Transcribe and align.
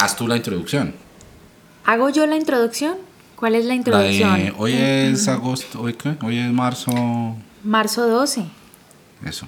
Haz 0.00 0.14
tú 0.14 0.28
la 0.28 0.36
introducción. 0.36 0.94
¿Hago 1.84 2.08
yo 2.10 2.24
la 2.26 2.36
introducción? 2.36 2.96
¿Cuál 3.34 3.56
es 3.56 3.64
la 3.64 3.74
introducción? 3.74 4.52
hoy 4.56 4.72
es 4.74 5.26
agosto, 5.26 5.80
¿hoy 5.80 5.94
qué? 5.94 6.16
Hoy 6.22 6.38
es 6.38 6.52
marzo. 6.52 6.92
Marzo 7.64 8.08
12. 8.08 8.44
Eso, 9.24 9.46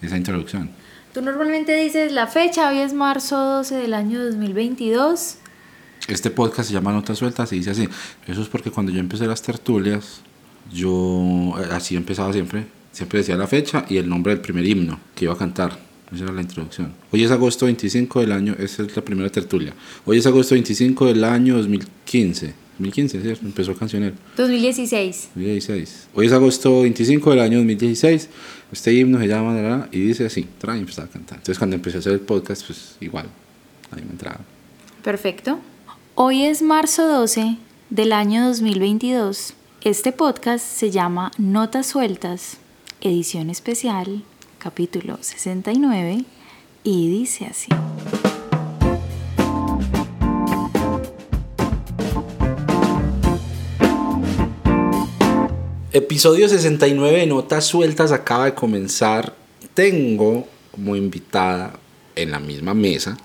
esa 0.00 0.16
introducción. 0.16 0.70
Tú 1.12 1.20
normalmente 1.20 1.74
dices 1.74 2.12
la 2.12 2.26
fecha, 2.26 2.70
hoy 2.70 2.78
es 2.78 2.94
marzo 2.94 3.36
12 3.36 3.76
del 3.76 3.92
año 3.92 4.24
2022. 4.24 5.36
Este 6.06 6.30
podcast 6.30 6.68
se 6.68 6.74
llama 6.74 6.92
Notas 6.92 7.18
Sueltas 7.18 7.52
y 7.52 7.56
dice 7.56 7.70
así. 7.70 7.88
Eso 8.26 8.40
es 8.40 8.48
porque 8.48 8.70
cuando 8.70 8.90
yo 8.90 9.00
empecé 9.00 9.26
las 9.26 9.42
tertulias, 9.42 10.22
yo 10.72 11.54
eh, 11.58 11.68
así 11.72 11.96
empezaba 11.96 12.32
siempre. 12.32 12.66
Siempre 12.92 13.18
decía 13.18 13.36
la 13.36 13.46
fecha 13.46 13.84
y 13.88 13.98
el 13.98 14.08
nombre 14.08 14.32
del 14.32 14.40
primer 14.40 14.64
himno 14.64 14.98
que 15.14 15.26
iba 15.26 15.34
a 15.34 15.38
cantar. 15.38 15.87
Esa 16.12 16.24
era 16.24 16.32
la 16.32 16.42
introducción. 16.42 16.92
Hoy 17.12 17.24
es 17.24 17.30
agosto 17.30 17.66
25 17.66 18.20
del 18.20 18.32
año, 18.32 18.56
esa 18.58 18.82
es 18.82 18.96
la 18.96 19.02
primera 19.02 19.28
tertulia. 19.30 19.74
Hoy 20.06 20.18
es 20.18 20.26
agosto 20.26 20.54
25 20.54 21.06
del 21.06 21.24
año 21.24 21.56
2015. 21.58 22.54
2015, 22.78 23.20
¿cierto? 23.20 23.44
Empezó 23.44 23.74
Cancionero. 23.74 24.14
2016. 24.36 25.30
2016. 25.34 26.08
Hoy 26.14 26.26
es 26.26 26.32
agosto 26.32 26.82
25 26.82 27.30
del 27.30 27.40
año 27.40 27.58
2016. 27.58 28.28
Este 28.72 28.94
himno 28.94 29.18
se 29.18 29.26
llama 29.26 29.88
y 29.90 30.00
dice 30.00 30.26
así. 30.26 30.46
Trae 30.58 30.78
empezaba 30.78 31.08
a 31.08 31.10
cantar. 31.10 31.38
Entonces 31.38 31.58
cuando 31.58 31.76
empecé 31.76 31.96
a 31.96 32.00
hacer 32.00 32.12
el 32.12 32.20
podcast, 32.20 32.64
pues 32.64 32.96
igual. 33.00 33.26
Ahí 33.90 34.02
me 34.04 34.12
entraba. 34.12 34.40
Perfecto. 35.02 35.58
Hoy 36.14 36.44
es 36.44 36.62
marzo 36.62 37.06
12 37.06 37.56
del 37.90 38.12
año 38.12 38.46
2022. 38.46 39.54
Este 39.82 40.12
podcast 40.12 40.64
se 40.64 40.90
llama 40.90 41.32
Notas 41.38 41.86
Sueltas, 41.86 42.58
edición 43.00 43.50
especial, 43.50 44.22
capítulo 44.58 45.18
69, 45.20 46.24
y 46.82 47.10
dice 47.10 47.46
así. 47.46 47.68
Episodio 55.92 56.48
69 56.48 57.18
de 57.18 57.26
Notas 57.26 57.66
Sueltas 57.66 58.12
acaba 58.12 58.46
de 58.46 58.54
comenzar. 58.54 59.34
Tengo 59.74 60.46
como 60.72 60.96
invitada 60.96 61.78
en 62.16 62.32
la 62.32 62.40
misma 62.40 62.74
mesa, 62.74 63.16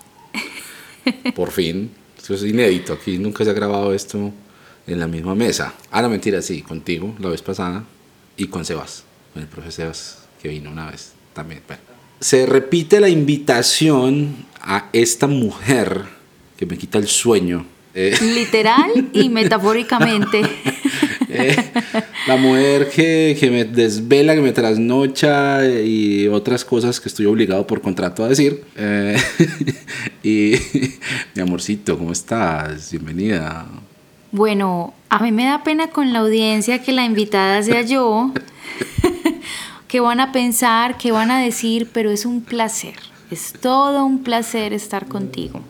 por 1.36 1.52
fin, 1.52 1.92
esto 2.16 2.36
es 2.36 2.44
inédito, 2.44 2.94
aquí 2.94 3.18
nunca 3.18 3.44
se 3.44 3.50
ha 3.50 3.54
grabado 3.54 3.94
esto 3.94 4.32
en 4.86 5.00
la 5.00 5.08
misma 5.08 5.34
mesa. 5.34 5.74
Ah, 5.90 6.02
no, 6.02 6.10
mentira, 6.10 6.42
sí, 6.42 6.62
contigo 6.62 7.16
la 7.20 7.30
vez 7.30 7.42
pasada 7.42 7.86
y 8.38 8.48
con 8.48 8.66
Sebas, 8.66 9.04
con 9.34 9.42
el 9.42 9.48
profe 9.48 9.72
Sebas 9.72 10.20
que 10.42 10.50
vino 10.50 10.70
una 10.72 10.92
vez 10.92 11.14
también. 11.34 11.62
Se 12.20 12.46
repite 12.46 13.00
la 13.00 13.10
invitación 13.10 14.46
a 14.62 14.90
esta 14.94 15.28
mujer 15.28 16.04
que 16.58 16.66
me 16.66 16.78
quita 16.78 16.98
el 16.98 17.08
sueño. 17.08 17.66
Eh. 17.94 18.16
Literal 18.22 19.10
y 19.14 19.30
metafóricamente. 19.30 20.42
Eh, 21.36 21.56
la 22.28 22.38
mujer 22.38 22.92
que, 22.92 23.36
que, 23.40 23.50
me 23.50 23.66
desvela, 23.66 24.36
que 24.36 24.42
me 24.42 24.52
trasnocha 24.52 25.66
y 25.68 26.28
otras 26.28 26.64
cosas 26.64 27.00
que 27.00 27.10
estoy 27.10 27.26
obligado 27.26 27.66
por 27.66 27.82
contrato 27.82 28.24
a 28.24 28.30
decir. 28.30 28.64
Eh, 28.76 29.18
y 30.24 30.54
mi 31.34 31.42
amorcito, 31.42 31.98
¿cómo 31.98 32.12
estás? 32.12 32.92
Bienvenida. 32.92 33.66
Bueno, 34.32 34.94
a 35.10 35.24
mí 35.24 35.32
me 35.32 35.46
da 35.46 35.64
pena 35.64 35.88
con 35.88 36.14
la 36.14 36.20
audiencia 36.20 36.84
que 36.84 36.92
la 36.92 37.04
invitada 37.04 37.64
sea 37.64 37.82
yo. 37.82 38.32
¿Qué 39.94 40.00
van 40.00 40.20
a 40.20 40.32
pensar? 40.32 40.98
¿Qué 40.98 41.12
van 41.12 41.30
a 41.30 41.40
decir? 41.40 41.88
Pero 41.94 42.10
es 42.10 42.26
un 42.26 42.42
placer. 42.42 42.96
Es 43.30 43.54
todo 43.54 44.04
un 44.06 44.24
placer 44.24 44.74
estar 44.74 45.08
contigo. 45.08 45.62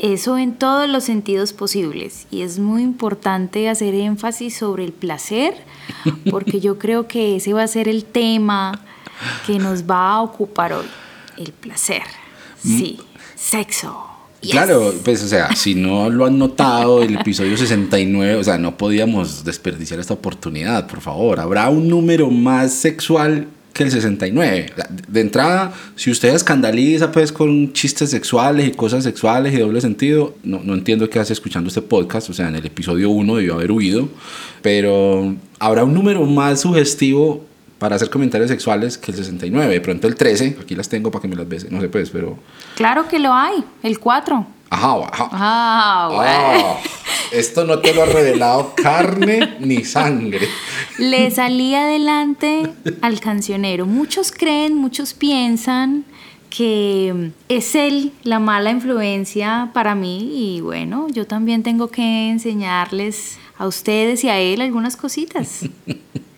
Eso 0.00 0.36
en 0.36 0.54
todos 0.54 0.88
los 0.88 1.04
sentidos 1.04 1.52
posibles. 1.52 2.26
Y 2.32 2.42
es 2.42 2.58
muy 2.58 2.82
importante 2.82 3.68
hacer 3.68 3.94
énfasis 3.94 4.56
sobre 4.56 4.84
el 4.84 4.92
placer, 4.92 5.54
porque 6.28 6.58
yo 6.58 6.76
creo 6.76 7.06
que 7.06 7.36
ese 7.36 7.52
va 7.52 7.62
a 7.62 7.68
ser 7.68 7.86
el 7.86 8.04
tema 8.04 8.84
que 9.46 9.60
nos 9.60 9.88
va 9.88 10.14
a 10.14 10.22
ocupar 10.22 10.72
hoy. 10.72 10.86
El 11.36 11.52
placer. 11.52 12.02
Mm. 12.64 12.78
Sí, 12.78 12.98
sexo. 13.36 14.06
Claro, 14.50 14.92
pues 15.04 15.22
o 15.22 15.28
sea, 15.28 15.54
si 15.54 15.76
no 15.76 16.10
lo 16.10 16.26
han 16.26 16.36
notado, 16.36 17.00
el 17.00 17.14
episodio 17.14 17.56
69, 17.56 18.34
o 18.34 18.42
sea, 18.42 18.58
no 18.58 18.76
podíamos 18.76 19.44
desperdiciar 19.44 20.00
esta 20.00 20.14
oportunidad, 20.14 20.88
por 20.88 21.00
favor. 21.00 21.38
Habrá 21.38 21.68
un 21.68 21.88
número 21.88 22.28
más 22.28 22.72
sexual 22.72 23.46
que 23.78 23.84
el 23.84 23.92
69. 23.92 24.72
De 25.06 25.20
entrada, 25.20 25.72
si 25.94 26.10
usted 26.10 26.34
escandaliza 26.34 27.12
pues 27.12 27.30
con 27.30 27.72
chistes 27.72 28.10
sexuales 28.10 28.66
y 28.66 28.72
cosas 28.72 29.04
sexuales 29.04 29.54
y 29.54 29.58
doble 29.58 29.80
sentido, 29.80 30.34
no, 30.42 30.60
no 30.64 30.74
entiendo 30.74 31.08
qué 31.08 31.20
hace 31.20 31.32
escuchando 31.32 31.68
este 31.68 31.80
podcast, 31.80 32.28
o 32.28 32.32
sea, 32.34 32.48
en 32.48 32.56
el 32.56 32.66
episodio 32.66 33.08
1 33.10 33.36
debió 33.36 33.54
haber 33.54 33.70
huido, 33.70 34.08
pero 34.62 35.34
habrá 35.60 35.84
un 35.84 35.94
número 35.94 36.26
más 36.26 36.60
sugestivo 36.60 37.46
para 37.78 37.94
hacer 37.94 38.10
comentarios 38.10 38.50
sexuales 38.50 38.98
que 38.98 39.12
el 39.12 39.16
69. 39.16 39.72
De 39.72 39.80
pronto 39.80 40.08
el 40.08 40.16
13, 40.16 40.56
aquí 40.60 40.74
las 40.74 40.88
tengo 40.88 41.12
para 41.12 41.22
que 41.22 41.28
me 41.28 41.36
las 41.36 41.48
veas, 41.48 41.70
no 41.70 41.80
sé 41.80 41.88
pues, 41.88 42.10
pero... 42.10 42.36
Claro 42.74 43.06
que 43.08 43.20
lo 43.20 43.32
hay, 43.32 43.64
el 43.84 44.00
4. 44.00 44.44
Ajá, 44.70 44.96
ajá. 45.10 45.28
Ah, 45.32 46.10
bueno. 46.14 46.76
esto 47.32 47.64
no 47.64 47.78
te 47.78 47.94
lo 47.94 48.02
ha 48.02 48.06
revelado 48.06 48.74
carne 48.74 49.56
ni 49.60 49.84
sangre. 49.84 50.48
Le 50.98 51.30
salí 51.30 51.74
adelante 51.74 52.70
al 53.00 53.20
cancionero. 53.20 53.86
Muchos 53.86 54.32
creen, 54.32 54.76
muchos 54.76 55.14
piensan 55.14 56.04
que 56.50 57.30
es 57.48 57.74
él 57.74 58.12
la 58.24 58.38
mala 58.38 58.70
influencia 58.70 59.70
para 59.74 59.94
mí 59.94 60.30
y 60.32 60.60
bueno, 60.60 61.06
yo 61.10 61.26
también 61.26 61.62
tengo 61.62 61.88
que 61.88 62.30
enseñarles 62.30 63.38
a 63.58 63.66
ustedes 63.66 64.24
y 64.24 64.28
a 64.28 64.38
él 64.38 64.60
algunas 64.60 64.96
cositas. 64.96 65.60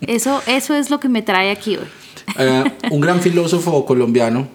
Eso, 0.01 0.43
eso 0.47 0.75
es 0.75 0.91
lo 0.91 0.99
que 0.99 1.09
me 1.09 1.23
trae 1.23 1.51
aquí 1.51 1.77
hoy. 1.77 1.85
Eh, 2.39 2.65
un 2.91 3.01
gran 3.01 3.21
filósofo 3.21 3.85
colombiano 3.85 4.49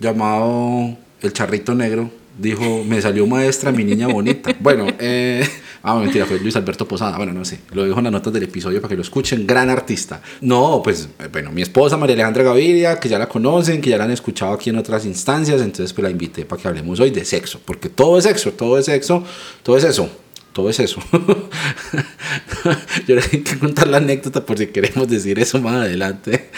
llamado 0.00 0.96
El 1.20 1.32
Charrito 1.32 1.74
Negro 1.74 2.10
dijo, 2.38 2.84
me 2.84 3.02
salió 3.02 3.26
maestra 3.26 3.72
mi 3.72 3.84
niña 3.84 4.06
bonita. 4.06 4.54
Bueno, 4.60 4.86
eh, 4.98 5.48
ah, 5.82 5.98
mentira, 5.98 6.26
fue 6.26 6.38
Luis 6.40 6.56
Alberto 6.56 6.86
Posada, 6.86 7.16
bueno, 7.16 7.32
no 7.32 7.44
sé, 7.44 7.60
lo 7.72 7.84
dijo 7.84 7.98
en 7.98 8.04
las 8.04 8.12
notas 8.12 8.32
del 8.32 8.42
episodio 8.42 8.80
para 8.80 8.90
que 8.90 8.96
lo 8.96 9.02
escuchen, 9.02 9.46
gran 9.46 9.70
artista. 9.70 10.20
No, 10.40 10.80
pues, 10.82 11.08
eh, 11.18 11.28
bueno, 11.30 11.50
mi 11.52 11.62
esposa 11.62 11.96
María 11.96 12.14
Alejandra 12.14 12.42
Gaviria, 12.44 12.98
que 13.00 13.08
ya 13.08 13.18
la 13.18 13.28
conocen, 13.28 13.80
que 13.80 13.90
ya 13.90 13.98
la 13.98 14.04
han 14.04 14.10
escuchado 14.10 14.52
aquí 14.52 14.70
en 14.70 14.76
otras 14.76 15.06
instancias, 15.06 15.60
entonces 15.60 15.92
pues 15.92 16.02
la 16.02 16.10
invité 16.10 16.44
para 16.44 16.60
que 16.60 16.68
hablemos 16.68 17.00
hoy 17.00 17.10
de 17.10 17.24
sexo, 17.24 17.60
porque 17.64 17.88
todo 17.88 18.18
es 18.18 18.24
sexo, 18.24 18.52
todo 18.52 18.78
es 18.78 18.86
sexo, 18.86 19.22
todo 19.62 19.76
es 19.76 19.84
eso. 19.84 20.08
Todo 20.52 20.70
es 20.70 20.80
eso. 20.80 21.00
Yo 23.06 23.14
le 23.14 23.22
tengo 23.22 23.44
que 23.44 23.58
contar 23.60 23.86
la 23.86 23.98
anécdota 23.98 24.44
por 24.44 24.58
si 24.58 24.66
queremos 24.68 25.06
decir 25.06 25.38
eso 25.38 25.60
más 25.60 25.84
adelante. 25.84 26.50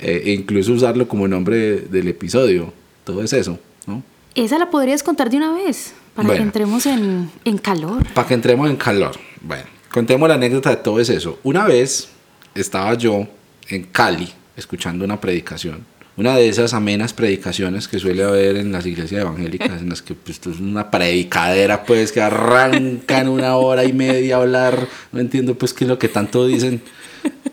e 0.00 0.34
incluso 0.34 0.72
usarlo 0.72 1.08
como 1.08 1.26
nombre 1.26 1.80
del 1.80 2.06
episodio. 2.06 2.72
Todo 3.02 3.24
es 3.24 3.32
eso, 3.32 3.58
¿no? 3.88 4.04
Esa 4.34 4.58
la 4.58 4.70
podrías 4.70 5.02
contar 5.02 5.30
de 5.30 5.36
una 5.36 5.52
vez, 5.52 5.92
para 6.14 6.34
que 6.34 6.42
entremos 6.42 6.86
en, 6.86 7.30
en 7.44 7.58
calor. 7.58 8.06
Para 8.14 8.28
que 8.28 8.34
entremos 8.34 8.68
en 8.70 8.76
calor. 8.76 9.12
Bueno, 9.40 9.64
contemos 9.90 10.28
la 10.28 10.36
anécdota 10.36 10.70
de 10.70 10.76
todo 10.76 11.00
es 11.00 11.08
eso. 11.08 11.38
Una 11.42 11.66
vez 11.66 12.08
estaba 12.54 12.94
yo 12.94 13.26
en 13.68 13.84
Cali 13.84 14.32
escuchando 14.56 15.04
una 15.04 15.20
predicación. 15.20 15.84
Una 16.16 16.36
de 16.36 16.48
esas 16.48 16.74
amenas 16.74 17.14
predicaciones 17.14 17.88
que 17.88 17.98
suele 17.98 18.22
haber 18.22 18.56
en 18.56 18.72
las 18.72 18.84
iglesias 18.84 19.22
evangélicas, 19.22 19.80
en 19.80 19.88
las 19.88 20.02
que 20.02 20.14
pues, 20.14 20.38
es 20.38 20.60
una 20.60 20.90
predicadera, 20.90 21.84
pues, 21.84 22.12
que 22.12 22.20
arrancan 22.20 23.28
una 23.28 23.56
hora 23.56 23.84
y 23.84 23.94
media 23.94 24.36
a 24.36 24.40
hablar. 24.40 24.86
No 25.12 25.20
entiendo, 25.20 25.54
pues, 25.56 25.72
qué 25.72 25.84
es 25.84 25.88
lo 25.88 25.98
que 25.98 26.08
tanto 26.08 26.46
dicen. 26.46 26.82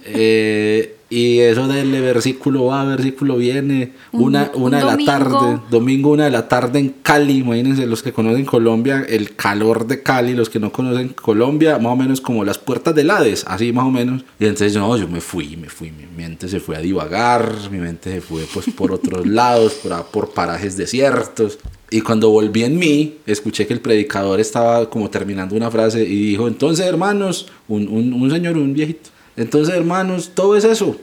Eh, 0.04 0.97
y 1.09 1.40
eso 1.40 1.68
del 1.68 1.90
versículo 2.01 2.66
va, 2.66 2.84
versículo 2.84 3.38
viene, 3.38 3.94
una, 4.12 4.51
una 4.56 4.79
de 4.79 4.84
la 4.84 4.97
tarde, 4.97 5.62
domingo 5.69 6.12
una 6.12 6.25
de 6.25 6.31
la 6.31 6.50
tarde 6.50 6.79
en 6.79 6.90
Cali, 7.01 7.38
imagínense 7.38 7.85
los 7.85 8.03
que 8.03 8.12
conocen 8.12 8.44
Colombia, 8.44 9.06
el 9.07 9.35
calor 9.35 9.88
de 9.88 10.03
Cali, 10.03 10.34
los 10.34 10.49
que 10.49 10.59
no 10.59 10.72
conocen 10.73 11.09
Colombia, 11.09 11.79
más 11.79 11.93
o 11.93 11.96
menos 11.96 12.20
como 12.20 12.43
las 12.43 12.58
puertas 12.58 12.93
del 12.93 13.09
Hades, 13.09 13.46
así 13.47 13.72
más 13.72 13.85
o 13.85 13.91
menos. 13.91 14.26
Y 14.37 14.46
entonces 14.46 14.76
no, 14.76 14.97
yo 14.97 15.08
me 15.08 15.22
fui, 15.22 15.55
me 15.55 15.70
fui, 15.70 15.91
mi 15.91 16.05
mente 16.08 16.49
se 16.49 16.59
fue 16.59 16.76
a 16.76 16.79
divagar, 16.79 17.53
mi 17.72 17.78
mente 17.78 18.11
se 18.11 18.22
fue 18.22 18.43
pues 18.53 18.66
por 18.76 18.91
otros 18.91 19.26
lados, 19.28 19.76
por, 19.76 20.05
por 20.08 20.29
parajes 20.32 20.76
desiertos. 20.76 21.58
Y 21.90 22.02
cuando 22.02 22.29
volví 22.29 22.66
en 22.66 22.78
mí, 22.78 23.20
escuché 23.26 23.66
que 23.66 23.73
el 23.73 23.79
predicador 23.79 24.41
estaba 24.41 24.90
como 24.90 25.09
terminando 25.09 25.55
una 25.55 25.72
frase 25.72 26.03
y 26.03 26.32
dijo, 26.32 26.49
entonces 26.49 26.85
hermanos, 26.85 27.47
un, 27.70 27.87
un, 27.87 28.11
un 28.11 28.29
señor, 28.29 28.58
un 28.58 28.73
viejito 28.73 29.11
entonces, 29.37 29.75
hermanos, 29.75 30.31
todo 30.34 30.57
es 30.57 30.63
eso. 30.63 30.99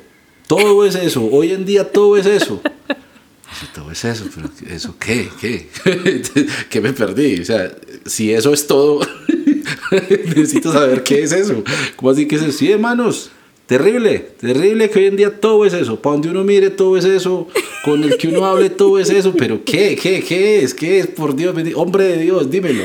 Todo 0.46 0.84
es 0.84 0.94
eso. 0.94 1.25
Hoy 1.25 1.52
en 1.52 1.64
día 1.64 1.90
todo 1.90 2.16
es 2.16 2.26
eso. 2.26 2.60
todo 3.75 3.90
es 3.90 4.04
eso, 4.04 4.26
pero 4.34 4.50
¿eso 4.69 4.96
qué? 4.98 5.28
¿Qué? 5.40 5.69
¿Qué 6.69 6.81
me 6.81 6.92
perdí? 6.92 7.40
O 7.40 7.44
sea, 7.44 7.75
si 8.04 8.32
eso 8.32 8.52
es 8.52 8.66
todo, 8.66 9.00
necesito 10.26 10.72
saber 10.72 11.02
qué 11.02 11.22
es 11.22 11.32
eso. 11.32 11.64
¿Cómo 11.96 12.10
así 12.10 12.26
que 12.26 12.36
es 12.36 12.42
eso? 12.42 12.58
Sí, 12.58 12.70
hermanos, 12.70 13.31
Terrible, 13.66 14.19
terrible 14.38 14.90
que 14.90 14.98
hoy 14.98 15.06
en 15.06 15.16
día 15.16 15.40
todo 15.40 15.64
es 15.64 15.72
eso. 15.72 15.98
Para 16.00 16.14
donde 16.14 16.28
uno 16.28 16.44
mire, 16.44 16.69
todo 16.69 16.98
es 16.98 17.06
eso. 17.06 17.48
Con 17.82 18.04
el 18.04 18.19
que 18.19 18.28
uno 18.28 18.44
hable, 18.44 18.69
todo 18.69 18.98
es 18.98 19.08
eso. 19.08 19.32
Pero 19.34 19.64
¿qué? 19.64 19.96
¿Qué? 19.96 20.22
¿Qué 20.22 20.62
es? 20.62 20.75
¿Qué 20.75 20.98
es? 20.98 21.06
Por 21.06 21.34
Dios, 21.34 21.54
hombre 21.75 22.04
de 22.04 22.19
Dios, 22.19 22.50
dímelo. 22.50 22.84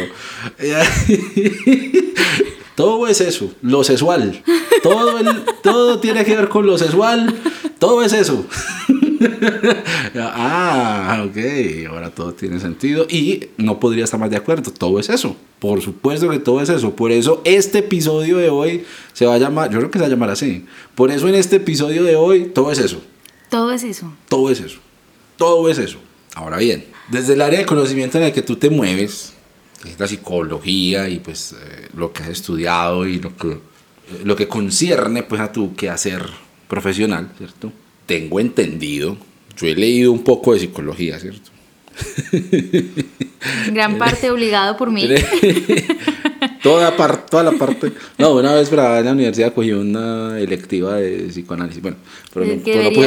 todo 2.80 3.10
es 3.10 3.20
eso, 3.20 3.52
lo 3.62 3.84
sexual. 3.84 4.42
Todo, 4.82 5.20
todo 5.62 6.00
tiene 6.00 6.24
que 6.24 6.34
ver 6.34 6.48
con 6.48 6.66
lo 6.66 6.78
sexual. 6.78 7.38
Todo 7.78 8.02
es 8.04 8.14
eso. 8.14 8.46
ah, 10.16 11.26
ok, 11.28 11.38
ahora 11.90 12.10
todo 12.10 12.32
tiene 12.32 12.58
sentido 12.62 13.06
y 13.10 13.48
no 13.58 13.82
podría 13.82 14.06
estar 14.06 14.18
más 14.18 14.30
de 14.30 14.38
acuerdo, 14.38 14.72
todo 14.72 14.98
es 14.98 15.10
eso, 15.10 15.36
por 15.60 15.82
supuesto 15.82 16.30
que 16.30 16.40
todo 16.40 16.62
es 16.62 16.70
eso, 16.70 16.96
por 16.96 17.12
eso 17.12 17.42
este 17.44 17.80
episodio 17.80 18.38
de 18.38 18.50
hoy 18.50 18.86
se 19.12 19.26
va 19.26 19.36
a 19.36 19.40
llamar, 19.40 19.70
yo 19.72 19.80
creo 19.80 19.92
que 19.92 20.00
se 20.00 20.04
va 20.04 20.08
a 20.08 20.12
llamar 20.12 20.30
así, 20.30 20.66
por 20.96 21.12
eso 21.12 21.28
en 21.28 21.36
este 21.36 21.58
episodio 21.58 22.06
de 22.06 22.16
hoy 22.16 22.46
todo 22.46 22.72
es 22.72 22.80
eso. 22.80 23.02
Todo 23.50 23.74
es 23.74 23.84
eso. 23.84 24.10
Todo 24.30 24.50
es 24.52 24.62
eso, 24.62 24.80
todo 25.36 25.70
es 25.70 25.80
eso. 25.80 25.98
Ahora 26.34 26.58
bien, 26.60 26.86
desde 27.10 27.34
el 27.34 27.42
área 27.42 27.60
de 27.60 27.66
conocimiento 27.66 28.18
en 28.18 28.24
el 28.24 28.32
que 28.32 28.42
tú 28.42 28.56
te 28.56 28.70
mueves, 28.70 29.34
que 29.82 29.90
es 29.92 30.00
la 30.00 30.08
psicología 30.08 31.08
y 31.10 31.20
pues 31.20 31.54
eh, 31.54 31.90
lo 31.96 32.12
que 32.12 32.24
has 32.24 32.30
estudiado 32.30 33.08
y 33.08 33.20
lo 33.20 33.36
que, 33.36 33.58
lo 34.24 34.36
que 34.36 34.48
concierne 34.48 35.24
pues 35.24 35.42
a 35.42 35.52
tu 35.52 35.76
quehacer 35.76 36.26
profesional, 36.68 37.32
¿cierto? 37.38 37.72
tengo 38.10 38.40
entendido, 38.40 39.18
yo 39.56 39.68
he 39.68 39.76
leído 39.76 40.12
un 40.12 40.24
poco 40.24 40.56
de 40.56 40.62
psicología, 40.62 41.20
¿cierto? 41.20 41.52
Gran 43.72 43.98
parte 44.00 44.32
obligado 44.32 44.76
por 44.78 44.90
mí. 44.90 45.08
toda, 46.64 46.96
toda 47.26 47.44
la 47.44 47.52
parte. 47.52 47.92
No, 48.18 48.36
una 48.36 48.54
vez 48.54 48.70
para 48.70 49.00
en 49.00 49.06
la 49.06 49.12
universidad 49.12 49.54
cogí 49.54 49.72
una 49.72 50.40
electiva 50.40 50.96
de 50.96 51.28
psicoanálisis. 51.30 51.82
Bueno, 51.82 51.98
pero, 52.34 52.46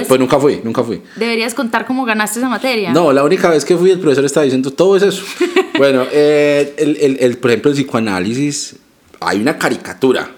pues 0.07 0.21
nunca 0.21 0.39
fui, 0.39 0.61
nunca 0.63 0.83
fui. 0.83 1.03
Deberías 1.17 1.55
contar 1.55 1.87
cómo 1.87 2.05
ganaste 2.05 2.39
esa 2.39 2.49
materia. 2.49 2.93
No, 2.93 3.13
la 3.13 3.25
única 3.25 3.51
vez 3.51 3.65
que 3.65 3.77
fui 3.77 3.91
el 3.91 3.99
profesor 3.99 4.25
estaba 4.25 4.45
diciendo 4.45 4.71
todo 4.73 4.97
es 4.97 5.03
eso. 5.03 5.25
bueno, 5.79 6.05
eh, 6.11 6.75
el, 6.77 6.97
el, 7.01 7.17
el, 7.21 7.39
por 7.39 7.51
ejemplo, 7.51 7.71
el 7.71 7.77
psicoanálisis, 7.77 8.77
hay 9.21 9.41
una 9.41 9.59
caricatura, 9.59 10.31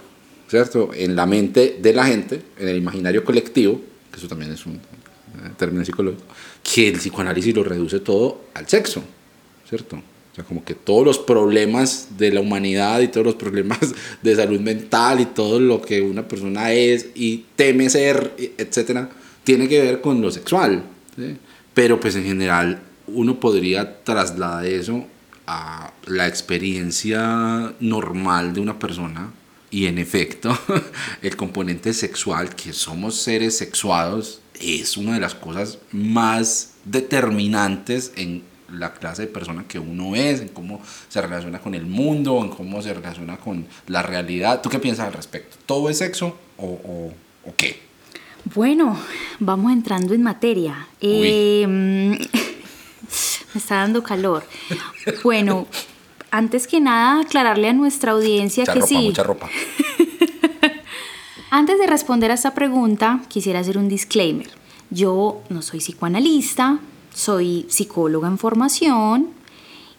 ¿cierto? 0.48 0.90
En 0.94 1.16
la 1.16 1.26
mente 1.26 1.78
de 1.80 1.92
la 1.92 2.04
gente, 2.04 2.42
en 2.58 2.68
el 2.68 2.76
imaginario 2.76 3.24
colectivo, 3.24 3.80
que 4.10 4.18
eso 4.18 4.28
también 4.28 4.52
es 4.52 4.64
un 4.66 4.74
eh, 4.74 5.50
término 5.56 5.84
psicológico, 5.84 6.22
que 6.62 6.88
el 6.88 6.98
psicoanálisis 6.98 7.54
lo 7.54 7.64
reduce 7.64 8.00
todo 8.00 8.44
al 8.54 8.68
sexo, 8.68 9.02
¿cierto? 9.68 10.00
O 10.34 10.36
sea, 10.36 10.44
como 10.44 10.64
que 10.64 10.74
todos 10.74 11.06
los 11.06 11.20
problemas 11.20 12.08
de 12.18 12.32
la 12.32 12.40
humanidad 12.40 13.00
y 13.00 13.06
todos 13.06 13.24
los 13.24 13.36
problemas 13.36 13.78
de 14.22 14.34
salud 14.34 14.58
mental 14.58 15.20
y 15.20 15.26
todo 15.26 15.60
lo 15.60 15.80
que 15.80 16.02
una 16.02 16.26
persona 16.26 16.72
es 16.72 17.06
y 17.14 17.44
teme 17.54 17.88
ser, 17.88 18.34
etcétera, 18.58 19.10
tiene 19.44 19.68
que 19.68 19.80
ver 19.80 20.00
con 20.00 20.20
lo 20.20 20.32
sexual. 20.32 20.82
Pero 21.72 22.00
pues 22.00 22.16
en 22.16 22.24
general 22.24 22.82
uno 23.06 23.38
podría 23.38 24.02
trasladar 24.02 24.66
eso 24.66 25.06
a 25.46 25.92
la 26.06 26.26
experiencia 26.26 27.72
normal 27.78 28.54
de 28.54 28.60
una 28.60 28.76
persona 28.76 29.30
y 29.70 29.86
en 29.86 29.98
efecto, 29.98 30.56
el 31.22 31.36
componente 31.36 31.92
sexual, 31.92 32.54
que 32.56 32.72
somos 32.72 33.16
seres 33.16 33.56
sexuados, 33.56 34.40
es 34.60 34.96
una 34.96 35.14
de 35.14 35.20
las 35.20 35.34
cosas 35.34 35.78
más 35.92 36.74
determinantes 36.84 38.12
en 38.16 38.42
la 38.78 38.92
clase 38.92 39.22
de 39.22 39.28
persona 39.28 39.64
que 39.66 39.78
uno 39.78 40.14
es, 40.14 40.40
en 40.40 40.48
cómo 40.48 40.80
se 41.08 41.20
relaciona 41.20 41.60
con 41.60 41.74
el 41.74 41.86
mundo, 41.86 42.40
en 42.42 42.50
cómo 42.50 42.82
se 42.82 42.94
relaciona 42.94 43.36
con 43.36 43.66
la 43.86 44.02
realidad. 44.02 44.60
¿Tú 44.62 44.68
qué 44.68 44.78
piensas 44.78 45.06
al 45.06 45.12
respecto? 45.12 45.56
¿Todo 45.66 45.88
es 45.88 45.98
sexo 45.98 46.36
o, 46.56 47.12
qué? 47.56 47.80
Bueno, 48.54 48.98
vamos 49.38 49.72
entrando 49.72 50.14
en 50.14 50.22
materia. 50.22 50.88
Em, 51.00 52.10
me 52.10 52.18
está 53.54 53.76
dando 53.76 54.02
calor. 54.02 54.44
Bueno, 55.22 55.66
antes 56.30 56.66
que 56.66 56.80
nada, 56.80 57.20
aclararle 57.20 57.68
a 57.68 57.72
nuestra 57.72 58.12
audiencia 58.12 58.64
que 58.64 58.82
sí. 58.82 58.96
Mucha 58.96 59.22
ropa. 59.22 59.48
antes 61.50 61.78
de 61.78 61.86
responder 61.86 62.30
a 62.30 62.34
esta 62.34 62.54
pregunta, 62.54 63.22
quisiera 63.28 63.60
hacer 63.60 63.78
un 63.78 63.88
disclaimer. 63.88 64.48
Yo 64.90 65.42
no 65.48 65.62
soy 65.62 65.78
psicoanalista, 65.78 66.80
soy 67.14 67.64
psicóloga 67.68 68.28
en 68.28 68.36
formación 68.36 69.30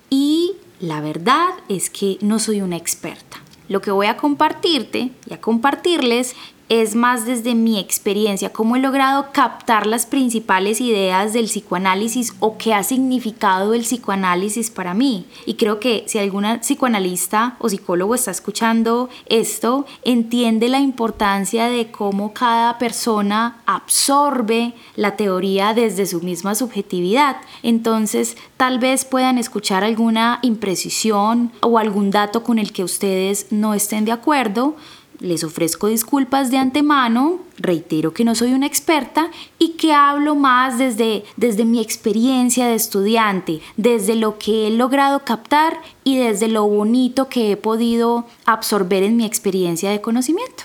y 0.09 0.53
la 0.79 1.01
verdad 1.01 1.49
es 1.69 1.89
que 1.89 2.17
no 2.21 2.37
soy 2.37 2.61
una 2.61 2.77
experta. 2.77 3.41
Lo 3.67 3.81
que 3.81 3.89
voy 3.89 4.05
a 4.05 4.17
compartirte 4.17 5.11
y 5.27 5.33
a 5.33 5.41
compartirles 5.41 6.35
es 6.67 6.95
más 6.95 7.25
desde 7.25 7.53
mi 7.53 7.79
experiencia, 7.79 8.51
cómo 8.51 8.75
he 8.75 8.79
logrado 8.79 9.27
captar 9.31 9.85
las 9.85 10.05
principales 10.05 10.81
ideas 10.81 11.33
del 11.33 11.45
psicoanálisis 11.45 12.33
o 12.39 12.57
qué 12.57 12.73
ha 12.73 12.83
significado 12.83 13.73
el 13.73 13.81
psicoanálisis 13.81 14.71
para 14.71 14.93
mí. 14.93 15.25
Y 15.45 15.55
creo 15.55 15.79
que 15.79 16.03
si 16.07 16.17
alguna 16.17 16.61
psicoanalista 16.61 17.55
o 17.59 17.69
psicólogo 17.69 18.15
está 18.15 18.31
escuchando 18.31 19.09
esto, 19.27 19.85
entiende 20.03 20.69
la 20.69 20.79
importancia 20.79 21.67
de 21.69 21.91
cómo 21.91 22.33
cada 22.33 22.79
persona 22.79 23.61
absorbe 23.65 24.73
la 24.95 25.15
teoría 25.15 25.73
desde 25.73 26.07
su 26.07 26.21
misma 26.21 26.55
subjetividad. 26.55 27.37
Entonces, 27.61 28.37
tal 28.57 28.79
vez 28.79 29.05
puedan 29.05 29.37
escuchar 29.37 29.83
alguna 29.83 30.39
imprecisión 30.41 31.51
o 31.61 31.77
algún 31.77 32.09
dato 32.09 32.43
con 32.43 32.57
el 32.57 32.71
que 32.71 32.83
ustedes 32.83 33.47
no 33.51 33.75
estén 33.75 34.05
de 34.05 34.11
acuerdo 34.11 34.75
les 35.19 35.43
ofrezco 35.43 35.87
disculpas 35.87 36.51
de 36.51 36.57
antemano, 36.57 37.39
reitero 37.57 38.13
que 38.13 38.23
no 38.23 38.35
soy 38.35 38.53
una 38.53 38.67
experta 38.67 39.31
y 39.57 39.69
que 39.71 39.93
hablo 39.93 40.35
más 40.35 40.77
desde, 40.77 41.23
desde 41.37 41.65
mi 41.65 41.81
experiencia 41.81 42.67
de 42.67 42.75
estudiante, 42.75 43.61
desde 43.77 44.15
lo 44.15 44.37
que 44.37 44.67
he 44.67 44.71
logrado 44.71 45.19
captar 45.19 45.81
y 46.03 46.17
desde 46.17 46.47
lo 46.47 46.65
bonito 46.67 47.29
que 47.29 47.51
he 47.51 47.57
podido 47.57 48.25
absorber 48.45 49.03
en 49.03 49.17
mi 49.17 49.25
experiencia 49.25 49.91
de 49.91 50.01
conocimiento. 50.01 50.63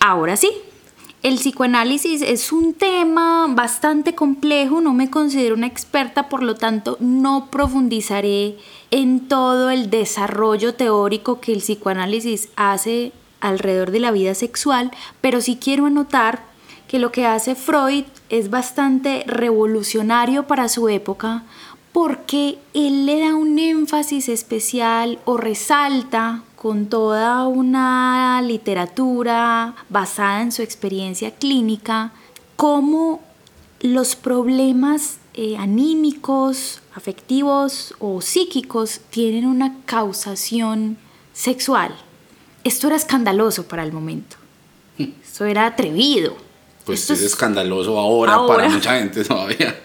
Ahora 0.00 0.36
sí, 0.36 0.50
el 1.22 1.36
psicoanálisis 1.36 2.20
es 2.20 2.50
un 2.50 2.74
tema 2.74 3.46
bastante 3.48 4.14
complejo, 4.14 4.80
no 4.80 4.92
me 4.92 5.08
considero 5.08 5.54
una 5.54 5.68
experta, 5.68 6.28
por 6.28 6.42
lo 6.42 6.56
tanto 6.56 6.96
no 6.98 7.48
profundizaré 7.50 8.56
en 8.90 9.28
todo 9.28 9.70
el 9.70 9.88
desarrollo 9.88 10.74
teórico 10.74 11.40
que 11.40 11.52
el 11.52 11.60
psicoanálisis 11.60 12.48
hace 12.56 13.12
alrededor 13.40 13.92
de 13.92 14.00
la 14.00 14.10
vida 14.10 14.34
sexual, 14.34 14.90
pero 15.20 15.40
sí 15.40 15.58
quiero 15.60 15.86
anotar 15.86 16.44
que 16.88 16.98
lo 16.98 17.12
que 17.12 17.24
hace 17.24 17.54
Freud 17.54 18.04
es 18.28 18.50
bastante 18.50 19.22
revolucionario 19.26 20.48
para 20.48 20.68
su 20.68 20.88
época 20.88 21.44
porque 21.92 22.58
él 22.74 23.06
le 23.06 23.20
da 23.20 23.34
un 23.34 23.58
énfasis 23.58 24.28
especial 24.28 25.18
o 25.24 25.36
resalta 25.36 26.42
con 26.62 26.86
toda 26.86 27.48
una 27.48 28.40
literatura 28.40 29.74
basada 29.88 30.42
en 30.42 30.52
su 30.52 30.62
experiencia 30.62 31.32
clínica, 31.32 32.12
cómo 32.54 33.20
los 33.80 34.14
problemas 34.14 35.16
eh, 35.34 35.56
anímicos, 35.56 36.80
afectivos 36.94 37.94
o 37.98 38.20
psíquicos 38.20 39.00
tienen 39.10 39.44
una 39.44 39.76
causación 39.86 40.98
sexual. 41.32 41.96
Esto 42.62 42.86
era 42.86 42.94
escandaloso 42.94 43.66
para 43.66 43.82
el 43.82 43.92
momento. 43.92 44.36
Esto 44.98 45.46
era 45.46 45.66
atrevido. 45.66 46.36
Pues 46.86 47.10
es, 47.10 47.22
escandaloso 47.22 47.98
ahora, 47.98 48.34
ahora 48.34 48.56
para 48.56 48.68
mucha 48.68 49.00
gente 49.00 49.24
todavía. 49.24 49.80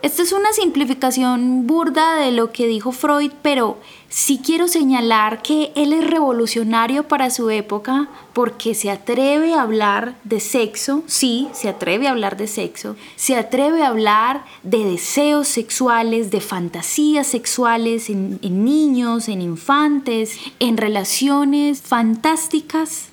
Esta 0.00 0.22
es 0.22 0.30
una 0.30 0.52
simplificación 0.52 1.66
burda 1.66 2.14
de 2.14 2.30
lo 2.30 2.52
que 2.52 2.68
dijo 2.68 2.92
Freud, 2.92 3.32
pero 3.42 3.78
sí 4.08 4.40
quiero 4.40 4.68
señalar 4.68 5.42
que 5.42 5.72
él 5.74 5.92
es 5.92 6.08
revolucionario 6.08 7.08
para 7.08 7.30
su 7.30 7.50
época 7.50 8.08
porque 8.32 8.76
se 8.76 8.92
atreve 8.92 9.54
a 9.54 9.62
hablar 9.62 10.14
de 10.22 10.38
sexo, 10.38 11.02
sí, 11.06 11.48
se 11.52 11.68
atreve 11.68 12.06
a 12.06 12.12
hablar 12.12 12.36
de 12.36 12.46
sexo, 12.46 12.94
se 13.16 13.34
atreve 13.34 13.82
a 13.82 13.88
hablar 13.88 14.44
de 14.62 14.84
deseos 14.84 15.48
sexuales, 15.48 16.30
de 16.30 16.42
fantasías 16.42 17.26
sexuales 17.26 18.08
en, 18.08 18.38
en 18.40 18.64
niños, 18.64 19.28
en 19.28 19.42
infantes, 19.42 20.38
en 20.60 20.76
relaciones 20.76 21.82
fantásticas 21.82 23.08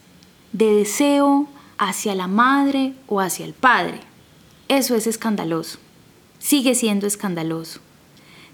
de 0.53 0.71
deseo 0.75 1.47
hacia 1.79 2.13
la 2.13 2.27
madre 2.27 2.93
o 3.07 3.21
hacia 3.21 3.43
el 3.43 3.53
padre. 3.53 4.01
Eso 4.67 4.93
es 4.95 5.07
escandaloso 5.07 5.79
sigue 6.45 6.75
siendo 6.75 7.07
escandaloso, 7.07 7.79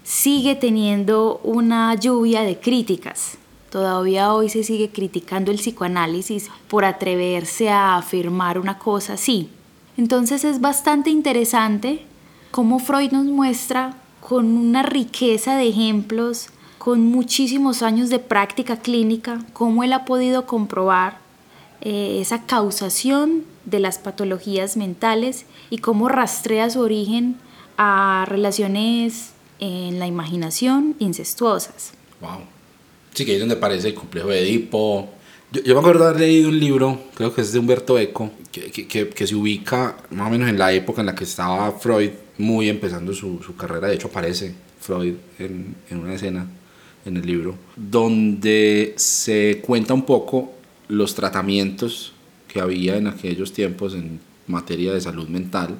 sigue 0.02 0.54
teniendo 0.54 1.42
una 1.44 1.94
lluvia 1.94 2.40
de 2.40 2.58
críticas. 2.58 3.36
Todavía 3.68 4.32
hoy 4.32 4.48
se 4.48 4.64
sigue 4.64 4.88
criticando 4.88 5.50
el 5.50 5.58
psicoanálisis 5.58 6.48
por 6.68 6.86
atreverse 6.86 7.68
a 7.68 7.98
afirmar 7.98 8.58
una 8.58 8.78
cosa 8.78 9.12
así. 9.14 9.50
Entonces 9.98 10.42
es 10.44 10.62
bastante 10.62 11.10
interesante 11.10 12.02
cómo 12.50 12.78
Freud 12.78 13.12
nos 13.12 13.26
muestra 13.26 13.94
con 14.26 14.56
una 14.56 14.82
riqueza 14.82 15.56
de 15.56 15.68
ejemplos, 15.68 16.48
con 16.78 17.04
muchísimos 17.10 17.82
años 17.82 18.08
de 18.08 18.20
práctica 18.20 18.78
clínica, 18.78 19.44
cómo 19.52 19.84
él 19.84 19.92
ha 19.92 20.06
podido 20.06 20.46
comprobar 20.46 21.18
eh, 21.82 22.20
esa 22.22 22.46
causación 22.46 23.44
de 23.66 23.80
las 23.80 23.98
patologías 23.98 24.78
mentales 24.78 25.44
y 25.68 25.78
cómo 25.78 26.08
rastrea 26.08 26.70
su 26.70 26.80
origen 26.80 27.36
a 27.76 28.24
relaciones 28.28 29.30
en 29.58 29.98
la 29.98 30.06
imaginación 30.06 30.96
incestuosas. 30.98 31.92
Wow. 32.20 32.40
Sí, 33.14 33.24
que 33.24 33.34
es 33.34 33.40
donde 33.40 33.56
aparece 33.56 33.88
el 33.88 33.94
complejo 33.94 34.28
de 34.28 34.42
Edipo. 34.42 35.10
Yo, 35.52 35.74
me 35.74 35.80
acuerdo 35.80 36.06
haber 36.06 36.20
leído 36.20 36.48
un 36.48 36.58
libro, 36.58 36.98
creo 37.14 37.34
que 37.34 37.42
es 37.42 37.52
de 37.52 37.58
Humberto 37.58 37.98
Eco, 37.98 38.30
que, 38.50 38.70
que, 38.70 39.08
que, 39.08 39.26
se 39.26 39.34
ubica 39.34 39.98
más 40.10 40.28
o 40.28 40.30
menos 40.30 40.48
en 40.48 40.58
la 40.58 40.72
época 40.72 41.02
en 41.02 41.06
la 41.06 41.14
que 41.14 41.24
estaba 41.24 41.72
Freud 41.72 42.10
muy 42.38 42.70
empezando 42.70 43.12
su, 43.12 43.42
su 43.42 43.54
carrera. 43.54 43.88
De 43.88 43.94
hecho, 43.94 44.08
aparece 44.08 44.54
Freud 44.80 45.14
en, 45.38 45.76
en 45.90 45.98
una 45.98 46.14
escena 46.14 46.46
en 47.04 47.16
el 47.16 47.26
libro, 47.26 47.56
donde 47.76 48.94
se 48.96 49.60
cuenta 49.64 49.92
un 49.92 50.02
poco 50.02 50.52
los 50.88 51.14
tratamientos 51.14 52.12
que 52.48 52.60
había 52.60 52.96
en 52.96 53.06
aquellos 53.06 53.52
tiempos 53.52 53.94
en 53.94 54.20
materia 54.46 54.92
de 54.92 55.00
salud 55.00 55.28
mental 55.28 55.76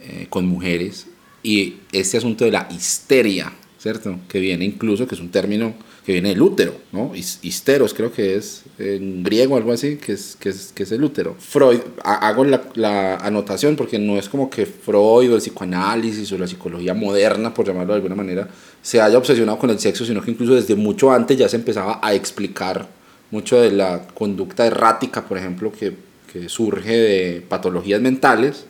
eh, 0.00 0.26
con 0.28 0.46
mujeres 0.46 1.08
y 1.42 1.76
este 1.92 2.18
asunto 2.18 2.44
de 2.44 2.50
la 2.50 2.68
histeria, 2.70 3.52
¿cierto? 3.78 4.18
Que 4.28 4.40
viene 4.40 4.64
incluso, 4.64 5.06
que 5.06 5.14
es 5.14 5.20
un 5.20 5.30
término 5.30 5.74
que 6.06 6.12
viene 6.12 6.28
del 6.28 6.40
útero, 6.40 6.72
¿no? 6.92 7.10
Histeros 7.14 7.92
creo 7.92 8.12
que 8.12 8.36
es 8.36 8.62
en 8.78 9.24
griego 9.24 9.56
algo 9.56 9.72
así, 9.72 9.96
que 9.96 10.12
es, 10.12 10.36
que 10.38 10.50
es, 10.50 10.70
que 10.72 10.84
es 10.84 10.92
el 10.92 11.02
útero. 11.02 11.34
Freud, 11.36 11.80
hago 12.04 12.44
la, 12.44 12.62
la, 12.74 13.16
anotación 13.16 13.74
porque 13.74 13.98
no 13.98 14.16
es 14.16 14.28
como 14.28 14.48
que 14.48 14.66
Freud 14.66 15.32
o 15.32 15.34
el 15.34 15.40
psicoanálisis 15.40 16.30
o 16.30 16.38
la 16.38 16.46
psicología 16.46 16.94
moderna, 16.94 17.52
por 17.52 17.66
llamarlo 17.66 17.94
de 17.94 17.96
alguna 17.96 18.14
manera, 18.14 18.48
se 18.80 19.00
haya 19.00 19.18
obsesionado 19.18 19.58
con 19.58 19.70
el 19.70 19.80
sexo, 19.80 20.04
sino 20.04 20.22
que 20.22 20.30
incluso 20.30 20.54
desde 20.54 20.76
mucho 20.76 21.10
antes 21.10 21.36
ya 21.36 21.48
se 21.48 21.56
empezaba 21.56 21.98
a 22.00 22.14
explicar 22.14 22.86
mucho 23.32 23.60
de 23.60 23.72
la 23.72 24.06
conducta 24.14 24.64
errática, 24.64 25.26
por 25.26 25.38
ejemplo, 25.38 25.72
que, 25.72 25.92
que 26.32 26.48
surge 26.48 26.96
de 26.96 27.40
patologías 27.40 28.00
mentales 28.00 28.66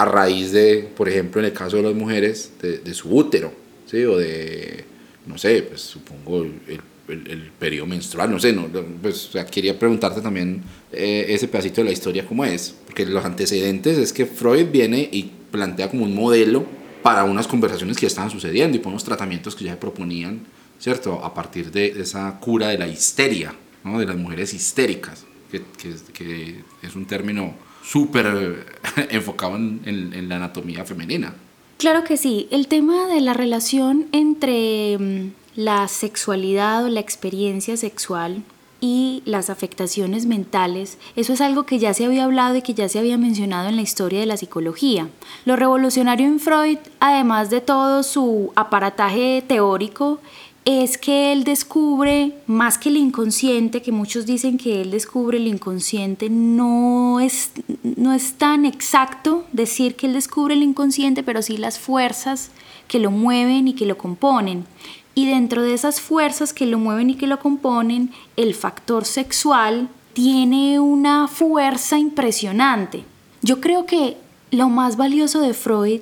a 0.00 0.06
raíz 0.06 0.50
de, 0.52 0.88
por 0.96 1.10
ejemplo, 1.10 1.40
en 1.42 1.46
el 1.46 1.52
caso 1.52 1.76
de 1.76 1.82
las 1.82 1.94
mujeres, 1.94 2.52
de, 2.62 2.94
su 2.94 3.14
útero, 3.14 3.52
¿sí? 3.84 4.02
O 4.04 4.16
de 4.16 4.84
no 5.26 5.36
sé, 5.36 5.62
pues 5.62 5.82
supongo 5.82 6.42
el, 6.42 6.80
el, 7.08 7.50
periodo 7.58 7.86
menstrual, 7.86 8.30
no 8.30 8.38
sé, 8.38 8.54
no, 8.54 8.66
pues 9.02 9.30
quería 9.50 9.78
preguntarte 9.78 10.22
también 10.22 10.62
eh, 10.90 11.26
ese 11.28 11.48
pedacito 11.48 11.82
de 11.82 11.84
la 11.84 11.92
historia 11.92 12.24
cómo 12.26 12.46
es, 12.46 12.74
porque 12.86 13.04
los 13.04 13.22
antecedentes 13.22 13.98
es 13.98 14.14
que 14.14 14.24
Freud 14.24 14.68
viene 14.72 15.06
y 15.12 15.30
plantea 15.50 15.90
como 15.90 16.04
un 16.04 16.14
modelo 16.14 16.64
para 17.02 17.24
unas 17.24 17.46
conversaciones 17.46 17.98
que 17.98 18.02
ya 18.02 18.08
estaban 18.08 18.30
sucediendo 18.30 18.78
y 18.78 18.80
por 18.80 18.90
unos 18.92 19.04
tratamientos 19.04 19.54
que 19.54 19.64
ya 19.66 19.72
se 19.72 19.76
proponían, 19.76 20.46
¿cierto? 20.78 21.22
A 21.22 21.34
partir 21.34 21.70
de 21.70 21.88
esa 22.00 22.40
cura 22.40 22.68
de 22.68 22.78
la 22.78 22.88
histeria, 22.88 23.54
¿no? 23.84 23.98
De 23.98 24.06
las 24.06 24.16
mujeres 24.16 24.54
histéricas, 24.54 25.26
que, 25.50 25.60
que, 25.76 25.94
que 26.14 26.60
es 26.82 26.96
un 26.96 27.04
término 27.04 27.54
súper 27.82 28.66
enfocado 29.10 29.56
en, 29.56 29.80
en, 29.84 30.12
en 30.12 30.28
la 30.28 30.36
anatomía 30.36 30.84
femenina. 30.84 31.34
Claro 31.80 32.04
que 32.04 32.18
sí, 32.18 32.46
el 32.50 32.68
tema 32.68 33.06
de 33.06 33.22
la 33.22 33.32
relación 33.32 34.06
entre 34.12 34.98
mm, 34.98 35.30
la 35.56 35.88
sexualidad 35.88 36.84
o 36.84 36.88
la 36.88 37.00
experiencia 37.00 37.76
sexual 37.76 38.42
y 38.80 39.22
las 39.24 39.50
afectaciones 39.50 40.26
mentales, 40.26 40.98
eso 41.16 41.32
es 41.32 41.40
algo 41.40 41.64
que 41.64 41.78
ya 41.78 41.94
se 41.94 42.04
había 42.04 42.24
hablado 42.24 42.56
y 42.56 42.62
que 42.62 42.74
ya 42.74 42.88
se 42.88 42.98
había 42.98 43.18
mencionado 43.18 43.68
en 43.68 43.76
la 43.76 43.82
historia 43.82 44.20
de 44.20 44.26
la 44.26 44.36
psicología. 44.36 45.08
Lo 45.44 45.56
revolucionario 45.56 46.26
en 46.26 46.40
Freud, 46.40 46.78
además 46.98 47.50
de 47.50 47.60
todo 47.60 48.02
su 48.02 48.52
aparataje 48.56 49.42
teórico, 49.46 50.20
es 50.64 50.98
que 50.98 51.32
él 51.32 51.44
descubre 51.44 52.34
más 52.46 52.76
que 52.76 52.90
el 52.90 52.98
inconsciente, 52.98 53.80
que 53.80 53.92
muchos 53.92 54.26
dicen 54.26 54.58
que 54.58 54.82
él 54.82 54.90
descubre 54.90 55.38
el 55.38 55.46
inconsciente, 55.46 56.28
no 56.28 57.18
es, 57.20 57.50
no 57.82 58.12
es 58.12 58.34
tan 58.34 58.66
exacto 58.66 59.44
decir 59.52 59.96
que 59.96 60.06
él 60.06 60.12
descubre 60.12 60.54
el 60.54 60.62
inconsciente, 60.62 61.22
pero 61.22 61.40
sí 61.40 61.56
las 61.56 61.78
fuerzas 61.78 62.50
que 62.88 62.98
lo 62.98 63.10
mueven 63.10 63.68
y 63.68 63.74
que 63.74 63.86
lo 63.86 63.96
componen. 63.96 64.66
Y 65.14 65.26
dentro 65.26 65.62
de 65.62 65.74
esas 65.74 66.00
fuerzas 66.00 66.52
que 66.52 66.66
lo 66.66 66.78
mueven 66.78 67.10
y 67.10 67.14
que 67.14 67.26
lo 67.26 67.40
componen, 67.40 68.10
el 68.36 68.54
factor 68.54 69.04
sexual 69.04 69.88
tiene 70.12 70.78
una 70.78 71.26
fuerza 71.26 71.98
impresionante. 71.98 73.04
Yo 73.42 73.60
creo 73.60 73.86
que 73.86 74.16
lo 74.50 74.68
más 74.68 74.96
valioso 74.96 75.40
de 75.40 75.54
Freud 75.54 76.00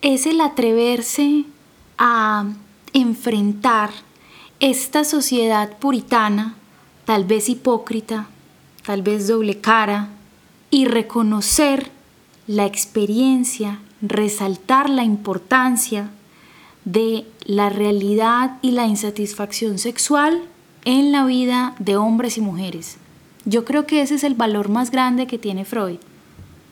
es 0.00 0.26
el 0.26 0.40
atreverse 0.40 1.44
a 1.98 2.46
enfrentar 3.00 3.90
esta 4.60 5.04
sociedad 5.04 5.78
puritana, 5.78 6.56
tal 7.04 7.24
vez 7.24 7.48
hipócrita, 7.48 8.28
tal 8.84 9.02
vez 9.02 9.28
doble 9.28 9.60
cara, 9.60 10.08
y 10.70 10.84
reconocer 10.84 11.90
la 12.46 12.66
experiencia, 12.66 13.80
resaltar 14.02 14.90
la 14.90 15.04
importancia 15.04 16.10
de 16.84 17.26
la 17.44 17.68
realidad 17.68 18.58
y 18.62 18.72
la 18.72 18.86
insatisfacción 18.86 19.78
sexual 19.78 20.42
en 20.84 21.12
la 21.12 21.24
vida 21.24 21.74
de 21.78 21.96
hombres 21.96 22.38
y 22.38 22.40
mujeres. 22.40 22.98
Yo 23.44 23.64
creo 23.64 23.86
que 23.86 24.02
ese 24.02 24.16
es 24.16 24.24
el 24.24 24.34
valor 24.34 24.68
más 24.68 24.90
grande 24.90 25.26
que 25.26 25.38
tiene 25.38 25.64
Freud. 25.64 25.98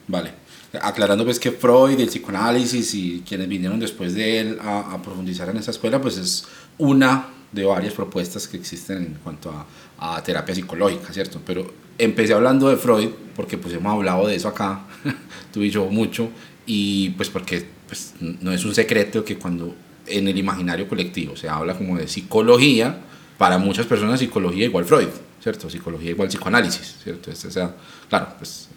Vale 0.09 0.46
aclarando 0.83 1.25
pues 1.25 1.39
que 1.39 1.53
Freud, 1.53 1.99
el 1.99 2.09
psicoanálisis 2.09 2.95
y 2.95 3.23
quienes 3.27 3.49
vinieron 3.49 3.79
después 3.79 4.15
de 4.15 4.41
él 4.41 4.59
a, 4.63 5.01
profundizar 5.03 5.49
en 5.49 5.59
esa 5.59 5.71
escuela, 5.71 6.01
pues 6.01 6.17
es 6.19 6.45
una 6.79 7.29
de 7.53 7.65
varias 7.65 7.95
propuestas 7.95 8.49
que 8.49 8.57
existen 8.57 8.99
en 8.99 9.15
cuanto 9.23 9.51
a, 9.51 10.17
a, 10.17 10.23
terapia 10.23 10.55
psicológica, 10.55 11.13
¿cierto? 11.13 11.41
Pero 11.45 11.73
empecé 11.99 12.35
hablando 12.35 12.69
de 12.69 12.77
Freud 12.77 13.11
porque 13.35 13.59
pues 13.59 13.75
hemos 13.75 13.93
hablado 13.93 14.27
de 14.27 14.35
eso 14.35 14.49
acá, 14.49 14.87
tú 15.53 15.63
y 15.63 15.71
yo 15.71 15.87
mucho, 15.87 16.31
y 16.67 17.11
pues 17.11 17.31
porque 17.31 17.67
pues, 17.87 18.15
no 18.21 18.53
es 18.53 18.65
un 18.65 18.75
secreto 18.75 19.25
que 19.25 19.37
cuando 19.39 19.75
en 20.07 20.29
el 20.29 20.37
imaginario 20.37 20.89
colectivo 20.89 21.37
se 21.37 21.49
habla 21.49 21.77
como 21.77 21.97
de 21.97 22.09
psicología, 22.09 23.01
para 23.39 23.59
muchas 23.59 23.87
personas 23.87 24.19
psicología 24.19 24.65
igual 24.65 24.85
Freud, 24.85 25.09
¿cierto? 25.43 25.69
Psicología 25.69 26.11
igual 26.11 26.29
psicoanálisis, 26.29 26.97
¿cierto? 27.03 27.31
Este, 27.31 27.51
sea, 27.51 27.75
claro, 28.09 28.29
pues 28.39 28.69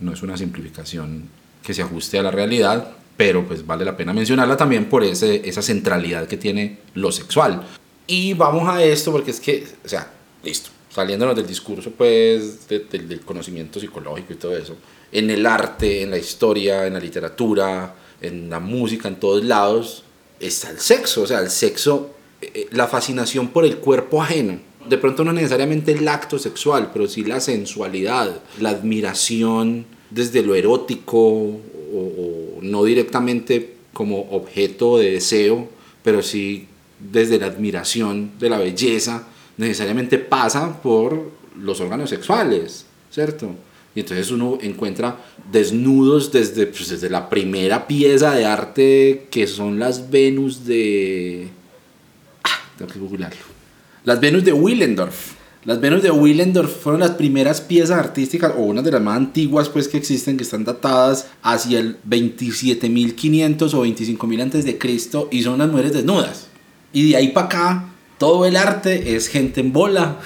no 0.00 0.12
es 0.12 0.22
una 0.22 0.36
simplificación 0.36 1.28
que 1.62 1.74
se 1.74 1.82
ajuste 1.82 2.18
a 2.18 2.22
la 2.22 2.30
realidad, 2.30 2.92
pero 3.16 3.46
pues 3.46 3.66
vale 3.66 3.84
la 3.84 3.96
pena 3.96 4.12
mencionarla 4.12 4.56
también 4.56 4.86
por 4.86 5.04
ese, 5.04 5.48
esa 5.48 5.62
centralidad 5.62 6.26
que 6.26 6.36
tiene 6.36 6.78
lo 6.94 7.12
sexual. 7.12 7.62
Y 8.06 8.34
vamos 8.34 8.68
a 8.68 8.82
esto 8.82 9.12
porque 9.12 9.30
es 9.30 9.40
que, 9.40 9.66
o 9.84 9.88
sea, 9.88 10.10
listo, 10.42 10.70
saliéndonos 10.90 11.34
del 11.34 11.46
discurso 11.46 11.90
pues 11.90 12.68
del 12.68 13.20
conocimiento 13.24 13.80
psicológico 13.80 14.32
y 14.32 14.36
todo 14.36 14.56
eso, 14.56 14.76
en 15.10 15.30
el 15.30 15.46
arte, 15.46 16.02
en 16.02 16.10
la 16.10 16.18
historia, 16.18 16.86
en 16.86 16.94
la 16.94 17.00
literatura, 17.00 17.94
en 18.20 18.50
la 18.50 18.60
música, 18.60 19.08
en 19.08 19.16
todos 19.16 19.44
lados, 19.44 20.04
está 20.40 20.70
el 20.70 20.78
sexo, 20.78 21.22
o 21.22 21.26
sea, 21.26 21.38
el 21.38 21.50
sexo, 21.50 22.14
eh, 22.40 22.50
eh, 22.54 22.68
la 22.72 22.88
fascinación 22.88 23.48
por 23.48 23.64
el 23.64 23.78
cuerpo 23.78 24.22
ajeno 24.22 24.58
de 24.88 24.98
pronto 24.98 25.24
no 25.24 25.32
necesariamente 25.32 25.92
el 25.92 26.06
acto 26.08 26.38
sexual, 26.38 26.90
pero 26.92 27.08
sí 27.08 27.24
la 27.24 27.40
sensualidad, 27.40 28.40
la 28.60 28.70
admiración 28.70 29.86
desde 30.10 30.42
lo 30.42 30.54
erótico 30.54 31.18
o, 31.18 32.58
no 32.60 32.84
directamente 32.84 33.74
como 33.92 34.20
objeto 34.30 34.98
de 34.98 35.12
deseo, 35.12 35.68
pero 36.02 36.22
sí 36.22 36.66
desde 36.98 37.38
la 37.38 37.46
admiración 37.46 38.32
de 38.38 38.48
la 38.48 38.58
belleza, 38.58 39.28
necesariamente 39.56 40.18
pasa 40.18 40.80
por 40.82 41.30
los 41.60 41.80
órganos 41.80 42.10
sexuales, 42.10 42.86
¿cierto? 43.10 43.50
Y 43.94 44.00
entonces 44.00 44.30
uno 44.32 44.58
encuentra 44.60 45.16
desnudos 45.52 46.32
desde, 46.32 46.66
pues, 46.66 46.88
desde 46.88 47.08
la 47.08 47.28
primera 47.28 47.86
pieza 47.86 48.34
de 48.34 48.44
arte 48.44 49.28
que 49.30 49.46
son 49.46 49.78
las 49.78 50.10
Venus 50.10 50.64
de... 50.66 51.48
Ah, 52.42 52.60
tengo 52.76 52.92
que 52.92 52.98
googlearlo 52.98 53.53
las 54.04 54.20
Venus 54.20 54.44
de 54.44 54.52
Willendorf. 54.52 55.32
Las 55.64 55.80
Venus 55.80 56.02
de 56.02 56.10
Willendorf 56.10 56.82
fueron 56.82 57.00
las 57.00 57.12
primeras 57.12 57.62
piezas 57.62 57.98
artísticas, 57.98 58.52
o 58.54 58.60
una 58.60 58.82
de 58.82 58.92
las 58.92 59.00
más 59.00 59.16
antiguas 59.16 59.70
pues 59.70 59.88
que 59.88 59.96
existen, 59.96 60.36
que 60.36 60.42
están 60.42 60.64
datadas 60.64 61.28
hacia 61.42 61.80
el 61.80 61.96
27.500 62.02 63.72
o 63.72 63.86
25.000 63.86 64.42
antes 64.42 64.64
de 64.66 64.76
Cristo 64.76 65.28
y 65.32 65.42
son 65.42 65.58
las 65.58 65.70
mujeres 65.70 65.94
desnudas. 65.94 66.48
Y 66.92 67.10
de 67.10 67.16
ahí 67.16 67.28
para 67.28 67.46
acá, 67.46 67.84
todo 68.18 68.44
el 68.44 68.56
arte 68.56 69.16
es 69.16 69.28
gente 69.28 69.62
en 69.62 69.72
bola, 69.72 70.18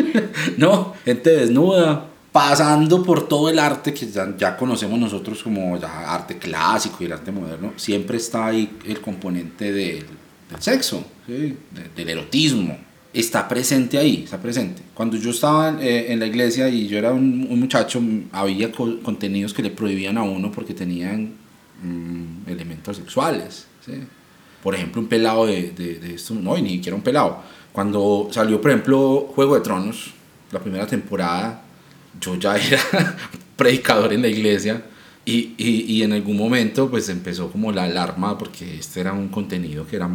¿no? 0.56 0.94
Gente 1.04 1.30
desnuda, 1.30 2.08
pasando 2.32 3.02
por 3.02 3.28
todo 3.28 3.50
el 3.50 3.58
arte 3.58 3.92
que 3.92 4.06
ya, 4.06 4.56
conocemos 4.56 4.98
nosotros 4.98 5.42
como 5.42 5.78
arte 5.82 6.38
clásico 6.38 6.96
y 7.00 7.04
el 7.04 7.12
arte 7.12 7.30
moderno, 7.30 7.74
siempre 7.76 8.16
está 8.16 8.46
ahí 8.46 8.78
el 8.86 9.02
componente 9.02 9.70
del, 9.70 10.06
sexo, 10.58 11.04
del 11.26 12.08
erotismo 12.08 12.87
está 13.12 13.48
presente 13.48 13.98
ahí, 13.98 14.22
está 14.24 14.40
presente. 14.40 14.82
Cuando 14.94 15.16
yo 15.16 15.30
estaba 15.30 15.82
eh, 15.82 16.12
en 16.12 16.20
la 16.20 16.26
iglesia 16.26 16.68
y 16.68 16.86
yo 16.86 16.98
era 16.98 17.12
un, 17.12 17.48
muchacho, 17.58 18.00
había 18.32 18.70
contenidos 18.70 19.54
que 19.54 19.62
le 19.62 19.70
prohibían 19.70 20.18
a 20.18 20.22
uno 20.22 20.52
porque 20.52 20.74
tenían 20.74 21.32
mm, 21.82 22.48
elementos 22.48 22.96
sexuales. 22.96 23.66
Por 24.62 24.74
ejemplo, 24.74 25.00
un 25.00 25.08
pelado 25.08 25.46
de, 25.46 25.70
de, 25.70 26.14
esto, 26.14 26.34
no, 26.34 26.56
ni 26.58 26.70
siquiera 26.70 26.96
un 26.96 27.02
pelado. 27.02 27.42
Cuando 27.72 28.28
salió, 28.30 28.60
por 28.60 28.70
ejemplo, 28.70 29.30
Juego 29.34 29.54
de 29.54 29.60
Tronos, 29.62 30.12
la 30.52 30.60
primera 30.60 30.86
temporada, 30.86 31.62
yo 32.20 32.34
ya 32.36 32.56
era 32.58 33.16
predicador 33.56 34.12
en 34.12 34.22
la 34.22 34.28
iglesia 34.28 34.84
y, 35.24 35.54
y, 35.58 35.84
y, 35.88 36.02
en 36.02 36.12
algún 36.12 36.36
momento 36.36 36.88
pues 36.88 37.08
empezó 37.08 37.50
como 37.50 37.70
la 37.70 37.84
alarma 37.84 38.38
porque 38.38 38.78
este 38.78 39.00
era 39.00 39.12
un 39.12 39.28
contenido 39.28 39.86
que 39.86 39.96
era 39.96 40.08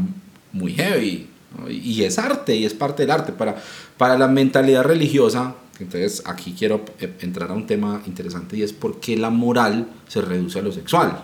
muy 0.51 0.73
heavy 0.73 1.27
y 1.69 2.03
es 2.03 2.19
arte 2.19 2.55
y 2.55 2.65
es 2.65 2.73
parte 2.73 3.03
del 3.03 3.11
arte 3.11 3.31
para, 3.31 3.55
para 3.97 4.17
la 4.17 4.27
mentalidad 4.27 4.83
religiosa. 4.83 5.55
Entonces 5.79 6.21
aquí 6.25 6.55
quiero 6.57 6.85
eh, 6.99 7.13
entrar 7.21 7.49
a 7.51 7.53
un 7.53 7.65
tema 7.65 8.01
interesante 8.05 8.57
y 8.57 8.61
es 8.61 8.73
por 8.73 8.99
qué 8.99 9.17
la 9.17 9.29
moral 9.29 9.87
se 10.07 10.21
reduce 10.21 10.59
a 10.59 10.61
lo 10.61 10.71
sexual 10.71 11.23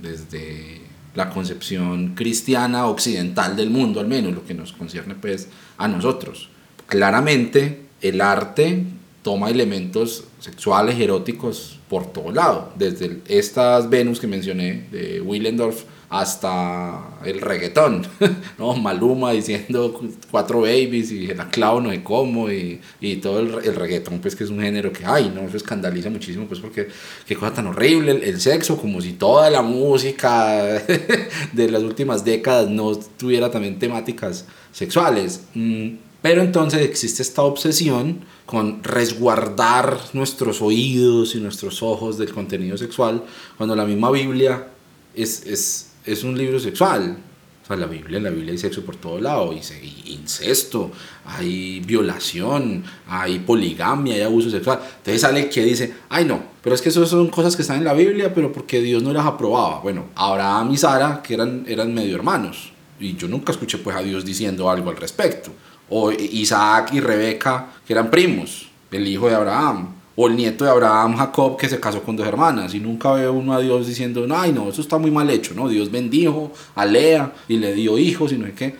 desde 0.00 0.80
la 1.14 1.30
concepción 1.30 2.14
cristiana 2.14 2.86
occidental 2.86 3.56
del 3.56 3.70
mundo, 3.70 3.98
al 4.00 4.06
menos 4.06 4.34
lo 4.34 4.44
que 4.44 4.54
nos 4.54 4.72
concierne 4.72 5.14
pues 5.14 5.48
a 5.76 5.88
nosotros. 5.88 6.48
Claramente 6.86 7.82
el 8.00 8.20
arte 8.20 8.84
toma 9.22 9.50
elementos 9.50 10.24
sexuales, 10.38 10.98
eróticos 11.00 11.80
por 11.88 12.12
todo 12.12 12.30
lado, 12.30 12.72
desde 12.76 13.20
estas 13.26 13.90
Venus 13.90 14.20
que 14.20 14.26
mencioné 14.26 14.86
de 14.92 15.20
Willendorf 15.20 15.82
hasta 16.10 17.18
el 17.24 17.40
reggaetón, 17.40 18.06
¿no? 18.58 18.74
Maluma 18.74 19.32
diciendo 19.32 20.00
cuatro 20.30 20.62
babies 20.62 21.12
y 21.12 21.26
la 21.28 21.50
clavo 21.50 21.80
no 21.80 21.90
sé 21.90 22.02
cómo 22.02 22.50
y, 22.50 22.80
y 23.00 23.16
todo 23.16 23.40
el, 23.40 23.64
el, 23.64 23.74
reggaetón 23.74 24.18
pues 24.20 24.34
que 24.34 24.44
es 24.44 24.50
un 24.50 24.60
género 24.60 24.90
que 24.90 25.04
ay 25.04 25.30
no 25.34 25.42
eso 25.42 25.56
escandaliza 25.58 26.08
muchísimo 26.08 26.46
pues 26.46 26.60
porque 26.60 26.88
qué 27.26 27.36
cosa 27.36 27.52
tan 27.52 27.66
horrible 27.66 28.12
el, 28.12 28.22
el 28.22 28.40
sexo 28.40 28.78
como 28.78 29.02
si 29.02 29.12
toda 29.12 29.50
la 29.50 29.60
música 29.60 30.82
de 31.52 31.70
las 31.70 31.82
últimas 31.82 32.24
décadas 32.24 32.70
no 32.70 32.96
tuviera 32.96 33.50
también 33.50 33.78
temáticas 33.78 34.46
sexuales 34.72 35.42
mm, 35.54 35.88
pero 36.22 36.40
entonces 36.40 36.80
existe 36.80 37.22
esta 37.22 37.42
obsesión 37.42 38.20
con 38.46 38.82
resguardar 38.82 39.98
nuestros 40.14 40.62
oídos 40.62 41.34
y 41.34 41.40
nuestros 41.40 41.82
ojos 41.82 42.16
del 42.16 42.32
contenido 42.32 42.78
sexual 42.78 43.24
cuando 43.58 43.76
la 43.76 43.84
misma 43.84 44.10
Biblia 44.10 44.68
es, 45.14 45.44
es 45.46 45.87
es 46.12 46.24
un 46.24 46.36
libro 46.36 46.58
sexual. 46.58 47.16
O 47.62 47.66
sea, 47.66 47.76
la 47.76 47.86
Biblia, 47.86 48.16
en 48.16 48.24
la 48.24 48.30
Biblia 48.30 48.52
hay 48.52 48.58
sexo 48.58 48.82
por 48.82 48.96
todo 48.96 49.20
lado, 49.20 49.50
hay 49.50 50.02
incesto, 50.06 50.90
hay 51.26 51.80
violación, 51.80 52.82
hay 53.06 53.40
poligamia, 53.40 54.14
hay 54.14 54.22
abuso 54.22 54.48
sexual. 54.48 54.80
Entonces 54.98 55.20
sale 55.20 55.50
que 55.50 55.64
dice, 55.64 55.94
ay 56.08 56.24
no, 56.24 56.42
pero 56.62 56.74
es 56.74 56.80
que 56.80 56.88
eso 56.88 57.04
son 57.04 57.28
cosas 57.28 57.56
que 57.56 57.62
están 57.62 57.78
en 57.78 57.84
la 57.84 57.92
Biblia, 57.92 58.32
pero 58.32 58.50
porque 58.52 58.80
Dios 58.80 59.02
no 59.02 59.12
las 59.12 59.26
aprobaba. 59.26 59.80
Bueno, 59.80 60.06
Abraham 60.14 60.72
y 60.72 60.78
Sara, 60.78 61.22
que 61.22 61.34
eran, 61.34 61.64
eran 61.68 61.92
medio 61.92 62.16
hermanos, 62.16 62.72
y 62.98 63.14
yo 63.16 63.28
nunca 63.28 63.52
escuché 63.52 63.76
pues 63.78 63.94
a 63.94 64.00
Dios 64.00 64.24
diciendo 64.24 64.70
algo 64.70 64.88
al 64.88 64.96
respecto. 64.96 65.50
O 65.90 66.10
Isaac 66.10 66.90
y 66.94 67.00
Rebeca, 67.00 67.68
que 67.86 67.92
eran 67.92 68.10
primos, 68.10 68.68
el 68.90 69.06
hijo 69.06 69.28
de 69.28 69.34
Abraham 69.34 69.97
o 70.20 70.26
el 70.26 70.34
nieto 70.34 70.64
de 70.64 70.70
Abraham, 70.72 71.16
Jacob, 71.16 71.56
que 71.56 71.68
se 71.68 71.78
casó 71.78 72.02
con 72.02 72.16
dos 72.16 72.26
hermanas, 72.26 72.74
y 72.74 72.80
nunca 72.80 73.12
veo 73.12 73.32
uno 73.32 73.52
a 73.54 73.60
Dios 73.60 73.86
diciendo, 73.86 74.26
ay 74.34 74.52
no, 74.52 74.68
eso 74.68 74.80
está 74.80 74.98
muy 74.98 75.12
mal 75.12 75.30
hecho, 75.30 75.54
¿no? 75.54 75.68
Dios 75.68 75.92
bendijo 75.92 76.50
a 76.74 76.84
Lea 76.84 77.32
y 77.46 77.56
le 77.56 77.72
dio 77.72 77.96
hijos 77.96 78.32
y 78.32 78.36
no 78.36 78.46
sé 78.46 78.52
qué. 78.52 78.74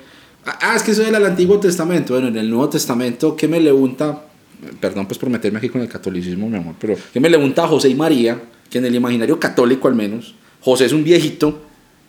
Ah, 0.45 0.75
es 0.75 0.83
que 0.83 0.91
eso 0.91 1.03
era 1.03 1.19
el 1.19 1.25
Antiguo 1.25 1.61
Testamento. 1.61 2.15
Bueno, 2.15 2.27
en 2.27 2.39
el 2.39 2.51
Nuevo 2.51 2.69
Testamento, 2.69 3.37
¿qué 3.37 3.47
me 3.47 3.61
pregunta? 3.61 4.25
Perdón 4.81 5.07
pues 5.07 5.17
por 5.17 5.31
meterme 5.31 5.59
aquí 5.59 5.69
con 5.69 5.81
el 5.81 5.89
catolicismo, 5.89 6.49
mi 6.49 6.57
amor, 6.57 6.75
pero 6.77 6.97
¿qué 7.13 7.21
me 7.21 7.29
pregunta 7.29 7.69
José 7.69 7.89
y 7.89 7.95
María? 7.95 8.43
Que 8.69 8.79
en 8.79 8.87
el 8.87 8.97
imaginario 8.97 9.39
católico 9.39 9.87
al 9.87 9.95
menos, 9.95 10.35
José 10.61 10.87
es 10.87 10.93
un 10.93 11.05
viejito 11.05 11.68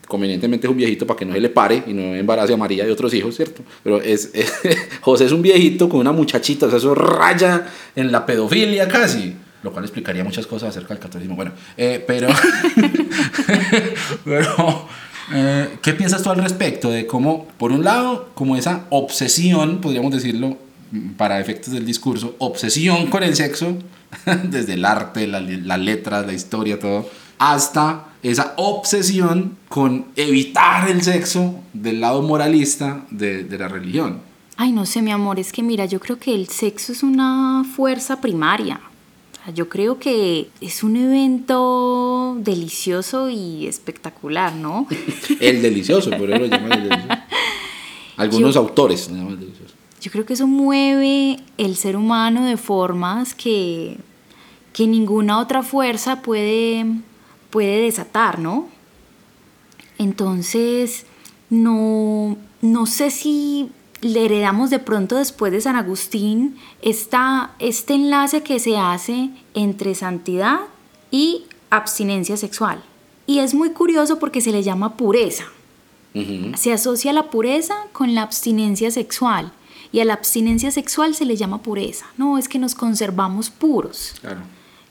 convenientemente 0.10 0.68
es 0.68 0.72
un 0.72 0.78
viejito 0.78 1.08
para 1.08 1.18
que 1.18 1.26
no 1.26 1.34
se 1.34 1.40
le 1.40 1.50
pare 1.50 1.84
y 1.88 1.94
no 1.94 2.16
embarace 2.16 2.52
a 2.52 2.58
María 2.58 2.86
y 2.86 2.90
otros 2.90 3.14
hijos, 3.14 3.36
¿cierto? 3.36 3.62
Pero 3.84 4.02
es, 4.02 4.32
José 5.00 5.26
es 5.26 5.32
un 5.32 5.42
viejito 5.42 5.88
con 5.88 6.02
una 6.02 6.12
muchachita, 6.12 6.66
o 6.66 6.70
sea, 6.70 6.80
eso 6.80 6.94
raya 6.94 7.68
en 7.96 8.12
la 8.12 8.26
pedofilia 8.26 8.88
casi, 8.88 9.36
lo 9.64 9.72
cual 9.72 9.86
explicaría 9.86 10.24
muchas 10.24 10.48
cosas 10.48 10.70
acerca 10.70 10.90
del 10.90 11.00
catolicismo. 11.00 11.36
Bueno, 11.36 11.52
eh, 11.78 12.04
pero, 12.06 12.28
pero 14.26 14.88
eh, 15.32 15.70
¿qué 15.82 15.94
piensas 15.94 16.24
tú 16.24 16.32
al 16.32 16.42
respecto 16.42 16.90
de 16.90 17.06
cómo, 17.06 17.48
por 17.60 17.72
un 17.72 17.84
lado, 17.84 18.30
como 18.34 18.58
esa 18.58 18.86
obsesión, 18.90 19.80
podríamos 19.80 20.12
decirlo, 20.12 20.58
para 21.18 21.40
efectos 21.40 21.72
del 21.72 21.86
discurso, 21.86 22.36
obsesión 22.40 23.08
con 23.08 23.22
el 23.22 23.36
sexo, 23.36 23.78
desde 24.44 24.74
el 24.74 24.86
arte, 24.86 25.28
las 25.28 25.44
la 25.44 25.78
letras, 25.78 26.26
la 26.26 26.34
historia, 26.34 26.80
todo, 26.80 27.08
hasta 27.38 28.09
esa 28.24 28.54
obsesión 28.58 29.58
con 29.70 30.06
evitar 30.16 30.90
el 30.90 31.02
sexo 31.02 31.56
del 31.74 32.02
lado 32.02 32.22
moralista 32.22 33.06
de, 33.12 33.44
de, 33.44 33.58
la 33.58 33.68
religión. 33.68 34.20
Ay, 34.58 34.72
no 34.72 34.86
sé, 34.86 35.02
mi 35.02 35.12
amor, 35.12 35.40
es 35.40 35.54
que 35.54 35.64
mira, 35.64 35.86
yo 35.86 36.00
creo 36.00 36.20
que 36.20 36.36
el 36.36 36.48
sexo 36.50 36.92
es 36.92 37.04
una 37.04 37.64
fuerza 37.76 38.20
primaria. 38.20 38.82
yo 39.56 39.70
creo 39.70 40.00
que 40.00 40.50
es 40.60 40.84
un 40.84 40.98
evento 40.98 42.36
delicioso 42.40 43.30
y 43.30 43.68
espectacular, 43.68 44.54
¿no? 44.54 44.86
el 45.40 45.62
delicioso, 45.62 46.10
por 46.12 46.30
eso 46.30 46.40
lo 46.40 46.46
llaman 46.48 46.72
el 46.74 46.90
delicioso. 46.90 47.22
Algunos 48.18 48.56
autores 48.58 49.10
lo 49.10 49.16
llaman 49.16 49.40
delicioso. 49.40 49.74
Yo 50.02 50.12
creo 50.12 50.26
que 50.26 50.34
eso 50.34 50.48
mueve 50.48 51.40
el 51.58 51.76
ser 51.76 51.96
humano 51.96 52.46
de 52.46 52.58
formas 52.58 53.34
que, 53.34 53.98
que 54.72 54.88
ninguna 54.88 55.40
otra 55.40 55.62
fuerza 55.62 56.22
puede 56.22 56.86
puede 57.50 57.82
desatar, 57.82 58.40
¿no? 58.40 58.68
Entonces, 59.98 61.06
no, 61.50 62.38
no 62.62 62.86
sé 62.86 63.12
si 63.12 63.70
le 64.02 64.26
heredamos 64.26 64.70
de 64.70 64.80
pronto 64.80 65.18
después 65.18 65.52
de 65.52 65.60
San 65.62 65.76
Agustín 65.76 66.58
esta, 66.82 67.52
este 67.60 67.96
enlace 67.96 68.44
que 68.44 68.60
se 68.60 68.78
hace 68.78 69.30
entre 69.54 69.94
santidad 69.96 70.60
y 71.12 71.44
abstinencia 71.70 72.38
sexual. 72.38 72.82
Y 73.28 73.40
es 73.40 73.54
muy 73.54 73.72
curioso 73.72 74.20
porque 74.20 74.42
se 74.42 74.52
le 74.52 74.64
llama 74.64 74.96
pureza. 74.96 75.46
Se 76.56 76.74
asocia 76.74 77.14
la 77.14 77.30
pureza 77.30 77.76
con 77.92 78.16
la 78.16 78.24
abstinencia 78.24 78.90
sexual. 78.90 79.52
Y 79.92 80.00
a 80.00 80.06
la 80.06 80.14
abstinencia 80.14 80.72
sexual 80.72 81.14
se 81.14 81.26
le 81.26 81.36
llama 81.36 81.62
pureza. 81.62 82.08
No, 82.18 82.38
es 82.38 82.50
que 82.50 82.58
nos 82.58 82.74
conservamos 82.74 83.50
puros. 83.50 84.16
Claro 84.20 84.42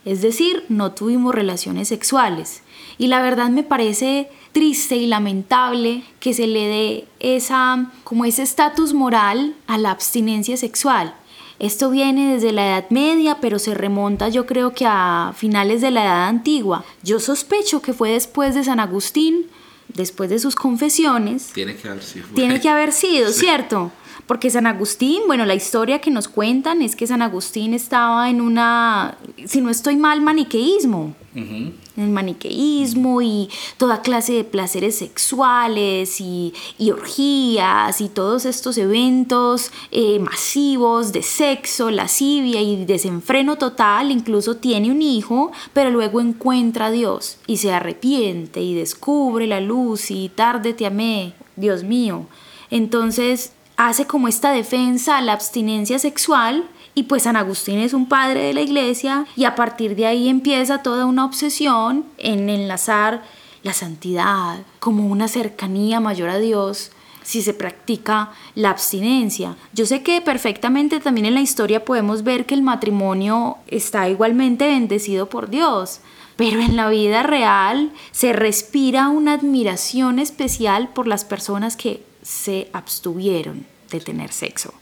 es 0.09 0.23
decir, 0.23 0.64
no 0.71 0.92
tuvimos 0.92 1.35
relaciones 1.35 1.88
sexuales. 1.88 2.62
Y 2.97 3.09
la 3.09 3.21
verdad 3.21 3.51
me 3.51 3.62
parece 3.62 4.31
triste 4.53 4.97
y 4.97 5.07
lamentable 5.07 6.03
que 6.18 6.33
se 6.33 6.47
le 6.47 6.66
dé 6.66 7.05
esa 7.21 7.90
como 8.05 8.25
ese 8.25 8.42
estatus 8.42 8.94
moral 8.94 9.55
a 9.66 9.77
la 9.77 9.90
abstinencia 9.90 10.57
sexual. 10.57 11.14
Esto 11.59 11.90
viene 11.90 12.33
desde 12.33 12.53
la 12.53 12.66
Edad 12.68 12.88
Media, 12.88 13.37
pero 13.42 13.59
se 13.59 13.75
remonta 13.75 14.31
yo 14.31 14.47
creo 14.47 14.73
que 14.73 14.87
a 14.87 15.35
finales 15.37 15.83
de 15.83 15.90
la 15.90 16.05
Edad 16.05 16.29
Antigua. 16.29 16.87
Yo 17.03 17.21
sospecho 17.21 17.83
que 17.83 17.92
fue 17.92 18.12
después 18.12 18.55
de 18.55 18.64
San 18.64 18.81
Agustín, 18.81 19.47
después 19.88 20.31
de 20.31 20.38
sus 20.38 20.55
confesiones. 20.55 21.49
Tiene 21.53 21.77
que 21.77 21.87
haber 21.87 22.03
sido. 22.03 22.29
Tiene 22.35 22.61
que 22.62 22.68
haber 22.71 22.92
sido, 22.92 23.31
¿cierto? 23.31 23.92
Porque 24.29 24.51
San 24.51 24.67
Agustín, 24.67 25.23
bueno, 25.27 25.47
la 25.47 25.55
historia 25.55 26.03
que 26.03 26.11
nos 26.11 26.29
cuentan 26.29 26.83
es 26.83 26.95
que 26.95 27.07
San 27.07 27.23
Agustín 27.23 27.73
estaba 27.73 28.29
en 28.29 28.43
una, 28.43 29.17
si 29.47 29.62
no 29.62 29.71
estoy 29.71 29.97
mal, 29.97 30.21
maniqueísmo. 30.21 31.14
En 31.35 31.73
el 31.97 32.11
maniqueísmo 32.11 33.23
y 33.23 33.49
toda 33.79 34.03
clase 34.03 34.35
de 34.35 34.45
placeres 34.45 34.97
sexuales 34.97 36.21
y, 36.21 36.53
orgías 36.93 38.03
y 38.03 38.09
todos 38.11 38.45
estos 38.45 38.77
eventos 38.77 39.71
eh, 39.93 40.19
masivos 40.19 41.12
de 41.12 41.23
sexo, 41.23 41.91
lascivia 41.91 42.61
y 42.61 42.85
desenfreno 42.85 43.57
total. 43.57 44.11
Incluso 44.11 44.57
tiene 44.57 44.91
un 44.91 45.01
hijo, 45.01 45.53
pero 45.73 45.91
luego 45.91 46.21
encuentra 46.21 46.87
a 46.87 46.91
Dios 46.91 47.38
y 47.47 47.57
se 47.57 47.73
arrepiente 47.73 48.61
y 48.61 48.75
descubre 48.75 49.47
la 49.47 49.61
luz 49.61 50.11
y 50.11 50.29
tarde 50.29 50.75
te 50.75 50.85
amé, 50.85 51.33
Dios 51.57 51.83
mío. 51.83 52.27
Entonces 52.71 53.53
hace 53.79 54.07
como 54.07 54.27
esta 54.27 54.51
defensa 54.51 55.17
a 55.17 55.23
la 55.23 55.33
abstinencia 55.33 56.01
sexual 56.01 56.69
y 56.95 57.05
pues 57.05 57.23
San 57.23 57.37
Agustín 57.37 57.79
es 57.79 57.95
un 57.95 58.07
padre 58.07 58.43
de 58.43 58.53
la 58.53 58.61
iglesia 58.61 59.25
y 59.37 59.45
a 59.45 59.55
partir 59.55 59.95
de 59.95 60.05
ahí 60.05 60.29
empieza 60.29 60.83
toda 60.83 61.07
una 61.07 61.25
obsesión 61.25 62.05
en 62.19 62.51
enlazar 62.51 63.23
la 63.62 63.73
santidad 63.73 64.59
como 64.81 65.07
una 65.07 65.29
cercanía 65.29 66.01
mayor 66.01 66.29
a 66.29 66.38
Dios 66.38 66.91
si 67.23 67.41
se 67.41 67.55
practica 67.55 68.33
la 68.57 68.71
abstinencia. 68.71 69.57
Yo 69.73 69.87
sé 69.87 70.03
que 70.03 70.21
perfectamente 70.23 70.99
también 70.99 71.27
en 71.27 71.35
la 71.35 71.41
historia 71.41 71.85
podemos 71.85 72.25
ver 72.25 72.47
que 72.47 72.55
el 72.55 72.62
matrimonio 72.62 73.59
está 73.69 74.09
igualmente 74.09 74.67
bendecido 74.67 75.29
por 75.29 75.51
Dios, 75.51 76.01
pero 76.35 76.59
en 76.59 76.75
la 76.75 76.88
vida 76.88 77.23
real 77.23 77.93
se 78.11 78.33
respira 78.33 79.09
una 79.09 79.35
admiración 79.35 80.19
especial 80.19 80.88
por 80.88 81.07
las 81.07 81.25
personas 81.25 81.77
que 81.77 82.08
se 82.29 82.69
abstuvieron 82.75 83.64
de 83.91 84.01
tener 84.01 84.33
sexo. 84.33 84.75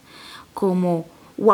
Como, 0.53 1.07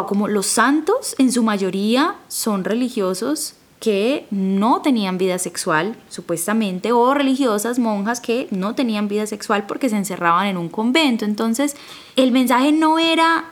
como 0.08 0.26
los 0.26 0.46
santos 0.46 1.14
en 1.18 1.30
su 1.30 1.42
mayoría 1.42 2.16
son 2.28 2.64
religiosos 2.64 3.56
que 3.78 4.26
no 4.30 4.80
tenían 4.80 5.18
vida 5.18 5.38
sexual, 5.38 5.96
supuestamente, 6.08 6.92
o 6.92 7.12
religiosas, 7.12 7.78
monjas 7.78 8.20
que 8.20 8.48
no 8.50 8.74
tenían 8.74 9.08
vida 9.08 9.26
sexual 9.26 9.66
porque 9.66 9.90
se 9.90 9.96
encerraban 9.96 10.46
en 10.46 10.56
un 10.56 10.70
convento. 10.70 11.26
Entonces, 11.26 11.76
el 12.16 12.32
mensaje 12.32 12.72
no 12.72 12.98
era, 12.98 13.44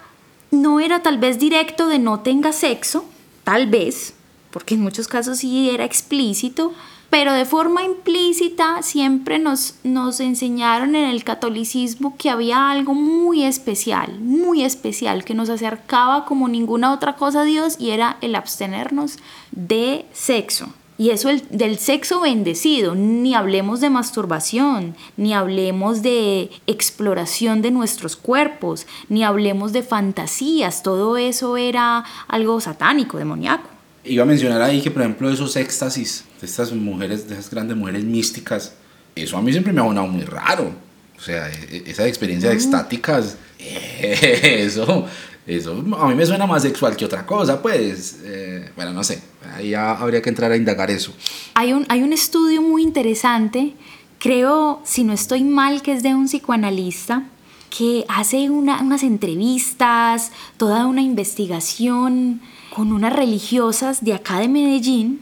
no 0.50 0.80
era 0.80 1.02
tal 1.02 1.18
vez 1.18 1.38
directo 1.38 1.88
de 1.88 1.98
no 1.98 2.20
tenga 2.20 2.52
sexo, 2.52 3.04
tal 3.44 3.66
vez, 3.66 4.14
porque 4.50 4.76
en 4.76 4.80
muchos 4.80 5.08
casos 5.08 5.38
sí 5.38 5.68
era 5.68 5.84
explícito, 5.84 6.72
pero 7.10 7.32
de 7.32 7.44
forma 7.44 7.82
implícita 7.82 8.82
siempre 8.82 9.40
nos, 9.40 9.74
nos 9.82 10.20
enseñaron 10.20 10.94
en 10.94 11.10
el 11.10 11.24
catolicismo 11.24 12.16
que 12.16 12.30
había 12.30 12.70
algo 12.70 12.94
muy 12.94 13.44
especial, 13.44 14.20
muy 14.20 14.62
especial, 14.62 15.24
que 15.24 15.34
nos 15.34 15.50
acercaba 15.50 16.24
como 16.24 16.48
ninguna 16.48 16.92
otra 16.92 17.16
cosa 17.16 17.40
a 17.40 17.44
Dios 17.44 17.76
y 17.80 17.90
era 17.90 18.16
el 18.20 18.36
abstenernos 18.36 19.18
de 19.50 20.06
sexo. 20.12 20.68
Y 20.98 21.10
eso 21.10 21.30
el, 21.30 21.42
del 21.48 21.78
sexo 21.78 22.20
bendecido, 22.20 22.94
ni 22.94 23.34
hablemos 23.34 23.80
de 23.80 23.88
masturbación, 23.88 24.94
ni 25.16 25.32
hablemos 25.32 26.02
de 26.02 26.50
exploración 26.66 27.62
de 27.62 27.70
nuestros 27.70 28.16
cuerpos, 28.16 28.86
ni 29.08 29.24
hablemos 29.24 29.72
de 29.72 29.82
fantasías, 29.82 30.82
todo 30.82 31.16
eso 31.16 31.56
era 31.56 32.04
algo 32.28 32.60
satánico, 32.60 33.16
demoníaco. 33.16 33.79
Iba 34.04 34.22
a 34.22 34.26
mencionar 34.26 34.62
ahí 34.62 34.80
que, 34.80 34.90
por 34.90 35.02
ejemplo, 35.02 35.30
esos 35.30 35.56
éxtasis 35.56 36.24
de 36.40 36.46
estas 36.46 36.72
mujeres, 36.72 37.28
de 37.28 37.34
esas 37.34 37.50
grandes 37.50 37.76
mujeres 37.76 38.02
místicas, 38.04 38.72
eso 39.14 39.36
a 39.36 39.42
mí 39.42 39.52
siempre 39.52 39.72
me 39.72 39.80
ha 39.80 39.84
sonado 39.84 40.06
muy 40.06 40.24
raro. 40.24 40.72
O 41.18 41.20
sea, 41.20 41.50
e, 41.50 41.76
e, 41.76 41.90
esas 41.90 42.06
experiencias 42.06 42.54
extáticas, 42.54 43.36
eso, 43.58 45.06
eso 45.46 45.84
a 45.98 46.08
mí 46.08 46.14
me 46.14 46.24
suena 46.24 46.46
más 46.46 46.62
sexual 46.62 46.96
que 46.96 47.04
otra 47.04 47.26
cosa, 47.26 47.60
pues. 47.60 48.20
Eh, 48.24 48.70
bueno, 48.74 48.92
no 48.92 49.04
sé, 49.04 49.20
ahí 49.54 49.74
habría 49.74 50.22
que 50.22 50.30
entrar 50.30 50.50
a 50.50 50.56
indagar 50.56 50.90
eso. 50.90 51.12
Hay 51.54 51.74
un, 51.74 51.84
hay 51.90 52.02
un 52.02 52.14
estudio 52.14 52.62
muy 52.62 52.82
interesante, 52.82 53.74
creo, 54.18 54.80
si 54.84 55.04
no 55.04 55.12
estoy 55.12 55.44
mal, 55.44 55.82
que 55.82 55.92
es 55.92 56.02
de 56.02 56.14
un 56.14 56.24
psicoanalista, 56.24 57.24
que 57.68 58.04
hace 58.08 58.48
unas 58.48 59.02
entrevistas, 59.02 60.32
toda 60.56 60.86
una 60.86 61.02
investigación 61.02 62.40
con 62.80 62.94
unas 62.94 63.12
religiosas 63.12 64.02
de 64.02 64.14
acá 64.14 64.38
de 64.38 64.48
Medellín 64.48 65.20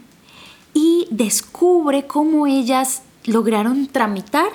y 0.74 1.08
descubre 1.10 2.06
cómo 2.06 2.46
ellas 2.46 3.02
lograron 3.24 3.88
tramitar 3.88 4.50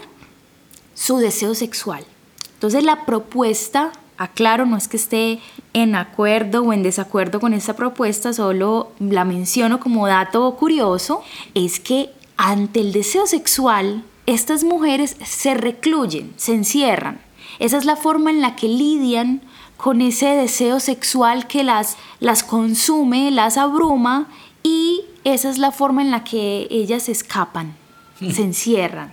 su 0.94 1.18
deseo 1.18 1.54
sexual. 1.54 2.06
Entonces 2.54 2.86
la 2.86 3.06
propuesta, 3.06 3.92
aclaro, 4.16 4.66
no 4.66 4.78
es 4.78 4.88
que 4.88 4.96
esté 4.96 5.42
en 5.74 5.96
acuerdo 5.96 6.62
o 6.62 6.72
en 6.72 6.82
desacuerdo 6.82 7.42
con 7.42 7.54
esta 7.54 7.76
propuesta, 7.76 8.32
solo 8.32 8.94
la 9.00 9.26
menciono 9.26 9.82
como 9.82 10.08
dato 10.08 10.56
curioso, 10.56 11.24
es 11.56 11.82
que 11.82 12.10
ante 12.38 12.80
el 12.80 12.94
deseo 12.94 13.28
sexual, 13.28 14.06
estas 14.28 14.64
mujeres 14.64 15.18
se 15.26 15.56
recluyen, 15.56 16.34
se 16.38 16.54
encierran. 16.54 17.20
Esa 17.60 17.78
es 17.78 17.84
la 17.84 17.98
forma 17.98 18.30
en 18.30 18.40
la 18.40 18.56
que 18.56 18.70
lidian 18.70 19.42
con 19.84 20.00
ese 20.00 20.28
deseo 20.28 20.80
sexual 20.80 21.46
que 21.46 21.62
las, 21.62 21.98
las 22.22 22.42
consume, 22.42 23.32
las 23.32 23.58
abruma 23.58 24.30
y 24.64 25.02
esa 25.26 25.50
es 25.50 25.58
la 25.58 25.74
forma 25.74 26.02
en 26.02 26.10
la 26.10 26.24
que 26.24 26.70
ellas 26.72 27.10
escapan, 27.10 27.76
hmm. 28.22 28.30
se 28.30 28.44
encierran. 28.44 29.12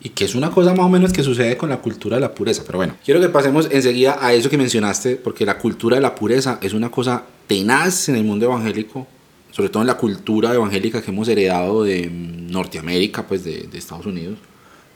Y 0.00 0.10
que 0.10 0.24
es 0.24 0.36
una 0.36 0.52
cosa 0.52 0.72
más 0.72 0.86
o 0.86 0.88
menos 0.88 1.12
que 1.12 1.24
sucede 1.24 1.56
con 1.56 1.68
la 1.68 1.78
cultura 1.78 2.14
de 2.14 2.20
la 2.20 2.32
pureza. 2.32 2.62
Pero 2.64 2.78
bueno, 2.78 2.94
quiero 3.04 3.20
que 3.20 3.28
pasemos 3.28 3.68
enseguida 3.72 4.16
a 4.20 4.32
eso 4.32 4.48
que 4.48 4.56
mencionaste, 4.56 5.16
porque 5.16 5.44
la 5.44 5.58
cultura 5.58 5.96
de 5.96 6.02
la 6.02 6.14
pureza 6.14 6.60
es 6.62 6.74
una 6.74 6.92
cosa 6.92 7.24
tenaz 7.48 8.08
en 8.08 8.14
el 8.14 8.22
mundo 8.22 8.46
evangélico, 8.46 9.08
sobre 9.50 9.68
todo 9.68 9.82
en 9.82 9.88
la 9.88 9.96
cultura 9.96 10.54
evangélica 10.54 11.02
que 11.02 11.10
hemos 11.10 11.26
heredado 11.26 11.82
de 11.82 12.08
Norteamérica, 12.08 13.26
pues 13.26 13.42
de, 13.42 13.66
de 13.66 13.78
Estados 13.78 14.06
Unidos. 14.06 14.38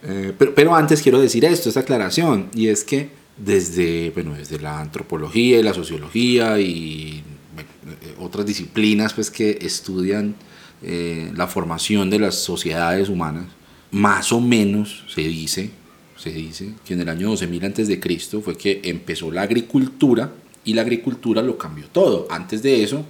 Eh, 0.01 0.31
pero, 0.37 0.55
pero 0.55 0.73
antes 0.73 1.01
quiero 1.01 1.19
decir 1.19 1.43
esto, 1.43 1.67
esta 1.67 1.81
aclaración, 1.81 2.47
y 2.53 2.69
es 2.69 2.85
que 2.85 3.18
desde, 3.39 4.11
bueno, 4.11 4.33
desde 4.35 4.59
la 4.59 4.79
antropología 4.79 5.59
y 5.59 5.63
la 5.63 5.73
sociología 5.73 6.59
y 6.59 7.23
eh, 7.57 8.15
otras 8.19 8.45
disciplinas 8.45 9.13
pues, 9.13 9.31
que 9.31 9.57
estudian 9.61 10.35
eh, 10.81 11.31
la 11.35 11.47
formación 11.47 12.09
de 12.09 12.19
las 12.19 12.35
sociedades 12.35 13.09
humanas, 13.09 13.45
más 13.91 14.31
o 14.31 14.39
menos 14.39 15.05
se 15.07 15.21
dice, 15.21 15.71
se 16.17 16.31
dice 16.31 16.73
que 16.85 16.93
en 16.93 17.01
el 17.01 17.09
año 17.09 17.31
12.000 17.31 17.65
antes 17.65 17.87
de 17.87 17.99
Cristo 17.99 18.41
fue 18.41 18.57
que 18.57 18.81
empezó 18.83 19.31
la 19.31 19.43
agricultura 19.43 20.31
y 20.65 20.73
la 20.73 20.81
agricultura 20.81 21.41
lo 21.41 21.57
cambió 21.57 21.87
todo. 21.87 22.27
Antes 22.29 22.61
de 22.61 22.83
eso, 22.83 23.05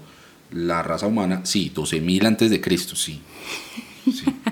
la 0.52 0.84
raza 0.84 1.08
humana, 1.08 1.42
sí, 1.44 1.72
12.000 1.76 2.26
antes 2.26 2.50
de 2.50 2.62
Cristo, 2.62 2.96
sí. 2.96 3.20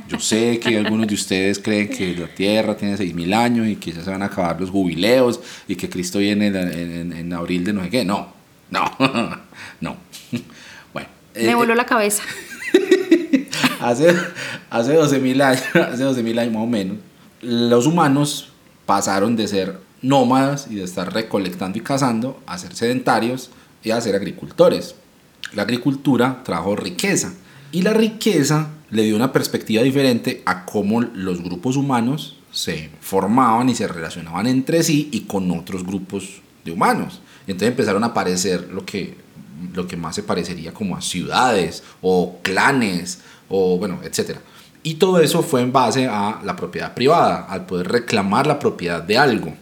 Yo 0.07 0.19
sé 0.19 0.59
que 0.59 0.77
algunos 0.77 1.07
de 1.07 1.15
ustedes 1.15 1.59
creen 1.59 1.89
que 1.89 2.15
la 2.15 2.27
Tierra 2.27 2.75
tiene 2.75 2.95
6.000 2.97 3.33
años 3.33 3.67
y 3.67 3.75
que 3.75 3.91
ya 3.91 4.03
se 4.03 4.09
van 4.09 4.21
a 4.21 4.25
acabar 4.25 4.59
los 4.59 4.69
jubileos 4.69 5.39
y 5.67 5.75
que 5.75 5.89
Cristo 5.89 6.19
viene 6.19 6.47
en, 6.47 7.13
en, 7.13 7.33
abril 7.33 7.63
de 7.63 7.73
no 7.73 7.83
sé 7.83 7.89
qué. 7.89 8.05
No, 8.05 8.33
no, 8.69 8.83
no. 9.81 9.97
Bueno. 10.93 11.09
Me 11.35 11.55
voló 11.55 11.75
la 11.75 11.85
cabeza. 11.85 12.23
hace, 13.81 14.15
hace 14.69 14.97
12.000 14.97 15.41
años, 15.41 15.63
hace 15.75 16.03
12.000 16.03 16.39
años 16.39 16.53
más 16.53 16.63
o 16.63 16.67
menos, 16.67 16.97
los 17.41 17.85
humanos 17.85 18.51
pasaron 18.85 19.35
de 19.35 19.47
ser 19.47 19.79
nómadas 20.01 20.67
y 20.69 20.75
de 20.75 20.83
estar 20.83 21.13
recolectando 21.13 21.77
y 21.77 21.81
cazando 21.81 22.41
a 22.45 22.57
ser 22.57 22.75
sedentarios 22.75 23.49
y 23.83 23.91
a 23.91 24.01
ser 24.01 24.15
agricultores. 24.15 24.95
La 25.53 25.63
agricultura 25.63 26.41
trajo 26.43 26.75
riqueza 26.75 27.33
y 27.71 27.81
la 27.81 27.93
riqueza 27.93 28.69
le 28.89 29.03
dio 29.03 29.15
una 29.15 29.33
perspectiva 29.33 29.83
diferente 29.83 30.41
a 30.45 30.65
cómo 30.65 31.01
los 31.01 31.43
grupos 31.43 31.75
humanos 31.75 32.37
se 32.51 32.89
formaban 33.01 33.69
y 33.69 33.75
se 33.75 33.87
relacionaban 33.87 34.47
entre 34.47 34.83
sí 34.83 35.09
y 35.11 35.21
con 35.21 35.51
otros 35.51 35.85
grupos 35.85 36.41
de 36.63 36.71
humanos. 36.71 37.21
entonces 37.41 37.69
empezaron 37.69 38.03
a 38.03 38.07
aparecer 38.07 38.69
lo 38.71 38.85
que, 38.85 39.15
lo 39.73 39.87
que 39.87 39.97
más 39.97 40.15
se 40.15 40.23
parecería 40.23 40.73
como 40.73 40.95
a 40.95 41.01
ciudades 41.01 41.83
o 42.01 42.39
clanes 42.41 43.21
o 43.49 43.77
bueno, 43.77 43.99
etc. 44.03 44.37
Y 44.83 44.95
todo 44.95 45.19
eso 45.19 45.41
fue 45.41 45.61
en 45.61 45.71
base 45.71 46.07
a 46.07 46.41
la 46.43 46.55
propiedad 46.55 46.93
privada, 46.93 47.45
al 47.49 47.65
poder 47.65 47.87
reclamar 47.89 48.47
la 48.47 48.59
propiedad 48.59 49.01
de 49.01 49.17
algo. 49.17 49.53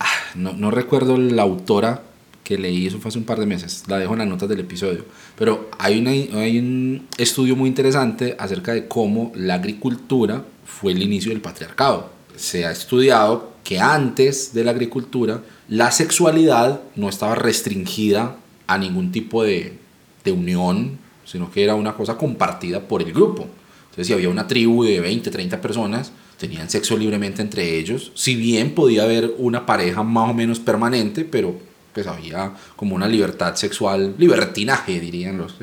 Ah, 0.00 0.06
no, 0.34 0.52
no 0.52 0.70
recuerdo 0.70 1.16
la 1.16 1.42
autora 1.42 2.02
que 2.44 2.58
leí, 2.58 2.86
eso 2.86 3.00
fue 3.00 3.08
hace 3.08 3.18
un 3.18 3.24
par 3.24 3.40
de 3.40 3.46
meses, 3.46 3.84
la 3.88 3.98
dejo 3.98 4.12
en 4.12 4.18
las 4.20 4.28
notas 4.28 4.48
del 4.48 4.60
episodio, 4.60 5.06
pero 5.36 5.70
hay, 5.78 5.98
una, 5.98 6.10
hay 6.10 6.58
un 6.58 7.08
estudio 7.16 7.56
muy 7.56 7.68
interesante 7.68 8.36
acerca 8.38 8.74
de 8.74 8.86
cómo 8.86 9.32
la 9.34 9.54
agricultura 9.54 10.44
fue 10.64 10.92
el 10.92 11.02
inicio 11.02 11.30
del 11.30 11.40
patriarcado. 11.40 12.12
Se 12.36 12.66
ha 12.66 12.70
estudiado 12.70 13.54
que 13.64 13.80
antes 13.80 14.52
de 14.52 14.62
la 14.62 14.72
agricultura 14.72 15.40
la 15.68 15.90
sexualidad 15.90 16.82
no 16.94 17.08
estaba 17.08 17.34
restringida 17.34 18.36
a 18.66 18.76
ningún 18.76 19.10
tipo 19.10 19.42
de, 19.42 19.78
de 20.22 20.32
unión, 20.32 20.98
sino 21.24 21.50
que 21.50 21.64
era 21.64 21.74
una 21.74 21.94
cosa 21.94 22.18
compartida 22.18 22.80
por 22.80 23.00
el 23.00 23.12
grupo. 23.12 23.46
Entonces 23.84 24.08
si 24.08 24.12
había 24.12 24.28
una 24.28 24.46
tribu 24.46 24.84
de 24.84 25.00
20, 25.00 25.30
30 25.30 25.60
personas, 25.62 26.12
tenían 26.36 26.68
sexo 26.68 26.96
libremente 26.96 27.40
entre 27.40 27.78
ellos, 27.78 28.12
si 28.14 28.34
bien 28.34 28.74
podía 28.74 29.04
haber 29.04 29.34
una 29.38 29.64
pareja 29.64 30.02
más 30.02 30.30
o 30.30 30.34
menos 30.34 30.58
permanente, 30.58 31.24
pero 31.24 31.54
pues 31.94 32.06
había 32.06 32.52
como 32.76 32.96
una 32.96 33.06
libertad 33.06 33.54
sexual, 33.54 34.14
libertinaje 34.18 35.00
dirían 35.00 35.38
los, 35.38 35.54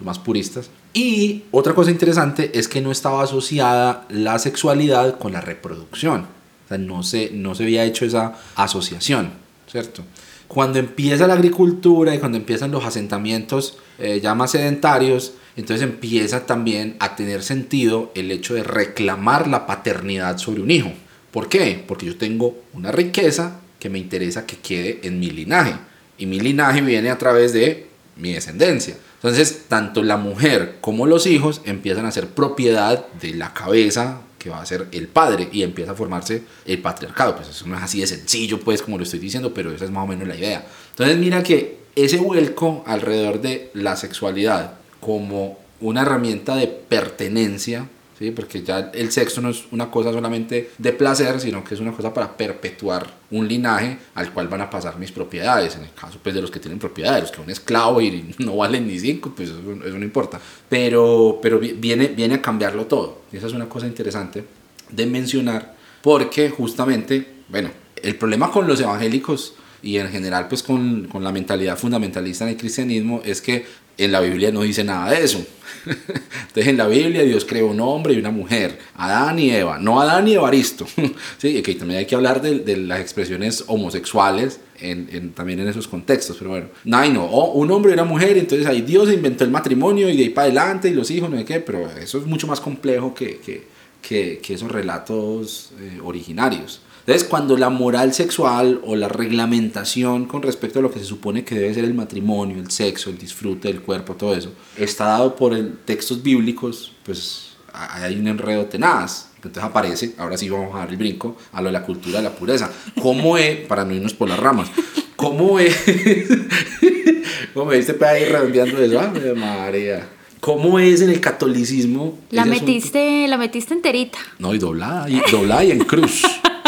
más 0.00 0.18
puristas. 0.18 0.70
Y 0.92 1.42
otra 1.50 1.74
cosa 1.74 1.90
interesante 1.90 2.58
es 2.58 2.68
que 2.68 2.80
no 2.80 2.90
estaba 2.90 3.22
asociada 3.22 4.06
la 4.08 4.38
sexualidad 4.38 5.18
con 5.18 5.32
la 5.32 5.40
reproducción. 5.40 6.22
O 6.64 6.68
sea, 6.68 6.78
no 6.78 7.02
se, 7.02 7.30
no 7.32 7.54
se 7.54 7.64
había 7.64 7.84
hecho 7.84 8.04
esa 8.04 8.34
asociación, 8.56 9.32
¿cierto? 9.70 10.02
Cuando 10.48 10.78
empieza 10.78 11.26
la 11.26 11.34
agricultura 11.34 12.14
y 12.14 12.18
cuando 12.18 12.38
empiezan 12.38 12.70
los 12.70 12.84
asentamientos 12.84 13.78
eh, 13.98 14.20
ya 14.22 14.34
más 14.34 14.52
sedentarios, 14.52 15.34
entonces 15.56 15.82
empieza 15.82 16.46
también 16.46 16.96
a 17.00 17.16
tener 17.16 17.42
sentido 17.42 18.12
el 18.14 18.30
hecho 18.30 18.54
de 18.54 18.62
reclamar 18.62 19.48
la 19.48 19.66
paternidad 19.66 20.38
sobre 20.38 20.62
un 20.62 20.70
hijo. 20.70 20.92
¿Por 21.30 21.48
qué? 21.48 21.82
Porque 21.86 22.06
yo 22.06 22.16
tengo 22.16 22.56
una 22.72 22.92
riqueza 22.92 23.60
que 23.84 23.90
me 23.90 23.98
interesa 23.98 24.46
que 24.46 24.56
quede 24.56 25.00
en 25.02 25.20
mi 25.20 25.28
linaje. 25.28 25.74
Y 26.16 26.24
mi 26.24 26.40
linaje 26.40 26.80
viene 26.80 27.10
a 27.10 27.18
través 27.18 27.52
de 27.52 27.86
mi 28.16 28.32
descendencia. 28.32 28.96
Entonces, 29.16 29.64
tanto 29.68 30.02
la 30.02 30.16
mujer 30.16 30.76
como 30.80 31.06
los 31.06 31.26
hijos 31.26 31.60
empiezan 31.66 32.06
a 32.06 32.10
ser 32.10 32.28
propiedad 32.28 33.06
de 33.20 33.34
la 33.34 33.52
cabeza 33.52 34.22
que 34.38 34.48
va 34.48 34.62
a 34.62 34.64
ser 34.64 34.86
el 34.92 35.06
padre 35.06 35.50
y 35.52 35.62
empieza 35.62 35.92
a 35.92 35.94
formarse 35.94 36.44
el 36.64 36.78
patriarcado. 36.80 37.36
Pues 37.36 37.50
eso 37.50 37.66
no 37.66 37.76
es 37.76 37.82
así 37.82 38.00
de 38.00 38.06
sencillo, 38.06 38.58
pues, 38.58 38.80
como 38.80 38.96
lo 38.96 39.04
estoy 39.04 39.18
diciendo, 39.18 39.52
pero 39.52 39.70
esa 39.70 39.84
es 39.84 39.90
más 39.90 40.04
o 40.04 40.06
menos 40.06 40.26
la 40.26 40.36
idea. 40.36 40.64
Entonces, 40.92 41.18
mira 41.18 41.42
que 41.42 41.80
ese 41.94 42.16
vuelco 42.16 42.84
alrededor 42.86 43.42
de 43.42 43.70
la 43.74 43.96
sexualidad 43.96 44.78
como 44.98 45.58
una 45.82 46.00
herramienta 46.00 46.56
de 46.56 46.68
pertenencia 46.68 47.90
¿sí? 48.24 48.30
porque 48.30 48.62
ya 48.62 48.90
el 48.94 49.10
sexo 49.12 49.40
no 49.40 49.50
es 49.50 49.64
una 49.70 49.90
cosa 49.90 50.12
solamente 50.12 50.70
de 50.78 50.92
placer, 50.92 51.40
sino 51.40 51.62
que 51.62 51.74
es 51.74 51.80
una 51.80 51.92
cosa 51.92 52.12
para 52.12 52.36
perpetuar 52.36 53.06
un 53.30 53.46
linaje 53.48 53.98
al 54.14 54.32
cual 54.32 54.48
van 54.48 54.62
a 54.62 54.70
pasar 54.70 54.98
mis 54.98 55.12
propiedades, 55.12 55.76
en 55.76 55.84
el 55.84 55.92
caso 55.92 56.18
pues, 56.22 56.34
de 56.34 56.40
los 56.40 56.50
que 56.50 56.60
tienen 56.60 56.78
propiedades, 56.78 57.22
los 57.22 57.30
que 57.30 57.36
son 57.38 57.50
esclavos 57.50 58.02
y 58.02 58.34
no 58.38 58.56
valen 58.56 58.86
ni 58.86 58.98
cinco, 58.98 59.32
pues 59.34 59.50
eso, 59.50 59.60
no 59.62 60.04
importa, 60.04 60.40
pero, 60.68 61.38
pero 61.42 61.58
viene, 61.58 62.08
viene 62.08 62.34
a 62.34 62.42
cambiarlo 62.42 62.86
todo, 62.86 63.22
y 63.32 63.36
esa 63.36 63.46
es 63.46 63.52
una 63.52 63.68
cosa 63.68 63.86
interesante 63.86 64.44
de 64.90 65.06
mencionar, 65.06 65.74
porque 66.02 66.50
justamente, 66.50 67.26
bueno, 67.48 67.70
el 68.02 68.16
problema 68.16 68.50
con 68.50 68.66
los 68.66 68.80
evangélicos 68.80 69.54
y 69.82 69.98
en 69.98 70.08
general 70.08 70.48
pues 70.48 70.62
con, 70.62 71.08
con 71.08 71.22
la 71.22 71.30
mentalidad 71.30 71.76
fundamentalista 71.76 72.44
en 72.44 72.50
el 72.50 72.56
cristianismo 72.56 73.20
es 73.24 73.40
que 73.40 73.66
en 73.98 74.12
la 74.12 74.20
Biblia 74.20 74.50
no 74.50 74.62
dice 74.62 74.84
nada 74.84 75.10
de 75.10 75.24
eso. 75.24 75.44
Entonces 75.84 76.66
en 76.66 76.76
la 76.76 76.86
Biblia 76.86 77.22
Dios 77.22 77.44
creó 77.44 77.66
un 77.68 77.80
hombre 77.80 78.14
y 78.14 78.18
una 78.18 78.30
mujer, 78.30 78.78
Adán 78.96 79.38
y 79.38 79.50
Eva, 79.50 79.78
no 79.78 80.00
Adán 80.00 80.26
y 80.28 80.34
Evaristo. 80.34 80.86
sí, 81.38 81.62
que 81.62 81.74
también 81.74 82.00
hay 82.00 82.06
que 82.06 82.14
hablar 82.14 82.40
de, 82.40 82.76
las 82.76 83.00
expresiones 83.00 83.64
homosexuales 83.66 84.60
en, 84.80 85.32
también 85.32 85.60
en 85.60 85.68
esos 85.68 85.88
contextos, 85.88 86.36
pero 86.38 86.50
bueno, 86.50 86.66
no, 86.84 87.06
no, 87.08 87.26
un 87.52 87.70
hombre 87.70 87.92
y 87.92 87.94
una 87.94 88.04
mujer, 88.04 88.36
entonces 88.36 88.66
ahí 88.66 88.82
Dios 88.82 89.12
inventó 89.12 89.44
el 89.44 89.50
matrimonio 89.50 90.08
y 90.08 90.16
de 90.16 90.22
ahí 90.24 90.28
para 90.30 90.46
adelante 90.46 90.88
y 90.88 90.94
los 90.94 91.10
hijos, 91.10 91.30
no 91.30 91.38
sé 91.38 91.44
qué, 91.44 91.60
pero 91.60 91.90
eso 91.98 92.18
es 92.18 92.26
mucho 92.26 92.46
más 92.46 92.60
complejo 92.60 93.14
que 93.14 94.40
esos 94.48 94.70
relatos 94.70 95.72
eh, 95.80 96.00
originarios. 96.02 96.80
Entonces, 97.06 97.28
cuando 97.28 97.58
la 97.58 97.68
moral 97.68 98.14
sexual 98.14 98.80
o 98.82 98.96
la 98.96 99.08
reglamentación 99.08 100.24
con 100.24 100.40
respecto 100.40 100.78
a 100.78 100.82
lo 100.82 100.90
que 100.90 101.00
se 101.00 101.04
supone 101.04 101.44
que 101.44 101.54
debe 101.54 101.74
ser 101.74 101.84
el 101.84 101.92
matrimonio, 101.92 102.58
el 102.58 102.70
sexo, 102.70 103.10
el 103.10 103.18
disfrute 103.18 103.68
del 103.68 103.82
cuerpo, 103.82 104.14
todo 104.14 104.34
eso, 104.34 104.52
está 104.78 105.04
dado 105.04 105.36
por 105.36 105.52
el, 105.52 105.76
textos 105.84 106.22
bíblicos, 106.22 106.92
pues 107.04 107.56
hay 107.74 108.18
un 108.18 108.26
enredo 108.26 108.64
tenaz. 108.64 109.28
Entonces 109.36 109.62
aparece, 109.62 110.14
ahora 110.16 110.38
sí 110.38 110.48
vamos 110.48 110.74
a 110.74 110.78
dar 110.78 110.88
el 110.88 110.96
brinco, 110.96 111.36
a 111.52 111.60
lo 111.60 111.66
de 111.66 111.72
la 111.72 111.82
cultura 111.82 112.20
de 112.20 112.24
la 112.24 112.30
pureza. 112.30 112.70
¿Cómo 113.02 113.36
es, 113.36 113.58
para 113.66 113.84
no 113.84 113.92
irnos 113.92 114.14
por 114.14 114.30
las 114.30 114.38
ramas, 114.38 114.70
cómo 115.14 115.58
es, 115.58 115.76
cómo 117.52 117.66
me 117.66 117.76
viste 117.76 118.02
ahí 118.02 118.24
redondeando 118.24 118.78
eso? 118.78 118.98
¡Ah, 118.98 119.12
María! 119.36 120.08
¿Cómo 120.40 120.78
es 120.78 121.02
en 121.02 121.10
el 121.10 121.20
catolicismo? 121.20 122.18
La 122.30 122.46
metiste, 122.46 123.28
la 123.28 123.36
metiste 123.36 123.74
enterita. 123.74 124.18
No, 124.38 124.54
y 124.54 124.58
doblada, 124.58 125.10
y 125.10 125.20
doblada 125.30 125.64
y 125.64 125.70
en 125.70 125.80
cruz 125.80 126.22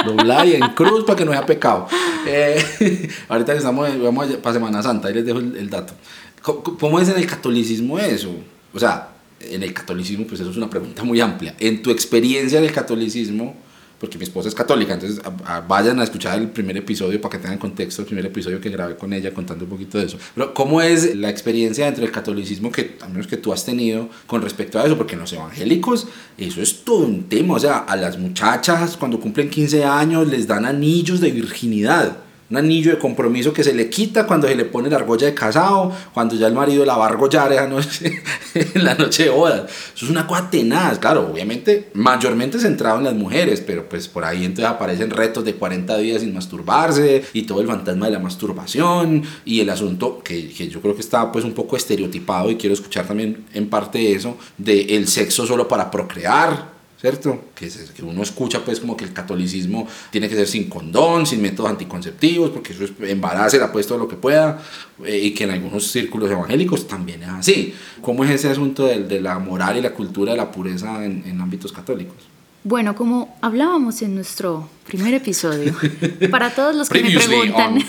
doblada 0.05 0.47
y 0.47 0.55
en 0.55 0.69
cruz 0.75 1.05
para 1.05 1.17
que 1.17 1.25
no 1.25 1.33
haya 1.33 1.47
pecado. 1.47 1.89
Eh, 2.27 3.11
ahorita 3.29 3.53
que 3.53 3.59
estamos, 3.59 3.89
vamos 4.03 4.27
para 4.43 4.55
Semana 4.55 4.83
Santa, 4.83 5.09
ahí 5.09 5.15
les 5.15 5.25
dejo 5.25 5.39
el, 5.39 5.57
el 5.57 5.71
dato. 5.71 5.95
¿Cómo, 6.43 7.01
es 7.01 7.09
en 7.09 7.19
el 7.19 7.27
catolicismo 7.27 7.99
eso? 7.99 8.31
O 8.73 8.79
sea, 8.79 9.09
en 9.41 9.63
el 9.63 9.73
catolicismo, 9.73 10.27
pues 10.27 10.41
eso 10.41 10.51
es 10.51 10.57
una 10.57 10.71
pregunta 10.71 11.03
muy 11.03 11.21
amplia. 11.21 11.57
En 11.59 11.83
tu 11.83 11.91
experiencia 11.91 12.61
del 12.61 12.73
catolicismo, 12.73 13.57
porque 13.99 14.19
mi 14.19 14.25
esposa 14.25 14.49
es 14.49 14.55
católica, 14.55 14.95
entonces 14.95 15.21
vayan 15.67 15.99
a 16.01 16.05
escuchar 16.05 16.39
el 16.39 16.49
primer 16.51 16.77
episodio 16.77 17.21
para 17.21 17.33
que 17.33 17.39
tengan 17.39 17.59
contexto, 17.59 18.03
el 18.03 18.07
primer 18.07 18.27
episodio 18.27 18.61
que 18.61 18.69
grabé 18.69 18.97
con 18.97 19.13
ella 19.13 19.33
contando 19.33 19.65
un 19.65 19.71
poquito 19.71 19.99
de 19.99 20.05
eso. 20.05 20.19
Pero 20.35 20.53
¿cómo 20.53 20.83
es 20.83 21.17
la 21.17 21.31
experiencia 21.31 21.87
dentro 21.87 22.03
del 22.03 22.13
catolicismo 22.13 22.71
que, 22.71 22.97
al 23.01 23.11
menos 23.11 23.27
que 23.27 23.37
tú 23.37 23.53
has 23.53 23.65
tenido 23.65 24.09
con 24.27 24.43
respecto 24.43 24.79
a 24.79 24.85
eso? 24.85 24.97
Porque 24.97 25.17
los 25.17 25.33
evangélicos 25.33 26.09
eso 26.37 26.61
es 26.61 26.85
todo 26.85 27.07
un 27.07 27.25
tema, 27.25 27.55
o 27.55 27.59
sea, 27.59 27.79
a 27.79 27.97
las 27.97 28.19
muchachas 28.19 28.97
cuando 28.97 29.19
cumplen 29.19 29.49
15 29.49 29.85
años 29.85 30.29
les 30.29 30.47
dan 30.47 30.67
anillos 30.67 31.21
de 31.21 31.31
virginidad 31.31 32.19
un 32.51 32.57
anillo 32.57 32.93
de 32.93 32.99
compromiso 32.99 33.53
que 33.53 33.65
se 33.65 33.75
le 33.75 33.91
quita 33.91 34.27
cuando 34.27 34.47
se 34.47 34.55
le 34.55 34.65
pone 34.65 34.89
la 34.89 34.97
argolla 34.97 35.27
de 35.27 35.35
casado, 35.35 35.93
cuando 36.15 36.37
ya 36.37 36.47
el 36.47 36.55
marido 36.55 36.85
la 36.85 36.97
va 36.97 37.07
a 37.07 37.09
argollar 37.09 37.53
esa 37.53 37.67
noche, 37.67 38.23
en 38.55 38.85
la 38.85 38.95
noche 38.95 39.25
de 39.25 39.31
bodas. 39.31 39.65
Eso 39.95 40.05
es 40.05 40.11
una 40.11 40.27
cosa 40.27 40.49
tenaz, 40.51 40.99
claro, 40.99 41.29
obviamente 41.33 41.91
mayormente 41.95 42.59
centrado 42.59 42.99
en 42.99 43.05
las 43.05 43.15
mujeres, 43.15 43.63
pero 43.67 43.89
pues 43.89 44.09
por 44.09 44.25
ahí 44.25 44.45
entonces 44.45 44.67
aparecen 44.67 45.11
retos 45.11 45.45
de 45.45 45.55
40 45.55 45.97
días 45.99 46.23
sin 46.23 46.35
masturbarse 46.35 47.25
y 47.33 47.43
todo 47.43 47.61
el 47.61 47.67
fantasma 47.67 48.07
de 48.07 48.13
la 48.13 48.19
masturbación 48.19 49.23
y 49.45 49.61
el 49.61 49.71
asunto 49.71 50.21
que, 50.23 50.49
que 50.49 50.69
yo 50.69 50.81
creo 50.81 50.95
que 50.95 51.01
está 51.01 51.33
pues 51.33 51.45
un 51.45 51.53
poco 51.53 51.77
estereotipado 51.77 52.51
y 52.51 52.57
quiero 52.57 52.75
escuchar 52.75 53.07
también 53.07 53.45
en 53.55 53.69
parte 53.69 54.13
eso 54.13 54.37
de 54.59 54.97
el 54.97 55.09
sexo 55.09 55.47
solo 55.47 55.69
para 55.69 55.91
procrear 55.91 56.76
¿cierto? 57.01 57.45
Que, 57.55 57.69
que, 57.69 58.03
uno 58.03 58.23
escucha 58.23 58.65
pues 58.65 58.81
como 58.81 58.97
que 58.97 59.05
el 59.05 59.13
catolicismo 59.13 59.87
tiene 60.11 60.29
que 60.29 60.35
ser 60.35 60.47
sin 60.47 60.69
condón, 60.69 61.27
sin 61.27 61.43
métodos 61.43 61.71
anticonceptivos, 61.71 62.51
porque 62.51 62.73
eso 62.73 62.85
es 62.85 62.93
embarazo, 63.09 63.59
pues 63.73 63.87
todo 63.87 63.99
lo 63.99 64.09
que 64.09 64.17
pueda, 64.17 64.63
eh, 65.05 65.19
y 65.19 65.31
que 65.33 65.45
en 65.45 65.51
algunos 65.51 65.91
círculos 65.91 66.31
evangélicos 66.31 66.87
también 66.87 67.23
es 67.23 67.29
así. 67.29 67.75
¿Cómo 68.01 68.25
es 68.25 68.31
ese 68.31 68.49
asunto 68.49 68.87
de, 68.87 69.05
de 69.05 69.21
la 69.21 69.39
moral 69.39 69.77
y 69.77 69.83
la 69.83 69.93
cultura 69.93 70.33
de 70.33 70.39
la 70.39 70.51
pureza 70.51 71.05
en, 71.05 71.23
en 71.27 71.41
ámbitos 71.41 71.73
católicos? 71.73 72.17
Bueno, 72.65 72.97
como 72.97 73.37
hablábamos 73.43 74.03
en 74.03 74.17
nuestro 74.17 74.69
primer 74.87 75.15
episodio, 75.15 75.73
para 76.33 76.51
todos 76.51 76.75
los 76.75 76.89
que 76.89 77.01
me 77.01 77.11
preguntan, 77.11 77.79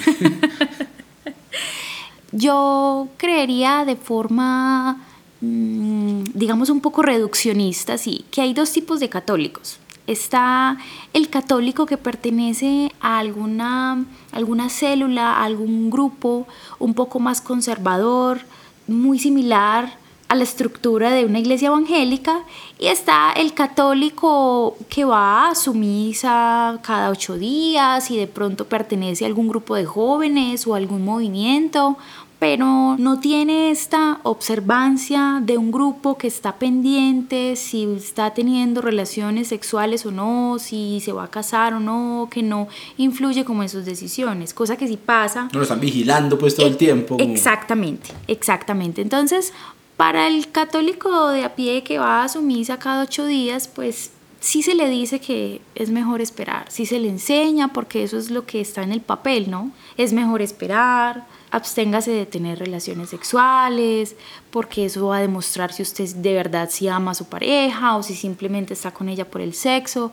yo 2.32 3.08
creería 3.18 3.86
de 3.86 3.96
forma 3.96 5.07
digamos, 5.40 6.70
un 6.70 6.82
poco 6.82 7.02
reduccionista, 7.02 7.98
sí, 7.98 8.26
que 8.32 8.42
hay 8.42 8.54
dos 8.54 8.72
tipos 8.72 9.00
de 9.00 9.10
católicos. 9.10 9.80
Está 10.08 10.78
el 11.14 11.30
católico 11.30 11.86
que 11.86 11.98
pertenece 11.98 12.94
a 13.02 13.20
alguna, 13.20 14.06
alguna 14.32 14.70
célula, 14.70 15.34
a 15.34 15.44
algún 15.44 15.90
grupo 15.90 16.48
un 16.80 16.94
poco 16.94 17.20
más 17.20 17.42
conservador, 17.42 18.40
muy 18.88 19.20
similar 19.20 19.98
a 20.30 20.36
la 20.36 20.44
estructura 20.44 21.12
de 21.12 21.26
una 21.26 21.40
iglesia 21.40 21.68
evangélica 21.68 22.42
y 22.80 22.88
está 22.88 23.32
el 23.32 23.54
católico 23.54 24.78
que 24.90 25.06
va 25.06 25.50
a 25.50 25.56
su 25.56 25.74
misa 25.74 26.80
cada 26.84 27.10
ocho 27.10 27.38
días 27.38 28.12
y 28.12 28.18
de 28.18 28.28
pronto 28.28 28.66
pertenece 28.66 29.24
a 29.24 29.28
algún 29.28 29.48
grupo 29.48 29.76
de 29.76 29.86
jóvenes 29.86 30.68
o 30.68 30.76
algún 30.76 31.06
movimiento 31.06 31.98
pero 32.40 32.96
no 33.00 33.20
tiene 33.20 33.72
esta 33.72 34.20
observancia 34.24 35.40
de 35.42 35.58
un 35.58 35.72
grupo 35.72 36.18
que 36.18 36.28
está 36.28 36.58
pendiente 36.58 37.56
si 37.56 37.84
está 37.96 38.34
teniendo 38.34 38.82
relaciones 38.82 39.48
sexuales 39.48 40.06
o 40.06 40.12
no, 40.12 40.58
si 40.60 41.00
se 41.00 41.12
va 41.12 41.24
a 41.24 41.32
casar 41.32 41.74
o 41.74 41.80
no, 41.80 42.28
que 42.30 42.44
no 42.44 42.68
influye 42.98 43.44
como 43.44 43.64
en 43.64 43.70
sus 43.70 43.86
decisiones, 43.86 44.54
cosa 44.54 44.78
que 44.78 44.88
sí 44.88 44.98
pasa. 44.98 45.50
No 45.52 45.60
lo 45.60 45.64
están 45.64 45.80
vigilando 45.80 46.38
pues 46.38 46.56
todo 46.56 46.68
el 46.68 46.78
tiempo. 46.78 47.18
Exactamente, 47.20 48.12
exactamente. 48.28 49.02
Entonces, 49.02 49.52
para 49.96 50.28
el 50.28 50.52
católico 50.52 51.30
de 51.30 51.44
a 51.44 51.56
pie 51.56 51.84
que 51.84 51.98
va 51.98 52.24
a 52.24 52.30
su 52.30 52.44
misa 52.44 52.78
cada 52.78 53.04
ocho 53.04 53.26
días, 53.26 53.68
pues 53.68 54.12
sí 54.40 54.62
se 54.62 54.76
le 54.76 54.88
dice 54.90 55.20
que 55.20 55.62
es 55.74 55.90
mejor 55.90 56.22
esperar, 56.22 56.66
sí 56.70 56.86
se 56.86 57.00
le 57.00 57.10
enseña 57.10 57.70
porque 57.74 58.04
eso 58.04 58.18
es 58.18 58.30
lo 58.30 58.46
que 58.46 58.62
está 58.62 58.84
en 58.84 58.92
el 58.92 59.02
papel, 59.02 59.50
¿no? 59.50 59.72
Es 59.98 60.14
mejor 60.14 60.44
esperar, 60.44 61.26
absténgase 61.52 62.12
de 62.12 62.26
tener 62.26 62.60
relaciones 62.60 63.10
sexuales, 63.10 64.16
porque 64.52 64.86
eso 64.86 65.08
va 65.08 65.18
a 65.18 65.22
demostrar 65.22 65.72
si 65.72 65.82
usted 65.84 66.08
de 66.16 66.34
verdad 66.34 66.70
si 66.70 66.88
ama 66.88 67.12
a 67.12 67.16
su 67.16 67.26
pareja 67.26 67.96
o 67.96 68.04
si 68.04 68.16
simplemente 68.16 68.74
está 68.74 68.92
con 68.92 69.10
ella 69.10 69.26
por 69.26 69.42
el 69.42 69.54
sexo, 69.54 70.12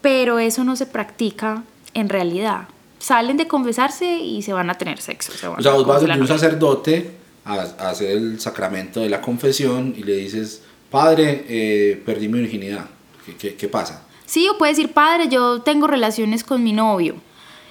pero 0.00 0.38
eso 0.38 0.64
no 0.64 0.76
se 0.76 0.86
practica 0.86 1.64
en 1.94 2.08
realidad. 2.08 2.68
Salen 2.98 3.36
de 3.36 3.46
confesarse 3.46 4.18
y 4.18 4.42
se 4.42 4.52
van 4.52 4.70
a 4.70 4.74
tener 4.74 5.00
sexo. 5.00 5.32
o 5.56 5.62
sea, 5.62 5.72
vos 5.72 5.86
vas 5.86 6.02
a 6.02 6.14
un 6.14 6.28
sacerdote 6.28 7.10
a, 7.44 7.60
hacer 7.88 8.10
el 8.10 8.40
sacramento 8.40 9.00
de 9.00 9.08
la 9.08 9.20
confesión 9.20 9.94
y 9.96 10.02
le 10.02 10.16
dices, 10.16 10.62
padre, 10.90 11.44
eh, 11.48 12.02
perdí 12.04 12.28
mi 12.28 12.40
virginidad. 12.40 12.86
¿Qué, 13.24 13.36
qué, 13.36 13.54
qué 13.54 13.68
pasa? 13.68 14.02
Sí, 14.26 14.48
o 14.48 14.56
puede 14.58 14.72
decir, 14.72 14.92
padre, 14.92 15.28
yo 15.28 15.62
tengo 15.62 15.86
relaciones 15.86 16.44
con 16.44 16.62
mi 16.62 16.72
novio 16.72 17.16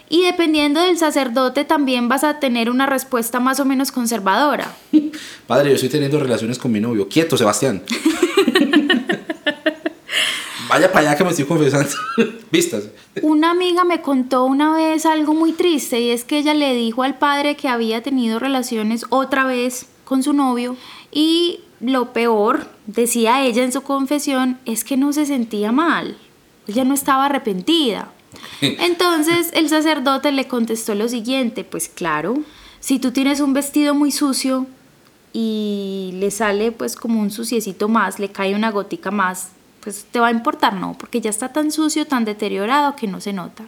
y 0.09 0.23
dependiendo 0.23 0.81
del 0.81 0.97
sacerdote 0.97 1.65
también 1.65 2.07
vas 2.07 2.23
a 2.23 2.39
tener 2.39 2.69
una 2.69 2.85
respuesta 2.85 3.39
más 3.39 3.59
o 3.59 3.65
menos 3.65 3.91
conservadora. 3.91 4.75
Padre, 5.47 5.69
yo 5.69 5.75
estoy 5.75 5.89
teniendo 5.89 6.19
relaciones 6.19 6.57
con 6.57 6.71
mi 6.71 6.79
novio. 6.79 7.07
Quieto, 7.07 7.37
Sebastián. 7.37 7.83
Vaya 10.69 10.91
para 10.91 11.09
allá 11.09 11.17
que 11.17 11.23
me 11.23 11.29
estoy 11.29 11.45
confesando. 11.45 11.89
Vistas. 12.51 12.89
Una 13.21 13.51
amiga 13.51 13.83
me 13.83 14.01
contó 14.01 14.45
una 14.45 14.73
vez 14.73 15.05
algo 15.05 15.33
muy 15.33 15.51
triste 15.51 15.99
y 15.99 16.09
es 16.09 16.23
que 16.23 16.39
ella 16.39 16.53
le 16.53 16.73
dijo 16.73 17.03
al 17.03 17.17
padre 17.17 17.55
que 17.55 17.67
había 17.67 18.01
tenido 18.01 18.39
relaciones 18.39 19.05
otra 19.09 19.45
vez 19.45 19.87
con 20.03 20.23
su 20.23 20.33
novio 20.33 20.75
y 21.11 21.59
lo 21.79 22.13
peor, 22.13 22.67
decía 22.87 23.45
ella 23.45 23.63
en 23.63 23.73
su 23.73 23.81
confesión, 23.81 24.57
es 24.65 24.83
que 24.83 24.95
no 24.95 25.11
se 25.11 25.25
sentía 25.25 25.71
mal. 25.71 26.17
Ella 26.65 26.85
no 26.85 26.93
estaba 26.93 27.25
arrepentida. 27.25 28.12
Entonces 28.61 29.51
el 29.53 29.69
sacerdote 29.69 30.31
le 30.31 30.47
contestó 30.47 30.95
lo 30.95 31.07
siguiente, 31.09 31.63
pues 31.63 31.89
claro, 31.89 32.37
si 32.79 32.99
tú 32.99 33.11
tienes 33.11 33.39
un 33.39 33.53
vestido 33.53 33.93
muy 33.95 34.11
sucio 34.11 34.67
y 35.33 36.11
le 36.15 36.31
sale 36.31 36.71
pues 36.71 36.95
como 36.95 37.19
un 37.19 37.31
suciecito 37.31 37.89
más, 37.89 38.19
le 38.19 38.29
cae 38.29 38.55
una 38.55 38.71
gotica 38.71 39.11
más, 39.11 39.49
pues 39.81 40.05
te 40.11 40.19
va 40.19 40.27
a 40.27 40.31
importar, 40.31 40.75
no, 40.75 40.95
porque 40.97 41.19
ya 41.19 41.29
está 41.29 41.51
tan 41.51 41.71
sucio, 41.71 42.05
tan 42.05 42.23
deteriorado 42.23 42.95
que 42.95 43.07
no 43.07 43.19
se 43.19 43.33
nota. 43.33 43.65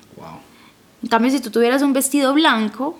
En 1.03 1.09
cambio, 1.09 1.31
si 1.31 1.39
tú 1.39 1.49
tuvieras 1.49 1.81
un 1.81 1.93
vestido 1.93 2.33
blanco, 2.33 2.97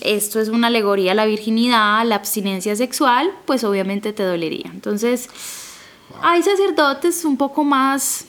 esto 0.00 0.40
es 0.40 0.48
una 0.48 0.68
alegoría 0.68 1.12
a 1.12 1.14
la 1.14 1.26
virginidad, 1.26 2.00
a 2.00 2.04
la 2.04 2.16
abstinencia 2.16 2.74
sexual, 2.74 3.30
pues 3.46 3.64
obviamente 3.64 4.12
te 4.12 4.22
dolería. 4.22 4.70
Entonces, 4.72 5.28
hay 6.22 6.42
sacerdotes 6.42 7.24
un 7.24 7.36
poco 7.36 7.64
más 7.64 8.26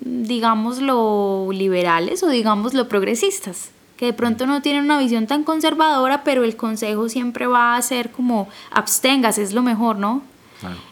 digámoslo, 0.00 1.48
liberales 1.52 2.22
o 2.22 2.28
digámoslo, 2.28 2.88
progresistas, 2.88 3.70
que 3.96 4.06
de 4.06 4.12
pronto 4.12 4.46
no 4.46 4.62
tienen 4.62 4.84
una 4.84 4.98
visión 4.98 5.26
tan 5.26 5.44
conservadora, 5.44 6.24
pero 6.24 6.44
el 6.44 6.56
consejo 6.56 7.08
siempre 7.08 7.46
va 7.46 7.76
a 7.76 7.82
ser 7.82 8.10
como 8.10 8.48
abstengas, 8.70 9.38
es 9.38 9.52
lo 9.52 9.62
mejor, 9.62 9.96
¿no? 9.96 10.22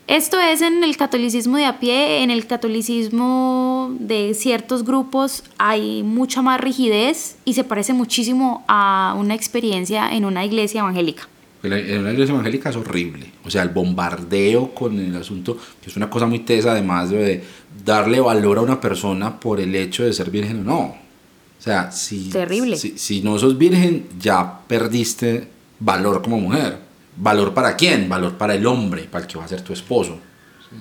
Esto 0.06 0.40
es 0.40 0.62
en 0.62 0.82
el 0.82 0.96
catolicismo 0.96 1.58
de 1.58 1.66
a 1.66 1.78
pie, 1.78 2.22
en 2.22 2.30
el 2.30 2.46
catolicismo 2.46 3.94
de 3.98 4.32
ciertos 4.34 4.84
grupos 4.84 5.44
hay 5.58 6.02
mucha 6.02 6.40
más 6.40 6.60
rigidez 6.60 7.36
y 7.44 7.52
se 7.52 7.64
parece 7.64 7.92
muchísimo 7.92 8.64
a 8.66 9.14
una 9.18 9.34
experiencia 9.34 10.10
en 10.10 10.24
una 10.24 10.44
iglesia 10.44 10.80
evangélica. 10.80 11.28
En 11.62 12.00
una 12.00 12.12
iglesia 12.12 12.32
evangélica 12.32 12.70
es 12.70 12.76
horrible. 12.76 13.32
O 13.44 13.50
sea, 13.50 13.62
el 13.62 13.70
bombardeo 13.70 14.72
con 14.74 14.98
el 14.98 15.14
asunto, 15.16 15.58
que 15.82 15.90
es 15.90 15.96
una 15.96 16.08
cosa 16.08 16.26
muy 16.26 16.38
tesa, 16.38 16.70
además 16.70 17.10
de 17.10 17.42
darle 17.84 18.20
valor 18.20 18.58
a 18.58 18.62
una 18.62 18.80
persona 18.80 19.38
por 19.38 19.60
el 19.60 19.74
hecho 19.74 20.04
de 20.04 20.12
ser 20.12 20.30
virgen 20.30 20.60
o 20.60 20.64
no. 20.64 20.80
O 20.80 21.60
sea, 21.60 21.90
si, 21.90 22.30
Terrible. 22.30 22.76
si, 22.76 22.98
si 22.98 23.20
no 23.22 23.38
sos 23.38 23.58
virgen, 23.58 24.06
ya 24.18 24.60
perdiste 24.66 25.48
valor 25.80 26.22
como 26.22 26.38
mujer. 26.38 26.78
¿Valor 27.16 27.52
para 27.52 27.74
quién? 27.74 28.08
Valor 28.08 28.34
para 28.34 28.54
el 28.54 28.64
hombre, 28.66 29.08
para 29.10 29.24
el 29.24 29.30
que 29.30 29.38
va 29.38 29.44
a 29.44 29.48
ser 29.48 29.62
tu 29.62 29.72
esposo. 29.72 30.18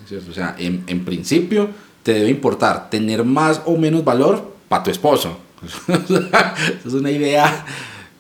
¿cierto? 0.06 0.32
O 0.32 0.34
sea, 0.34 0.56
en, 0.60 0.84
en 0.88 1.04
principio 1.04 1.70
te 2.04 2.14
debe 2.14 2.30
importar 2.30 2.90
tener 2.90 3.24
más 3.24 3.62
o 3.66 3.76
menos 3.76 4.04
valor 4.04 4.56
para 4.70 4.84
tu 4.84 4.92
esposo. 4.92 5.40
Es 6.86 6.94
una 6.94 7.10
idea 7.10 7.66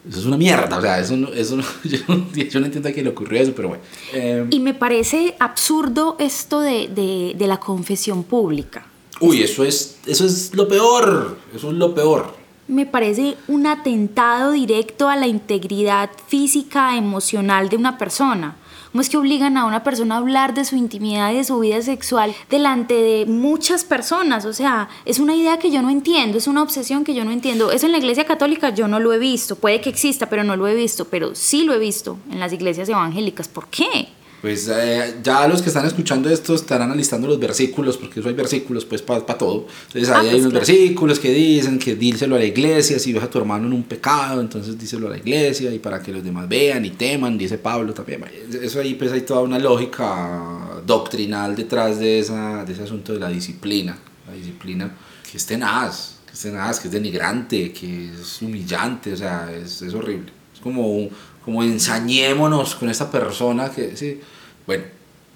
eso 0.09 0.19
es 0.19 0.25
una 0.25 0.37
mierda, 0.37 0.77
o 0.77 0.81
sea, 0.81 0.99
eso 0.99 1.17
no, 1.17 1.29
eso 1.29 1.57
no, 1.57 1.63
yo, 1.83 1.97
no, 2.07 2.31
yo, 2.33 2.59
no, 2.59 2.65
entiendo 2.65 2.89
a 2.89 2.91
quién 2.91 3.05
le 3.05 3.11
ocurrió 3.11 3.41
eso, 3.41 3.53
pero 3.55 3.69
bueno. 3.69 3.83
Eh, 4.13 4.45
y 4.49 4.59
me 4.59 4.73
parece 4.73 5.35
absurdo 5.39 6.15
esto 6.19 6.61
de, 6.61 6.87
de, 6.87 7.33
de, 7.37 7.47
la 7.47 7.59
confesión 7.59 8.23
pública. 8.23 8.85
Uy, 9.19 9.41
eso 9.41 9.63
es, 9.63 9.97
eso 10.05 10.25
es 10.25 10.53
lo 10.53 10.67
peor, 10.67 11.37
eso 11.55 11.71
es 11.71 11.75
lo 11.75 11.93
peor. 11.93 12.35
Me 12.67 12.85
parece 12.85 13.37
un 13.47 13.65
atentado 13.65 14.51
directo 14.51 15.09
a 15.09 15.15
la 15.15 15.27
integridad 15.27 16.09
física, 16.27 16.97
emocional 16.97 17.69
de 17.69 17.77
una 17.77 17.97
persona. 17.97 18.57
¿Cómo 18.91 19.01
es 19.01 19.09
que 19.09 19.17
obligan 19.17 19.57
a 19.57 19.65
una 19.65 19.83
persona 19.83 20.15
a 20.15 20.17
hablar 20.19 20.53
de 20.53 20.65
su 20.65 20.75
intimidad 20.75 21.31
y 21.31 21.37
de 21.37 21.43
su 21.43 21.59
vida 21.59 21.81
sexual 21.81 22.33
delante 22.49 22.93
de 22.93 23.25
muchas 23.25 23.83
personas? 23.83 24.45
O 24.45 24.53
sea, 24.53 24.89
es 25.05 25.19
una 25.19 25.35
idea 25.35 25.59
que 25.59 25.71
yo 25.71 25.81
no 25.81 25.89
entiendo, 25.89 26.37
es 26.37 26.47
una 26.47 26.63
obsesión 26.63 27.03
que 27.03 27.13
yo 27.13 27.25
no 27.25 27.31
entiendo. 27.31 27.71
Eso 27.71 27.85
en 27.85 27.91
la 27.91 27.97
iglesia 27.97 28.25
católica 28.25 28.69
yo 28.69 28.87
no 28.87 28.99
lo 28.99 29.13
he 29.13 29.19
visto, 29.19 29.55
puede 29.55 29.81
que 29.81 29.89
exista, 29.89 30.29
pero 30.29 30.43
no 30.43 30.55
lo 30.55 30.67
he 30.67 30.75
visto, 30.75 31.05
pero 31.05 31.35
sí 31.35 31.63
lo 31.63 31.73
he 31.73 31.79
visto 31.79 32.17
en 32.31 32.39
las 32.39 32.53
iglesias 32.53 32.89
evangélicas. 32.89 33.47
¿Por 33.47 33.67
qué? 33.67 34.09
Pues 34.41 34.69
eh, 34.71 35.15
ya 35.23 35.47
los 35.47 35.63
que 35.63 35.69
están 35.69 35.85
escuchando 35.87 36.29
esto 36.29 36.53
estarán 36.53 36.91
alistando 36.91 37.27
los 37.27 37.39
versículos, 37.39 37.97
porque 37.97 38.19
eso 38.19 38.29
hay 38.29 38.35
versículos 38.35 38.85
pues 38.85 39.01
para 39.01 39.25
pa 39.25 39.35
todo. 39.35 39.65
Entonces 39.87 40.09
ahí 40.09 40.27
ah, 40.27 40.31
hay 40.31 40.39
unos 40.39 40.51
claro. 40.51 40.65
versículos 40.65 41.19
que 41.19 41.33
dicen 41.33 41.79
que 41.79 41.95
díselo 41.95 42.35
a 42.35 42.39
la 42.39 42.45
iglesia, 42.45 42.99
si 42.99 43.13
ves 43.13 43.23
a 43.23 43.29
tu 43.29 43.39
hermano 43.39 43.65
en 43.65 43.73
un 43.73 43.83
pecado, 43.83 44.39
entonces 44.39 44.77
díselo 44.77 45.07
a 45.07 45.11
la 45.11 45.17
iglesia 45.17 45.73
y 45.73 45.79
para 45.79 46.01
que 46.01 46.11
los 46.11 46.23
demás 46.23 46.47
vean 46.47 46.85
y 46.85 46.91
teman, 46.91 47.35
dice 47.35 47.57
Pablo 47.57 47.93
también. 47.93 48.25
Eso 48.61 48.79
ahí 48.79 48.93
pues 48.93 49.11
hay 49.11 49.21
toda 49.21 49.41
una 49.41 49.57
lógica 49.57 50.81
doctrinal 50.85 51.55
detrás 51.55 51.97
de, 51.97 52.19
esa, 52.19 52.63
de 52.63 52.73
ese 52.73 52.83
asunto 52.83 53.13
de 53.13 53.19
la 53.19 53.29
disciplina. 53.29 53.97
La 54.27 54.33
disciplina 54.33 54.95
que 55.29 55.37
es 55.37 55.45
tenaz, 55.47 56.19
que 56.27 56.33
es 56.33 56.41
tenaz, 56.41 56.79
que 56.79 56.89
es 56.89 56.93
denigrante, 56.93 57.73
que 57.73 58.11
es 58.13 58.41
humillante, 58.43 59.13
o 59.13 59.17
sea, 59.17 59.51
es, 59.51 59.81
es 59.81 59.93
horrible. 59.95 60.31
Es 60.53 60.59
como 60.59 60.87
un 60.91 61.09
como 61.47 61.63
ensañémonos 61.63 62.75
con 62.75 62.89
esta 62.89 63.09
persona 63.09 63.71
que, 63.71 63.95
sí, 63.95 64.19
bueno, 64.65 64.83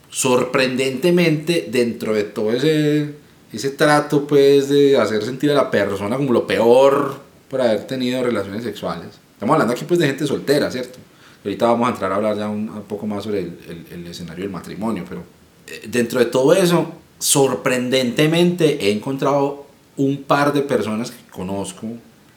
sorprendentemente 0.10 1.70
dentro 1.72 2.14
de 2.14 2.26
todo 2.26 2.52
ese, 2.52 3.16
ese 3.54 3.70
trato 3.70 4.28
pues 4.28 4.68
de 4.68 4.98
hacer 4.98 5.24
sentir 5.24 5.52
a 5.52 5.54
la 5.54 5.72
persona 5.72 6.18
como 6.18 6.34
lo 6.34 6.46
peor 6.46 7.18
por 7.50 7.62
haber 7.62 7.88
tenido 7.88 8.22
relaciones 8.22 8.66
sexuales. 8.66 9.08
Estamos 9.32 9.54
hablando 9.54 9.72
aquí 9.72 9.86
pues 9.86 10.02
de 10.02 10.08
gente 10.08 10.28
soltera, 10.28 10.70
¿cierto? 10.70 11.00
Ahorita 11.46 11.68
vamos 11.68 11.88
a 11.88 11.92
entrar 11.94 12.12
a 12.12 12.16
hablar 12.18 12.36
ya 12.36 12.50
un, 12.50 12.68
un 12.68 12.84
poco 12.84 13.08
más 13.08 13.24
sobre 13.24 13.40
el, 13.40 13.58
el, 13.70 13.86
el, 13.94 14.08
escenario 14.08 14.44
del 14.44 14.52
matrimonio, 14.52 15.06
pero 15.08 15.24
eh, 15.68 15.88
dentro 15.88 16.20
de 16.20 16.26
todo 16.26 16.54
eso, 16.54 16.92
sorprendentemente 17.20 18.86
he 18.86 18.92
encontrado 18.92 19.66
un 19.96 20.24
par 20.24 20.52
de 20.52 20.62
personas 20.62 21.10
que 21.10 21.32
conozco 21.32 21.88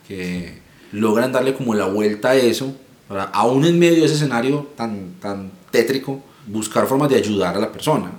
que 0.06 0.62
logran 0.92 1.32
darle 1.32 1.54
como 1.54 1.74
la 1.74 1.86
vuelta 1.86 2.30
a 2.30 2.36
eso 2.36 2.76
Ahora, 3.08 3.24
aún 3.24 3.64
en 3.64 3.78
medio 3.78 4.00
de 4.00 4.06
ese 4.06 4.14
escenario 4.14 4.68
tan, 4.76 5.14
tan 5.20 5.50
tétrico, 5.70 6.22
buscar 6.46 6.86
formas 6.86 7.08
de 7.10 7.16
ayudar 7.16 7.56
a 7.56 7.60
la 7.60 7.72
persona. 7.72 8.12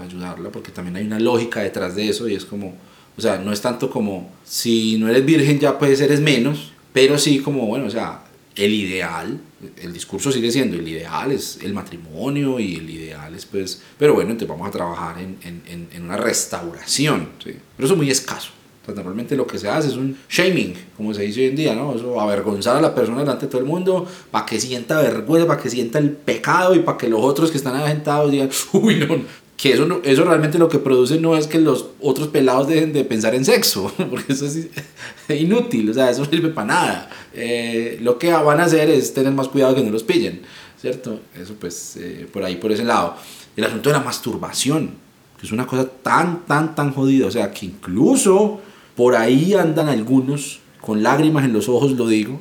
Ayudarla, 0.00 0.50
porque 0.50 0.72
también 0.72 0.96
hay 0.96 1.06
una 1.06 1.20
lógica 1.20 1.60
detrás 1.60 1.94
de 1.94 2.08
eso 2.08 2.28
y 2.28 2.34
es 2.34 2.44
como, 2.44 2.74
o 3.16 3.20
sea, 3.20 3.38
no 3.38 3.52
es 3.52 3.60
tanto 3.60 3.90
como, 3.90 4.32
si 4.44 4.96
no 4.96 5.08
eres 5.08 5.24
virgen 5.24 5.58
ya 5.58 5.78
puedes 5.78 6.00
eres 6.00 6.20
menos, 6.20 6.72
pero 6.92 7.18
sí 7.18 7.40
como, 7.40 7.66
bueno, 7.66 7.86
o 7.86 7.90
sea, 7.90 8.22
el 8.54 8.72
ideal, 8.72 9.38
el 9.82 9.92
discurso 9.92 10.32
sigue 10.32 10.50
siendo, 10.50 10.76
el 10.76 10.88
ideal 10.88 11.30
es 11.30 11.58
el 11.62 11.74
matrimonio 11.74 12.58
y 12.58 12.76
el 12.76 12.88
ideal 12.88 13.34
es 13.34 13.44
pues, 13.44 13.82
pero 13.98 14.14
bueno, 14.14 14.30
entonces 14.30 14.48
vamos 14.48 14.68
a 14.68 14.70
trabajar 14.70 15.18
en, 15.18 15.36
en, 15.42 15.88
en 15.92 16.02
una 16.02 16.16
restauración. 16.16 17.28
Pero 17.44 17.58
eso 17.78 17.92
es 17.92 17.98
muy 17.98 18.10
escaso. 18.10 18.50
Pues 18.86 18.96
normalmente 18.96 19.36
lo 19.36 19.48
que 19.48 19.58
se 19.58 19.68
hace 19.68 19.88
es 19.88 19.96
un 19.96 20.16
shaming, 20.30 20.74
como 20.96 21.12
se 21.12 21.22
dice 21.22 21.40
hoy 21.40 21.46
en 21.48 21.56
día, 21.56 21.74
¿no? 21.74 21.92
Eso, 21.94 22.20
avergonzar 22.20 22.76
a 22.76 22.80
la 22.80 22.94
persona 22.94 23.18
delante 23.18 23.46
de 23.46 23.50
todo 23.50 23.60
el 23.60 23.66
mundo 23.66 24.06
para 24.30 24.46
que 24.46 24.60
sienta 24.60 25.02
vergüenza, 25.02 25.48
para 25.48 25.60
que 25.60 25.68
sienta 25.68 25.98
el 25.98 26.10
pecado 26.12 26.72
y 26.72 26.78
para 26.78 26.96
que 26.96 27.08
los 27.08 27.20
otros 27.20 27.50
que 27.50 27.56
están 27.56 27.74
aventados 27.74 28.30
digan, 28.30 28.48
uy, 28.72 28.94
no, 28.94 29.18
que 29.56 29.72
eso, 29.72 29.86
no, 29.86 30.00
eso 30.04 30.24
realmente 30.24 30.58
lo 30.58 30.68
que 30.68 30.78
produce 30.78 31.18
no 31.18 31.36
es 31.36 31.46
que 31.46 31.58
los 31.58 31.86
otros 32.00 32.28
pelados 32.28 32.68
dejen 32.68 32.92
de 32.92 33.04
pensar 33.04 33.34
en 33.34 33.44
sexo, 33.44 33.90
porque 34.10 34.32
eso 34.32 34.46
es 34.46 34.68
inútil, 35.28 35.90
o 35.90 35.94
sea, 35.94 36.10
eso 36.10 36.22
no 36.22 36.30
sirve 36.30 36.50
para 36.50 36.66
nada. 36.66 37.10
Eh, 37.34 37.98
lo 38.02 38.18
que 38.18 38.30
van 38.30 38.60
a 38.60 38.64
hacer 38.64 38.88
es 38.90 39.14
tener 39.14 39.32
más 39.32 39.48
cuidado 39.48 39.74
que 39.74 39.82
no 39.82 39.90
los 39.90 40.04
pillen, 40.04 40.42
¿cierto? 40.80 41.20
Eso 41.34 41.54
pues 41.58 41.96
eh, 41.96 42.28
por 42.32 42.44
ahí, 42.44 42.56
por 42.56 42.70
ese 42.70 42.84
lado. 42.84 43.16
El 43.56 43.64
asunto 43.64 43.88
de 43.88 43.94
la 43.94 44.04
masturbación, 44.04 44.90
que 45.40 45.46
es 45.46 45.52
una 45.52 45.66
cosa 45.66 45.88
tan, 45.88 46.44
tan, 46.46 46.74
tan 46.74 46.92
jodida, 46.92 47.26
o 47.26 47.30
sea, 47.30 47.50
que 47.50 47.66
incluso 47.66 48.60
por 48.96 49.14
ahí 49.14 49.54
andan 49.54 49.88
algunos, 49.88 50.60
con 50.80 51.02
lágrimas 51.02 51.44
en 51.44 51.52
los 51.52 51.68
ojos 51.68 51.92
lo 51.92 52.08
digo, 52.08 52.40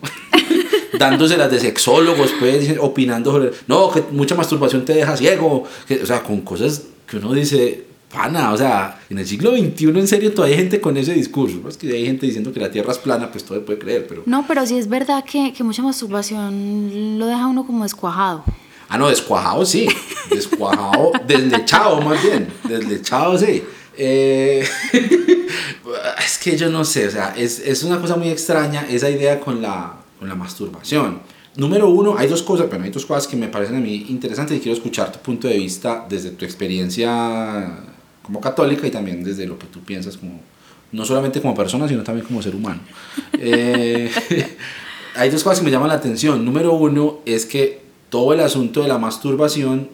dándoselas 0.99 1.51
de 1.51 1.59
sexólogos, 1.59 2.31
pues, 2.39 2.75
opinando 2.79 3.31
sobre, 3.31 3.51
no, 3.67 3.91
que 3.91 4.03
mucha 4.11 4.35
masturbación 4.35 4.85
te 4.85 4.93
deja 4.93 5.17
ciego, 5.17 5.63
que, 5.87 6.01
o 6.01 6.05
sea, 6.05 6.23
con 6.23 6.41
cosas 6.41 6.83
que 7.05 7.17
uno 7.17 7.33
dice, 7.33 7.85
pana, 8.11 8.53
o 8.53 8.57
sea, 8.57 9.01
en 9.09 9.19
el 9.19 9.27
siglo 9.27 9.51
XXI 9.51 9.87
en 9.89 10.07
serio 10.07 10.33
todavía 10.33 10.55
hay 10.55 10.61
gente 10.61 10.79
con 10.79 10.95
ese 10.95 11.13
discurso, 11.13 11.67
es 11.67 11.75
que 11.75 11.91
hay 11.91 12.05
gente 12.05 12.25
diciendo 12.25 12.53
que 12.53 12.61
la 12.61 12.71
Tierra 12.71 12.93
es 12.93 12.99
plana, 12.99 13.29
pues 13.29 13.43
todo 13.43 13.57
se 13.57 13.65
puede 13.65 13.77
creer, 13.77 14.07
pero... 14.07 14.23
No, 14.25 14.45
pero 14.47 14.65
sí 14.65 14.77
es 14.77 14.87
verdad 14.87 15.25
que, 15.25 15.51
que 15.53 15.63
mucha 15.63 15.83
masturbación 15.83 17.19
lo 17.19 17.27
deja 17.27 17.47
uno 17.47 17.65
como 17.65 17.83
descuajado. 17.83 18.45
Ah, 18.87 18.97
no, 18.97 19.09
descuajado 19.09 19.65
sí, 19.65 19.87
descuajado, 20.29 21.11
deslechado 21.27 22.01
más 22.01 22.21
bien, 22.21 22.47
deslechado 22.63 23.37
sí. 23.37 23.63
Eh, 23.97 24.67
es 26.25 26.37
que 26.37 26.57
yo 26.57 26.69
no 26.69 26.83
sé, 26.85 27.07
o 27.07 27.11
sea, 27.11 27.33
es, 27.37 27.59
es, 27.59 27.83
una 27.83 27.99
cosa 27.99 28.15
muy 28.15 28.29
extraña 28.29 28.85
esa 28.89 29.09
idea 29.09 29.39
con 29.39 29.61
la, 29.61 29.97
con 30.19 30.27
la 30.27 30.35
masturbación. 30.35 31.21
Número 31.55 31.89
uno, 31.89 32.17
hay 32.17 32.27
dos 32.27 32.43
cosas, 32.43 32.67
pero 32.69 32.83
hay 32.83 32.89
dos 32.89 33.05
cosas 33.05 33.27
que 33.27 33.37
me 33.37 33.47
parecen 33.47 33.77
a 33.77 33.79
mí 33.79 34.07
interesantes 34.09 34.57
y 34.57 34.59
quiero 34.59 34.75
escuchar 34.75 35.11
tu 35.11 35.19
punto 35.19 35.47
de 35.47 35.57
vista 35.57 36.05
desde 36.09 36.31
tu 36.31 36.43
experiencia 36.43 37.79
como 38.21 38.41
católica 38.41 38.85
y 38.87 38.91
también 38.91 39.23
desde 39.23 39.45
lo 39.45 39.57
que 39.57 39.67
tú 39.67 39.79
piensas 39.81 40.17
como, 40.17 40.41
no 40.91 41.05
solamente 41.05 41.39
como 41.39 41.55
persona, 41.55 41.87
sino 41.87 42.03
también 42.03 42.27
como 42.27 42.41
ser 42.41 42.55
humano. 42.55 42.81
Eh, 43.37 44.09
hay 45.15 45.29
dos 45.29 45.43
cosas 45.43 45.59
que 45.59 45.65
me 45.65 45.71
llaman 45.71 45.89
la 45.89 45.95
atención. 45.95 46.43
Número 46.43 46.73
uno 46.73 47.19
es 47.25 47.45
que 47.45 47.81
todo 48.09 48.33
el 48.33 48.39
asunto 48.39 48.81
de 48.81 48.87
la 48.87 48.97
masturbación 48.97 49.89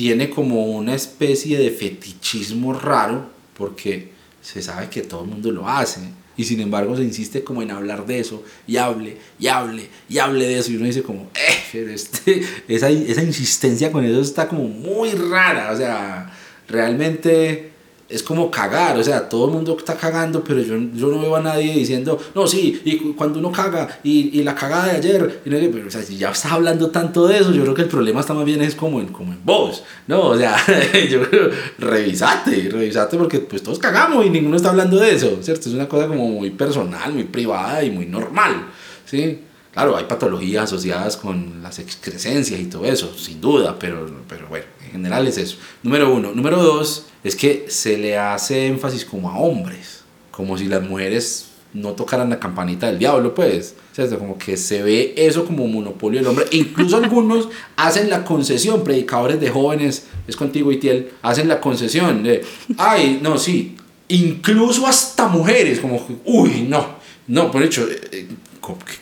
tiene 0.00 0.30
como 0.30 0.64
una 0.64 0.94
especie 0.94 1.58
de 1.58 1.70
fetichismo 1.70 2.72
raro 2.72 3.28
porque 3.52 4.08
se 4.40 4.62
sabe 4.62 4.88
que 4.88 5.02
todo 5.02 5.24
el 5.24 5.28
mundo 5.28 5.50
lo 5.50 5.68
hace 5.68 6.00
y 6.38 6.44
sin 6.44 6.58
embargo 6.60 6.96
se 6.96 7.02
insiste 7.02 7.44
como 7.44 7.60
en 7.60 7.70
hablar 7.70 8.06
de 8.06 8.18
eso 8.18 8.42
y 8.66 8.78
hable 8.78 9.18
y 9.38 9.48
hable 9.48 9.90
y 10.08 10.16
hable 10.16 10.46
de 10.46 10.58
eso 10.58 10.72
y 10.72 10.76
uno 10.76 10.86
dice 10.86 11.02
como 11.02 11.24
eh, 11.34 11.58
pero 11.70 11.92
este, 11.92 12.42
esa, 12.66 12.88
esa 12.88 13.22
insistencia 13.22 13.92
con 13.92 14.02
eso 14.02 14.22
está 14.22 14.48
como 14.48 14.62
muy 14.68 15.10
rara 15.10 15.70
o 15.70 15.76
sea 15.76 16.34
realmente 16.66 17.69
es 18.10 18.22
como 18.22 18.50
cagar, 18.50 18.98
o 18.98 19.04
sea, 19.04 19.28
todo 19.28 19.46
el 19.46 19.52
mundo 19.52 19.76
está 19.78 19.96
cagando, 19.96 20.42
pero 20.42 20.60
yo, 20.60 20.76
yo 20.94 21.08
no 21.08 21.20
veo 21.20 21.36
a 21.36 21.40
nadie 21.40 21.72
diciendo, 21.72 22.18
no, 22.34 22.46
sí, 22.46 22.80
y 22.84 22.96
cuando 23.12 23.38
uno 23.38 23.52
caga, 23.52 24.00
y, 24.02 24.38
y 24.38 24.42
la 24.42 24.54
cagada 24.54 24.86
de 24.86 24.96
ayer, 24.96 25.42
y 25.44 25.50
no, 25.50 25.56
pero, 25.72 25.86
o 25.86 25.90
sea, 25.90 26.02
si 26.02 26.16
ya 26.16 26.30
estás 26.30 26.52
hablando 26.52 26.90
tanto 26.90 27.26
de 27.28 27.38
eso, 27.38 27.52
yo 27.52 27.62
creo 27.62 27.74
que 27.74 27.82
el 27.82 27.88
problema 27.88 28.20
está 28.20 28.34
más 28.34 28.44
bien 28.44 28.60
es 28.62 28.74
como 28.74 29.00
en, 29.00 29.08
como 29.08 29.32
en 29.32 29.38
vos, 29.44 29.84
¿no? 30.08 30.20
O 30.22 30.36
sea, 30.36 30.56
yo 31.10 31.22
creo, 31.28 31.50
revisate, 31.78 32.68
revisate, 32.70 33.16
porque 33.16 33.38
pues 33.38 33.62
todos 33.62 33.78
cagamos 33.78 34.26
y 34.26 34.30
ninguno 34.30 34.56
está 34.56 34.70
hablando 34.70 34.98
de 34.98 35.14
eso, 35.14 35.38
¿cierto? 35.42 35.68
Es 35.68 35.74
una 35.74 35.88
cosa 35.88 36.08
como 36.08 36.28
muy 36.28 36.50
personal, 36.50 37.12
muy 37.12 37.24
privada 37.24 37.84
y 37.84 37.90
muy 37.90 38.06
normal, 38.06 38.66
¿sí? 39.04 39.40
Claro, 39.72 39.96
hay 39.96 40.04
patologías 40.04 40.64
asociadas 40.64 41.16
con 41.16 41.62
las 41.62 41.78
excrescencias 41.78 42.58
y 42.58 42.66
todo 42.66 42.84
eso, 42.86 43.16
sin 43.16 43.40
duda, 43.40 43.76
pero, 43.78 44.04
pero 44.28 44.48
bueno, 44.48 44.66
en 44.79 44.79
general 44.90 45.26
es 45.26 45.38
eso. 45.38 45.56
Número 45.82 46.12
uno. 46.12 46.32
Número 46.34 46.62
dos, 46.62 47.06
es 47.24 47.36
que 47.36 47.66
se 47.68 47.96
le 47.98 48.18
hace 48.18 48.66
énfasis 48.66 49.04
como 49.04 49.30
a 49.30 49.38
hombres, 49.38 50.02
como 50.30 50.56
si 50.56 50.66
las 50.66 50.82
mujeres 50.82 51.46
no 51.72 51.92
tocaran 51.92 52.30
la 52.30 52.40
campanita 52.40 52.86
del 52.86 52.98
diablo, 52.98 53.34
pues. 53.34 53.74
¿cierto? 53.92 54.18
Como 54.18 54.38
que 54.38 54.56
se 54.56 54.82
ve 54.82 55.14
eso 55.16 55.44
como 55.44 55.66
monopolio 55.66 56.20
del 56.20 56.28
hombre. 56.28 56.46
Incluso 56.52 56.96
algunos 56.96 57.48
hacen 57.76 58.10
la 58.10 58.24
concesión, 58.24 58.84
predicadores 58.84 59.40
de 59.40 59.50
jóvenes, 59.50 60.06
es 60.26 60.36
contigo, 60.36 60.72
Itiel, 60.72 61.10
hacen 61.22 61.48
la 61.48 61.60
concesión 61.60 62.22
de, 62.22 62.42
ay, 62.78 63.20
no, 63.22 63.38
sí, 63.38 63.76
incluso 64.08 64.86
hasta 64.86 65.28
mujeres, 65.28 65.80
como, 65.80 66.04
uy, 66.24 66.66
no, 66.68 66.86
no, 67.28 67.50
por 67.50 67.62
hecho, 67.62 67.86
eh, 67.88 68.00
eh, 68.12 68.28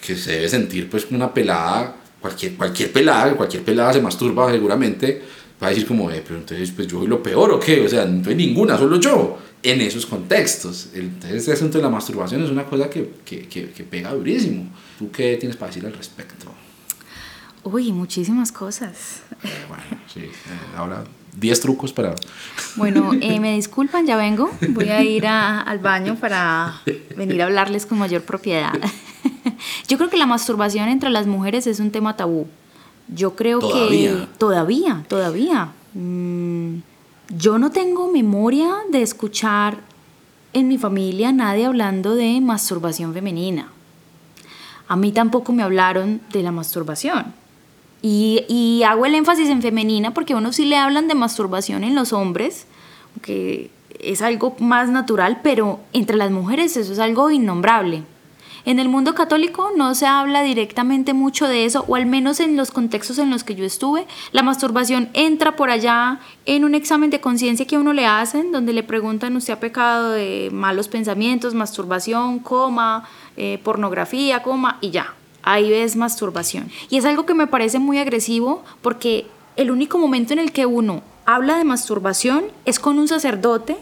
que, 0.01 0.16
se 0.16 0.32
debe 0.32 0.49
sentir 0.49 0.89
pues 0.89 1.07
una 1.11 1.32
pelada, 1.32 1.97
cualquier, 2.20 2.55
cualquier 2.55 2.93
pelada, 2.93 3.34
cualquier 3.34 3.62
pelada 3.62 3.93
se 3.93 4.01
masturba 4.01 4.51
seguramente, 4.51 5.22
va 5.63 5.69
a 5.69 5.71
decir 5.71 5.87
como, 5.87 6.11
eh, 6.11 6.23
pero 6.27 6.39
entonces 6.41 6.71
pues 6.71 6.87
yo 6.87 6.99
soy 6.99 7.09
lo 7.09 7.23
peor 7.23 7.53
o 7.53 7.61
qué, 7.61 7.81
o 7.85 7.89
sea, 7.89 8.05
no 8.05 8.29
hay 8.29 8.37
ninguna, 8.37 8.79
solo 8.79 8.99
yo, 9.01 9.39
en 9.63 9.81
esos 9.81 10.07
contextos. 10.07 10.89
Entonces 10.95 11.41
este 11.41 11.53
asunto 11.53 11.79
de 11.79 11.85
la 11.85 11.91
masturbación 11.91 12.43
es 12.45 12.51
una 12.51 12.65
cosa 12.65 12.89
que, 12.89 13.15
que, 13.25 13.49
que, 13.49 13.71
que 13.71 13.85
pega 13.85 14.13
durísimo. 14.13 14.71
¿Tú 14.99 15.11
qué 15.11 15.37
tienes 15.37 15.57
para 15.57 15.71
decir 15.71 15.87
al 15.87 15.93
respecto? 15.93 16.47
Uy, 17.65 17.93
muchísimas 17.93 18.53
cosas. 18.53 19.23
bueno, 19.69 20.03
sí, 20.13 20.23
ahora 20.77 21.05
10 21.39 21.61
trucos 21.61 21.93
para... 21.93 22.15
Bueno, 22.77 23.13
eh, 23.21 23.41
me 23.41 23.55
disculpan, 23.55 24.07
ya 24.07 24.17
vengo. 24.17 24.51
Voy 24.71 24.89
a 24.89 25.03
ir 25.03 25.27
al 25.27 25.79
baño 25.79 26.17
para 26.17 26.81
venir 27.17 27.43
a 27.43 27.47
hablarles 27.47 27.87
con 27.87 27.99
mayor 27.99 28.23
propiedad. 28.23 28.73
Yo 29.89 29.99
creo 29.99 30.11
que 30.11 30.17
la 30.17 30.27
masturbación 30.27 30.89
entre 30.89 31.11
las 31.11 31.27
mujeres 31.27 31.67
es 31.67 31.81
un 31.81 31.91
tema 31.91 32.17
tabú. 32.17 32.47
Yo 33.09 33.35
creo 33.35 33.61
que 33.61 34.27
todavía, 34.39 35.05
todavía. 35.09 35.73
Mm, 35.95 36.77
yo 37.37 37.59
no 37.59 37.71
tengo 37.71 38.11
memoria 38.11 38.75
de 38.91 39.03
escuchar 39.03 39.79
en 40.53 40.69
mi 40.69 40.79
familia 40.79 41.33
nadie 41.33 41.67
hablando 41.67 42.15
de 42.15 42.41
masturbación 42.41 43.13
femenina. 43.13 43.71
A 44.89 44.97
mí 44.97 45.13
tampoco 45.13 45.53
me 45.53 45.63
hablaron 45.63 46.21
de 46.33 46.43
la 46.43 46.53
masturbación. 46.53 47.35
Y, 48.01 48.83
hago 48.87 49.07
el 49.07 49.15
énfasis 49.15 49.49
en 49.49 49.61
femenina 49.61 50.15
porque 50.15 50.33
a 50.33 50.37
uno 50.37 50.53
sí 50.53 50.65
le 50.65 50.77
hablan 50.77 51.09
de 51.09 51.15
masturbación 51.15 51.85
en 51.85 51.95
los 51.95 52.13
hombres, 52.13 52.67
que 53.23 53.71
es 53.99 54.23
algo 54.23 54.57
más 54.61 54.89
natural, 54.89 55.41
pero 55.43 55.81
entre 55.93 56.17
las 56.17 56.31
mujeres 56.31 56.77
eso 56.77 56.93
es 56.93 56.99
algo 56.99 57.31
innombrable. 57.31 58.05
En 58.69 58.79
el 58.79 58.91
mundo 58.91 59.14
católico 59.14 59.71
no 59.75 59.95
se 59.95 60.05
habla 60.05 60.43
directamente 60.43 61.14
mucho 61.14 61.49
de 61.49 61.64
eso, 61.64 61.87
o 61.89 61.95
al 61.95 62.05
menos 62.05 62.39
en 62.39 62.55
los 62.55 62.71
contextos 62.71 63.16
en 63.16 63.31
los 63.31 63.43
que 63.43 63.55
yo 63.55 63.64
estuve. 63.64 64.07
La 64.33 64.43
masturbación 64.43 65.09
entra 65.14 65.57
por 65.57 65.71
allá 65.71 66.21
en 66.45 66.64
un 66.64 66.75
examen 66.75 67.09
de 67.09 67.19
conciencia 67.19 67.66
que 67.66 67.77
a 67.77 67.79
uno 67.79 67.95
le 67.95 68.05
hacen, 68.05 68.53
donde 68.53 68.75
le 68.75 68.83
preguntan, 68.83 69.35
¿usted 69.37 69.55
ha 69.55 69.59
pecado 69.59 70.11
de 70.11 70.51
malos 70.53 70.87
pensamientos, 70.89 71.55
masturbación, 71.55 72.41
coma, 72.41 73.09
eh, 73.39 73.59
pornografía, 73.64 74.43
coma? 74.43 74.77
Y 74.83 74.91
ya, 74.91 75.14
ahí 75.43 75.71
ves 75.71 75.97
masturbación. 75.97 76.71
Y 76.91 76.99
es 76.99 77.07
algo 77.07 77.25
que 77.25 77.33
me 77.33 77.47
parece 77.47 77.79
muy 77.79 77.97
agresivo 77.97 78.64
porque 78.83 79.27
el 79.57 79.71
único 79.71 79.97
momento 79.97 80.35
en 80.35 80.41
el 80.41 80.53
que 80.53 80.66
uno 80.66 81.01
habla 81.25 81.57
de 81.57 81.64
masturbación 81.64 82.45
es 82.66 82.79
con 82.79 82.99
un 82.99 83.09
sacerdote 83.09 83.79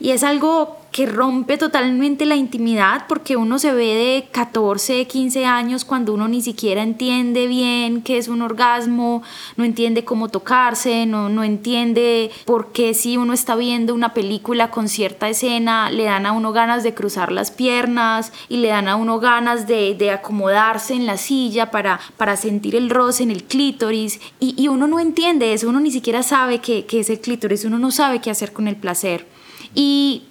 y 0.00 0.10
es 0.10 0.24
algo 0.24 0.76
que 0.90 1.06
rompe 1.06 1.58
totalmente 1.58 2.24
la 2.24 2.36
intimidad 2.36 3.04
porque 3.08 3.36
uno 3.36 3.58
se 3.58 3.72
ve 3.72 3.94
de 3.94 4.28
14, 4.30 5.06
15 5.06 5.44
años 5.44 5.84
cuando 5.84 6.14
uno 6.14 6.28
ni 6.28 6.40
siquiera 6.40 6.82
entiende 6.82 7.46
bien 7.46 8.02
qué 8.02 8.18
es 8.18 8.28
un 8.28 8.42
orgasmo, 8.42 9.22
no 9.56 9.64
entiende 9.64 10.04
cómo 10.04 10.28
tocarse, 10.28 11.06
no, 11.06 11.28
no 11.28 11.44
entiende 11.44 12.30
por 12.46 12.72
qué 12.72 12.94
si 12.94 13.16
uno 13.16 13.32
está 13.32 13.54
viendo 13.54 13.94
una 13.94 14.14
película 14.14 14.70
con 14.70 14.88
cierta 14.88 15.28
escena 15.28 15.90
le 15.90 16.04
dan 16.04 16.26
a 16.26 16.32
uno 16.32 16.52
ganas 16.52 16.82
de 16.82 16.94
cruzar 16.94 17.32
las 17.32 17.50
piernas 17.50 18.32
y 18.48 18.56
le 18.58 18.68
dan 18.68 18.88
a 18.88 18.96
uno 18.96 19.20
ganas 19.20 19.66
de, 19.66 19.94
de 19.94 20.10
acomodarse 20.10 20.94
en 20.94 21.06
la 21.06 21.18
silla 21.18 21.70
para, 21.70 22.00
para 22.16 22.36
sentir 22.36 22.74
el 22.74 22.90
roce 22.90 23.22
en 23.22 23.30
el 23.30 23.44
clítoris 23.44 24.20
y, 24.40 24.54
y 24.60 24.68
uno 24.68 24.86
no 24.86 25.00
entiende 25.00 25.52
eso, 25.52 25.68
uno 25.68 25.80
ni 25.80 25.90
siquiera 25.90 26.22
sabe 26.22 26.60
qué, 26.60 26.86
qué 26.86 27.00
es 27.00 27.10
el 27.10 27.20
clítoris, 27.20 27.64
uno 27.64 27.78
no 27.78 27.90
sabe 27.90 28.20
qué 28.20 28.30
hacer 28.30 28.52
con 28.52 28.68
el 28.68 28.76
placer. 28.76 29.26
Y 29.74 30.24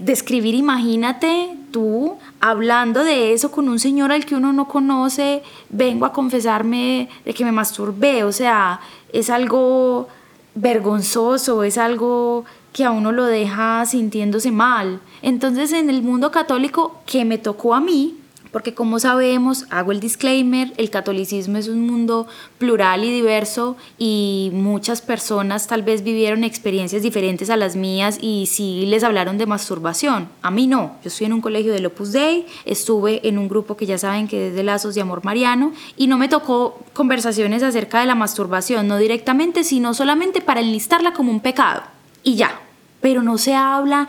describir, 0.00 0.54
imagínate 0.54 1.56
tú 1.70 2.16
hablando 2.40 3.04
de 3.04 3.32
eso 3.32 3.50
con 3.50 3.68
un 3.68 3.78
señor 3.78 4.12
al 4.12 4.24
que 4.24 4.34
uno 4.34 4.52
no 4.52 4.68
conoce, 4.68 5.42
vengo 5.70 6.06
a 6.06 6.12
confesarme 6.12 7.08
de 7.24 7.34
que 7.34 7.44
me 7.44 7.52
masturbé, 7.52 8.24
o 8.24 8.32
sea, 8.32 8.80
es 9.12 9.30
algo 9.30 10.08
vergonzoso, 10.54 11.64
es 11.64 11.78
algo 11.78 12.44
que 12.72 12.84
a 12.84 12.90
uno 12.90 13.12
lo 13.12 13.24
deja 13.24 13.84
sintiéndose 13.86 14.50
mal. 14.50 15.00
Entonces 15.22 15.72
en 15.72 15.90
el 15.90 16.02
mundo 16.02 16.30
católico 16.30 17.00
que 17.06 17.24
me 17.24 17.38
tocó 17.38 17.74
a 17.74 17.80
mí, 17.80 18.16
porque 18.54 18.72
como 18.72 19.00
sabemos, 19.00 19.66
hago 19.70 19.90
el 19.90 19.98
disclaimer, 19.98 20.72
el 20.76 20.88
catolicismo 20.88 21.58
es 21.58 21.66
un 21.66 21.84
mundo 21.88 22.28
plural 22.56 23.02
y 23.02 23.10
diverso 23.10 23.76
y 23.98 24.50
muchas 24.52 25.02
personas 25.02 25.66
tal 25.66 25.82
vez 25.82 26.04
vivieron 26.04 26.44
experiencias 26.44 27.02
diferentes 27.02 27.50
a 27.50 27.56
las 27.56 27.74
mías 27.74 28.16
y 28.20 28.46
sí 28.46 28.86
les 28.86 29.02
hablaron 29.02 29.38
de 29.38 29.46
masturbación. 29.46 30.28
A 30.40 30.52
mí 30.52 30.68
no, 30.68 30.94
yo 31.02 31.08
estoy 31.08 31.26
en 31.26 31.32
un 31.32 31.40
colegio 31.40 31.72
del 31.72 31.86
Opus 31.86 32.12
Dei, 32.12 32.46
estuve 32.64 33.26
en 33.26 33.38
un 33.38 33.48
grupo 33.48 33.76
que 33.76 33.86
ya 33.86 33.98
saben 33.98 34.28
que 34.28 34.50
es 34.50 34.54
de 34.54 34.62
Lazos 34.62 34.94
de 34.94 35.00
Amor 35.00 35.24
Mariano 35.24 35.72
y 35.96 36.06
no 36.06 36.16
me 36.16 36.28
tocó 36.28 36.78
conversaciones 36.92 37.64
acerca 37.64 37.98
de 37.98 38.06
la 38.06 38.14
masturbación, 38.14 38.86
no 38.86 38.98
directamente, 38.98 39.64
sino 39.64 39.94
solamente 39.94 40.40
para 40.40 40.60
enlistarla 40.60 41.12
como 41.12 41.32
un 41.32 41.40
pecado. 41.40 41.82
Y 42.22 42.36
ya, 42.36 42.60
pero 43.00 43.20
no 43.20 43.36
se 43.36 43.54
habla 43.56 44.08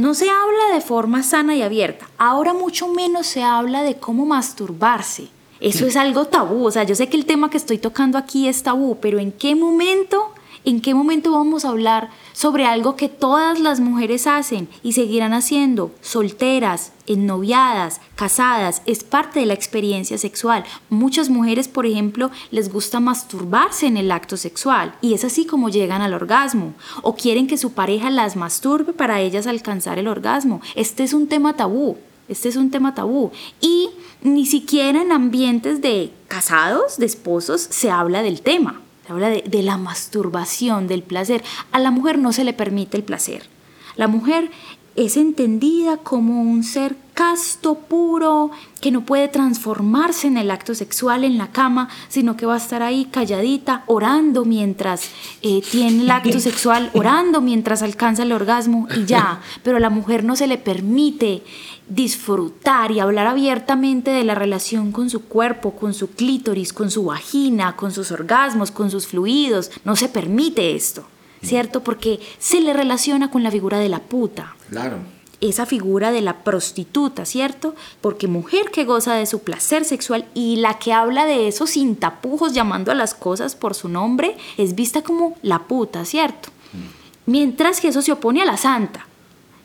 no 0.00 0.14
se 0.14 0.28
habla 0.30 0.74
de 0.74 0.80
forma 0.80 1.22
sana 1.22 1.56
y 1.56 1.62
abierta. 1.62 2.08
Ahora 2.18 2.54
mucho 2.54 2.88
menos 2.88 3.26
se 3.26 3.42
habla 3.42 3.82
de 3.82 3.96
cómo 3.96 4.26
masturbarse. 4.26 5.28
Eso 5.60 5.86
es 5.86 5.96
algo 5.96 6.26
tabú. 6.26 6.66
O 6.66 6.70
sea, 6.70 6.84
yo 6.84 6.94
sé 6.94 7.08
que 7.08 7.16
el 7.16 7.26
tema 7.26 7.50
que 7.50 7.56
estoy 7.56 7.78
tocando 7.78 8.18
aquí 8.18 8.48
es 8.48 8.62
tabú, 8.62 8.98
pero 9.00 9.18
¿en 9.18 9.32
qué 9.32 9.54
momento 9.54 10.30
¿En 10.68 10.80
qué 10.80 10.94
momento 10.94 11.30
vamos 11.30 11.64
a 11.64 11.68
hablar 11.68 12.10
sobre 12.32 12.66
algo 12.66 12.96
que 12.96 13.08
todas 13.08 13.60
las 13.60 13.78
mujeres 13.78 14.26
hacen 14.26 14.68
y 14.82 14.94
seguirán 14.94 15.32
haciendo? 15.32 15.92
Solteras, 16.00 16.90
ennoviadas, 17.06 18.00
casadas, 18.16 18.82
es 18.84 19.04
parte 19.04 19.38
de 19.38 19.46
la 19.46 19.54
experiencia 19.54 20.18
sexual. 20.18 20.64
Muchas 20.90 21.30
mujeres, 21.30 21.68
por 21.68 21.86
ejemplo, 21.86 22.32
les 22.50 22.72
gusta 22.72 22.98
masturbarse 22.98 23.86
en 23.86 23.96
el 23.96 24.10
acto 24.10 24.36
sexual 24.36 24.96
y 25.00 25.14
es 25.14 25.22
así 25.22 25.46
como 25.46 25.68
llegan 25.68 26.02
al 26.02 26.14
orgasmo. 26.14 26.74
O 27.02 27.14
quieren 27.14 27.46
que 27.46 27.58
su 27.58 27.70
pareja 27.70 28.10
las 28.10 28.34
masturbe 28.34 28.92
para 28.92 29.20
ellas 29.20 29.46
alcanzar 29.46 30.00
el 30.00 30.08
orgasmo. 30.08 30.60
Este 30.74 31.04
es 31.04 31.14
un 31.14 31.28
tema 31.28 31.54
tabú. 31.54 31.96
Este 32.26 32.48
es 32.48 32.56
un 32.56 32.72
tema 32.72 32.92
tabú. 32.92 33.30
Y 33.60 33.90
ni 34.20 34.46
siquiera 34.46 35.00
en 35.00 35.12
ambientes 35.12 35.80
de 35.80 36.12
casados, 36.26 36.96
de 36.96 37.06
esposos, 37.06 37.60
se 37.60 37.88
habla 37.88 38.24
del 38.24 38.40
tema 38.40 38.82
habla 39.08 39.28
de, 39.30 39.62
la 39.62 39.76
masturbación, 39.76 40.86
del 40.86 41.02
placer. 41.02 41.42
A 41.72 41.78
la 41.78 41.90
mujer 41.90 42.18
no 42.18 42.32
se 42.32 42.44
le 42.44 42.52
permite 42.52 42.96
el 42.96 43.04
placer. 43.04 43.48
La 43.96 44.08
mujer 44.08 44.50
es 44.96 45.16
entendida 45.16 45.98
como 45.98 46.40
un 46.40 46.64
ser 46.64 46.96
casto, 47.12 47.76
puro, 47.76 48.50
que 48.80 48.90
no 48.90 49.04
puede 49.04 49.28
transformarse 49.28 50.26
en 50.26 50.36
el 50.36 50.50
acto 50.50 50.74
sexual 50.74 51.24
en 51.24 51.38
la 51.38 51.48
cama, 51.48 51.88
sino 52.08 52.36
que 52.36 52.44
va 52.44 52.54
a 52.54 52.58
estar 52.58 52.82
ahí 52.82 53.06
calladita, 53.06 53.84
orando 53.86 54.44
mientras 54.44 55.10
eh, 55.42 55.62
tiene 55.70 56.02
el 56.02 56.10
acto 56.10 56.40
sexual, 56.40 56.90
orando 56.94 57.40
mientras 57.40 57.82
alcanza 57.82 58.22
el 58.22 58.32
orgasmo 58.32 58.86
y 58.94 59.06
ya. 59.06 59.40
Pero 59.62 59.78
a 59.78 59.80
la 59.80 59.90
mujer 59.90 60.24
no 60.24 60.36
se 60.36 60.46
le 60.46 60.58
permite 60.58 61.42
disfrutar 61.88 62.90
y 62.90 63.00
hablar 63.00 63.26
abiertamente 63.26 64.10
de 64.10 64.24
la 64.24 64.34
relación 64.34 64.90
con 64.90 65.08
su 65.08 65.24
cuerpo, 65.24 65.72
con 65.72 65.94
su 65.94 66.10
clítoris, 66.10 66.72
con 66.72 66.90
su 66.90 67.04
vagina, 67.04 67.76
con 67.76 67.92
sus 67.92 68.10
orgasmos, 68.10 68.70
con 68.70 68.90
sus 68.90 69.06
fluidos. 69.06 69.70
No 69.84 69.94
se 69.94 70.08
permite 70.08 70.74
esto, 70.74 71.06
¿cierto? 71.42 71.82
Porque 71.84 72.18
se 72.38 72.60
le 72.60 72.72
relaciona 72.72 73.30
con 73.30 73.42
la 73.42 73.52
figura 73.52 73.78
de 73.78 73.88
la 73.88 74.00
puta. 74.00 74.56
Claro. 74.68 74.98
Esa 75.40 75.66
figura 75.66 76.12
de 76.12 76.22
la 76.22 76.42
prostituta, 76.42 77.24
¿cierto? 77.24 77.76
Porque 78.00 78.26
mujer 78.26 78.70
que 78.72 78.84
goza 78.84 79.14
de 79.14 79.26
su 79.26 79.40
placer 79.40 79.84
sexual 79.84 80.26
y 80.34 80.56
la 80.56 80.78
que 80.78 80.92
habla 80.92 81.24
de 81.26 81.46
eso 81.46 81.66
sin 81.66 81.94
tapujos, 81.94 82.52
llamando 82.52 82.90
a 82.90 82.96
las 82.96 83.14
cosas 83.14 83.54
por 83.54 83.74
su 83.74 83.88
nombre, 83.88 84.36
es 84.56 84.74
vista 84.74 85.02
como 85.02 85.36
la 85.42 85.60
puta, 85.60 86.04
¿cierto? 86.04 86.48
Mm. 86.72 87.30
Mientras 87.30 87.80
que 87.80 87.88
eso 87.88 88.02
se 88.02 88.12
opone 88.12 88.42
a 88.42 88.46
la 88.46 88.56
santa. 88.56 89.06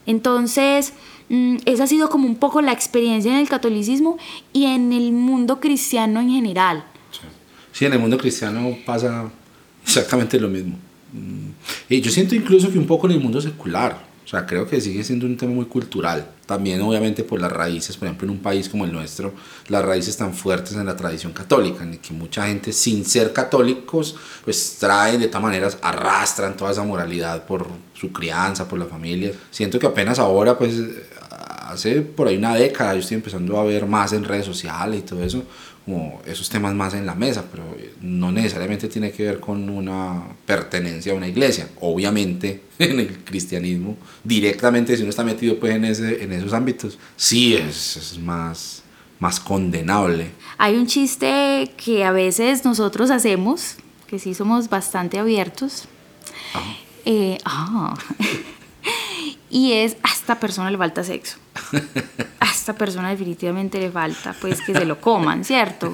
Entonces, 0.05 0.93
Mm, 0.93 1.11
esa 1.65 1.86
ha 1.86 1.88
sido 1.88 2.09
como 2.09 2.27
un 2.27 2.36
poco 2.36 2.61
la 2.61 2.73
experiencia 2.73 3.32
en 3.32 3.39
el 3.39 3.47
catolicismo 3.47 4.17
y 4.51 4.65
en 4.65 4.91
el 4.91 5.13
mundo 5.13 5.59
cristiano 5.59 6.19
en 6.19 6.29
general. 6.29 6.84
Sí, 7.71 7.86
en 7.86 7.93
el 7.93 7.99
mundo 7.99 8.17
cristiano 8.17 8.77
pasa 8.86 9.29
exactamente 9.84 10.39
lo 10.39 10.49
mismo. 10.49 10.77
Mm, 11.13 11.49
y 11.89 12.01
yo 12.01 12.11
siento 12.11 12.36
incluso 12.36 12.69
que 12.71 12.77
un 12.77 12.88
poco 12.88 13.07
en 13.07 13.13
el 13.13 13.21
mundo 13.21 13.39
secular, 13.39 14.11
o 14.25 14.27
sea, 14.27 14.45
creo 14.45 14.67
que 14.67 14.79
sigue 14.79 15.03
siendo 15.03 15.25
un 15.25 15.36
tema 15.36 15.53
muy 15.53 15.65
cultural. 15.65 16.25
También 16.45 16.82
obviamente 16.82 17.23
por 17.23 17.41
las 17.41 17.51
raíces, 17.51 17.97
por 17.97 18.07
ejemplo, 18.07 18.25
en 18.25 18.32
un 18.32 18.39
país 18.39 18.69
como 18.69 18.86
el 18.86 18.91
nuestro, 18.93 19.34
las 19.67 19.84
raíces 19.84 20.15
tan 20.15 20.34
fuertes 20.34 20.73
en 20.73 20.86
la 20.86 20.95
tradición 20.95 21.34
católica, 21.34 21.84
en 21.84 21.97
que 21.97 22.13
mucha 22.13 22.47
gente 22.47 22.71
sin 22.71 23.03
ser 23.03 23.34
católicos, 23.34 24.15
pues 24.45 24.77
traen 24.79 25.19
de 25.19 25.27
todas 25.27 25.43
maneras, 25.43 25.77
arrastran 25.82 26.55
toda 26.55 26.71
esa 26.71 26.84
moralidad 26.84 27.45
por 27.45 27.67
su 27.93 28.11
crianza, 28.11 28.67
por 28.67 28.79
la 28.79 28.86
familia. 28.86 29.34
Siento 29.49 29.79
que 29.79 29.88
apenas 29.88 30.19
ahora, 30.19 30.57
pues 30.57 30.75
hace 31.72 32.01
por 32.01 32.28
ahí 32.28 32.38
una 32.38 32.55
década 32.55 32.93
yo 32.93 32.99
estoy 32.99 33.15
empezando 33.15 33.59
a 33.59 33.63
ver 33.63 33.86
más 33.86 34.13
en 34.13 34.24
redes 34.24 34.45
sociales 34.45 34.99
y 34.99 35.03
todo 35.03 35.24
eso, 35.24 35.43
como 35.86 36.22
esos 36.26 36.49
temas 36.49 36.74
más 36.74 36.93
en 36.93 37.05
la 37.05 37.15
mesa, 37.15 37.45
pero 37.49 37.63
no 38.01 38.32
necesariamente 38.32 38.88
tiene 38.88 39.11
que 39.11 39.24
ver 39.24 39.39
con 39.39 39.69
una 39.69 40.22
pertenencia 40.45 41.11
a 41.11 41.15
una 41.15 41.28
iglesia. 41.28 41.69
Obviamente 41.80 42.61
en 42.80 42.99
el 42.99 43.19
cristianismo, 43.24 43.97
directamente 44.24 44.95
si 44.95 45.01
uno 45.01 45.09
está 45.09 45.24
metido 45.24 45.59
pues 45.59 45.76
en, 45.76 45.86
ese, 45.86 46.24
en 46.24 46.32
esos 46.34 46.53
ámbitos, 46.53 46.99
sí 47.15 47.55
es, 47.55 47.97
es 47.97 48.19
más, 48.19 48.84
más 49.19 49.39
condenable. 49.39 50.32
Hay 50.57 50.76
un 50.76 50.88
chiste 50.88 51.72
que 51.78 52.03
a 52.03 52.11
veces 52.11 52.63
nosotros 52.65 53.09
hacemos, 53.09 53.76
que 54.07 54.19
sí 54.19 54.34
somos 54.34 54.69
bastante 54.69 55.17
abiertos. 55.17 55.86
Eh, 57.05 57.38
ah. 57.45 57.97
y 59.49 59.74
es, 59.74 59.97
a 60.03 60.11
esta 60.11 60.39
persona 60.39 60.69
le 60.69 60.78
falta 60.78 61.03
sexo. 61.03 61.38
A 62.39 62.45
esta 62.45 62.76
persona 62.76 63.09
definitivamente 63.09 63.80
le 63.80 63.91
falta, 63.91 64.36
pues 64.39 64.61
que 64.61 64.74
se 64.74 64.86
lo 64.86 64.99
coman, 64.99 65.43
¿cierto? 65.43 65.93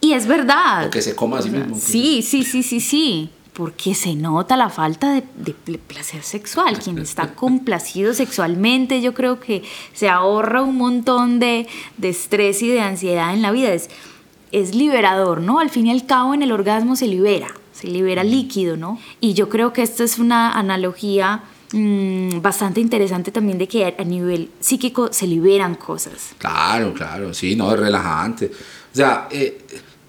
Y 0.00 0.12
es 0.12 0.26
verdad. 0.26 0.86
O 0.86 0.90
que 0.90 1.02
se 1.02 1.14
coma 1.14 1.38
a 1.38 1.42
sí 1.42 1.50
mismo. 1.50 1.76
Sí, 1.78 2.22
sí, 2.22 2.42
sí, 2.42 2.62
sí, 2.62 2.80
sí. 2.80 3.30
Porque 3.52 3.94
se 3.94 4.14
nota 4.14 4.56
la 4.56 4.70
falta 4.70 5.12
de, 5.12 5.24
de, 5.66 5.78
placer 5.78 6.22
sexual. 6.22 6.78
Quien 6.78 6.98
está 6.98 7.34
complacido 7.34 8.14
sexualmente, 8.14 9.02
yo 9.02 9.12
creo 9.12 9.40
que 9.40 9.62
se 9.92 10.08
ahorra 10.08 10.62
un 10.62 10.76
montón 10.76 11.38
de, 11.40 11.66
de 11.98 12.08
estrés 12.08 12.62
y 12.62 12.68
de 12.68 12.80
ansiedad 12.80 13.34
en 13.34 13.42
la 13.42 13.50
vida. 13.50 13.72
Es, 13.72 13.90
es 14.52 14.74
liberador, 14.74 15.40
¿no? 15.40 15.60
Al 15.60 15.70
fin 15.70 15.86
y 15.86 15.90
al 15.90 16.06
cabo, 16.06 16.34
en 16.34 16.42
el 16.42 16.52
orgasmo 16.52 16.96
se 16.96 17.06
libera, 17.06 17.48
se 17.72 17.86
libera 17.86 18.24
líquido, 18.24 18.76
¿no? 18.76 18.98
Y 19.20 19.34
yo 19.34 19.48
creo 19.48 19.72
que 19.72 19.82
esto 19.82 20.04
es 20.04 20.18
una 20.18 20.52
analogía 20.52 21.42
Mm, 21.72 22.40
bastante 22.40 22.80
interesante 22.80 23.30
también 23.30 23.58
de 23.58 23.68
que 23.68 23.94
a 23.96 24.04
nivel 24.04 24.50
psíquico 24.58 25.12
se 25.12 25.26
liberan 25.26 25.76
cosas. 25.76 26.30
Claro, 26.38 26.92
claro, 26.92 27.32
sí, 27.32 27.54
no, 27.54 27.72
es 27.72 27.78
relajante. 27.78 28.46
O 28.92 28.96
sea, 28.96 29.28
eh, 29.30 29.58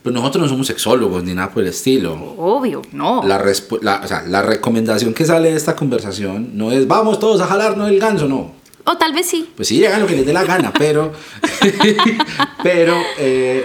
pues 0.01 0.13
nosotros 0.13 0.43
no 0.43 0.49
somos 0.49 0.67
sexólogos 0.67 1.23
ni 1.23 1.33
nada 1.33 1.51
por 1.51 1.61
el 1.61 1.69
estilo. 1.69 2.13
Obvio, 2.37 2.81
no. 2.93 3.21
La, 3.23 3.43
la, 3.81 4.01
o 4.03 4.07
sea, 4.07 4.23
la 4.27 4.41
recomendación 4.41 5.13
que 5.13 5.25
sale 5.25 5.51
de 5.51 5.57
esta 5.57 5.75
conversación 5.75 6.57
no 6.57 6.71
es 6.71 6.87
vamos 6.87 7.19
todos 7.19 7.39
a 7.41 7.45
jalarnos 7.45 7.89
el 7.89 7.99
ganso, 7.99 8.27
no. 8.27 8.53
O 8.83 8.97
tal 8.97 9.13
vez 9.13 9.27
sí. 9.27 9.51
Pues 9.55 9.67
sí, 9.67 9.85
hagan 9.85 10.01
lo 10.01 10.07
que 10.07 10.15
les 10.15 10.25
dé 10.25 10.33
la 10.33 10.43
gana, 10.43 10.73
pero, 10.75 11.11
pero 12.63 12.95
eh, 13.19 13.63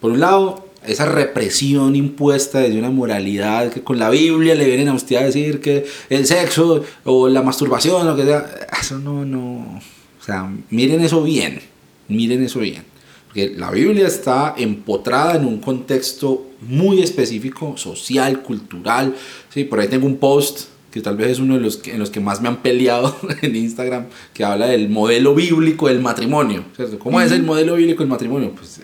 por 0.00 0.10
un 0.10 0.18
lado, 0.18 0.65
esa 0.86 1.06
represión 1.06 1.96
impuesta 1.96 2.60
desde 2.60 2.78
una 2.78 2.90
moralidad 2.90 3.72
que 3.72 3.82
con 3.82 3.98
la 3.98 4.10
Biblia 4.10 4.54
le 4.54 4.66
vienen 4.66 4.88
a 4.88 4.94
usted 4.94 5.16
a 5.16 5.24
decir 5.24 5.60
que 5.60 5.86
el 6.10 6.26
sexo 6.26 6.84
o 7.04 7.28
la 7.28 7.42
masturbación, 7.42 8.06
lo 8.06 8.16
que 8.16 8.24
sea, 8.24 8.46
eso 8.80 8.98
no, 8.98 9.24
no, 9.24 9.80
o 10.20 10.24
sea, 10.24 10.50
miren 10.70 11.00
eso 11.00 11.22
bien, 11.22 11.60
miren 12.08 12.42
eso 12.42 12.60
bien. 12.60 12.82
Porque 13.26 13.50
la 13.56 13.70
Biblia 13.70 14.06
está 14.06 14.54
empotrada 14.56 15.36
en 15.36 15.44
un 15.44 15.58
contexto 15.58 16.46
muy 16.60 17.02
específico, 17.02 17.76
social, 17.76 18.42
cultural. 18.42 19.14
Sí, 19.52 19.64
por 19.64 19.80
ahí 19.80 19.88
tengo 19.88 20.06
un 20.06 20.16
post 20.16 20.68
que 20.90 21.02
tal 21.02 21.16
vez 21.18 21.32
es 21.32 21.38
uno 21.40 21.54
de 21.54 21.60
los 21.60 21.86
en 21.86 21.98
los 21.98 22.08
que 22.08 22.20
más 22.20 22.40
me 22.40 22.48
han 22.48 22.62
peleado 22.62 23.14
en 23.42 23.54
Instagram, 23.54 24.06
que 24.32 24.44
habla 24.44 24.66
del 24.66 24.88
modelo 24.88 25.34
bíblico 25.34 25.88
del 25.88 26.00
matrimonio. 26.00 26.64
¿cierto? 26.74 26.98
¿Cómo 26.98 27.20
es 27.20 27.30
el 27.32 27.42
modelo 27.42 27.74
bíblico 27.74 27.98
del 27.98 28.08
matrimonio? 28.08 28.52
Pues 28.56 28.80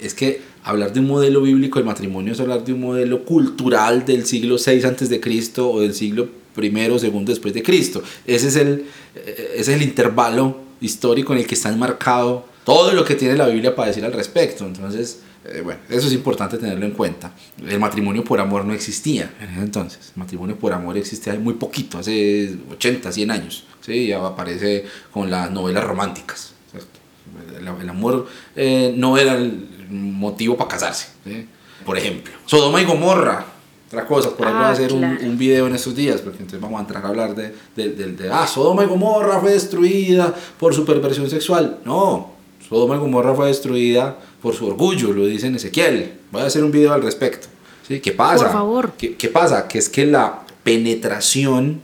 es 0.00 0.14
que 0.14 0.40
hablar 0.66 0.92
de 0.92 0.98
un 0.98 1.06
modelo 1.06 1.42
bíblico 1.42 1.78
del 1.78 1.86
matrimonio 1.86 2.32
es 2.32 2.40
hablar 2.40 2.64
de 2.64 2.72
un 2.72 2.80
modelo 2.80 3.24
cultural 3.24 4.04
del 4.04 4.26
siglo 4.26 4.56
VI 4.56 4.84
antes 4.84 5.08
de 5.08 5.20
Cristo 5.20 5.70
o 5.70 5.80
del 5.80 5.94
siglo 5.94 6.28
I 6.60 6.90
o 6.90 6.98
segundo 6.98 7.30
después 7.30 7.54
de 7.54 7.62
Cristo. 7.62 8.02
Ese 8.26 8.48
es 8.48 8.56
el, 8.56 8.84
eh, 9.14 9.54
es 9.56 9.68
el 9.68 9.80
intervalo 9.80 10.58
histórico 10.80 11.32
en 11.32 11.38
el 11.38 11.46
que 11.46 11.54
está 11.54 11.68
enmarcado 11.68 12.46
todo 12.64 12.92
lo 12.92 13.04
que 13.04 13.14
tiene 13.14 13.36
la 13.36 13.46
Biblia 13.46 13.76
para 13.76 13.88
decir 13.88 14.04
al 14.04 14.12
respecto. 14.12 14.66
Entonces, 14.66 15.20
eh, 15.44 15.60
bueno, 15.60 15.78
eso 15.88 16.08
es 16.08 16.12
importante 16.12 16.58
tenerlo 16.58 16.84
en 16.84 16.92
cuenta. 16.92 17.32
El 17.64 17.78
matrimonio 17.78 18.24
por 18.24 18.40
amor 18.40 18.64
no 18.64 18.74
existía 18.74 19.34
en 19.40 19.50
ese 19.50 19.60
entonces. 19.60 20.12
El 20.16 20.18
matrimonio 20.18 20.56
por 20.56 20.72
amor 20.72 20.98
existía 20.98 21.34
muy 21.34 21.54
poquito, 21.54 21.98
hace 21.98 22.56
80, 22.72 23.12
100 23.12 23.30
años. 23.30 23.64
¿sí? 23.82 24.08
Ya 24.08 24.26
aparece 24.26 24.84
con 25.12 25.30
las 25.30 25.48
novelas 25.52 25.84
románticas. 25.84 26.54
El, 27.56 27.88
amor 27.88 28.26
eh, 28.54 28.94
no 28.96 29.18
era 29.18 29.34
el, 29.34 29.75
motivo 29.90 30.56
para 30.56 30.70
casarse. 30.70 31.08
Por 31.84 31.98
ejemplo, 31.98 32.32
Sodoma 32.46 32.80
y 32.80 32.84
Gomorra. 32.84 33.44
Otra 33.86 34.04
cosa, 34.04 34.30
por 34.30 34.48
ahí 34.48 34.52
voy 34.52 34.62
a 34.62 34.66
ah, 34.66 34.72
hacer 34.72 34.92
un, 34.92 35.04
un, 35.04 35.38
video 35.38 35.68
en 35.68 35.76
estos 35.76 35.94
días, 35.94 36.20
porque 36.20 36.38
entonces 36.38 36.60
vamos 36.60 36.78
a 36.78 36.80
entrar 36.80 37.04
a 37.04 37.08
hablar 37.08 37.36
de, 37.36 37.54
de, 37.76 37.90
de, 37.90 38.30
ah, 38.32 38.44
Sodoma 38.44 38.82
y 38.82 38.86
Gomorra 38.86 39.38
fue 39.38 39.52
destruida 39.52 40.34
por 40.58 40.74
su 40.74 40.84
perversión 40.84 41.30
sexual. 41.30 41.78
No, 41.84 42.32
Sodoma 42.68 42.96
y 42.96 42.98
Gomorra 42.98 43.32
fue 43.32 43.46
destruida 43.46 44.18
por 44.42 44.54
su 44.54 44.66
orgullo, 44.66 45.12
lo 45.12 45.26
dice 45.26 45.46
en 45.46 45.54
Ezequiel. 45.54 46.14
Voy 46.32 46.42
a 46.42 46.46
hacer 46.46 46.64
un 46.64 46.72
video 46.72 46.92
al 46.92 47.02
respecto. 47.02 47.46
¿Sí? 47.86 48.00
¿Qué 48.00 48.10
pasa? 48.10 48.46
Por 48.46 48.52
favor. 48.52 48.92
¿Qué, 48.98 49.14
¿Qué 49.14 49.28
pasa? 49.28 49.68
Que 49.68 49.78
es 49.78 49.88
que 49.88 50.04
la 50.04 50.40
penetración 50.64 51.80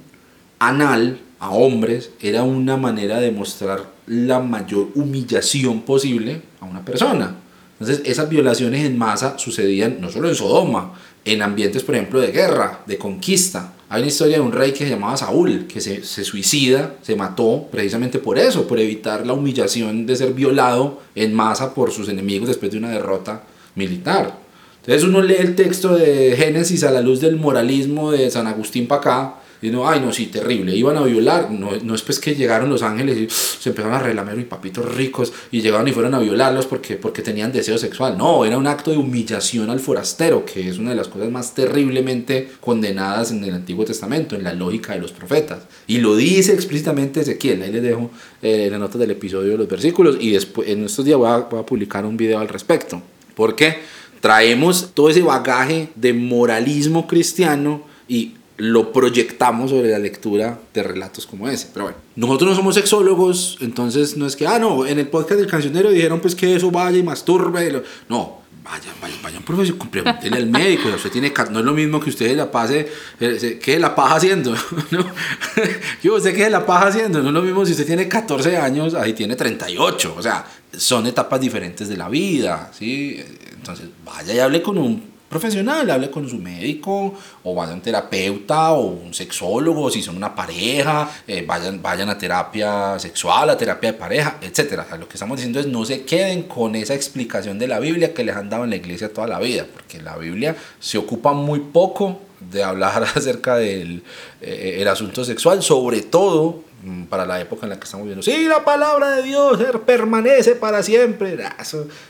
anal 0.59 1.21
a 1.39 1.51
hombres 1.51 2.11
era 2.21 2.43
una 2.43 2.77
manera 2.77 3.21
de 3.21 3.31
mostrar 3.31 3.85
la 4.07 4.41
mayor 4.41 4.89
humillación 4.95 5.83
posible 5.83 6.43
a 6.61 6.65
una 6.65 6.85
persona. 6.85 7.37
Entonces, 7.83 8.07
esas 8.09 8.29
violaciones 8.29 8.85
en 8.85 8.97
masa 8.97 9.37
sucedían 9.41 9.97
no 10.01 10.09
solo 10.09 10.29
en 10.29 10.37
Sodoma, 10.37 10.95
en 11.25 11.43
ambientes, 11.43 11.83
por 11.83 11.97
ejemplo, 11.97 12.21
de 12.21 12.31
guerra, 12.31 12.85
de 12.87 12.97
conquista. 12.97 13.73
Hay 13.89 14.03
una 14.03 14.09
historia 14.09 14.37
de 14.37 14.41
un 14.41 14.53
rey 14.53 14.71
que 14.71 14.85
se 14.85 14.91
llamaba 14.91 15.17
Saúl, 15.17 15.67
que 15.67 15.81
se, 15.81 16.05
se, 16.05 16.23
suicida, 16.23 16.95
se 17.03 17.17
mató 17.17 17.67
precisamente 17.73 18.21
por 18.21 18.39
eso, 18.39 18.69
por 18.69 18.79
evitar 18.79 19.27
la 19.27 19.33
humillación 19.33 20.07
de 20.07 20.15
ser 20.15 20.33
violado 20.33 21.01
en 21.17 21.35
masa 21.35 21.75
por 21.75 21.91
sus 21.91 22.09
enemigos 22.09 22.47
después 22.47 22.71
de 22.71 22.79
una 22.79 22.91
derrota 22.91 23.43
militar. 23.75 24.39
Entonces 24.83 25.03
uno 25.03 25.21
lee 25.21 25.37
el 25.41 25.57
texto 25.57 25.97
de 25.97 26.37
Génesis 26.37 26.85
a 26.85 26.93
la 26.93 27.01
luz 27.01 27.21
del 27.21 27.35
moralismo 27.35 28.13
de 28.13 28.31
San 28.31 28.47
Agustín 28.47 28.87
para 28.87 29.01
acá 29.01 29.35
y 29.63 29.71
no, 29.71 29.89
ay, 29.89 30.01
no, 30.01 30.13
sí, 30.13 30.27
terrible. 30.27 30.75
Iban 30.75 30.97
a 30.97 31.03
violar. 31.03 31.53
No, 31.53 31.71
no 31.85 31.95
es 31.95 32.03
pues 32.03 32.19
que 32.19 32.35
llegaron 32.35 32.69
los 32.69 32.83
ángeles 32.83 33.17
y 33.17 33.29
se 33.31 33.71
empezaron 33.71 33.97
a 33.97 34.01
relamer 34.01 34.37
y 34.41 34.43
papitos 34.45 34.93
ricos 34.93 35.33
y 35.53 35.61
llegaron 35.61 35.87
y 35.87 35.93
fueron 35.93 36.15
a 36.15 36.19
violarlos 36.19 36.67
porque, 36.67 36.97
porque 36.97 37.23
tenían 37.23 37.53
deseo 37.53 37.79
sexual. 37.79 38.19
No, 38.19 38.45
era 38.45 38.59
un 38.59 38.67
acto 38.67 38.91
de 38.91 38.97
humillación 38.97 39.71
al 39.71 39.79
forastero, 39.79 40.45
que 40.45 40.69
es 40.69 40.79
una 40.79 40.91
de 40.91 40.97
las 40.97 41.07
cosas 41.07 41.31
más 41.31 41.55
terriblemente 41.55 42.51
condenadas 42.61 43.31
en 43.31 43.45
el 43.45 43.55
Antiguo 43.55 43.85
Testamento, 43.85 44.35
en 44.35 44.43
la 44.43 44.53
lógica 44.53 44.95
de 44.95 44.99
los 44.99 45.13
profetas. 45.13 45.61
Y 45.87 45.99
lo 45.99 46.17
dice 46.17 46.53
explícitamente 46.53 47.21
Ezequiel. 47.21 47.63
Ahí 47.63 47.71
les 47.71 47.85
dejo 47.85 48.11
eh, 48.43 48.69
la 48.69 48.79
nota 48.79 48.99
del 48.99 49.13
episodio 49.13 49.53
de 49.53 49.59
los 49.59 49.69
versículos 49.69 50.17
y 50.19 50.33
después 50.33 50.69
en 50.69 50.85
estos 50.87 51.05
días 51.05 51.19
voy 51.19 51.29
a, 51.29 51.37
voy 51.37 51.61
a 51.61 51.67
publicar 51.67 52.05
un 52.05 52.17
video 52.17 52.41
al 52.41 52.49
respecto. 52.49 53.01
Porque 53.37 53.77
traemos 54.21 54.91
todo 54.93 55.09
ese 55.09 55.23
bagaje 55.23 55.91
de 55.95 56.13
moralismo 56.13 57.07
cristiano 57.07 57.85
y 58.09 58.35
lo 58.57 58.93
proyectamos 58.93 59.71
sobre 59.71 59.91
la 59.91 59.99
lectura 59.99 60.59
de 60.73 60.83
relatos 60.83 61.27
como 61.27 61.49
ese. 61.49 61.69
Pero 61.73 61.87
bueno, 61.87 61.99
nosotros 62.17 62.51
no 62.51 62.57
somos 62.57 62.75
sexólogos, 62.75 63.59
entonces 63.61 64.17
no 64.17 64.27
es 64.27 64.37
que, 64.37 64.47
ah, 64.47 64.59
no, 64.59 64.87
en 64.87 64.99
el 64.99 65.09
podcast 65.09 65.41
del 65.41 65.49
cancionero 65.49 65.91
dijeron 65.91 66.21
pues 66.21 66.35
que 66.35 66.55
eso 66.55 66.71
vaya 66.71 66.99
y 66.99 67.03
masturbe. 67.03 67.83
No, 68.09 68.43
vayan, 68.63 68.95
vayan, 69.01 69.23
vayan, 69.23 69.43
profesor, 69.43 69.77
pregúntenle 69.89 70.37
al 70.37 70.47
médico, 70.47 70.89
usted 70.95 71.11
tiene, 71.11 71.33
no 71.51 71.59
es 71.59 71.65
lo 71.65 71.73
mismo 71.73 71.99
que 72.01 72.11
usted 72.11 72.37
la 72.37 72.51
pase, 72.51 72.89
eh, 73.21 73.59
¿qué 73.63 73.79
la 73.79 73.95
paja 73.95 74.17
haciendo? 74.17 74.55
¿No? 74.91 76.21
Sé 76.21 76.33
qué 76.33 76.49
la 76.49 76.65
paja 76.65 76.89
haciendo, 76.89 77.21
no 77.23 77.29
es 77.29 77.35
lo 77.35 77.43
mismo 77.43 77.67
si 77.67 77.73
usted 77.73 77.87
tiene 77.87 78.07
14 78.07 78.57
años, 78.57 78.95
ahí 78.95 79.13
tiene 79.13 79.35
38, 79.35 80.15
o 80.17 80.23
sea, 80.23 80.47
son 80.77 81.07
etapas 81.07 81.41
diferentes 81.41 81.89
de 81.89 81.97
la 81.97 82.09
vida, 82.09 82.71
¿sí? 82.77 83.23
Entonces, 83.55 83.87
vaya 84.05 84.35
y 84.35 84.39
hable 84.39 84.63
con 84.63 84.79
un 84.79 85.12
profesional, 85.33 85.91
hable 85.91 86.11
con 86.11 86.29
su 86.29 86.39
médico 86.39 87.15
o 87.43 87.55
vaya 87.55 87.73
a 87.73 87.75
un 87.75 87.81
terapeuta 87.81 88.73
o 88.73 88.87
un 88.87 89.13
sexólogo, 89.13 89.91
si 89.91 90.03
son 90.03 90.17
una 90.17 90.35
pareja, 90.35 91.11
eh, 91.27 91.45
vayan, 91.45 91.83
vayan 91.83 92.09
a 92.11 92.17
terapia 92.17 92.99
sexual, 92.99 93.51
a 93.51 93.57
terapia 93.57 93.93
de 93.93 93.99
pareja, 93.99 94.37
etc. 94.41 94.83
lo 94.99 95.09
que 95.09 95.15
estamos 95.15 95.39
diciendo 95.39 95.59
es 95.59 95.67
no 95.67 95.85
se 95.85 96.05
queden 96.05 96.45
con 96.45 96.77
esa 96.77 96.95
explicación 96.95 97.59
de 97.59 97.67
la 97.67 97.81
Biblia 97.81 98.15
que 98.15 98.23
les 98.23 98.37
han 98.37 98.49
dado 98.49 98.63
en 98.65 98.71
la 98.71 98.77
iglesia 98.77 99.13
toda 99.13 99.27
la 99.27 99.41
vida, 99.41 99.67
porque 99.73 100.01
la 100.01 100.17
Biblia 100.17 100.55
se 100.79 100.99
ocupa 100.99 101.33
muy 101.33 101.59
poco 101.59 102.21
de 102.39 102.63
hablar 102.63 103.03
acerca 103.17 103.57
del 103.57 104.03
eh, 104.41 104.77
el 104.81 104.87
asunto 104.87 105.25
sexual, 105.25 105.63
sobre 105.63 106.03
todo 106.03 106.63
mm, 106.85 107.05
para 107.05 107.25
la 107.25 107.41
época 107.41 107.67
en 107.67 107.71
la 107.71 107.79
que 107.79 107.85
estamos 107.85 108.05
viviendo. 108.05 108.23
Sí, 108.23 108.45
la 108.47 108.65
palabra 108.65 109.17
de 109.17 109.23
Dios 109.23 109.59
permanece 109.87 110.55
para 110.57 110.83
siempre. 110.83 111.39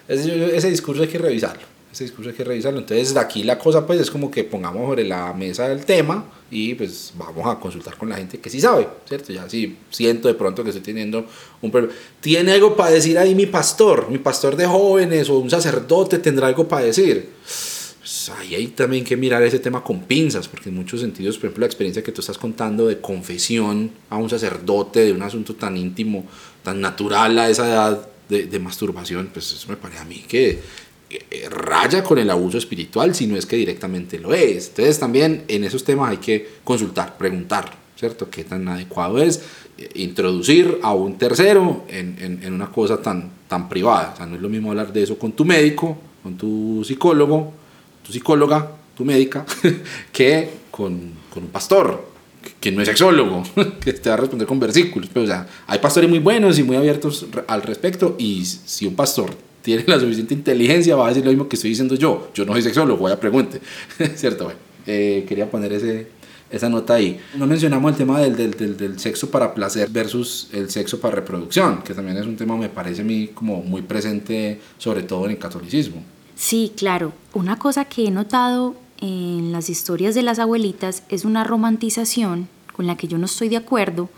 ese 0.09 0.71
discurso 0.71 1.03
hay 1.03 1.09
que 1.09 1.19
revisarlo 1.19 1.73
ese 1.93 2.05
discurso 2.05 2.31
hay 2.31 2.37
que 2.37 2.45
revisarlo. 2.45 2.81
Entonces, 2.81 3.17
aquí 3.17 3.43
la 3.43 3.59
cosa 3.59 3.87
pues 3.87 4.01
es 4.01 4.11
como 4.11 4.31
que 4.31 4.45
pongamos 4.45 4.83
sobre 4.89 5.05
la 5.05 5.33
mesa 5.35 5.71
el 5.71 5.85
tema 5.85 6.25
y 6.51 6.75
pues 6.75 7.13
vamos 7.17 7.47
a 7.47 7.61
consultar 7.61 7.97
con 7.97 8.09
la 8.09 8.17
gente 8.17 8.39
que 8.39 8.49
sí 8.49 8.61
sabe, 8.61 8.89
¿cierto? 9.07 9.33
Ya 9.33 9.49
sí 9.49 9.77
siento 9.91 10.29
de 10.29 10.35
pronto 10.35 10.65
que 10.65 10.71
estoy 10.71 10.83
teniendo 10.83 11.27
un 11.61 11.71
problema. 11.71 11.95
¿Tiene 12.21 12.53
algo 12.53 12.75
para 12.75 12.91
decir 12.91 13.19
ahí 13.19 13.35
mi 13.35 13.47
pastor? 13.47 14.11
Mi 14.11 14.19
pastor 14.19 14.57
de 14.57 14.67
jóvenes 14.67 15.29
o 15.29 15.39
un 15.39 15.51
sacerdote 15.51 16.19
tendrá 16.19 16.47
algo 16.47 16.67
para 16.67 16.87
decir. 16.87 17.29
pues 17.43 18.31
ahí 18.39 18.55
hay 18.55 18.67
también 18.69 19.05
que 19.05 19.17
mirar 19.17 19.43
ese 19.43 19.59
tema 19.59 19.85
con 19.85 20.01
pinzas, 20.05 20.49
porque 20.49 20.71
en 20.71 20.77
muchos 20.77 21.01
sentidos, 21.01 21.37
por 21.37 21.47
ejemplo, 21.47 21.61
la 21.61 21.67
experiencia 21.67 22.03
que 22.03 22.13
tú 22.13 22.23
estás 22.23 22.39
contando 22.39 22.87
de 22.87 23.01
confesión 23.01 23.91
a 24.09 24.17
un 24.17 24.31
sacerdote 24.31 25.01
de 25.01 25.13
un 25.13 25.23
asunto 25.23 25.55
tan 25.55 25.77
íntimo, 25.77 26.25
tan 26.63 26.81
natural 26.81 27.39
a 27.39 27.51
esa 27.51 27.69
edad 27.69 28.09
de, 28.31 28.47
de 28.47 28.59
masturbación, 28.59 29.29
pues 29.33 29.53
eso 29.53 29.69
me 29.69 29.77
parece 29.77 30.01
a 30.01 30.05
mí 30.05 30.25
que 30.27 30.61
raya 31.51 32.03
con 32.03 32.19
el 32.19 32.31
abuso 32.31 32.59
espiritual, 32.59 33.15
si 33.15 33.27
no 33.27 33.37
es 33.37 33.47
que 33.47 33.57
directamente 33.57 34.19
lo 34.19 34.35
es. 34.35 34.69
Entonces 34.69 34.99
también 34.99 35.45
en 35.49 35.65
esos 35.65 35.85
temas 35.85 36.11
hay 36.11 36.19
que 36.19 36.49
consultar, 36.65 37.17
preguntar, 37.17 37.71
¿cierto? 37.97 38.29
¿Qué 38.31 38.45
tan 38.45 38.67
adecuado 38.69 39.23
es 39.23 39.43
eh, 39.79 39.89
introducir 39.95 40.79
a 40.83 40.93
un 40.93 41.19
tercero 41.19 41.85
en, 41.89 42.17
en, 42.21 42.43
en 42.43 42.53
una 42.53 42.71
cosa 42.71 43.01
tan, 43.01 43.31
tan 43.49 43.69
privada? 43.69 44.13
O 44.15 44.17
sea, 44.17 44.27
no 44.27 44.37
es 44.37 44.43
lo 44.43 44.49
mismo 44.49 44.71
hablar 44.71 44.93
de 44.93 45.03
eso 45.03 45.19
con 45.19 45.33
tu 45.33 45.45
médico, 45.45 45.97
con 46.23 46.37
tu 46.37 46.83
psicólogo, 46.85 47.53
tu 48.05 48.13
psicóloga, 48.13 48.71
tu 48.97 49.05
médica, 49.05 49.45
que 50.13 50.51
con, 50.71 51.13
con 51.33 51.45
un 51.45 51.51
pastor, 51.51 52.13
que 52.61 52.73
no 52.73 52.83
es 52.83 52.89
sexólogo, 52.89 53.43
que 53.81 53.93
te 53.93 54.09
va 54.09 54.15
a 54.15 54.19
responder 54.19 54.47
con 54.47 54.59
versículos. 54.59 55.09
Pero, 55.13 55.25
o 55.25 55.29
sea, 55.29 55.47
hay 55.67 55.79
pastores 55.79 56.09
muy 56.09 56.19
buenos 56.19 56.59
y 56.59 56.63
muy 56.63 56.77
abiertos 56.77 57.27
al 57.47 57.63
respecto, 57.63 58.17
y 58.19 58.45
si 58.45 58.87
un 58.87 58.95
pastor 58.95 59.31
tiene 59.63 59.85
la 59.87 59.99
suficiente 59.99 60.35
inteligencia, 60.35 60.97
va 60.97 61.07
a 61.07 61.09
decir 61.09 61.25
lo 61.25 61.31
mismo 61.31 61.49
que 61.49 61.57
estoy 61.57 61.71
diciendo 61.71 61.95
yo. 61.95 62.31
Yo 62.35 62.45
no 62.45 62.53
soy 62.53 62.63
sexólogo, 62.63 63.05
vaya 63.05 63.19
pregunte. 63.19 63.61
¿Cierto? 64.17 64.45
Bueno, 64.45 64.61
eh, 64.87 65.25
quería 65.29 65.51
poner 65.51 65.73
ese, 65.73 66.09
esa 66.51 66.69
nota 66.69 66.95
ahí. 66.95 67.19
No 67.37 67.47
mencionamos 67.47 67.93
el 67.93 67.97
tema 67.97 68.21
del, 68.21 68.37
del, 68.37 68.53
del, 68.53 68.77
del, 68.77 68.99
sexo 68.99 69.31
para 69.31 69.55
placer 69.55 69.89
versus 69.91 70.49
el 70.53 70.71
sexo 70.71 71.01
para 71.01 71.17
reproducción, 71.17 71.83
que 71.83 71.95
también 71.95 72.19
es 72.19 72.27
un 72.27 72.37
tema, 72.37 72.57
me 72.57 72.69
parece 72.69 73.03
a 73.03 73.05
mí, 73.05 73.29
como 73.29 73.63
muy 73.63 73.83
presente, 73.83 74.61
sobre 74.79 75.03
todo 75.03 75.25
en 75.25 75.33
el 75.33 75.39
catolicismo. 75.39 76.03
Sí, 76.35 76.73
claro. 76.77 77.13
Una 77.35 77.59
cosa 77.59 77.85
que 77.85 78.07
he 78.07 78.11
notado 78.11 78.75
en 79.01 79.53
las 79.53 79.71
historias 79.71 80.15
de 80.15 80.23
las 80.23 80.39
abuelitas 80.39 81.03
es 81.09 81.25
una 81.25 81.45
romantización 81.45 82.49
con 82.75 82.87
la 82.87 82.97
que 82.97 83.09
yo 83.09 83.19
no 83.19 83.27
estoy 83.27 83.49
de 83.49 83.57
acuerdo, 83.57 84.09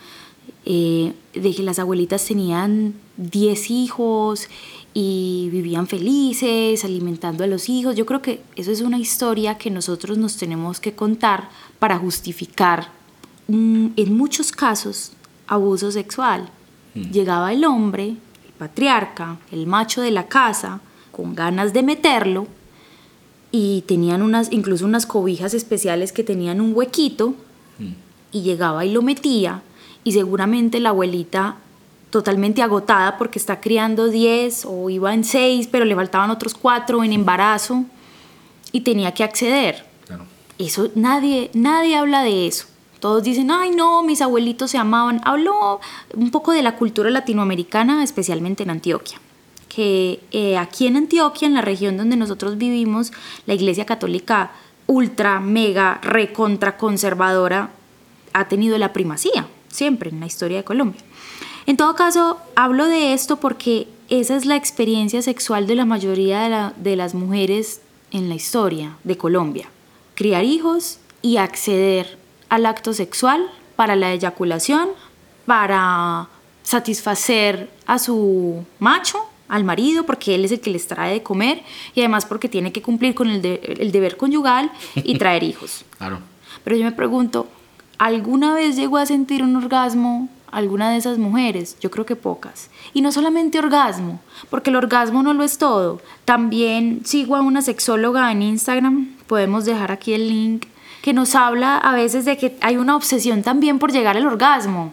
eh, 0.64 1.12
de 1.34 1.54
que 1.54 1.62
las 1.62 1.78
abuelitas 1.78 2.24
tenían 2.24 2.94
10 3.16 3.70
hijos 3.70 4.48
y 4.96 5.48
vivían 5.50 5.88
felices, 5.88 6.84
alimentando 6.84 7.42
a 7.42 7.48
los 7.48 7.68
hijos. 7.68 7.96
Yo 7.96 8.06
creo 8.06 8.22
que 8.22 8.42
eso 8.54 8.70
es 8.70 8.80
una 8.80 8.98
historia 8.98 9.58
que 9.58 9.68
nosotros 9.68 10.16
nos 10.16 10.36
tenemos 10.36 10.78
que 10.78 10.94
contar 10.94 11.50
para 11.80 11.98
justificar, 11.98 12.92
mm, 13.48 13.88
en 13.96 14.16
muchos 14.16 14.52
casos, 14.52 15.10
abuso 15.48 15.90
sexual. 15.90 16.48
Mm. 16.94 17.10
Llegaba 17.10 17.52
el 17.52 17.64
hombre, 17.64 18.04
el 18.06 18.52
patriarca, 18.56 19.38
el 19.50 19.66
macho 19.66 20.00
de 20.00 20.12
la 20.12 20.28
casa, 20.28 20.80
con 21.10 21.34
ganas 21.34 21.72
de 21.72 21.82
meterlo, 21.82 22.46
y 23.50 23.82
tenían 23.82 24.22
unas, 24.22 24.52
incluso 24.52 24.84
unas 24.84 25.06
cobijas 25.06 25.54
especiales 25.54 26.12
que 26.12 26.22
tenían 26.22 26.60
un 26.60 26.72
huequito, 26.72 27.34
mm. 27.80 27.92
y 28.30 28.42
llegaba 28.42 28.84
y 28.84 28.92
lo 28.92 29.02
metía, 29.02 29.62
y 30.04 30.12
seguramente 30.12 30.78
la 30.78 30.90
abuelita 30.90 31.56
totalmente 32.14 32.62
agotada 32.62 33.18
porque 33.18 33.40
está 33.40 33.60
criando 33.60 34.06
10 34.06 34.66
o 34.66 34.88
iba 34.88 35.12
en 35.12 35.24
6, 35.24 35.66
pero 35.66 35.84
le 35.84 35.96
faltaban 35.96 36.30
otros 36.30 36.54
4 36.54 37.02
en 37.02 37.12
embarazo 37.12 37.86
y 38.70 38.82
tenía 38.82 39.12
que 39.12 39.24
acceder. 39.24 39.84
Claro. 40.06 40.24
Eso 40.56 40.92
nadie 40.94 41.50
nadie 41.54 41.96
habla 41.96 42.22
de 42.22 42.46
eso. 42.46 42.66
Todos 43.00 43.24
dicen, 43.24 43.50
"Ay, 43.50 43.72
no, 43.72 44.04
mis 44.04 44.22
abuelitos 44.22 44.70
se 44.70 44.78
amaban." 44.78 45.22
Hablo 45.24 45.80
un 46.14 46.30
poco 46.30 46.52
de 46.52 46.62
la 46.62 46.76
cultura 46.76 47.10
latinoamericana, 47.10 48.04
especialmente 48.04 48.62
en 48.62 48.70
Antioquia. 48.70 49.20
Que 49.68 50.20
eh, 50.30 50.56
aquí 50.56 50.86
en 50.86 50.96
Antioquia, 50.96 51.48
en 51.48 51.54
la 51.54 51.62
región 51.62 51.96
donde 51.96 52.16
nosotros 52.16 52.58
vivimos, 52.58 53.12
la 53.46 53.54
Iglesia 53.54 53.86
Católica 53.86 54.52
ultra, 54.86 55.40
mega, 55.40 55.98
recontra 56.00 56.76
conservadora 56.76 57.70
ha 58.32 58.46
tenido 58.46 58.78
la 58.78 58.92
primacía, 58.92 59.48
siempre 59.66 60.10
en 60.10 60.20
la 60.20 60.26
historia 60.26 60.58
de 60.58 60.64
Colombia. 60.64 61.02
En 61.66 61.76
todo 61.76 61.94
caso, 61.94 62.38
hablo 62.56 62.86
de 62.86 63.14
esto 63.14 63.36
porque 63.36 63.88
esa 64.08 64.36
es 64.36 64.44
la 64.44 64.56
experiencia 64.56 65.22
sexual 65.22 65.66
de 65.66 65.74
la 65.74 65.84
mayoría 65.84 66.42
de, 66.42 66.48
la, 66.50 66.72
de, 66.76 66.96
las 66.96 67.14
mujeres 67.14 67.80
en 68.10 68.28
la 68.28 68.34
historia 68.34 68.96
de 69.04 69.16
Colombia. 69.16 69.68
Criar 70.14 70.44
hijos 70.44 70.98
y 71.22 71.38
acceder 71.38 72.18
al 72.50 72.66
acto 72.66 72.92
sexual 72.92 73.50
para 73.76 73.96
la 73.96 74.12
eyaculación, 74.12 74.90
para 75.46 76.28
satisfacer 76.62 77.70
a 77.86 77.98
su 77.98 78.64
macho, 78.78 79.18
al 79.48 79.64
marido, 79.64 80.04
porque 80.04 80.34
él 80.34 80.44
es 80.44 80.52
el 80.52 80.60
que 80.60 80.70
les 80.70 80.86
trae 80.86 81.14
de 81.14 81.22
comer 81.22 81.62
y 81.94 82.00
además 82.00 82.26
porque 82.26 82.48
tiene 82.48 82.72
que 82.72 82.82
cumplir 82.82 83.14
con 83.14 83.28
el, 83.28 83.42
de, 83.42 83.76
el 83.78 83.92
deber 83.92 84.16
conyugal 84.16 84.70
y 84.94 85.18
traer 85.18 85.42
hijos. 85.44 85.84
Claro. 85.98 86.18
Pero 86.62 86.76
yo 86.76 86.84
me 86.84 86.92
pregunto, 86.92 87.46
¿alguna 87.98 88.54
vez 88.54 88.76
llegó 88.76 88.96
a 88.96 89.06
sentir 89.06 89.42
un 89.42 89.56
orgasmo 89.56 90.28
alguna 90.56 90.90
de 90.90 90.96
esas 90.96 91.18
mujeres? 91.18 91.76
Yo 91.80 91.90
creo 91.90 92.06
que 92.06 92.16
pocas. 92.16 92.70
Y 92.92 93.00
no 93.00 93.12
solamente 93.12 93.58
orgasmo, 93.58 94.20
porque 94.50 94.70
el 94.70 94.76
orgasmo 94.76 95.22
no 95.22 95.34
lo 95.34 95.44
es 95.44 95.58
todo. 95.58 96.00
También 96.24 97.02
sigo 97.04 97.36
a 97.36 97.42
una 97.42 97.62
sexóloga 97.62 98.30
en 98.32 98.42
Instagram, 98.42 99.16
podemos 99.26 99.64
dejar 99.64 99.92
aquí 99.92 100.14
el 100.14 100.28
link, 100.28 100.66
que 101.02 101.12
nos 101.12 101.34
habla 101.34 101.76
a 101.76 101.94
veces 101.94 102.24
de 102.24 102.36
que 102.36 102.56
hay 102.60 102.76
una 102.76 102.96
obsesión 102.96 103.42
también 103.42 103.78
por 103.78 103.92
llegar 103.92 104.16
al 104.16 104.26
orgasmo 104.26 104.92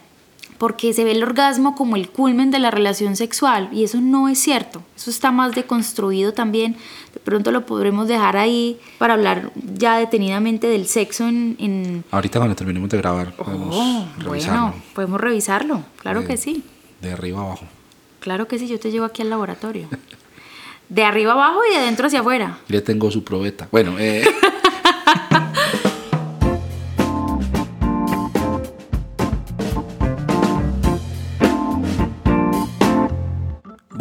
porque 0.61 0.93
se 0.93 1.03
ve 1.03 1.13
el 1.13 1.23
orgasmo 1.23 1.73
como 1.73 1.95
el 1.95 2.09
culmen 2.09 2.51
de 2.51 2.59
la 2.59 2.69
relación 2.69 3.15
sexual 3.15 3.69
y 3.71 3.83
eso 3.83 3.99
no 3.99 4.29
es 4.29 4.37
cierto, 4.37 4.83
eso 4.95 5.09
está 5.09 5.31
más 5.31 5.55
deconstruido 5.55 6.33
también, 6.33 6.77
de 7.15 7.19
pronto 7.19 7.51
lo 7.51 7.65
podremos 7.65 8.07
dejar 8.07 8.37
ahí 8.37 8.79
para 8.99 9.15
hablar 9.15 9.51
ya 9.55 9.97
detenidamente 9.97 10.67
del 10.67 10.85
sexo 10.85 11.27
en... 11.27 11.55
en... 11.57 12.03
Ahorita 12.11 12.37
cuando 12.37 12.55
terminemos 12.55 12.91
de 12.91 12.97
grabar 12.99 13.35
podemos 13.35 13.75
oh, 13.75 14.05
revisarlo. 14.19 14.61
Bueno, 14.61 14.83
podemos 14.93 15.19
revisarlo, 15.19 15.83
claro 15.97 16.21
de, 16.21 16.27
que 16.27 16.37
sí. 16.37 16.63
De 17.01 17.11
arriba 17.11 17.41
abajo. 17.41 17.65
Claro 18.19 18.47
que 18.47 18.59
sí, 18.59 18.67
yo 18.67 18.79
te 18.79 18.91
llevo 18.91 19.05
aquí 19.05 19.23
al 19.23 19.31
laboratorio. 19.31 19.87
de 20.89 21.03
arriba 21.03 21.31
abajo 21.31 21.61
y 21.67 21.73
de 21.73 21.81
adentro 21.81 22.05
hacia 22.05 22.19
afuera. 22.19 22.59
Le 22.67 22.81
tengo 22.81 23.09
su 23.09 23.23
probeta. 23.23 23.67
Bueno, 23.71 23.95
eh... 23.97 24.23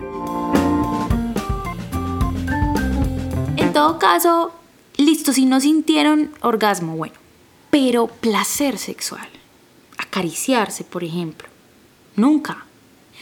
En 3.58 3.74
todo 3.74 4.00
caso, 4.00 4.52
listo, 4.98 5.34
si 5.34 5.46
no 5.46 5.60
sintieron 5.62 6.32
orgasmo, 6.42 6.96
bueno, 6.96 7.14
pero 7.70 8.08
placer 8.08 8.80
sexual, 8.80 9.30
acariciarse, 10.00 10.84
por 10.84 11.04
ejemplo, 11.04 11.48
nunca. 12.16 12.66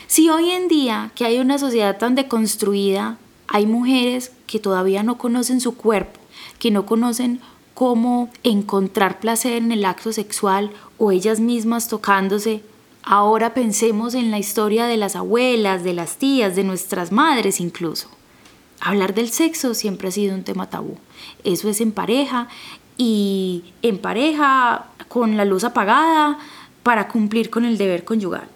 Si 0.05 0.29
hoy 0.29 0.51
en 0.51 0.67
día, 0.67 1.11
que 1.15 1.25
hay 1.25 1.39
una 1.39 1.57
sociedad 1.57 1.97
tan 1.97 2.15
deconstruida, 2.15 3.17
hay 3.47 3.65
mujeres 3.65 4.31
que 4.45 4.59
todavía 4.59 5.03
no 5.03 5.17
conocen 5.17 5.59
su 5.59 5.75
cuerpo, 5.75 6.19
que 6.59 6.71
no 6.71 6.85
conocen 6.85 7.41
cómo 7.73 8.29
encontrar 8.43 9.19
placer 9.19 9.53
en 9.53 9.71
el 9.71 9.85
acto 9.85 10.13
sexual 10.13 10.71
o 10.97 11.11
ellas 11.11 11.39
mismas 11.39 11.87
tocándose. 11.87 12.61
Ahora 13.03 13.53
pensemos 13.53 14.13
en 14.13 14.31
la 14.31 14.39
historia 14.39 14.85
de 14.85 14.97
las 14.97 15.15
abuelas, 15.15 15.83
de 15.83 15.93
las 15.93 16.17
tías, 16.17 16.55
de 16.55 16.63
nuestras 16.63 17.11
madres 17.11 17.59
incluso. 17.59 18.09
Hablar 18.79 19.15
del 19.15 19.29
sexo 19.29 19.73
siempre 19.73 20.09
ha 20.09 20.11
sido 20.11 20.35
un 20.35 20.43
tema 20.43 20.69
tabú. 20.69 20.97
Eso 21.43 21.69
es 21.69 21.81
en 21.81 21.91
pareja 21.91 22.47
y 22.97 23.63
en 23.81 23.97
pareja 23.97 24.87
con 25.07 25.37
la 25.37 25.45
luz 25.45 25.63
apagada 25.63 26.37
para 26.87 27.09
cumplir 27.09 27.49
con 27.49 27.65
el 27.65 27.77
deber 27.77 28.05
conyugal. 28.05 28.47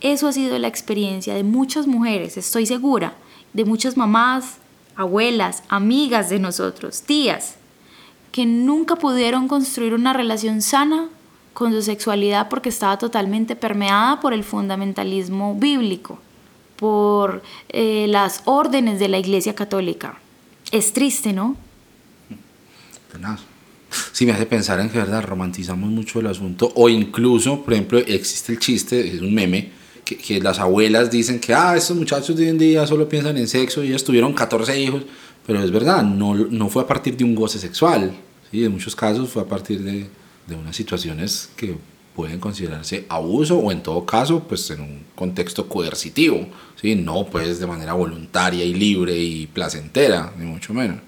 Eso 0.00 0.26
ha 0.26 0.32
sido 0.32 0.58
la 0.58 0.66
experiencia 0.66 1.36
de 1.36 1.44
muchas 1.44 1.86
mujeres, 1.86 2.36
estoy 2.36 2.66
segura, 2.66 3.14
de 3.52 3.64
muchas 3.64 3.96
mamás, 3.96 4.56
abuelas, 4.96 5.62
amigas 5.68 6.30
de 6.30 6.40
nosotros, 6.40 7.02
tías, 7.02 7.58
que 8.32 8.44
nunca 8.44 8.96
pudieron 8.96 9.46
construir 9.46 9.94
una 9.94 10.12
relación 10.12 10.62
sana 10.62 11.10
con 11.52 11.70
su 11.70 11.82
sexualidad 11.82 12.48
porque 12.48 12.70
estaba 12.70 12.98
totalmente 12.98 13.54
permeada 13.54 14.18
por 14.18 14.32
el 14.34 14.42
fundamentalismo 14.42 15.54
bíblico, 15.54 16.18
por 16.74 17.44
eh, 17.68 18.06
las 18.08 18.42
órdenes 18.46 18.98
de 18.98 19.06
la 19.06 19.20
Iglesia 19.20 19.54
Católica. 19.54 20.18
Es 20.72 20.92
triste, 20.92 21.32
¿no? 21.32 21.54
Sí, 24.12 24.26
me 24.26 24.32
hace 24.32 24.46
pensar 24.46 24.80
en 24.80 24.88
que, 24.88 24.98
¿verdad? 24.98 25.22
Romantizamos 25.22 25.90
mucho 25.90 26.20
el 26.20 26.26
asunto. 26.26 26.72
O 26.74 26.88
incluso, 26.88 27.62
por 27.62 27.74
ejemplo, 27.74 27.98
existe 27.98 28.52
el 28.52 28.58
chiste, 28.58 29.06
es 29.06 29.20
un 29.20 29.34
meme, 29.34 29.70
que, 30.04 30.40
las 30.40 30.58
abuelas 30.58 31.10
dicen 31.10 31.40
que, 31.40 31.54
ah, 31.54 31.76
estos 31.76 31.96
muchachos 31.96 32.36
de 32.36 32.44
hoy 32.44 32.50
en 32.50 32.58
día 32.58 32.86
solo 32.86 33.08
piensan 33.08 33.36
en 33.36 33.48
sexo 33.48 33.82
y 33.82 33.88
ellos 33.88 34.04
tuvieron 34.04 34.32
14 34.32 34.80
hijos, 34.80 35.02
pero 35.46 35.62
es 35.62 35.70
verdad, 35.70 36.02
no, 36.02 36.34
no 36.34 36.68
fue 36.68 36.82
a 36.82 36.86
partir 36.86 37.16
de 37.16 37.24
un 37.24 37.34
goce 37.34 37.58
sexual, 37.58 38.12
¿sí? 38.50 38.64
en 38.64 38.72
muchos 38.72 38.96
casos 38.96 39.30
fue 39.30 39.42
a 39.42 39.46
partir 39.46 39.80
de, 39.80 40.06
de 40.46 40.54
unas 40.54 40.76
situaciones 40.76 41.50
que 41.56 41.76
pueden 42.14 42.40
considerarse 42.40 43.06
abuso 43.08 43.58
o 43.58 43.72
en 43.72 43.82
todo 43.82 44.04
caso 44.04 44.40
pues 44.46 44.70
en 44.70 44.80
un 44.80 45.04
contexto 45.14 45.68
coercitivo, 45.68 46.46
¿sí? 46.80 46.94
no 46.94 47.26
pues 47.26 47.58
de 47.58 47.66
manera 47.66 47.94
voluntaria 47.94 48.64
y 48.64 48.74
libre 48.74 49.16
y 49.16 49.46
placentera, 49.46 50.32
ni 50.38 50.44
mucho 50.44 50.74
menos. 50.74 50.98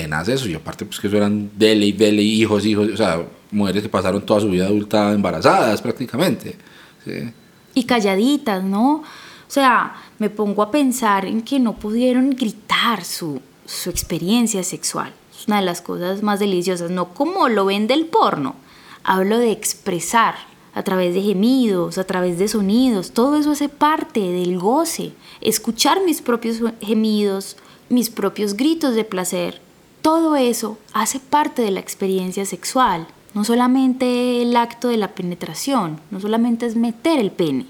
Tenaz 0.00 0.28
eso, 0.28 0.48
y 0.48 0.54
aparte 0.54 0.84
pues 0.84 1.00
que 1.00 1.08
eso 1.08 1.16
eran 1.16 1.50
dele 1.56 1.86
y 1.86 1.92
dele, 1.92 2.22
hijos, 2.22 2.66
hijos, 2.66 2.88
o 2.92 2.96
sea, 2.96 3.22
mujeres 3.50 3.82
que 3.82 3.88
pasaron 3.88 4.24
toda 4.26 4.40
su 4.40 4.50
vida 4.50 4.66
adulta 4.66 5.12
embarazadas 5.12 5.80
prácticamente. 5.80 6.56
¿sí? 7.04 7.32
y 7.76 7.84
calladitas, 7.84 8.64
¿no? 8.64 8.94
O 8.94 9.48
sea, 9.48 9.94
me 10.18 10.30
pongo 10.30 10.62
a 10.62 10.70
pensar 10.70 11.26
en 11.26 11.42
que 11.42 11.60
no 11.60 11.74
pudieron 11.74 12.30
gritar 12.30 13.04
su, 13.04 13.42
su 13.66 13.90
experiencia 13.90 14.64
sexual. 14.64 15.12
Es 15.38 15.46
una 15.46 15.60
de 15.60 15.66
las 15.66 15.82
cosas 15.82 16.22
más 16.22 16.40
deliciosas, 16.40 16.90
no 16.90 17.12
como 17.12 17.48
lo 17.50 17.66
ven 17.66 17.86
del 17.86 18.06
porno. 18.06 18.56
Hablo 19.04 19.38
de 19.38 19.52
expresar 19.52 20.34
a 20.74 20.82
través 20.84 21.14
de 21.14 21.20
gemidos, 21.20 21.98
a 21.98 22.04
través 22.04 22.38
de 22.38 22.48
sonidos, 22.48 23.12
todo 23.12 23.36
eso 23.36 23.50
hace 23.50 23.68
parte 23.68 24.20
del 24.20 24.58
goce. 24.58 25.12
Escuchar 25.42 26.02
mis 26.04 26.22
propios 26.22 26.60
gemidos, 26.80 27.58
mis 27.90 28.08
propios 28.08 28.54
gritos 28.54 28.94
de 28.94 29.04
placer, 29.04 29.60
todo 30.06 30.36
eso 30.36 30.78
hace 30.92 31.18
parte 31.18 31.62
de 31.62 31.72
la 31.72 31.80
experiencia 31.80 32.46
sexual. 32.46 33.08
No 33.34 33.42
solamente 33.42 34.40
el 34.40 34.54
acto 34.54 34.86
de 34.86 34.98
la 34.98 35.16
penetración, 35.16 35.98
no 36.12 36.20
solamente 36.20 36.64
es 36.64 36.76
meter 36.76 37.18
el 37.18 37.32
pene. 37.32 37.66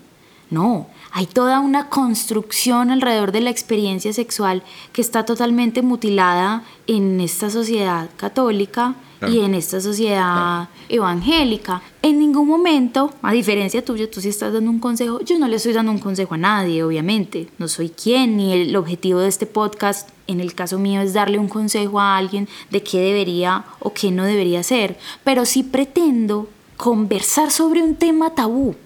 No, 0.49 0.87
hay 1.11 1.27
toda 1.27 1.59
una 1.61 1.89
construcción 1.89 2.91
alrededor 2.91 3.33
de 3.33 3.41
la 3.41 3.51
experiencia 3.51 4.13
sexual 4.13 4.63
que 4.93 5.01
está 5.01 5.25
totalmente 5.25 5.83
mutilada 5.83 6.63
en 6.87 7.21
esta 7.21 7.51
sociedad 7.51 8.09
católica 8.17 8.95
y 9.27 9.41
en 9.41 9.55
esta 9.55 9.81
sociedad 9.81 10.69
evangélica. 10.89 11.83
En 12.03 12.19
ningún 12.19 12.47
momento, 12.47 13.13
a 13.23 13.33
diferencia 13.33 13.85
tuya, 13.85 14.09
tú 14.11 14.21
sí 14.21 14.29
estás 14.29 14.53
dando 14.53 14.71
un 14.71 14.79
consejo, 14.79 15.21
yo 15.21 15.39
no 15.39 15.49
le 15.49 15.57
estoy 15.57 15.73
dando 15.73 15.91
un 15.91 15.99
consejo 15.99 16.35
a 16.35 16.39
nadie, 16.39 16.85
obviamente. 16.85 17.49
No 17.59 17.67
soy 17.67 17.89
quien, 17.89 18.37
ni 18.37 18.53
el 18.53 18.77
objetivo 18.77 19.21
de 19.21 19.29
este 19.29 19.47
podcast, 19.47 20.11
en 20.29 20.41
el 20.41 20.55
caso 20.55 20.79
mío, 20.79 21.01
es 21.01 21.13
darle 21.13 21.39
un 21.39 21.49
consejo 21.49 21.99
a 21.99 22.17
alguien 22.17 22.49
de 22.71 22.83
qué 22.83 23.01
debería 23.01 23.65
o 23.81 23.93
qué 23.93 24.13
no 24.13 24.25
debería 24.25 24.61
hacer. 24.61 24.99
Pero 25.25 25.45
sí 25.45 25.65
pretendo 25.65 26.49
conversar 26.77 27.51
sobre 27.51 27.83
un 27.83 27.97
tema 27.97 28.35
tabú. 28.35 28.77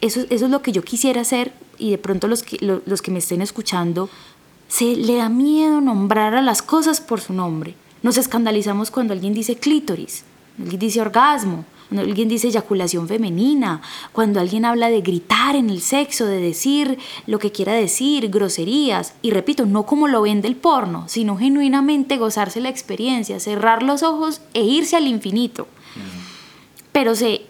Eso, 0.00 0.20
eso 0.28 0.44
es 0.44 0.50
lo 0.50 0.62
que 0.62 0.72
yo 0.72 0.82
quisiera 0.82 1.22
hacer 1.22 1.52
y 1.78 1.90
de 1.90 1.98
pronto 1.98 2.28
los 2.28 2.42
que, 2.42 2.58
los 2.60 3.02
que 3.02 3.10
me 3.10 3.18
estén 3.18 3.42
escuchando, 3.42 4.08
se 4.68 4.96
le 4.96 5.16
da 5.16 5.28
miedo 5.28 5.80
nombrar 5.80 6.34
a 6.34 6.42
las 6.42 6.62
cosas 6.62 7.00
por 7.00 7.20
su 7.20 7.32
nombre. 7.32 7.74
Nos 8.02 8.16
escandalizamos 8.16 8.90
cuando 8.90 9.12
alguien 9.12 9.34
dice 9.34 9.56
clítoris, 9.56 10.24
alguien 10.58 10.78
dice 10.78 11.00
orgasmo, 11.00 11.64
cuando 11.88 12.02
alguien 12.02 12.28
dice 12.28 12.48
eyaculación 12.48 13.06
femenina, 13.06 13.80
cuando 14.12 14.40
alguien 14.40 14.64
habla 14.64 14.88
de 14.88 15.02
gritar 15.02 15.54
en 15.54 15.70
el 15.70 15.80
sexo, 15.80 16.26
de 16.26 16.40
decir 16.40 16.98
lo 17.26 17.38
que 17.38 17.52
quiera 17.52 17.74
decir, 17.74 18.28
groserías, 18.28 19.14
y 19.22 19.30
repito, 19.30 19.66
no 19.66 19.86
como 19.86 20.08
lo 20.08 20.22
ven 20.22 20.42
del 20.42 20.56
porno, 20.56 21.04
sino 21.08 21.36
genuinamente 21.36 22.16
gozarse 22.16 22.60
la 22.60 22.70
experiencia, 22.70 23.38
cerrar 23.38 23.82
los 23.82 24.02
ojos 24.02 24.40
e 24.52 24.62
irse 24.62 24.96
al 24.96 25.06
infinito. 25.06 25.68
Pero 26.90 27.14
se, 27.14 27.42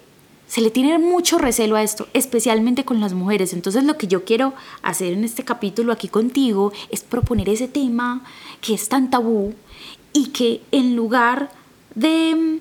se 0.46 0.60
le 0.60 0.70
tiene 0.70 0.98
mucho 0.98 1.38
recelo 1.38 1.76
a 1.76 1.82
esto, 1.82 2.08
especialmente 2.12 2.84
con 2.84 3.00
las 3.00 3.14
mujeres. 3.14 3.52
Entonces 3.52 3.84
lo 3.84 3.98
que 3.98 4.06
yo 4.06 4.24
quiero 4.24 4.54
hacer 4.82 5.12
en 5.12 5.24
este 5.24 5.44
capítulo 5.44 5.92
aquí 5.92 6.08
contigo 6.08 6.72
es 6.90 7.02
proponer 7.02 7.48
ese 7.48 7.68
tema 7.68 8.24
que 8.60 8.74
es 8.74 8.88
tan 8.88 9.10
tabú, 9.10 9.54
y 10.16 10.28
que 10.28 10.62
en 10.72 10.96
lugar 10.96 11.50
de, 11.94 12.60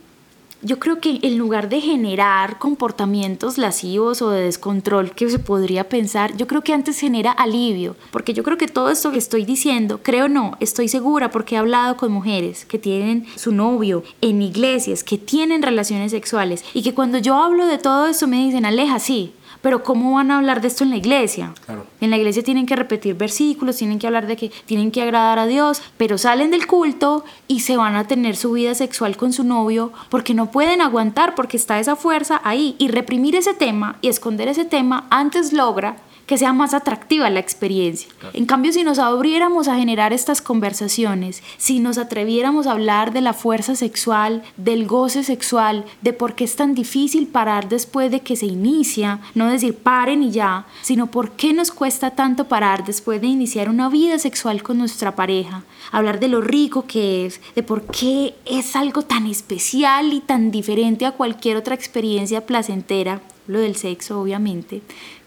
yo 0.66 0.80
creo 0.80 1.00
que 1.00 1.20
en 1.22 1.38
lugar 1.38 1.70
de 1.70 1.80
generar 1.80 2.58
comportamientos 2.58 3.60
lascivos 3.60 4.24
o 4.24 4.32
de 4.32 4.42
descontrol 4.42 5.12
que 5.12 5.30
se 5.30 5.38
podría 5.38 5.88
pensar, 5.88 6.36
yo 6.38 6.48
creo 6.48 6.64
que 6.64 6.74
antes 6.74 7.00
genera 7.00 7.32
alivio, 7.32 7.96
porque 8.12 8.34
yo 8.34 8.42
creo 8.42 8.58
que 8.58 8.68
todo 8.68 8.90
esto 8.90 9.12
que 9.12 9.20
estoy 9.20 9.46
diciendo, 9.46 10.00
creo 10.02 10.28
no, 10.28 10.58
estoy 10.60 10.88
segura 10.88 11.30
porque 11.30 11.54
he 11.54 11.58
hablado 11.60 11.98
con 11.98 12.12
mujeres 12.12 12.66
que 12.66 12.80
tienen 12.80 13.28
su 13.36 13.52
novio 13.52 14.04
en 14.22 14.42
iglesias, 14.42 15.04
que 15.04 15.20
tienen 15.20 15.62
relaciones 15.62 16.12
sexuales 16.12 16.66
y 16.74 16.82
que 16.82 16.96
cuando 16.96 17.20
yo 17.20 17.36
hablo 17.36 17.68
de 17.68 17.78
todo 17.78 18.08
esto 18.08 18.26
me 18.28 18.44
dicen, 18.44 18.66
aleja, 18.66 18.98
sí, 18.98 19.34
pero 19.66 19.82
¿cómo 19.82 20.14
van 20.14 20.30
a 20.30 20.38
hablar 20.38 20.62
de 20.62 20.68
esto 20.68 20.84
en 20.84 20.92
la 20.92 20.98
iglesia? 20.98 21.52
En 22.00 22.12
la 22.12 22.18
iglesia 22.18 22.44
tienen 22.44 22.68
que 22.68 22.76
repetir 22.76 23.16
versículos, 23.16 23.78
tienen 23.78 23.98
que 23.98 24.06
hablar 24.06 24.28
de 24.28 24.36
que 24.36 24.52
tienen 24.68 24.92
que 24.92 25.02
agradar 25.02 25.40
a 25.40 25.48
Dios, 25.48 25.82
pero 25.98 26.20
salen 26.20 26.52
del 26.52 26.68
culto 26.68 27.26
y 27.48 27.62
se 27.62 27.76
van 27.76 27.96
a 27.96 28.06
tener 28.06 28.36
su 28.36 28.52
vida 28.52 28.76
sexual 28.76 29.18
con 29.18 29.34
su 29.34 29.44
novio 29.44 29.92
porque 30.12 30.36
no 30.36 30.52
pueden 30.52 30.82
aguantar, 30.82 31.34
porque 31.34 31.58
está 31.58 31.80
esa 31.80 31.96
fuerza 31.96 32.40
ahí. 32.44 32.76
Y 32.78 32.90
reprimir 32.90 33.36
ese 33.36 33.56
tema 33.56 33.98
y 34.02 34.10
esconder 34.10 34.50
ese 34.50 34.66
tema 34.66 35.08
antes 35.10 35.52
logra 35.52 35.96
que 36.26 36.38
sea 36.38 36.54
más 36.54 36.74
atractiva 36.74 37.30
la 37.30 37.40
experiencia. 37.40 38.10
En 38.34 38.46
cambio, 38.46 38.72
si 38.72 38.84
nos 38.84 39.00
abriéramos 39.00 39.68
a 39.68 39.76
generar 39.76 40.14
estas 40.14 40.42
conversaciones, 40.42 41.44
si 41.58 41.80
nos 41.80 41.98
atreviéramos 41.98 42.68
a 42.68 42.72
hablar 42.72 43.14
de 43.14 43.22
la 43.22 43.34
fuerza 43.34 43.76
sexual, 43.76 44.44
del 44.58 44.88
goce 44.88 45.24
sexual, 45.24 45.86
de 46.02 46.14
por 46.14 46.36
qué 46.36 46.46
es 46.46 46.56
tan 46.56 46.74
difícil 46.74 47.28
parar 47.28 47.70
después 47.70 48.10
de 48.12 48.22
que 48.22 48.36
se 48.36 48.48
inicia, 48.48 49.20
no 49.36 49.48
decir 49.48 49.76
paren 49.76 50.24
y 50.24 50.32
ya, 50.32 50.66
sino 50.82 51.08
por 51.08 51.32
qué 51.32 51.54
nos 51.54 51.72
cuesta 51.72 52.12
tanto 52.12 52.48
parar 52.48 52.86
después 52.86 53.22
de 53.22 53.28
iniciar 53.28 53.70
una 53.70 53.90
vida 53.90 54.18
sexual 54.18 54.64
con 54.64 54.78
nuestra 54.78 55.16
pareja, 55.16 55.64
hablar 55.92 56.20
de 56.20 56.28
lo 56.28 56.42
rico 56.42 56.86
que 56.88 57.26
es, 57.26 57.40
de 57.54 57.64
por 57.64 57.84
qué 57.84 58.36
es 58.46 58.76
algo 58.76 59.04
tan 59.04 59.28
especial 59.28 60.14
y 60.14 60.22
tan 60.22 60.52
diferente 60.52 61.06
a 61.06 61.12
cualquier 61.12 61.58
otra 61.58 61.76
experiencia 61.76 62.46
placentera, 62.46 63.22
lo 63.48 63.60
del 63.60 63.76
sexo 63.76 64.20
obviamente, 64.20 64.82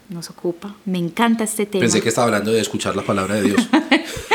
nos 0.08 0.30
ocupa. 0.30 0.74
Me 0.84 0.98
encanta 0.98 1.44
este 1.44 1.66
tema. 1.66 1.82
Pensé 1.82 2.00
que 2.00 2.08
estaba 2.08 2.26
hablando 2.26 2.52
de 2.52 2.60
escuchar 2.60 2.96
la 2.96 3.02
palabra 3.02 3.36
de 3.36 3.42
Dios. 3.42 3.68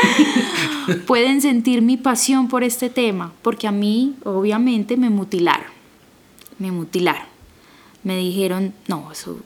Pueden 1.06 1.40
sentir 1.40 1.82
mi 1.82 1.96
pasión 1.96 2.48
por 2.48 2.62
este 2.62 2.90
tema, 2.90 3.32
porque 3.42 3.66
a 3.66 3.72
mí, 3.72 4.16
obviamente, 4.24 4.96
me 4.96 5.10
mutilaron. 5.10 5.66
Me 6.58 6.70
mutilaron. 6.70 7.26
Me 8.02 8.16
dijeron, 8.16 8.74
no, 8.86 9.10
eso 9.10 9.38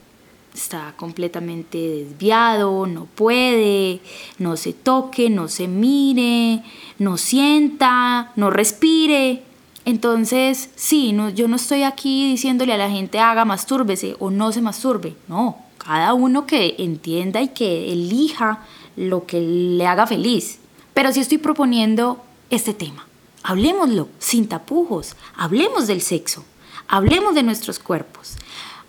está 0.52 0.94
completamente 0.96 1.78
desviado, 1.78 2.86
no 2.86 3.04
puede, 3.04 4.00
no 4.38 4.56
se 4.56 4.72
toque, 4.72 5.30
no 5.30 5.46
se 5.46 5.68
mire, 5.68 6.62
no 6.98 7.16
sienta, 7.16 8.32
no 8.34 8.50
respire. 8.50 9.44
Entonces, 9.84 10.70
sí, 10.74 11.12
no, 11.12 11.30
yo 11.30 11.48
no 11.48 11.56
estoy 11.56 11.84
aquí 11.84 12.28
diciéndole 12.28 12.72
a 12.72 12.78
la 12.78 12.90
gente 12.90 13.20
haga 13.20 13.44
mastúrbese 13.44 14.16
o 14.18 14.30
no 14.30 14.52
se 14.52 14.60
masturbe, 14.60 15.14
no, 15.28 15.67
cada 15.78 16.14
uno 16.14 16.46
que 16.46 16.74
entienda 16.78 17.40
y 17.40 17.48
que 17.48 17.92
elija 17.92 18.64
lo 18.96 19.26
que 19.26 19.40
le 19.40 19.86
haga 19.86 20.06
feliz. 20.06 20.58
Pero 20.94 21.12
sí 21.12 21.20
estoy 21.20 21.38
proponiendo 21.38 22.22
este 22.50 22.74
tema. 22.74 23.06
Hablemoslo 23.42 24.08
sin 24.18 24.48
tapujos, 24.48 25.16
hablemos 25.36 25.86
del 25.86 26.02
sexo, 26.02 26.44
hablemos 26.88 27.34
de 27.34 27.44
nuestros 27.44 27.78
cuerpos, 27.78 28.36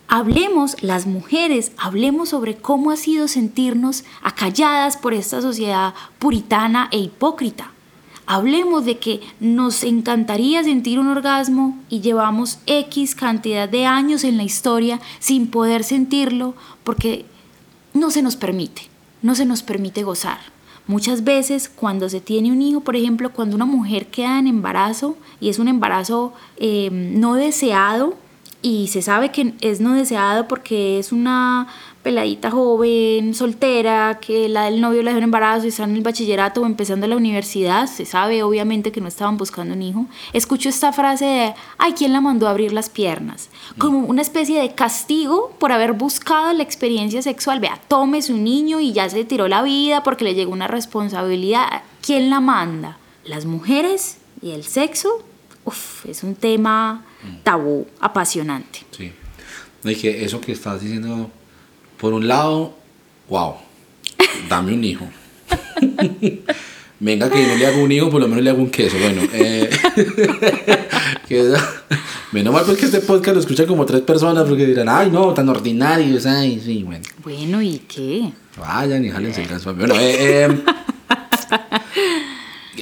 hablemos 0.08 0.82
las 0.82 1.06
mujeres, 1.06 1.72
hablemos 1.78 2.30
sobre 2.30 2.56
cómo 2.56 2.90
ha 2.90 2.96
sido 2.96 3.28
sentirnos 3.28 4.04
acalladas 4.22 4.96
por 4.96 5.14
esta 5.14 5.40
sociedad 5.40 5.94
puritana 6.18 6.88
e 6.90 6.98
hipócrita. 6.98 7.70
Hablemos 8.32 8.84
de 8.84 8.96
que 8.98 9.20
nos 9.40 9.82
encantaría 9.82 10.62
sentir 10.62 11.00
un 11.00 11.08
orgasmo 11.08 11.76
y 11.88 12.00
llevamos 12.00 12.60
X 12.66 13.16
cantidad 13.16 13.68
de 13.68 13.86
años 13.86 14.22
en 14.22 14.36
la 14.36 14.44
historia 14.44 15.00
sin 15.18 15.48
poder 15.48 15.82
sentirlo 15.82 16.54
porque 16.84 17.26
no 17.92 18.12
se 18.12 18.22
nos 18.22 18.36
permite, 18.36 18.82
no 19.20 19.34
se 19.34 19.46
nos 19.46 19.64
permite 19.64 20.04
gozar. 20.04 20.38
Muchas 20.86 21.24
veces 21.24 21.68
cuando 21.68 22.08
se 22.08 22.20
tiene 22.20 22.52
un 22.52 22.62
hijo, 22.62 22.82
por 22.82 22.94
ejemplo, 22.94 23.32
cuando 23.32 23.56
una 23.56 23.64
mujer 23.64 24.06
queda 24.12 24.38
en 24.38 24.46
embarazo 24.46 25.16
y 25.40 25.48
es 25.48 25.58
un 25.58 25.66
embarazo 25.66 26.32
eh, 26.56 26.88
no 26.92 27.34
deseado 27.34 28.14
y 28.62 28.86
se 28.88 29.02
sabe 29.02 29.32
que 29.32 29.54
es 29.60 29.80
no 29.80 29.94
deseado 29.94 30.46
porque 30.46 31.00
es 31.00 31.10
una 31.10 31.66
peladita 32.02 32.50
joven, 32.50 33.34
soltera, 33.34 34.18
que 34.20 34.48
la 34.48 34.64
del 34.64 34.80
novio 34.80 35.02
le 35.02 35.10
dio 35.10 35.18
un 35.18 35.24
embarazo 35.24 35.66
y 35.66 35.68
está 35.68 35.84
en 35.84 35.96
el 35.96 36.02
bachillerato 36.02 36.62
o 36.62 36.66
empezando 36.66 37.06
la 37.06 37.16
universidad, 37.16 37.86
se 37.86 38.06
sabe 38.06 38.42
obviamente 38.42 38.90
que 38.90 39.00
no 39.00 39.08
estaban 39.08 39.36
buscando 39.36 39.74
un 39.74 39.82
hijo. 39.82 40.06
Escucho 40.32 40.70
esta 40.70 40.92
frase 40.92 41.24
de, 41.26 41.54
ay, 41.76 41.92
¿quién 41.92 42.12
la 42.12 42.20
mandó 42.20 42.46
a 42.46 42.50
abrir 42.50 42.72
las 42.72 42.88
piernas? 42.88 43.50
Como 43.76 43.98
una 43.98 44.22
especie 44.22 44.60
de 44.60 44.74
castigo 44.74 45.54
por 45.58 45.72
haber 45.72 45.92
buscado 45.92 46.52
la 46.54 46.62
experiencia 46.62 47.20
sexual. 47.20 47.60
Vea, 47.60 47.78
tome 47.88 48.22
su 48.22 48.36
niño 48.36 48.80
y 48.80 48.92
ya 48.92 49.08
se 49.10 49.24
tiró 49.24 49.46
la 49.46 49.62
vida 49.62 50.02
porque 50.02 50.24
le 50.24 50.34
llegó 50.34 50.52
una 50.52 50.68
responsabilidad. 50.68 51.82
¿Quién 52.00 52.30
la 52.30 52.40
manda? 52.40 52.98
¿Las 53.24 53.44
mujeres 53.44 54.18
y 54.40 54.52
el 54.52 54.64
sexo? 54.64 55.22
Uf, 55.66 56.06
es 56.06 56.22
un 56.22 56.34
tema 56.34 57.04
tabú, 57.42 57.86
apasionante. 58.00 58.80
Sí. 58.90 59.12
Y 59.84 59.94
que 59.96 60.24
eso 60.24 60.40
que 60.40 60.52
estás 60.52 60.80
diciendo 60.80 61.30
por 62.00 62.12
un 62.14 62.26
lado, 62.26 62.74
wow, 63.28 63.54
dame 64.48 64.72
un 64.72 64.84
hijo. 64.84 65.06
Venga, 67.00 67.30
que 67.30 67.46
no 67.46 67.56
le 67.56 67.66
hago 67.66 67.82
un 67.82 67.92
hijo, 67.92 68.10
por 68.10 68.20
lo 68.20 68.28
menos 68.28 68.44
le 68.44 68.50
hago 68.50 68.60
un 68.60 68.70
queso. 68.70 68.96
Bueno, 68.98 69.22
eh, 69.32 69.70
menos 72.32 72.52
mal 72.52 72.64
porque 72.66 72.84
este 72.84 73.00
podcast 73.00 73.34
lo 73.34 73.40
escuchan 73.40 73.66
como 73.66 73.86
tres 73.86 74.02
personas 74.02 74.46
porque 74.46 74.66
dirán, 74.66 74.88
ay, 74.88 75.10
no, 75.10 75.32
tan 75.32 75.48
ordinario. 75.48 76.18
Ay, 76.26 76.60
sí, 76.62 76.82
bueno. 76.82 77.04
Bueno, 77.22 77.62
¿y 77.62 77.78
qué? 77.88 78.32
Vayan 78.58 79.04
y 79.04 79.10
jálense 79.10 79.42
el 79.42 79.48
caso. 79.48 79.74
Bueno, 79.74 79.94
eh, 79.98 80.44
eh, 80.44 80.62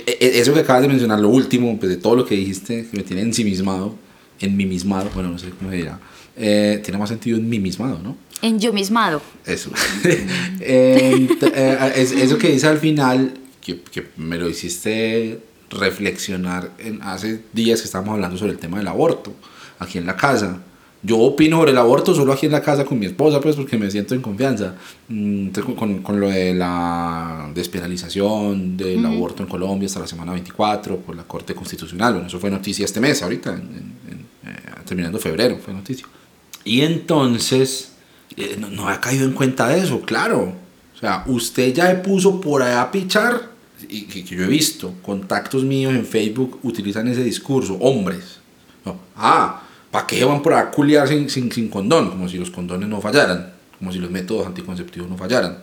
eh, 0.06 0.30
eso 0.34 0.52
que 0.52 0.60
acabas 0.60 0.82
de 0.82 0.88
mencionar, 0.88 1.20
lo 1.20 1.28
último, 1.28 1.78
pues 1.78 1.90
de 1.90 1.96
todo 1.96 2.16
lo 2.16 2.24
que 2.24 2.34
dijiste, 2.34 2.88
que 2.90 2.96
me 2.96 3.04
tiene 3.04 3.22
ensimismado, 3.22 3.94
enmimismado, 4.40 5.10
bueno, 5.14 5.30
no 5.30 5.38
sé 5.38 5.50
cómo 5.50 5.70
se 5.70 5.76
dirá, 5.76 6.00
tiene 6.34 6.98
más 6.98 7.08
sentido 7.08 7.38
¿no? 7.38 7.44
En 7.44 7.52
yo 7.52 7.60
mismado. 7.60 8.00
Eso. 8.00 8.16
Eh, 10.60 11.28
eso 11.96 12.38
que 12.38 12.50
dice 12.50 12.66
al 12.66 12.78
final, 12.78 13.34
que, 13.60 13.80
que, 13.80 14.08
me 14.16 14.36
lo 14.38 14.48
hiciste 14.48 15.40
reflexionar 15.70 16.72
en, 16.78 17.00
hace 17.02 17.42
días 17.52 17.80
que 17.80 17.86
estábamos 17.86 18.14
hablando 18.14 18.36
sobre 18.36 18.52
el 18.52 18.58
tema 18.58 18.78
del 18.78 18.88
aborto, 18.88 19.32
aquí 19.78 19.98
en 19.98 20.06
la 20.06 20.16
casa. 20.16 20.60
Yo 21.02 21.18
opino 21.18 21.58
sobre 21.58 21.70
el 21.70 21.78
aborto 21.78 22.12
solo 22.12 22.32
aquí 22.32 22.46
en 22.46 22.52
la 22.52 22.62
casa 22.62 22.84
con 22.84 22.98
mi 22.98 23.06
esposa, 23.06 23.40
pues 23.40 23.54
porque 23.54 23.78
me 23.78 23.88
siento 23.90 24.14
en 24.14 24.20
confianza. 24.20 24.74
Mm, 25.08 25.50
con, 25.76 26.02
con 26.02 26.20
lo 26.20 26.28
de 26.28 26.54
la 26.54 27.50
despenalización 27.54 28.76
del 28.76 29.06
aborto 29.06 29.42
en 29.44 29.48
Colombia 29.48 29.86
hasta 29.86 30.00
la 30.00 30.08
semana 30.08 30.32
24 30.32 30.96
por 30.98 31.14
la 31.14 31.22
Corte 31.22 31.54
Constitucional. 31.54 32.14
Bueno, 32.14 32.28
eso 32.28 32.40
fue 32.40 32.50
noticia 32.50 32.84
este 32.84 33.00
mes, 33.00 33.22
ahorita, 33.22 33.54
eh, 33.54 34.50
terminando 34.84 35.18
febrero, 35.18 35.58
fue 35.64 35.72
noticia. 35.72 36.06
Y 36.64 36.80
entonces 36.80 37.92
eh, 38.38 38.56
no, 38.58 38.88
ha 38.88 39.00
caído 39.00 39.24
en 39.24 39.32
cuenta 39.32 39.68
de 39.68 39.80
eso, 39.80 40.00
claro. 40.02 40.54
O 40.94 40.98
sea, 40.98 41.24
usted 41.26 41.72
ya 41.72 41.84
me 41.84 41.96
puso 41.96 42.40
por 42.40 42.62
allá 42.62 42.82
a 42.82 42.90
pichar, 42.90 43.50
y 43.88 44.02
que, 44.02 44.22
yo 44.22 44.44
he 44.44 44.46
visto, 44.46 44.94
contactos 45.02 45.64
míos 45.64 45.94
en 45.94 46.04
Facebook 46.04 46.60
utilizan 46.62 47.08
ese 47.08 47.22
discurso, 47.22 47.74
hombres. 47.74 48.38
ah, 49.16 49.62
¿para 49.90 50.06
qué 50.06 50.24
van 50.24 50.42
por 50.42 50.54
a 50.54 50.70
culiar 50.70 51.06
sin, 51.08 51.28
sin, 51.30 51.68
condón? 51.68 52.10
Como 52.10 52.28
si 52.28 52.38
los 52.38 52.50
condones 52.50 52.88
no 52.88 53.00
fallaran, 53.00 53.52
como 53.78 53.92
si 53.92 53.98
los 53.98 54.10
métodos 54.10 54.46
anticonceptivos 54.46 55.08
no 55.08 55.16
fallaran. 55.16 55.58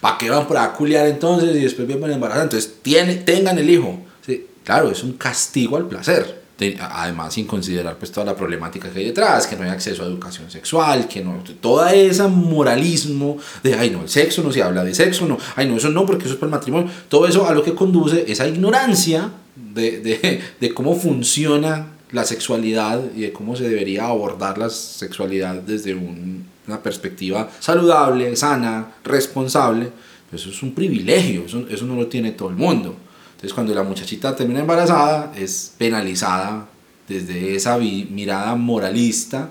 ¿Para 0.00 0.16
qué 0.16 0.30
van 0.30 0.46
por 0.46 0.56
a 0.56 0.72
culiar 0.72 1.06
entonces 1.06 1.54
y 1.54 1.60
después 1.60 1.86
vienen 1.86 2.12
embarazar? 2.12 2.44
Entonces 2.44 2.76
tiene, 2.82 3.16
tengan 3.16 3.58
el 3.58 3.68
hijo. 3.68 4.00
Sí, 4.24 4.46
claro, 4.64 4.90
es 4.90 5.02
un 5.02 5.12
castigo 5.12 5.76
al 5.76 5.86
placer 5.86 6.39
además 6.80 7.34
sin 7.34 7.46
considerar 7.46 7.96
pues 7.96 8.12
toda 8.12 8.26
la 8.26 8.36
problemática 8.36 8.90
que 8.90 8.98
hay 9.00 9.04
detrás, 9.06 9.46
que 9.46 9.56
no 9.56 9.64
hay 9.64 9.70
acceso 9.70 10.02
a 10.02 10.06
educación 10.06 10.50
sexual, 10.50 11.08
que 11.08 11.22
no, 11.22 11.42
toda 11.60 11.94
esa 11.94 12.28
moralismo 12.28 13.38
de, 13.62 13.74
ay 13.74 13.90
no, 13.90 14.02
el 14.02 14.08
sexo 14.08 14.42
no 14.42 14.52
se 14.52 14.62
habla 14.62 14.84
de 14.84 14.94
sexo, 14.94 15.26
no, 15.26 15.38
ay 15.56 15.68
no, 15.68 15.76
eso 15.76 15.88
no, 15.90 16.04
porque 16.06 16.24
eso 16.24 16.34
es 16.34 16.38
para 16.38 16.48
el 16.48 16.52
matrimonio, 16.52 16.90
todo 17.08 17.26
eso 17.26 17.46
a 17.46 17.54
lo 17.54 17.62
que 17.62 17.74
conduce 17.74 18.30
esa 18.30 18.46
ignorancia 18.46 19.30
de, 19.56 20.00
de, 20.00 20.40
de 20.60 20.74
cómo 20.74 20.94
funciona 20.96 21.92
la 22.12 22.24
sexualidad 22.24 23.00
y 23.14 23.22
de 23.22 23.32
cómo 23.32 23.56
se 23.56 23.68
debería 23.68 24.06
abordar 24.06 24.58
la 24.58 24.68
sexualidad 24.68 25.54
desde 25.56 25.94
una 25.94 26.82
perspectiva 26.82 27.50
saludable, 27.60 28.34
sana, 28.36 28.94
responsable, 29.04 29.90
pues 30.28 30.42
eso 30.42 30.50
es 30.50 30.62
un 30.62 30.74
privilegio, 30.74 31.44
eso, 31.46 31.66
eso 31.68 31.86
no 31.86 31.96
lo 31.96 32.06
tiene 32.06 32.32
todo 32.32 32.50
el 32.50 32.56
mundo. 32.56 32.96
Entonces 33.40 33.54
cuando 33.54 33.74
la 33.74 33.82
muchachita 33.82 34.36
termina 34.36 34.60
embarazada 34.60 35.32
es 35.34 35.72
penalizada 35.78 36.68
desde 37.08 37.56
esa 37.56 37.78
mirada 37.78 38.54
moralista, 38.54 39.50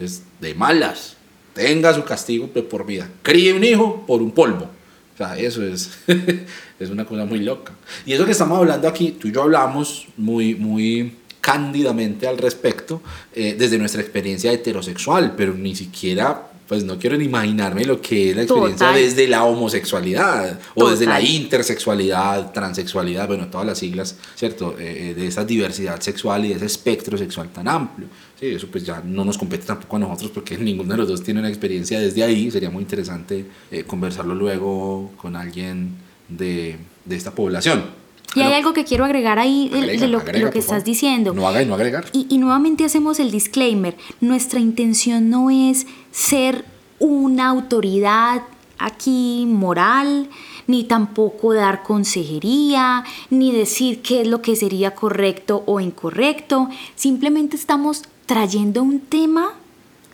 es 0.00 0.22
de 0.40 0.54
malas. 0.56 1.16
Tenga 1.54 1.94
su 1.94 2.02
castigo 2.02 2.48
por 2.48 2.84
vida. 2.84 3.08
Críe 3.22 3.52
un 3.52 3.62
hijo 3.62 4.04
por 4.08 4.22
un 4.22 4.32
polvo. 4.32 4.64
O 4.64 5.16
sea, 5.16 5.38
eso 5.38 5.64
es, 5.64 5.88
es 6.80 6.90
una 6.90 7.04
cosa 7.04 7.26
muy 7.26 7.38
loca. 7.38 7.74
Y 8.04 8.12
eso 8.12 8.24
que 8.24 8.32
estamos 8.32 8.58
hablando 8.58 8.88
aquí, 8.88 9.12
tú 9.12 9.28
y 9.28 9.32
yo 9.32 9.42
hablamos 9.42 10.08
muy, 10.16 10.56
muy 10.56 11.14
cándidamente 11.40 12.26
al 12.26 12.38
respecto 12.38 13.00
eh, 13.36 13.54
desde 13.56 13.78
nuestra 13.78 14.02
experiencia 14.02 14.50
heterosexual, 14.50 15.34
pero 15.36 15.54
ni 15.54 15.76
siquiera 15.76 16.50
pues 16.68 16.84
no 16.84 16.98
quiero 16.98 17.16
ni 17.16 17.24
imaginarme 17.24 17.84
lo 17.86 18.00
que 18.00 18.30
es 18.30 18.36
la 18.36 18.42
experiencia 18.42 18.92
desde 18.92 19.26
la 19.26 19.44
homosexualidad 19.44 20.60
o 20.74 20.90
desde 20.90 21.06
la 21.06 21.20
intersexualidad, 21.20 22.52
transexualidad, 22.52 23.26
bueno, 23.26 23.48
todas 23.48 23.66
las 23.66 23.78
siglas, 23.78 24.16
¿cierto? 24.36 24.76
Eh, 24.78 25.10
eh, 25.10 25.14
de 25.14 25.26
esa 25.26 25.46
diversidad 25.46 25.98
sexual 26.00 26.44
y 26.44 26.48
de 26.48 26.56
ese 26.56 26.66
espectro 26.66 27.16
sexual 27.16 27.48
tan 27.48 27.68
amplio. 27.68 28.08
Sí, 28.38 28.46
eso 28.48 28.68
pues 28.70 28.84
ya 28.84 29.02
no 29.02 29.24
nos 29.24 29.38
compete 29.38 29.64
tampoco 29.64 29.96
a 29.96 30.00
nosotros 30.00 30.30
porque 30.30 30.58
ninguno 30.58 30.92
de 30.92 30.98
los 30.98 31.08
dos 31.08 31.22
tiene 31.22 31.40
una 31.40 31.48
experiencia 31.48 31.98
desde 32.00 32.22
ahí. 32.22 32.50
Sería 32.50 32.70
muy 32.70 32.82
interesante 32.82 33.46
eh, 33.70 33.84
conversarlo 33.84 34.34
luego 34.34 35.12
con 35.16 35.36
alguien 35.36 35.96
de, 36.28 36.76
de 37.06 37.16
esta 37.16 37.30
población. 37.30 38.08
Y 38.34 38.40
hay 38.40 38.52
algo 38.52 38.72
que 38.72 38.84
quiero 38.84 39.04
agregar 39.04 39.38
ahí 39.38 39.68
de, 39.68 40.06
lo, 40.06 40.22
que 40.24 40.58
estás 40.58 40.84
diciendo. 40.84 41.32
No 41.32 41.48
haga 41.48 41.62
y 41.62 41.66
no 41.66 41.74
agregar. 41.74 42.04
Y, 42.12 42.26
y, 42.28 42.38
nuevamente 42.38 42.84
hacemos 42.84 43.20
el 43.20 43.30
disclaimer. 43.30 43.96
Nuestra 44.20 44.60
intención 44.60 45.30
no 45.30 45.50
es 45.50 45.86
ser 46.18 46.64
una 46.98 47.46
autoridad 47.46 48.42
aquí 48.76 49.46
moral, 49.46 50.28
ni 50.66 50.82
tampoco 50.82 51.54
dar 51.54 51.84
consejería, 51.84 53.04
ni 53.30 53.52
decir 53.52 54.02
qué 54.02 54.22
es 54.22 54.26
lo 54.26 54.42
que 54.42 54.56
sería 54.56 54.96
correcto 54.96 55.62
o 55.66 55.78
incorrecto. 55.78 56.68
Simplemente 56.96 57.54
estamos 57.54 58.02
trayendo 58.26 58.82
un 58.82 58.98
tema 58.98 59.52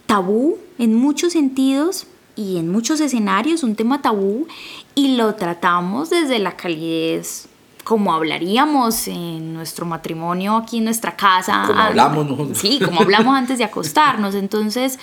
tabú 0.04 0.58
en 0.78 0.94
muchos 0.94 1.32
sentidos 1.32 2.06
y 2.36 2.58
en 2.58 2.70
muchos 2.70 3.00
escenarios, 3.00 3.62
un 3.62 3.74
tema 3.74 4.02
tabú, 4.02 4.46
y 4.94 5.16
lo 5.16 5.34
tratamos 5.36 6.10
desde 6.10 6.38
la 6.38 6.54
calidez 6.54 7.48
como 7.82 8.14
hablaríamos 8.14 9.08
en 9.08 9.52
nuestro 9.52 9.84
matrimonio 9.84 10.56
aquí 10.56 10.78
en 10.78 10.84
nuestra 10.84 11.16
casa. 11.16 11.64
Como 11.66 11.80
hablamos 11.80 12.26
nosotros. 12.26 12.58
Sí, 12.58 12.80
como 12.82 13.02
hablamos 13.02 13.36
antes 13.36 13.58
de 13.58 13.64
acostarnos. 13.64 14.34
Entonces, 14.34 14.98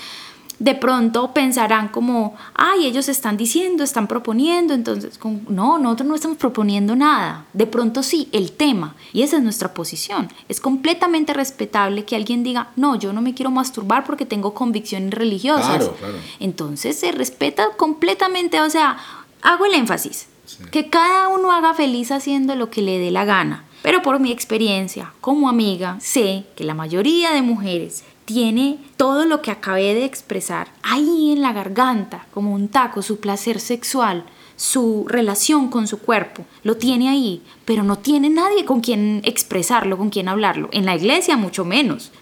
de 0.61 0.75
pronto 0.75 1.33
pensarán 1.33 1.87
como, 1.87 2.35
ay, 2.53 2.85
ellos 2.85 3.09
están 3.09 3.35
diciendo, 3.35 3.83
están 3.83 4.05
proponiendo, 4.05 4.75
entonces, 4.75 5.19
no, 5.49 5.79
nosotros 5.79 6.07
no 6.07 6.13
estamos 6.13 6.37
proponiendo 6.37 6.95
nada. 6.95 7.45
De 7.53 7.65
pronto 7.65 8.03
sí, 8.03 8.29
el 8.31 8.51
tema, 8.51 8.95
y 9.11 9.23
esa 9.23 9.37
es 9.37 9.43
nuestra 9.43 9.73
posición. 9.73 10.29
Es 10.49 10.61
completamente 10.61 11.33
respetable 11.33 12.05
que 12.05 12.15
alguien 12.15 12.43
diga, 12.43 12.69
no, 12.75 12.95
yo 12.95 13.11
no 13.11 13.23
me 13.23 13.33
quiero 13.33 13.49
masturbar 13.49 14.03
porque 14.03 14.27
tengo 14.27 14.53
convicciones 14.53 15.15
religiosas. 15.15 15.77
Claro, 15.77 15.95
claro. 15.97 16.17
Entonces 16.39 16.95
se 16.99 17.11
respeta 17.11 17.69
completamente, 17.75 18.61
o 18.61 18.69
sea, 18.69 18.97
hago 19.41 19.65
el 19.65 19.73
énfasis 19.73 20.27
que 20.69 20.89
cada 20.89 21.29
uno 21.29 21.51
haga 21.51 21.73
feliz 21.73 22.11
haciendo 22.11 22.55
lo 22.55 22.69
que 22.69 22.81
le 22.81 22.99
dé 22.99 23.09
la 23.09 23.25
gana. 23.25 23.65
Pero 23.81 24.03
por 24.03 24.19
mi 24.19 24.31
experiencia 24.31 25.11
como 25.21 25.49
amiga, 25.49 25.97
sé 25.99 26.45
que 26.55 26.63
la 26.63 26.75
mayoría 26.75 27.31
de 27.31 27.41
mujeres 27.41 28.03
tiene 28.33 28.79
todo 28.95 29.25
lo 29.25 29.41
que 29.41 29.51
acabé 29.51 29.93
de 29.93 30.05
expresar 30.05 30.69
ahí 30.83 31.33
en 31.33 31.41
la 31.41 31.51
garganta, 31.51 32.27
como 32.33 32.53
un 32.53 32.69
taco, 32.69 33.01
su 33.01 33.19
placer 33.19 33.59
sexual, 33.59 34.23
su 34.55 35.05
relación 35.09 35.69
con 35.69 35.85
su 35.85 35.99
cuerpo, 35.99 36.45
lo 36.63 36.77
tiene 36.77 37.09
ahí, 37.09 37.41
pero 37.65 37.83
no 37.83 37.97
tiene 37.97 38.29
nadie 38.29 38.63
con 38.63 38.79
quien 38.79 39.21
expresarlo, 39.25 39.97
con 39.97 40.11
quien 40.11 40.29
hablarlo. 40.29 40.69
En 40.71 40.85
la 40.85 40.95
iglesia 40.95 41.35
mucho 41.35 41.65
menos. 41.65 42.13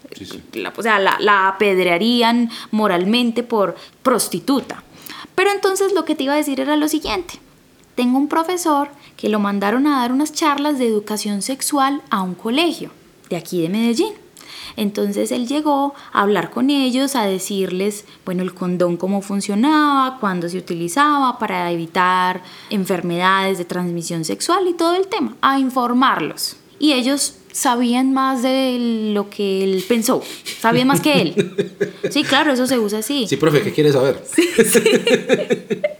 La, 0.54 0.72
o 0.76 0.82
sea, 0.82 0.98
la, 0.98 1.16
la 1.20 1.46
apedrearían 1.46 2.50
moralmente 2.72 3.44
por 3.44 3.76
prostituta. 4.02 4.82
Pero 5.36 5.52
entonces 5.52 5.92
lo 5.92 6.04
que 6.04 6.16
te 6.16 6.24
iba 6.24 6.34
a 6.34 6.38
decir 6.38 6.58
era 6.58 6.74
lo 6.74 6.88
siguiente 6.88 7.38
tengo 7.94 8.16
un 8.16 8.28
profesor 8.28 8.88
que 9.18 9.28
lo 9.28 9.40
mandaron 9.40 9.86
a 9.86 10.00
dar 10.00 10.10
unas 10.10 10.32
charlas 10.32 10.78
de 10.78 10.86
educación 10.86 11.42
sexual 11.42 12.00
a 12.08 12.22
un 12.22 12.34
colegio 12.34 12.90
de 13.28 13.36
aquí 13.36 13.60
de 13.60 13.68
Medellín. 13.68 14.14
Entonces 14.76 15.32
él 15.32 15.46
llegó 15.46 15.94
a 16.12 16.22
hablar 16.22 16.50
con 16.50 16.70
ellos, 16.70 17.16
a 17.16 17.24
decirles, 17.24 18.04
bueno, 18.24 18.42
el 18.42 18.54
condón 18.54 18.96
cómo 18.96 19.22
funcionaba, 19.22 20.18
cuándo 20.20 20.48
se 20.48 20.58
utilizaba 20.58 21.38
para 21.38 21.70
evitar 21.70 22.42
enfermedades 22.70 23.58
de 23.58 23.64
transmisión 23.64 24.24
sexual 24.24 24.66
y 24.68 24.74
todo 24.74 24.94
el 24.94 25.08
tema, 25.08 25.36
a 25.40 25.58
informarlos. 25.58 26.56
Y 26.78 26.92
ellos 26.92 27.39
sabían 27.52 28.12
más 28.12 28.42
de 28.42 29.10
lo 29.12 29.30
que 29.30 29.64
él 29.64 29.84
pensó, 29.88 30.22
sabían 30.60 30.88
más 30.88 31.00
que 31.00 31.20
él. 31.20 31.56
Sí, 32.10 32.24
claro, 32.24 32.52
eso 32.52 32.66
se 32.66 32.78
usa 32.78 33.00
así. 33.00 33.26
Sí, 33.28 33.36
profe, 33.36 33.62
¿qué 33.62 33.72
quiere 33.72 33.92
saber? 33.92 34.20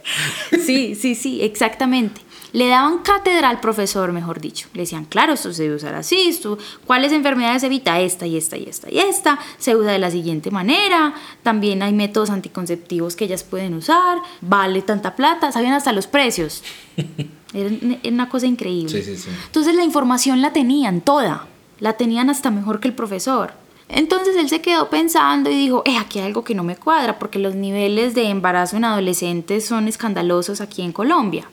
Sí, 0.65 0.95
sí, 0.95 1.15
sí, 1.15 1.41
exactamente. 1.41 2.21
Le 2.53 2.67
daban 2.67 2.99
cátedra 2.99 3.49
al 3.49 3.61
profesor, 3.61 4.11
mejor 4.11 4.41
dicho. 4.41 4.67
Le 4.73 4.81
decían, 4.81 5.05
claro, 5.05 5.33
esto 5.33 5.53
se 5.53 5.63
debe 5.63 5.75
usar 5.75 5.95
así, 5.95 6.27
esto, 6.27 6.57
¿cuáles 6.85 7.13
enfermedades 7.13 7.63
evita? 7.63 7.99
Esta 8.01 8.27
y 8.27 8.35
esta 8.35 8.57
y 8.57 8.65
esta 8.65 8.91
y 8.91 8.99
esta. 8.99 9.39
Se 9.57 9.75
usa 9.75 9.93
de 9.93 9.99
la 9.99 10.11
siguiente 10.11 10.51
manera. 10.51 11.13
También 11.43 11.81
hay 11.81 11.93
métodos 11.93 12.29
anticonceptivos 12.29 13.15
que 13.15 13.25
ellas 13.25 13.43
pueden 13.43 13.73
usar. 13.73 14.17
Vale 14.41 14.81
tanta 14.81 15.15
plata. 15.15 15.51
Sabían 15.51 15.73
hasta 15.73 15.93
los 15.93 16.07
precios. 16.07 16.63
Era 17.53 17.69
una 18.09 18.29
cosa 18.29 18.47
increíble. 18.47 18.89
Sí, 18.89 19.03
sí, 19.03 19.17
sí. 19.17 19.29
Entonces 19.45 19.75
la 19.75 19.83
información 19.83 20.41
la 20.41 20.53
tenían 20.53 21.01
toda. 21.01 21.47
La 21.79 21.93
tenían 21.93 22.29
hasta 22.29 22.51
mejor 22.51 22.79
que 22.79 22.87
el 22.87 22.93
profesor. 22.93 23.53
Entonces 23.89 24.37
él 24.37 24.47
se 24.47 24.61
quedó 24.61 24.89
pensando 24.89 25.49
y 25.49 25.55
dijo, 25.55 25.83
eh, 25.85 25.97
aquí 25.97 26.19
hay 26.19 26.25
algo 26.25 26.45
que 26.45 26.55
no 26.55 26.63
me 26.63 26.77
cuadra 26.77 27.19
porque 27.19 27.39
los 27.39 27.55
niveles 27.55 28.15
de 28.15 28.29
embarazo 28.29 28.77
en 28.77 28.85
adolescentes 28.85 29.65
son 29.65 29.89
escandalosos 29.89 30.61
aquí 30.61 30.81
en 30.81 30.93
Colombia. 30.93 31.49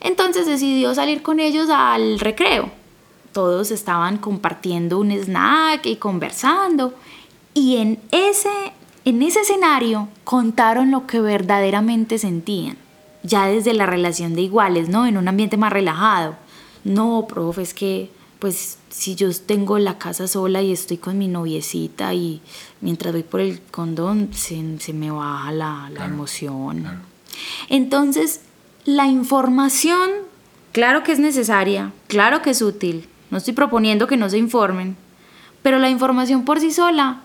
Entonces 0.00 0.46
decidió 0.46 0.94
salir 0.94 1.22
con 1.22 1.40
ellos 1.40 1.68
al 1.70 2.20
recreo. 2.20 2.70
Todos 3.32 3.72
estaban 3.72 4.18
compartiendo 4.18 5.00
un 5.00 5.10
snack 5.10 5.86
y 5.86 5.96
conversando. 5.96 6.94
Y 7.54 7.78
en 7.78 7.98
ese, 8.12 8.50
en 9.04 9.22
ese 9.22 9.40
escenario 9.40 10.08
contaron 10.22 10.92
lo 10.92 11.08
que 11.08 11.20
verdaderamente 11.20 12.18
sentían. 12.18 12.83
Ya 13.24 13.46
desde 13.46 13.74
la 13.74 13.86
relación 13.86 14.34
de 14.34 14.42
iguales, 14.42 14.88
¿no? 14.88 15.06
En 15.06 15.16
un 15.16 15.26
ambiente 15.26 15.56
más 15.56 15.72
relajado. 15.72 16.36
No, 16.84 17.26
profe, 17.26 17.62
es 17.62 17.74
que 17.74 18.10
pues 18.44 18.76
si 18.90 19.14
yo 19.14 19.28
tengo 19.34 19.78
la 19.78 19.96
casa 19.96 20.28
sola 20.28 20.60
y 20.60 20.70
estoy 20.70 20.98
con 20.98 21.16
mi 21.16 21.28
noviecita 21.28 22.12
y 22.12 22.42
mientras 22.82 23.14
voy 23.14 23.22
por 23.22 23.40
el 23.40 23.62
condón 23.70 24.28
se, 24.34 24.92
me 24.92 25.10
baja 25.10 25.50
la, 25.50 25.90
emoción. 26.04 27.02
Entonces, 27.70 28.42
la 28.84 29.06
información, 29.06 30.10
claro 30.72 31.02
que 31.02 31.12
es 31.12 31.18
necesaria, 31.18 31.92
claro 32.06 32.42
que 32.42 32.50
es 32.50 32.60
útil, 32.60 33.08
no 33.30 33.38
estoy 33.38 33.54
proponiendo 33.54 34.06
que 34.06 34.18
no 34.18 34.28
se 34.28 34.36
informen, 34.36 34.96
pero 35.62 35.78
la 35.78 35.88
información 35.88 36.44
por 36.44 36.60
sí 36.60 36.70
sola 36.70 37.22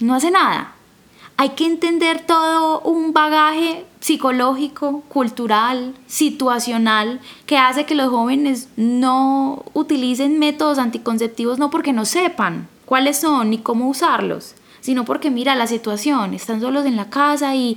no 0.00 0.14
hace 0.14 0.30
nada. 0.30 0.74
Hay 1.38 1.50
que 1.50 1.64
entender 1.64 2.26
todo 2.26 2.80
un 2.80 3.14
bagaje 3.14 3.86
psicológico, 4.00 5.02
cultural, 5.08 5.94
situacional, 6.06 7.20
que 7.46 7.58
hace 7.58 7.84
que 7.84 7.94
los 7.94 8.10
jóvenes 8.10 8.68
no 8.76 9.64
utilicen 9.74 10.38
métodos 10.38 10.78
anticonceptivos 10.78 11.58
no 11.58 11.70
porque 11.70 11.92
no 11.92 12.04
sepan 12.04 12.68
cuáles 12.84 13.18
son 13.18 13.50
ni 13.50 13.58
cómo 13.58 13.88
usarlos, 13.88 14.54
sino 14.80 15.04
porque 15.04 15.30
mira 15.30 15.54
la 15.54 15.66
situación, 15.66 16.32
están 16.32 16.60
solos 16.60 16.86
en 16.86 16.96
la 16.96 17.10
casa 17.10 17.54
y, 17.54 17.76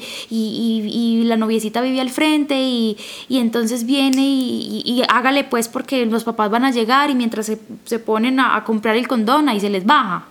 la 1.26 1.38
noviecita 1.38 1.82
vive 1.82 2.02
al 2.02 2.10
frente 2.10 2.62
y, 2.62 2.98
entonces 3.30 3.86
viene 3.86 4.22
y, 4.22 5.04
hágale 5.10 5.44
pues 5.44 5.68
porque 5.68 6.06
los 6.06 6.24
papás 6.24 6.50
van 6.52 6.66
a 6.66 6.72
llegar 6.72 7.10
y 7.10 7.16
mientras 7.16 7.52
se, 7.86 8.00
ponen 8.00 8.40
a, 8.40 8.64
comprar 8.64 8.96
el 8.96 9.08
condón 9.08 9.50
ahí 9.50 9.60
se 9.60 9.70
les 9.70 9.86
baja. 9.86 10.26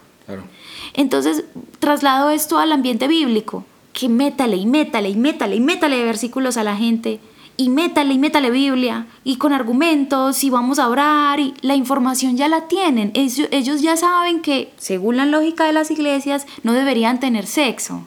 Entonces 0.95 1.45
traslado 1.79 2.31
esto 2.31 2.59
al 2.59 2.73
ambiente 2.73 3.09
bíblico, 3.09 3.65
que 3.93 4.09
métale 4.09 4.57
y 4.57 4.67
métale 4.67 5.09
y 5.11 5.17
métale 5.17 5.57
y 5.57 5.61
métale 5.61 6.05
versículos 6.05 6.57
a 6.57 6.65
la 6.65 6.77
gente 6.77 7.21
y 7.61 7.69
métale 7.69 8.15
y 8.15 8.19
métale 8.19 8.51
Biblia 8.51 9.07
y 9.23 9.37
con 9.37 9.53
argumentos 9.53 10.43
y 10.45 10.49
vamos 10.49 10.79
a 10.79 10.89
orar 10.89 11.41
y 11.41 11.53
la 11.61 11.75
información 11.75 12.39
ya 12.39 12.49
la 12.49 12.69
tienen. 12.69 13.11
Ellos, 13.13 13.49
ellos 13.51 13.83
ya 13.83 13.99
saben 13.99 14.41
que, 14.41 14.73
según 14.79 15.19
la 15.19 15.27
lógica 15.27 15.67
de 15.67 15.75
las 15.75 15.91
iglesias, 15.91 16.47
no 16.63 16.73
deberían 16.73 17.21
tener 17.21 17.47
sexo, 17.47 18.07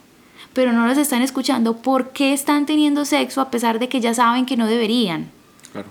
pero 0.53 0.73
no 0.73 0.87
los 0.87 0.97
están 0.97 1.21
escuchando. 1.21 1.77
¿Por 1.77 2.13
qué 2.13 2.33
están 2.33 2.65
teniendo 2.65 3.05
sexo 3.05 3.41
a 3.41 3.51
pesar 3.51 3.77
de 3.77 3.89
que 3.89 4.01
ya 4.01 4.15
saben 4.15 4.47
que 4.47 4.57
no 4.57 4.65
deberían? 4.65 5.29
Claro. 5.71 5.89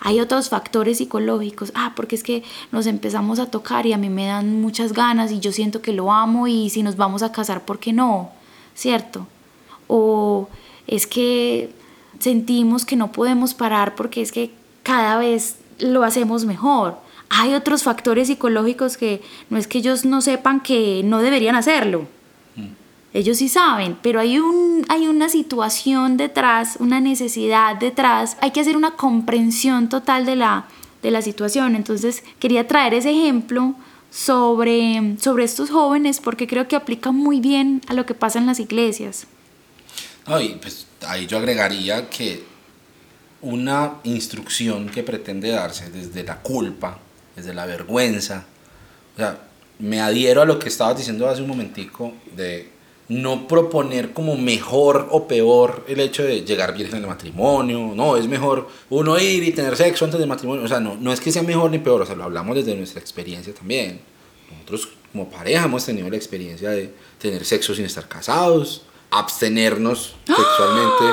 Hay 0.00 0.18
otros 0.18 0.48
factores 0.48 0.98
psicológicos. 0.98 1.70
Ah, 1.76 1.92
porque 1.94 2.16
es 2.16 2.24
que 2.24 2.42
nos 2.72 2.86
empezamos 2.86 3.38
a 3.38 3.50
tocar 3.52 3.86
y 3.86 3.92
a 3.92 3.98
mí 3.98 4.08
me 4.08 4.26
dan 4.26 4.60
muchas 4.60 4.92
ganas 4.92 5.30
y 5.30 5.38
yo 5.38 5.52
siento 5.52 5.80
que 5.80 5.92
lo 5.92 6.10
amo 6.10 6.48
y 6.48 6.70
si 6.70 6.82
nos 6.82 6.96
vamos 6.96 7.22
a 7.22 7.30
casar, 7.30 7.64
¿por 7.64 7.78
qué 7.78 7.92
no? 7.92 8.32
¿Cierto? 8.76 9.26
O 9.88 10.48
es 10.86 11.06
que 11.06 11.70
sentimos 12.20 12.84
que 12.84 12.94
no 12.94 13.10
podemos 13.10 13.54
parar 13.54 13.94
porque 13.94 14.22
es 14.22 14.30
que 14.30 14.50
cada 14.82 15.18
vez 15.18 15.56
lo 15.78 16.04
hacemos 16.04 16.44
mejor. 16.44 16.98
Hay 17.28 17.54
otros 17.54 17.82
factores 17.82 18.28
psicológicos 18.28 18.96
que 18.96 19.22
no 19.50 19.58
es 19.58 19.66
que 19.66 19.78
ellos 19.78 20.04
no 20.04 20.20
sepan 20.20 20.60
que 20.60 21.02
no 21.04 21.18
deberían 21.18 21.56
hacerlo. 21.56 22.06
Mm. 22.54 22.68
Ellos 23.14 23.38
sí 23.38 23.48
saben, 23.48 23.96
pero 24.02 24.20
hay, 24.20 24.38
un, 24.38 24.84
hay 24.88 25.08
una 25.08 25.30
situación 25.30 26.18
detrás, 26.18 26.76
una 26.78 27.00
necesidad 27.00 27.76
detrás. 27.76 28.36
Hay 28.42 28.50
que 28.50 28.60
hacer 28.60 28.76
una 28.76 28.92
comprensión 28.92 29.88
total 29.88 30.26
de 30.26 30.36
la, 30.36 30.66
de 31.02 31.10
la 31.10 31.22
situación. 31.22 31.74
Entonces 31.74 32.22
quería 32.38 32.68
traer 32.68 32.94
ese 32.94 33.10
ejemplo 33.10 33.74
sobre, 34.16 35.16
sobre 35.20 35.44
estos 35.44 35.68
jóvenes 35.68 36.20
porque 36.20 36.46
creo 36.46 36.66
que 36.68 36.74
aplica 36.74 37.12
muy 37.12 37.40
bien 37.40 37.82
a 37.86 37.92
lo 37.92 38.06
que 38.06 38.14
pasa 38.14 38.38
en 38.38 38.46
las 38.46 38.58
iglesias. 38.60 39.26
Ay, 40.24 40.58
pues 40.60 40.86
ahí 41.06 41.26
yo 41.26 41.36
agregaría 41.36 42.08
que 42.08 42.42
una 43.42 43.96
instrucción 44.04 44.88
que 44.88 45.02
pretende 45.02 45.50
darse 45.50 45.90
desde 45.90 46.24
la 46.24 46.40
culpa, 46.40 46.98
desde 47.36 47.52
la 47.52 47.66
vergüenza, 47.66 48.46
o 49.14 49.18
sea, 49.18 49.38
me 49.78 50.00
adhiero 50.00 50.40
a 50.40 50.46
lo 50.46 50.58
que 50.58 50.68
estabas 50.68 50.96
diciendo 50.96 51.28
hace 51.28 51.42
un 51.42 51.48
momentico 51.48 52.14
de 52.34 52.70
no 53.08 53.46
proponer 53.46 54.12
como 54.12 54.36
mejor 54.36 55.08
o 55.10 55.28
peor 55.28 55.84
el 55.88 56.00
hecho 56.00 56.24
de 56.24 56.42
llegar 56.42 56.74
bien 56.74 56.88
en 56.88 56.96
el 56.96 57.06
matrimonio, 57.06 57.92
no, 57.94 58.16
es 58.16 58.26
mejor 58.26 58.68
uno 58.90 59.18
ir 59.18 59.44
y 59.44 59.52
tener 59.52 59.76
sexo 59.76 60.04
antes 60.04 60.18
del 60.18 60.28
matrimonio, 60.28 60.64
o 60.64 60.68
sea, 60.68 60.80
no, 60.80 60.96
no 60.96 61.12
es 61.12 61.20
que 61.20 61.30
sea 61.30 61.42
mejor 61.42 61.70
ni 61.70 61.78
peor, 61.78 62.02
o 62.02 62.06
sea, 62.06 62.16
lo 62.16 62.24
hablamos 62.24 62.56
desde 62.56 62.74
nuestra 62.74 63.00
experiencia 63.00 63.54
también. 63.54 64.00
Nosotros 64.50 64.88
como 65.12 65.28
pareja 65.30 65.64
hemos 65.64 65.84
tenido 65.84 66.08
la 66.10 66.16
experiencia 66.16 66.70
de 66.70 66.92
tener 67.20 67.44
sexo 67.44 67.74
sin 67.74 67.84
estar 67.84 68.08
casados, 68.08 68.82
abstenernos 69.10 70.16
sexualmente. 70.26 71.04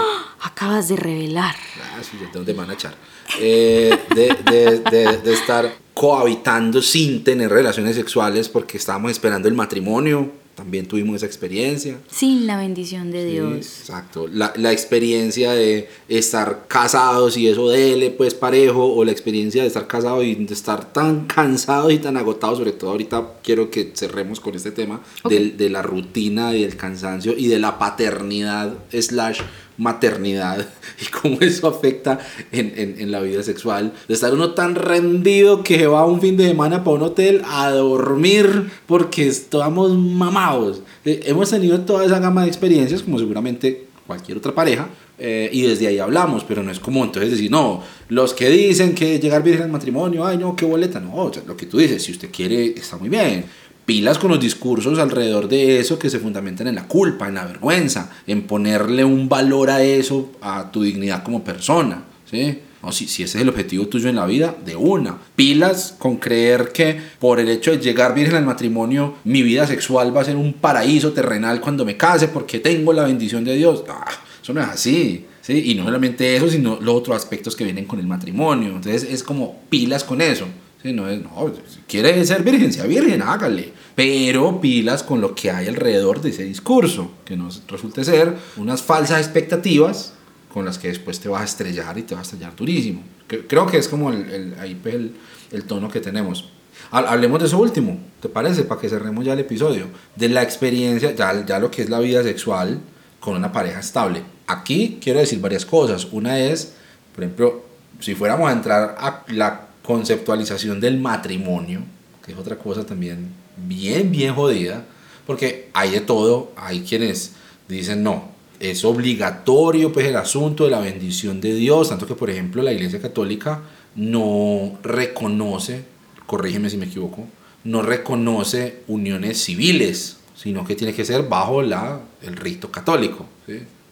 Acabas 0.41 0.88
de 0.88 0.96
revelar. 0.96 1.56
Ah, 1.82 2.02
sí, 2.02 2.18
ya 2.20 2.32
tengo 2.32 2.46
de 2.46 2.74
echar. 2.74 2.96
Eh, 3.39 3.98
de, 4.14 4.36
de, 4.52 4.80
de, 4.80 5.18
de, 5.20 5.34
estar 5.34 5.74
cohabitando 5.94 6.82
sin 6.82 7.24
tener 7.24 7.50
relaciones 7.50 7.96
sexuales 7.96 8.50
porque 8.50 8.78
estábamos 8.78 9.12
esperando 9.12 9.48
el 9.48 9.54
matrimonio 9.54 10.43
también 10.56 10.88
tuvimos 10.88 11.18
esa 11.18 11.26
experiencia. 11.26 11.97
Sin 12.10 12.45
la 12.45 12.58
bendición 12.58 13.12
de 13.12 13.26
Dios. 13.26 13.80
Exacto. 13.80 14.28
La, 14.28 14.54
la, 14.56 14.72
experiencia 14.72 15.51
de 15.51 15.89
estar 16.08 16.66
casados 16.68 17.38
y 17.38 17.47
eso 17.47 17.70
de 17.70 17.93
él, 17.93 18.14
pues 18.18 18.34
parejo, 18.34 18.93
o 18.93 19.04
la 19.04 19.12
experiencia 19.12 19.62
de 19.64 19.68
estar 19.68 19.88
casado 19.88 20.24
y 20.24 20.36
de 20.36 20.54
estar 20.54 20.93
tan 20.93 21.26
cansado 21.26 21.89
y 21.91 21.97
tan 21.97 22.18
agotado, 22.18 22.56
sobre 22.56 22.72
todo 22.72 22.91
ahorita 22.91 23.34
quiero 23.43 23.72
que 23.72 23.91
cerremos 23.95 24.39
con 24.39 24.56
este 24.56 24.72
tema 24.72 25.01
de 25.28 25.70
la 25.70 25.82
rutina 25.82 26.56
y 26.56 26.62
del 26.62 26.78
cansancio 26.78 27.34
y 27.38 27.47
de 27.47 27.60
la 27.60 27.80
paternidad 27.80 28.74
slash 28.91 29.41
maternidad 29.78 30.66
y 31.02 31.06
cómo 31.12 31.40
eso 31.42 31.68
afecta 31.68 32.20
en, 32.52 32.74
en, 32.76 32.96
en, 33.00 33.12
la 33.12 33.22
vida 33.22 33.44
sexual. 33.44 33.94
De 34.08 34.14
estar 34.14 34.34
uno 34.34 34.52
tan 34.52 34.76
rendido 34.76 35.64
que 35.64 35.88
va 35.88 36.06
un 36.06 36.22
fin 36.22 36.38
de 36.38 36.48
semana 36.48 36.84
para 36.84 36.98
un 36.98 37.04
hotel 37.04 37.42
a 37.46 37.70
dormir 37.72 38.72
porque 38.86 39.28
estamos 39.28 39.98
mamados. 39.98 40.82
Eh, 41.06 41.22
hemos 41.26 41.50
tenido 41.50 41.80
toda 41.82 42.06
esa 42.06 42.20
gama 42.20 42.44
de 42.44 42.48
experiencias, 42.48 43.04
como 43.04 43.20
seguramente 43.20 43.88
cualquier 44.06 44.38
otra 44.38 44.54
pareja, 44.54 44.90
eh, 45.18 45.50
y 45.54 45.62
desde 45.62 45.88
ahí 45.88 46.00
hablamos, 46.00 46.44
pero 46.44 46.64
no 46.64 46.72
es 46.72 46.80
como 46.80 47.04
entonces 47.04 47.32
decir, 47.32 47.50
no, 47.50 47.82
los 48.10 48.34
que 48.34 48.50
dicen 48.50 48.94
que 48.94 49.20
llegar 49.20 49.44
virgen 49.44 49.64
al 49.64 49.72
matrimonio, 49.72 50.26
ay 50.26 50.38
no, 50.38 50.56
qué 50.56 50.66
boleta, 50.66 51.00
no, 51.00 51.32
lo 51.48 51.56
que 51.56 51.66
tú 51.66 51.78
dices, 51.78 52.04
si 52.04 52.12
usted 52.12 52.30
quiere, 52.32 52.66
está 52.66 52.98
muy 52.98 53.10
bien 53.10 53.46
pilas 53.86 54.18
con 54.18 54.32
los 54.32 54.40
discursos 54.40 55.00
alrededor 55.00 55.48
de 55.48 55.80
eso 55.80 56.00
que 56.00 56.10
se 56.10 56.20
fundamentan 56.20 56.68
en 56.68 56.76
la 56.76 56.88
culpa, 56.88 57.28
en 57.28 57.36
la 57.36 57.46
vergüenza, 57.46 58.12
en 58.28 58.44
ponerle 58.44 59.04
un 59.04 59.28
valor 59.28 59.70
a 59.70 59.84
eso, 59.84 60.32
a 60.42 60.72
tu 60.72 60.84
dignidad 60.84 61.24
como 61.24 61.44
persona, 61.44 62.04
¿sí? 62.30 62.60
O 62.82 62.92
si, 62.92 63.08
si 63.08 63.24
ese 63.24 63.38
es 63.38 63.42
el 63.42 63.50
objetivo 63.50 63.88
tuyo 63.88 64.10
en 64.10 64.18
la 64.18 64.26
vida, 64.26 64.54
de 64.66 64.76
una. 64.76 65.18
Pilas 65.38 65.96
con 65.98 66.18
creer 66.18 66.74
que 66.74 67.00
por 67.18 67.40
el 67.40 67.48
hecho 67.48 67.72
de 67.72 67.78
llegar 67.78 68.14
virgen 68.14 68.36
al 68.36 68.46
matrimonio, 68.46 69.16
mi 69.24 69.42
vida 69.42 69.66
sexual 69.66 70.16
va 70.16 70.22
a 70.22 70.26
ser 70.26 70.36
un 70.36 70.52
paraíso 70.52 71.14
terrenal 71.14 71.62
cuando 71.62 71.86
me 71.86 71.96
case 71.96 72.28
porque 72.28 72.60
tengo 72.60 72.92
la 72.92 73.06
bendición 73.06 73.46
de 73.46 73.56
Dios. 73.56 73.86
Ah, 73.88 74.12
eso 74.42 74.54
no 74.54 74.60
es 74.60 74.68
así. 74.68 75.26
¿sí? 75.40 75.72
Y 75.72 75.76
no 75.76 75.86
solamente 75.86 76.36
eso, 76.36 76.50
sino 76.50 76.78
los 76.82 76.96
otros 76.96 77.16
aspectos 77.16 77.56
que 77.56 77.64
vienen 77.64 77.86
con 77.86 78.00
el 78.00 78.08
matrimonio. 78.08 78.76
Entonces 78.76 79.04
es 79.04 79.24
como 79.24 79.62
pilas 79.70 80.04
con 80.04 80.20
eso. 80.22 80.46
¿Sí? 80.84 80.94
No 80.94 81.10
es, 81.10 81.22
no, 81.22 81.52
si 81.68 81.80
quiere 81.88 82.24
ser 82.26 82.44
virgen, 82.44 82.72
sea 82.72 82.86
virgen, 82.86 83.22
hágale. 83.22 83.74
Pero 83.96 84.60
pilas 84.60 85.02
con 85.02 85.22
lo 85.22 85.34
que 85.34 85.50
hay 85.50 85.68
alrededor 85.68 86.22
de 86.22 86.30
ese 86.30 86.44
discurso, 86.44 87.12
que 87.26 87.36
no 87.36 87.50
resulte 87.68 88.04
ser 88.04 88.36
unas 88.58 88.82
falsas 88.82 89.20
expectativas 89.20 90.14
con 90.54 90.66
las 90.66 90.78
que 90.78 90.90
después 90.90 91.20
te 91.20 91.30
vas 91.30 91.42
a 91.42 91.46
estrellar 91.46 91.98
y 91.98 92.04
te 92.04 92.14
vas 92.14 92.22
a 92.22 92.30
estrellar 92.32 92.56
durísimo. 92.56 93.02
Creo 93.28 93.66
que 93.66 93.78
es 93.78 93.88
como 93.88 94.12
el, 94.12 94.30
el, 94.30 94.56
ahí 94.60 94.80
el, 94.86 95.16
el 95.52 95.64
tono 95.64 95.90
que 95.90 96.00
tenemos. 96.00 96.50
Hablemos 96.92 97.40
de 97.40 97.48
eso 97.48 97.58
último, 97.58 97.98
¿te 98.20 98.30
parece? 98.30 98.64
Para 98.64 98.80
que 98.80 98.90
cerremos 98.90 99.26
ya 99.26 99.34
el 99.34 99.40
episodio. 99.40 99.88
De 100.16 100.30
la 100.30 100.44
experiencia, 100.44 101.16
ya, 101.16 101.46
ya 101.46 101.60
lo 101.60 101.72
que 101.72 101.82
es 101.82 101.90
la 101.90 102.00
vida 102.00 102.22
sexual 102.22 102.80
con 103.20 103.36
una 103.36 103.52
pareja 103.52 103.80
estable. 103.80 104.22
Aquí 104.46 105.00
quiero 105.02 105.20
decir 105.20 105.40
varias 105.40 105.66
cosas. 105.66 106.06
Una 106.12 106.40
es, 106.40 106.74
por 107.16 107.24
ejemplo, 107.24 107.64
si 108.00 108.14
fuéramos 108.14 108.50
a 108.50 108.54
entrar 108.54 108.96
a 109.00 109.24
la 109.30 109.68
conceptualización 109.84 110.80
del 110.80 111.00
matrimonio, 111.00 111.82
que 112.26 112.32
es 112.32 112.38
otra 112.38 112.58
cosa 112.58 112.86
también 112.86 113.30
bien, 113.58 114.12
bien 114.12 114.34
jodida, 114.34 114.86
porque 115.28 115.70
hay 115.74 115.92
de 115.92 116.02
todo, 116.02 116.52
hay 116.56 116.82
quienes 116.82 117.34
dicen 117.68 118.04
no, 118.04 118.30
es 118.60 118.86
obligatorio 118.86 119.92
pues 119.92 120.08
el 120.08 120.16
asunto 120.16 120.66
de 120.66 120.72
la 120.72 120.80
bendición 120.80 121.42
de 121.42 121.54
Dios, 121.54 121.90
tanto 121.90 122.08
que 122.08 122.16
por 122.16 122.30
ejemplo 122.30 122.62
la 122.62 122.72
Iglesia 122.72 123.02
Católica 123.02 123.62
no 123.96 124.80
reconoce, 124.82 125.84
corrígeme 126.26 126.70
si 126.70 126.78
me 126.78 126.86
equivoco, 126.86 127.28
no 127.64 127.82
reconoce 127.82 128.84
uniones 128.88 129.44
civiles, 129.44 130.18
sino 130.36 130.66
que 130.66 130.76
tiene 130.76 130.94
que 130.94 131.06
ser 131.06 131.24
bajo 131.24 131.62
la, 131.62 132.02
el 132.22 132.36
rito 132.36 132.72
católico. 132.72 133.26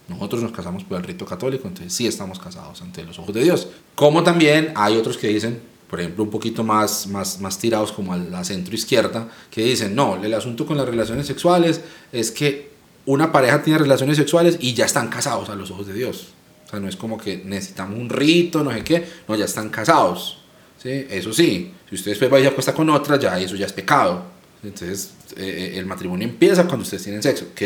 Nosotros 0.07 0.41
nos 0.43 0.51
casamos 0.51 0.83
por 0.83 0.97
el 0.97 1.03
rito 1.03 1.25
católico, 1.25 1.67
entonces 1.67 1.93
sí 1.93 2.07
estamos 2.07 2.39
casados 2.39 2.81
ante 2.81 3.03
los 3.03 3.17
ojos 3.19 3.33
de 3.33 3.43
Dios. 3.43 3.69
Como 3.95 4.23
también 4.23 4.73
hay 4.75 4.97
otros 4.97 5.17
que 5.17 5.27
dicen, 5.27 5.61
por 5.91 5.99
ejemplo, 5.99 6.23
un 6.23 6.29
poquito 6.29 6.63
más, 6.63 7.05
más, 7.07 7.41
más 7.41 7.59
tirados 7.59 7.91
como 7.91 8.13
a 8.13 8.17
la 8.17 8.45
centro 8.45 8.73
izquierda, 8.73 9.27
que 9.51 9.61
dicen, 9.61 9.93
no, 9.93 10.15
el 10.23 10.33
asunto 10.33 10.65
con 10.65 10.77
las 10.77 10.87
relaciones 10.87 11.27
sexuales 11.27 11.81
es 12.13 12.31
que 12.31 12.71
una 13.05 13.33
pareja 13.33 13.61
tiene 13.61 13.77
relaciones 13.77 14.15
sexuales 14.15 14.55
y 14.61 14.73
ya 14.73 14.85
están 14.85 15.09
casados 15.09 15.49
a 15.49 15.55
los 15.55 15.69
ojos 15.69 15.87
de 15.87 15.93
Dios. 15.93 16.29
O 16.65 16.69
sea, 16.69 16.79
no 16.79 16.87
es 16.87 16.95
como 16.95 17.17
que 17.17 17.41
necesitamos 17.43 17.99
un 17.99 18.09
rito, 18.09 18.63
no 18.63 18.71
sé 18.71 18.85
qué, 18.85 19.05
no, 19.27 19.35
ya 19.35 19.43
están 19.43 19.67
casados. 19.67 20.37
¿sí? 20.81 21.07
Eso 21.09 21.33
sí, 21.33 21.73
si 21.89 21.95
usted 21.95 22.11
después 22.11 22.31
va 22.31 22.39
y 22.39 22.45
acuesta 22.45 22.73
con 22.73 22.89
otra, 22.89 23.19
ya 23.19 23.37
eso 23.37 23.57
ya 23.57 23.65
es 23.65 23.73
pecado. 23.73 24.23
Entonces, 24.63 25.11
eh, 25.35 25.73
el 25.75 25.85
matrimonio 25.85 26.25
empieza 26.25 26.67
cuando 26.67 26.83
ustedes 26.83 27.03
tienen 27.03 27.21
sexo, 27.21 27.47
que 27.53 27.65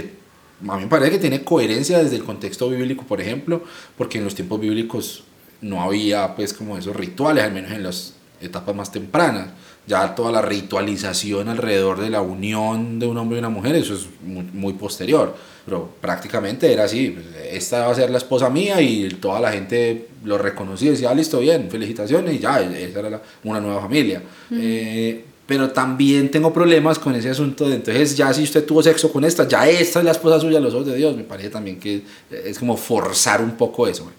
a 0.68 0.76
mí 0.78 0.82
me 0.82 0.88
parece 0.88 1.12
que 1.12 1.20
tiene 1.20 1.44
coherencia 1.44 2.00
desde 2.00 2.16
el 2.16 2.24
contexto 2.24 2.72
bíblico, 2.72 3.04
por 3.04 3.22
ejemplo, 3.22 3.64
porque 3.96 4.18
en 4.18 4.24
los 4.24 4.34
tiempos 4.34 4.60
bíblicos 4.60 5.26
no 5.62 5.82
había 5.82 6.36
pues 6.36 6.54
como 6.54 6.76
esos 6.76 6.96
rituales, 6.96 7.44
al 7.44 7.52
menos 7.52 7.72
en 7.72 7.84
las 7.84 8.15
etapas 8.42 8.76
más 8.76 8.92
tempranas 8.92 9.48
ya 9.88 10.16
toda 10.16 10.32
la 10.32 10.42
ritualización 10.42 11.48
alrededor 11.48 12.00
de 12.00 12.10
la 12.10 12.22
unión 12.22 13.00
de 13.00 13.06
un 13.06 13.18
hombre 13.18 13.38
y 13.38 13.40
una 13.40 13.50
mujer, 13.50 13.76
eso 13.76 13.94
es 13.94 14.08
muy, 14.22 14.74
posterior. 14.74 15.36
Pero 15.64 15.90
prácticamente 16.02 16.72
era 16.72 16.86
así, 16.86 17.10
pues, 17.10 17.26
esta 17.52 17.86
va 17.86 17.92
a 17.92 17.96
ser 17.96 18.10
la 18.10 18.18
esposa 18.18 18.50
mía 18.50 18.82
y 18.82 19.08
toda 19.10 19.40
la 19.40 19.52
gente 19.52 20.08
lo 20.24 20.38
reconocía 20.38 20.90
y 20.90 20.92
decía, 20.92 21.12
ah, 21.12 21.16
listo, 21.16 21.40
bien, 21.40 21.70
felicitaciones 21.70 22.36
y 22.36 22.40
ya, 22.40 22.62
esa 22.62 23.00
era 23.00 23.22
una 23.44 23.60
nueva 23.60 23.82
familia. 23.82 24.22
Eh, 24.52 25.24
pero 25.48 25.70
también 25.70 26.32
tengo 26.32 26.52
problemas 26.52 26.98
con 26.98 27.14
ese 27.14 27.30
asunto 27.30 27.70
de 27.70 27.76
entonces 27.76 28.18
ya 28.18 28.34
si 28.34 28.44
usted 28.44 28.66
tuvo 28.66 28.82
sexo 28.82 29.12
con 29.12 29.24
esta, 29.24 29.48
ya 29.48 29.68
esta 29.70 30.00
es 30.00 30.06
la 30.06 30.12
esposa 30.12 30.40
suya 30.40 30.58
a 30.58 30.62
los 30.62 30.74
ojos 30.74 30.88
de 30.88 30.96
Dios, 30.96 31.16
me 31.16 31.24
parece 31.24 31.50
también 31.50 31.80
que 31.80 32.02
es 32.32 32.58
como 32.58 32.76
forzar 32.78 33.42
un 33.42 33.52
poco 33.52 33.88
eso. 33.88 34.12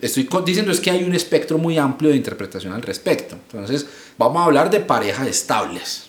estoy 0.00 0.28
diciendo 0.44 0.72
es 0.72 0.80
que 0.80 0.90
hay 0.90 1.04
un 1.04 1.14
espectro 1.14 1.58
muy 1.58 1.78
amplio 1.78 2.10
de 2.10 2.16
interpretación 2.16 2.72
al 2.72 2.82
respecto. 2.82 3.36
Entonces 3.52 3.86
vamos 4.18 4.42
a 4.42 4.44
hablar 4.46 4.70
de 4.70 4.80
parejas 4.80 5.28
estables, 5.28 6.06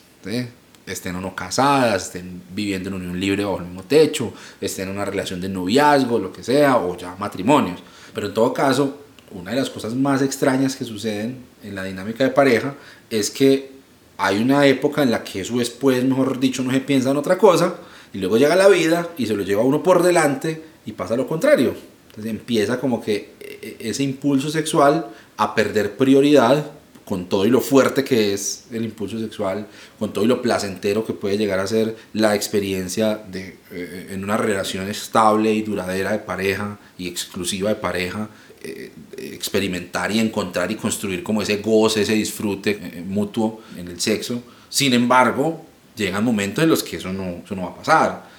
estén 0.87 1.15
o 1.15 1.21
no 1.21 1.35
casadas, 1.35 2.05
estén 2.05 2.41
viviendo 2.51 2.89
en 2.89 2.95
unión 2.95 3.19
libre 3.19 3.43
bajo 3.43 3.59
el 3.59 3.65
mismo 3.65 3.83
techo, 3.83 4.33
estén 4.59 4.89
en 4.89 4.95
una 4.95 5.05
relación 5.05 5.41
de 5.41 5.49
noviazgo, 5.49 6.17
lo 6.17 6.31
que 6.31 6.43
sea, 6.43 6.77
o 6.77 6.97
ya 6.97 7.15
matrimonios. 7.19 7.81
Pero 8.13 8.27
en 8.27 8.33
todo 8.33 8.53
caso, 8.53 8.99
una 9.31 9.51
de 9.51 9.57
las 9.57 9.69
cosas 9.69 9.93
más 9.93 10.21
extrañas 10.21 10.75
que 10.75 10.85
suceden 10.85 11.37
en 11.63 11.75
la 11.75 11.83
dinámica 11.83 12.23
de 12.23 12.29
pareja 12.29 12.75
es 13.09 13.29
que 13.29 13.74
hay 14.17 14.41
una 14.41 14.65
época 14.65 15.03
en 15.03 15.11
la 15.11 15.23
que 15.23 15.41
eso 15.41 15.57
después, 15.57 16.03
mejor 16.03 16.39
dicho, 16.39 16.63
no 16.63 16.71
se 16.71 16.79
piensa 16.79 17.11
en 17.11 17.17
otra 17.17 17.37
cosa, 17.37 17.75
y 18.13 18.19
luego 18.19 18.37
llega 18.37 18.55
la 18.55 18.69
vida 18.69 19.09
y 19.17 19.25
se 19.25 19.35
lo 19.35 19.43
lleva 19.43 19.63
uno 19.63 19.83
por 19.83 20.01
delante 20.01 20.63
y 20.85 20.93
pasa 20.93 21.17
lo 21.17 21.27
contrario. 21.27 21.75
Entonces 22.09 22.31
empieza 22.31 22.79
como 22.79 23.01
que 23.01 23.33
e, 23.41 23.77
e, 23.79 23.89
ese 23.89 24.03
impulso 24.03 24.49
sexual 24.49 25.07
a 25.35 25.53
perder 25.53 25.97
prioridad 25.97 26.71
con 27.03 27.29
todo 27.29 27.45
y 27.45 27.49
lo 27.49 27.61
fuerte 27.61 28.03
que 28.03 28.33
es 28.33 28.65
el 28.71 28.83
impulso 28.83 29.19
sexual, 29.19 29.67
con 29.99 30.11
todo 30.11 30.25
y 30.25 30.27
lo 30.27 30.41
placentero 30.41 31.05
que 31.05 31.13
puede 31.13 31.37
llegar 31.37 31.59
a 31.59 31.67
ser 31.67 31.95
la 32.13 32.35
experiencia 32.35 33.17
de, 33.17 33.57
eh, 33.71 34.07
en 34.11 34.23
una 34.23 34.37
relación 34.37 34.89
estable 34.89 35.53
y 35.53 35.61
duradera 35.61 36.13
de 36.13 36.19
pareja 36.19 36.79
y 36.97 37.07
exclusiva 37.07 37.69
de 37.69 37.75
pareja, 37.75 38.29
eh, 38.67 38.91
experimentar 39.17 40.11
y 40.11 40.19
encontrar 40.19 40.71
y 40.71 40.75
construir 40.75 41.21
como 41.21 41.43
ese 41.43 41.57
goce, 41.57 42.01
ese 42.01 42.13
disfrute 42.13 42.71
eh, 42.71 43.03
mutuo 43.05 43.61
en 43.77 43.87
el 43.87 44.01
sexo. 44.01 44.41
Sin 44.69 44.93
embargo, 44.93 45.63
llegan 45.95 46.23
momentos 46.23 46.63
en 46.63 46.71
los 46.71 46.81
que 46.81 46.97
eso 46.97 47.13
no, 47.13 47.43
eso 47.45 47.55
no 47.55 47.63
va 47.63 47.69
a 47.69 47.75
pasar. 47.75 48.35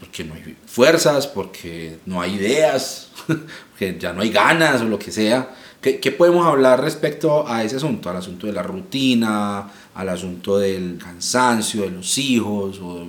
Porque 0.00 0.24
no 0.24 0.32
hay 0.32 0.56
fuerzas, 0.64 1.26
porque 1.26 1.98
no 2.06 2.22
hay 2.22 2.36
ideas, 2.36 3.10
porque 3.70 3.98
ya 4.00 4.14
no 4.14 4.22
hay 4.22 4.30
ganas 4.30 4.80
o 4.80 4.84
lo 4.84 4.98
que 4.98 5.12
sea. 5.12 5.54
¿Qué, 5.82 6.00
¿Qué, 6.00 6.12
podemos 6.12 6.46
hablar 6.46 6.82
respecto 6.82 7.46
a 7.46 7.62
ese 7.62 7.76
asunto? 7.76 8.08
Al 8.08 8.16
asunto 8.16 8.46
de 8.46 8.54
la 8.54 8.62
rutina, 8.62 9.70
al 9.94 10.08
asunto 10.08 10.58
del 10.58 10.96
cansancio 10.96 11.82
de 11.82 11.90
los 11.90 12.16
hijos 12.16 12.80
o 12.82 13.06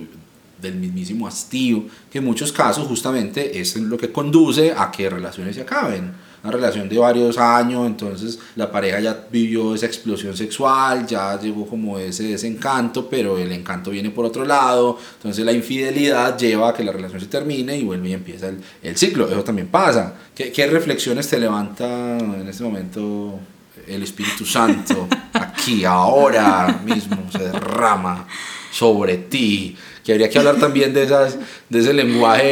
del 0.60 0.74
mismísimo 0.74 1.26
hastío, 1.26 1.84
que 2.12 2.18
en 2.18 2.24
muchos 2.24 2.52
casos 2.52 2.86
justamente 2.86 3.58
es 3.58 3.76
lo 3.76 3.96
que 3.96 4.12
conduce 4.12 4.74
a 4.76 4.90
que 4.90 5.08
relaciones 5.08 5.56
se 5.56 5.62
acaben 5.62 6.19
una 6.42 6.52
relación 6.52 6.88
de 6.88 6.98
varios 6.98 7.38
años, 7.38 7.86
entonces 7.86 8.38
la 8.56 8.70
pareja 8.70 9.00
ya 9.00 9.26
vivió 9.30 9.74
esa 9.74 9.86
explosión 9.86 10.36
sexual, 10.36 11.06
ya 11.06 11.38
llegó 11.38 11.66
como 11.66 11.98
ese 11.98 12.24
desencanto, 12.24 13.08
pero 13.08 13.38
el 13.38 13.52
encanto 13.52 13.90
viene 13.90 14.10
por 14.10 14.24
otro 14.24 14.44
lado, 14.44 14.98
entonces 15.16 15.44
la 15.44 15.52
infidelidad 15.52 16.38
lleva 16.38 16.70
a 16.70 16.74
que 16.74 16.84
la 16.84 16.92
relación 16.92 17.20
se 17.20 17.26
termine 17.26 17.76
y 17.76 17.84
vuelve 17.84 18.08
y 18.08 18.12
empieza 18.14 18.48
el, 18.48 18.60
el 18.82 18.96
ciclo, 18.96 19.28
eso 19.28 19.44
también 19.44 19.68
pasa. 19.68 20.14
¿Qué, 20.34 20.50
¿Qué 20.50 20.66
reflexiones 20.66 21.28
te 21.28 21.38
levanta 21.38 22.18
en 22.18 22.48
este 22.48 22.62
momento 22.62 23.38
el 23.86 24.02
Espíritu 24.02 24.44
Santo 24.44 25.08
aquí, 25.32 25.84
ahora 25.84 26.80
mismo, 26.84 27.30
se 27.30 27.40
derrama 27.40 28.26
sobre 28.70 29.16
ti? 29.18 29.76
Que 30.10 30.14
habría 30.14 30.28
que 30.28 30.38
hablar 30.38 30.56
también 30.56 30.92
de, 30.92 31.04
esas, 31.04 31.38
de 31.68 31.78
ese 31.78 31.92
lenguaje, 31.92 32.42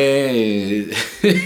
de 1.23 1.41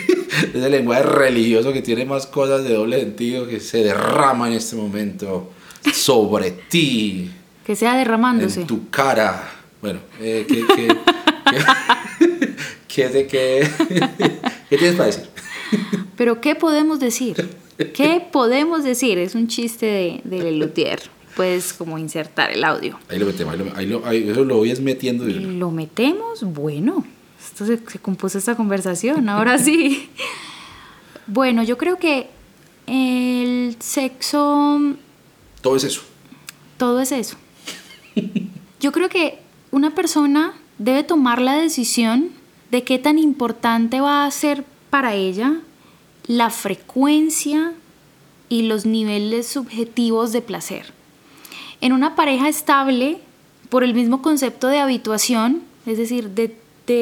ese 0.55 0.69
lenguaje 0.69 1.05
religioso 1.05 1.73
que 1.73 1.81
tiene 1.81 2.05
más 2.05 2.27
cosas 2.27 2.65
de 2.65 2.75
doble 2.75 3.01
sentido 3.01 3.49
que 3.49 3.61
se 3.61 3.83
derrama 3.83 4.49
en 4.49 4.53
este 4.53 4.77
momento 4.77 5.51
sobre 5.95 6.51
ti. 6.51 7.31
Que 7.65 7.75
sea 7.75 7.97
derramándose. 7.97 8.61
En 8.61 8.67
tu 8.67 8.91
cara. 8.91 9.53
Bueno, 9.81 10.01
eh, 10.21 10.45
¿qué, 10.47 10.65
qué, 10.77 10.89
qué, 12.89 13.27
qué, 13.27 13.69
qué 14.69 14.77
tienes 14.77 14.97
para 14.97 15.07
decir? 15.07 15.25
Pero 16.19 16.43
¿qué 16.43 16.55
podemos 16.55 17.01
decir? 17.01 17.57
¿Qué 17.95 18.23
podemos 18.31 18.85
decir? 18.85 19.17
Es 19.17 19.35
un 19.35 19.49
chiste 19.49 19.87
de, 19.87 20.21
de 20.25 20.43
Lelutier 20.43 21.01
puedes 21.37 21.73
como 21.73 21.99
insertar 21.99 22.51
el 22.51 22.65
audio. 22.65 22.99
Ahí 23.09 23.19
lo 23.19 23.27
metemos, 23.27 23.55
ahí 23.77 23.87
lo, 23.87 24.07
ahí 24.07 24.29
eso 24.29 24.45
lo 24.45 24.57
voy 24.57 24.75
metiendo. 24.77 25.25
¿Lo 25.25 25.71
metemos? 25.71 26.43
Bueno, 26.43 27.05
esto 27.45 27.67
se, 27.67 27.79
se 27.87 27.99
compuso 27.99 28.39
esta 28.39 28.57
conversación, 28.57 29.29
ahora 29.29 29.59
sí. 29.59 30.11
bueno, 31.27 31.63
yo 31.63 31.79
creo 31.79 31.99
que 31.99 32.29
el 32.87 33.77
sexo... 33.81 34.81
Todo 35.61 35.77
es 35.77 35.85
eso. 35.85 36.03
Todo 36.77 37.01
es 37.01 37.13
eso. 37.13 37.37
Yo 38.81 38.93
creo 38.93 39.09
que 39.09 39.39
una 39.71 39.95
persona 39.95 40.55
debe 40.79 41.05
tomar 41.05 41.41
la 41.41 41.55
decisión 41.55 42.31
de 42.71 42.83
qué 42.83 42.99
tan 42.99 43.19
importante 43.19 44.01
va 44.01 44.25
a 44.25 44.31
ser 44.31 44.65
para 44.91 45.15
ella 45.15 45.61
la 46.27 46.51
frecuencia 46.51 47.73
y 48.49 48.63
los 48.63 48.85
niveles 48.85 49.47
subjetivos 49.47 50.33
de 50.33 50.43
placer. 50.43 50.93
En 51.83 51.93
una 51.93 52.15
pareja 52.15 52.49
estable, 52.49 53.19
por 53.69 53.83
el 53.83 53.93
mismo 53.93 54.23
concepto 54.23 54.69
de 54.69 54.79
habituación, 54.79 55.63
es 55.85 55.99
decir, 55.99 56.31
de, 56.31 56.57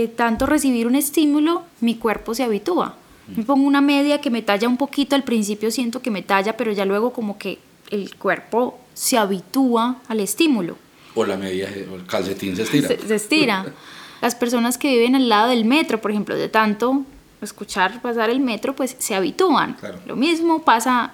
tanto 0.09 0.47
recibir 0.47 0.87
un 0.87 0.95
estímulo, 0.95 1.65
mi 1.81 1.97
cuerpo 1.97 2.35
se 2.35 2.45
habitúa. 2.45 2.97
Me 3.37 3.45
pongo 3.45 3.67
una 3.67 3.83
media 3.83 4.23
que 4.23 4.31
me 4.31 4.41
talla 4.41 4.69
un 4.69 4.79
poquito, 4.79 5.15
al 5.15 5.23
principio 5.23 5.71
siento 5.71 6.01
que 6.01 6.11
me 6.11 6.23
talla, 6.23 6.57
pero 6.57 6.73
ya 6.73 6.87
luego 6.87 7.13
como 7.13 7.37
que 7.37 7.59
el 7.91 8.15
cuerpo 8.17 8.81
se 8.95 9.19
habitúa 9.19 10.01
al 10.09 10.21
estímulo. 10.21 10.79
O 11.15 11.27
la 11.27 11.37
media, 11.37 11.69
o 11.93 11.97
el 11.97 12.07
calcetín 12.07 12.57
se 12.57 12.63
estira. 12.63 12.89
Se, 12.89 13.07
se 13.07 13.15
estira. 13.15 13.67
Las 14.23 14.35
personas 14.35 14.79
que 14.79 14.89
viven 14.89 15.15
al 15.15 15.29
lado 15.29 15.51
del 15.51 15.67
metro, 15.67 16.01
por 16.01 16.11
ejemplo, 16.11 16.37
de 16.37 16.49
tanto 16.49 17.05
escuchar 17.43 18.01
pasar 18.01 18.31
el 18.31 18.41
metro, 18.41 18.75
pues 18.75 18.97
se 18.99 19.15
habitúan. 19.15 19.75
Claro. 19.75 20.01
Lo 20.07 20.17
mismo 20.17 20.63
pasa 20.63 21.13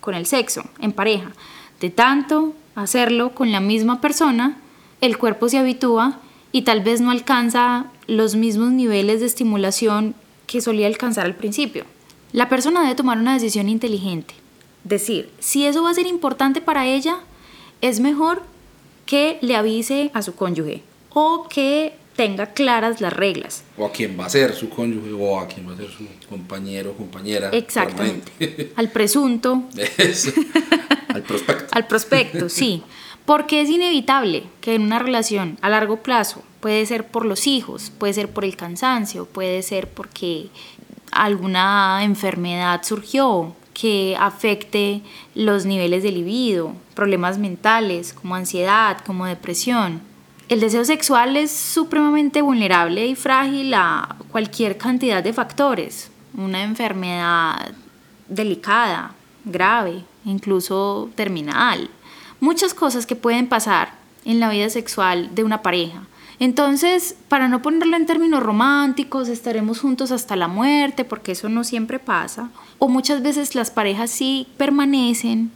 con 0.00 0.14
el 0.14 0.26
sexo, 0.26 0.64
en 0.80 0.92
pareja. 0.92 1.32
De 1.80 1.88
tanto 1.88 2.54
hacerlo 2.76 3.34
con 3.34 3.50
la 3.50 3.60
misma 3.60 4.00
persona, 4.00 4.58
el 5.00 5.18
cuerpo 5.18 5.48
se 5.48 5.58
habitúa 5.58 6.20
y 6.52 6.62
tal 6.62 6.82
vez 6.82 7.00
no 7.00 7.10
alcanza 7.10 7.86
los 8.06 8.36
mismos 8.36 8.70
niveles 8.70 9.20
de 9.20 9.26
estimulación 9.26 10.14
que 10.46 10.60
solía 10.60 10.86
alcanzar 10.86 11.26
al 11.26 11.34
principio. 11.34 11.84
La 12.32 12.48
persona 12.48 12.82
debe 12.82 12.94
tomar 12.94 13.18
una 13.18 13.34
decisión 13.34 13.68
inteligente. 13.68 14.34
Decir, 14.84 15.30
si 15.40 15.66
eso 15.66 15.82
va 15.82 15.90
a 15.90 15.94
ser 15.94 16.06
importante 16.06 16.60
para 16.60 16.86
ella, 16.86 17.16
es 17.80 17.98
mejor 17.98 18.42
que 19.06 19.38
le 19.40 19.56
avise 19.56 20.10
a 20.14 20.22
su 20.22 20.34
cónyuge 20.34 20.82
o 21.10 21.48
que 21.48 21.96
tenga 22.16 22.46
claras 22.46 23.00
las 23.00 23.12
reglas. 23.12 23.62
O 23.76 23.86
a 23.86 23.92
quién 23.92 24.18
va 24.18 24.26
a 24.26 24.30
ser 24.30 24.54
su 24.54 24.68
cónyuge 24.68 25.12
o 25.12 25.38
a 25.38 25.46
quién 25.46 25.68
va 25.68 25.74
a 25.74 25.76
ser 25.76 25.90
su 25.90 26.04
compañero 26.28 26.90
o 26.92 26.94
compañera. 26.94 27.50
Exactamente. 27.50 28.72
Al 28.76 28.90
presunto, 28.90 29.64
Eso. 29.98 30.32
Al 31.08 31.22
prospecto. 31.22 31.66
al 31.70 31.86
prospecto, 31.86 32.48
sí. 32.48 32.82
Porque 33.24 33.60
es 33.60 33.68
inevitable 33.68 34.44
que 34.60 34.74
en 34.74 34.82
una 34.82 34.98
relación 34.98 35.58
a 35.60 35.68
largo 35.68 35.98
plazo, 36.02 36.42
puede 36.60 36.86
ser 36.86 37.06
por 37.06 37.24
los 37.24 37.46
hijos, 37.46 37.92
puede 37.98 38.12
ser 38.12 38.30
por 38.30 38.44
el 38.44 38.56
cansancio, 38.56 39.26
puede 39.26 39.62
ser 39.62 39.88
porque 39.88 40.48
alguna 41.10 42.00
enfermedad 42.02 42.82
surgió 42.82 43.54
que 43.74 44.16
afecte 44.18 45.02
los 45.34 45.66
niveles 45.66 46.02
de 46.02 46.12
libido, 46.12 46.72
problemas 46.94 47.38
mentales 47.38 48.12
como 48.14 48.34
ansiedad, 48.34 48.98
como 49.04 49.26
depresión. 49.26 50.00
El 50.48 50.60
deseo 50.60 50.84
sexual 50.84 51.36
es 51.36 51.50
supremamente 51.50 52.40
vulnerable 52.40 53.04
y 53.04 53.16
frágil 53.16 53.74
a 53.74 54.14
cualquier 54.30 54.78
cantidad 54.78 55.20
de 55.20 55.32
factores. 55.32 56.12
Una 56.36 56.62
enfermedad 56.62 57.72
delicada, 58.28 59.12
grave, 59.44 60.04
incluso 60.24 61.10
terminal. 61.16 61.90
Muchas 62.38 62.74
cosas 62.74 63.06
que 63.06 63.16
pueden 63.16 63.48
pasar 63.48 63.94
en 64.24 64.38
la 64.38 64.48
vida 64.48 64.70
sexual 64.70 65.34
de 65.34 65.42
una 65.42 65.62
pareja. 65.62 66.02
Entonces, 66.38 67.16
para 67.28 67.48
no 67.48 67.60
ponerlo 67.60 67.96
en 67.96 68.06
términos 68.06 68.40
románticos, 68.40 69.28
estaremos 69.28 69.80
juntos 69.80 70.12
hasta 70.12 70.36
la 70.36 70.46
muerte, 70.46 71.04
porque 71.04 71.32
eso 71.32 71.48
no 71.48 71.64
siempre 71.64 71.98
pasa. 71.98 72.50
O 72.78 72.86
muchas 72.86 73.20
veces 73.20 73.56
las 73.56 73.72
parejas 73.72 74.12
sí 74.12 74.46
permanecen, 74.58 75.50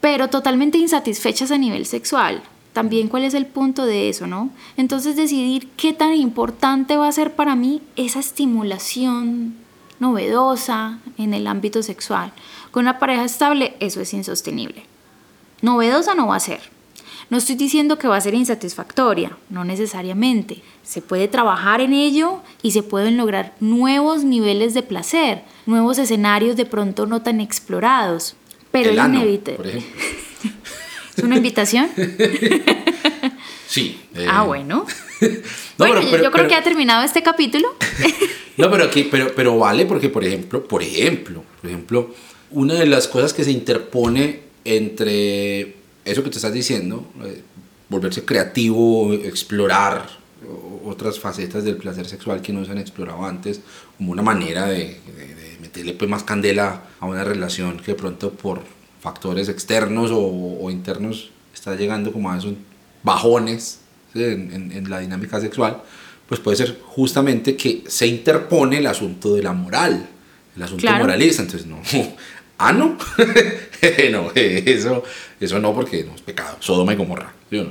pero 0.00 0.28
totalmente 0.28 0.78
insatisfechas 0.78 1.50
a 1.50 1.58
nivel 1.58 1.84
sexual. 1.84 2.42
También 2.76 3.08
cuál 3.08 3.24
es 3.24 3.32
el 3.32 3.46
punto 3.46 3.86
de 3.86 4.10
eso, 4.10 4.26
¿no? 4.26 4.50
Entonces 4.76 5.16
decidir 5.16 5.70
qué 5.78 5.94
tan 5.94 6.12
importante 6.12 6.98
va 6.98 7.08
a 7.08 7.12
ser 7.12 7.34
para 7.34 7.56
mí 7.56 7.80
esa 7.96 8.20
estimulación 8.20 9.54
novedosa 9.98 10.98
en 11.16 11.32
el 11.32 11.46
ámbito 11.46 11.82
sexual. 11.82 12.34
Con 12.72 12.82
una 12.82 12.98
pareja 12.98 13.24
estable 13.24 13.76
eso 13.80 14.02
es 14.02 14.12
insostenible. 14.12 14.82
Novedosa 15.62 16.14
no 16.14 16.26
va 16.26 16.36
a 16.36 16.40
ser. 16.40 16.60
No 17.30 17.38
estoy 17.38 17.54
diciendo 17.54 17.98
que 17.98 18.08
va 18.08 18.18
a 18.18 18.20
ser 18.20 18.34
insatisfactoria, 18.34 19.38
no 19.48 19.64
necesariamente. 19.64 20.62
Se 20.82 21.00
puede 21.00 21.28
trabajar 21.28 21.80
en 21.80 21.94
ello 21.94 22.42
y 22.60 22.72
se 22.72 22.82
pueden 22.82 23.16
lograr 23.16 23.54
nuevos 23.58 24.22
niveles 24.22 24.74
de 24.74 24.82
placer, 24.82 25.44
nuevos 25.64 25.96
escenarios 25.96 26.56
de 26.56 26.66
pronto 26.66 27.06
no 27.06 27.22
tan 27.22 27.40
explorados. 27.40 28.36
Pero 28.70 28.90
El 28.90 28.96
es 28.98 29.02
ano, 29.02 29.14
inevitable. 29.20 29.56
por 29.56 29.66
ejemplo. 29.66 30.00
¿Es 31.16 31.22
una 31.24 31.36
invitación? 31.36 31.88
Sí. 33.68 33.98
eh, 34.14 34.26
ah, 34.30 34.44
bueno. 34.44 34.86
No, 35.20 35.86
bueno, 35.86 35.94
pero- 35.96 36.02
yo- 36.02 36.10
pero- 36.10 36.22
yo 36.24 36.30
creo 36.30 36.30
pero- 36.32 36.48
que 36.48 36.54
ha 36.54 36.62
terminado 36.62 37.04
este 37.04 37.22
capítulo. 37.22 37.68
No, 38.58 38.70
pero 38.70 38.84
aquí, 38.84 39.06
pero, 39.10 39.34
pero 39.36 39.58
vale 39.58 39.84
porque, 39.84 40.08
por 40.08 40.24
ejemplo, 40.24 40.66
por 40.66 40.82
ejemplo, 40.82 41.42
por 41.60 41.68
ejemplo, 41.70 42.14
una 42.52 42.72
de 42.72 42.86
las 42.86 43.06
cosas 43.06 43.34
que 43.34 43.44
se 43.44 43.50
interpone 43.50 44.40
entre 44.64 45.74
eso 46.06 46.22
que 46.24 46.30
te 46.30 46.36
estás 46.36 46.54
diciendo, 46.54 47.06
eh, 47.22 47.42
volverse 47.90 48.24
creativo, 48.24 49.12
explorar 49.12 50.08
otras 50.86 51.20
facetas 51.20 51.64
del 51.64 51.76
placer 51.76 52.06
sexual 52.06 52.40
que 52.40 52.54
no 52.54 52.64
se 52.64 52.70
han 52.70 52.78
explorado 52.78 53.26
antes, 53.26 53.60
como 53.98 54.12
una 54.12 54.22
manera 54.22 54.64
de, 54.68 55.00
de- 55.16 55.34
de 55.34 55.58
meterle 55.60 55.92
pues, 55.92 56.10
más 56.10 56.22
candela 56.22 56.84
a 56.98 57.04
una 57.04 57.24
relación 57.24 57.76
que 57.78 57.92
de 57.92 57.94
pronto 57.94 58.30
por 58.32 58.62
factores 59.00 59.48
externos 59.48 60.10
o, 60.10 60.58
o 60.60 60.70
internos 60.70 61.30
está 61.54 61.74
llegando 61.74 62.12
como 62.12 62.30
a 62.30 62.38
esos 62.38 62.54
bajones 63.02 63.80
¿sí? 64.12 64.22
en, 64.24 64.52
en- 64.52 64.72
en 64.72 64.90
la 64.90 64.98
dinámica 65.00 65.40
sexual, 65.40 65.82
pues 66.28 66.40
puede 66.40 66.56
ser 66.56 66.78
justamente 66.84 67.56
que 67.56 67.84
se 67.86 68.06
interpone 68.06 68.78
el 68.78 68.86
asunto 68.86 69.34
de 69.34 69.42
la 69.42 69.52
moral, 69.52 70.06
el 70.56 70.62
asunto 70.62 70.80
Claro. 70.82 71.04
moralista. 71.04 71.42
Entonces, 71.42 71.66
no. 71.66 71.78
Ah, 72.58 72.72
no. 72.72 72.96
no, 74.12 74.30
eso, 74.34 75.02
eso 75.38 75.58
no, 75.58 75.74
porque 75.74 76.04
no 76.04 76.14
es 76.14 76.22
pecado. 76.22 76.56
Sodoma 76.60 76.94
y 76.94 76.96
Gomorra. 76.96 77.30
¿sí? 77.50 77.62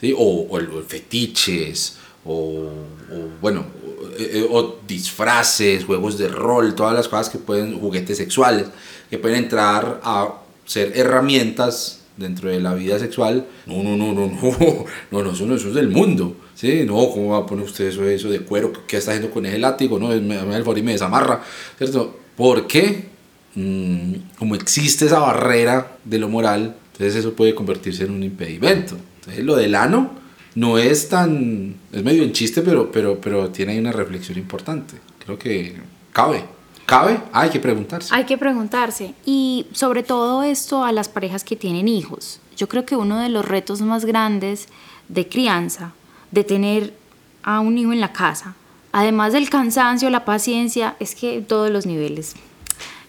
¿Sí? 0.00 0.12
O, 0.18 0.48
o 0.50 0.56
o 0.58 0.82
fetiches, 0.82 1.98
o, 2.24 2.32
o, 2.34 3.28
bueno, 3.40 3.64
o, 3.86 4.08
eh, 4.18 4.44
o 4.50 4.80
disfraces, 4.84 5.84
juegos 5.84 6.18
de 6.18 6.26
rol, 6.26 6.74
todas 6.74 6.92
las 6.92 7.06
cosas 7.06 7.30
que 7.30 7.38
pueden, 7.38 7.78
juguetes 7.78 8.16
sexuales, 8.18 8.66
que 9.08 9.16
pueden 9.18 9.44
entrar 9.44 10.00
a 10.02 10.41
ser 10.64 10.92
herramientas 10.96 12.00
dentro 12.16 12.50
de 12.50 12.60
la 12.60 12.74
vida 12.74 12.98
sexual. 12.98 13.46
No, 13.66 13.82
no, 13.82 13.96
no, 13.96 14.12
no, 14.12 14.26
no, 14.26 14.86
no, 15.10 15.22
no, 15.22 15.32
eso 15.32 15.46
no, 15.46 15.54
eso 15.54 15.68
es 15.68 15.74
del 15.74 15.88
mundo. 15.88 16.36
Sí, 16.54 16.84
no, 16.86 16.94
¿cómo 17.10 17.30
va 17.30 17.38
a 17.38 17.46
poner 17.46 17.64
usted 17.64 17.86
eso, 17.86 18.04
eso 18.04 18.28
de 18.28 18.40
cuero? 18.40 18.72
¿Qué 18.86 18.98
está 18.98 19.12
haciendo 19.12 19.32
con 19.32 19.46
ese 19.46 19.58
látigo? 19.58 19.98
No, 19.98 20.08
me, 20.08 20.20
me 20.20 20.56
el 20.56 20.78
y 20.78 20.82
me 20.82 20.92
desamarra, 20.92 21.42
¿cierto? 21.76 22.18
Porque 22.36 23.06
mm, 23.54 24.14
como 24.38 24.54
existe 24.54 25.06
esa 25.06 25.18
barrera 25.18 25.96
de 26.04 26.18
lo 26.18 26.28
moral, 26.28 26.76
entonces 26.92 27.16
eso 27.16 27.34
puede 27.34 27.54
convertirse 27.54 28.04
en 28.04 28.12
un 28.12 28.22
impedimento. 28.22 28.96
Entonces 29.20 29.44
lo 29.44 29.56
del 29.56 29.74
ano 29.74 30.12
no 30.54 30.78
es 30.78 31.08
tan, 31.08 31.76
es 31.92 32.02
medio 32.02 32.22
en 32.22 32.32
chiste, 32.32 32.62
pero, 32.62 32.92
pero, 32.92 33.20
pero 33.20 33.50
tiene 33.50 33.78
una 33.78 33.92
reflexión 33.92 34.38
importante. 34.38 34.94
Creo 35.24 35.38
que 35.38 35.76
cabe. 36.12 36.44
¿Cabe? 36.86 37.20
Hay 37.32 37.50
que 37.50 37.60
preguntarse. 37.60 38.14
Hay 38.14 38.24
que 38.24 38.36
preguntarse. 38.36 39.14
Y 39.24 39.66
sobre 39.72 40.02
todo 40.02 40.42
esto 40.42 40.84
a 40.84 40.92
las 40.92 41.08
parejas 41.08 41.44
que 41.44 41.56
tienen 41.56 41.88
hijos. 41.88 42.40
Yo 42.56 42.68
creo 42.68 42.84
que 42.84 42.96
uno 42.96 43.18
de 43.18 43.28
los 43.28 43.44
retos 43.44 43.80
más 43.80 44.04
grandes 44.04 44.68
de 45.08 45.28
crianza, 45.28 45.92
de 46.30 46.44
tener 46.44 46.94
a 47.42 47.60
un 47.60 47.78
hijo 47.78 47.92
en 47.92 48.00
la 48.00 48.12
casa, 48.12 48.54
además 48.92 49.32
del 49.32 49.48
cansancio, 49.48 50.10
la 50.10 50.24
paciencia, 50.24 50.96
es 51.00 51.14
que 51.14 51.40
todos 51.40 51.70
los 51.70 51.86
niveles. 51.86 52.34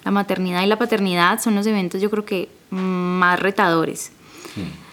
La 0.04 0.12
maternidad 0.12 0.64
y 0.64 0.68
la 0.68 0.78
paternidad 0.78 1.42
son 1.42 1.56
los 1.56 1.66
eventos 1.66 2.02
yo 2.02 2.10
creo 2.10 2.26
que 2.26 2.50
mm, 2.72 2.76
más 2.76 3.40
retadores 3.40 4.12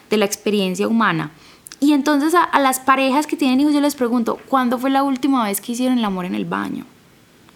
de 0.09 0.17
la 0.17 0.25
experiencia 0.25 0.87
humana. 0.87 1.33
Y 1.81 1.93
entonces 1.93 2.35
a, 2.35 2.43
a 2.43 2.61
las 2.61 2.79
parejas 2.81 3.27
que 3.27 3.37
tienen 3.37 3.61
hijos 3.61 3.73
yo 3.73 3.81
les 3.81 3.95
pregunto, 3.95 4.39
¿cuándo 4.49 4.79
fue 4.79 4.91
la 4.91 5.03
última 5.03 5.45
vez 5.45 5.61
que 5.61 5.73
hicieron 5.73 5.99
el 5.99 6.05
amor 6.05 6.27
en 6.27 6.35
el 6.35 6.45
baño? 6.45 6.85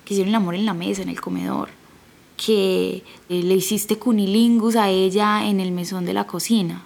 Que 0.05 0.15
hicieron 0.15 0.29
el 0.31 0.35
amor 0.35 0.55
en 0.55 0.67
la 0.67 0.75
mesa, 0.75 1.03
en 1.03 1.09
el 1.09 1.21
comedor, 1.21 1.69
que 2.37 3.03
eh, 3.29 3.43
le 3.43 3.55
hiciste 3.55 3.97
cunilingus 3.99 4.77
a 4.77 4.89
ella 4.91 5.47
en 5.47 5.61
el 5.61 5.71
mesón 5.73 6.05
de 6.05 6.13
la 6.15 6.27
cocina. 6.27 6.83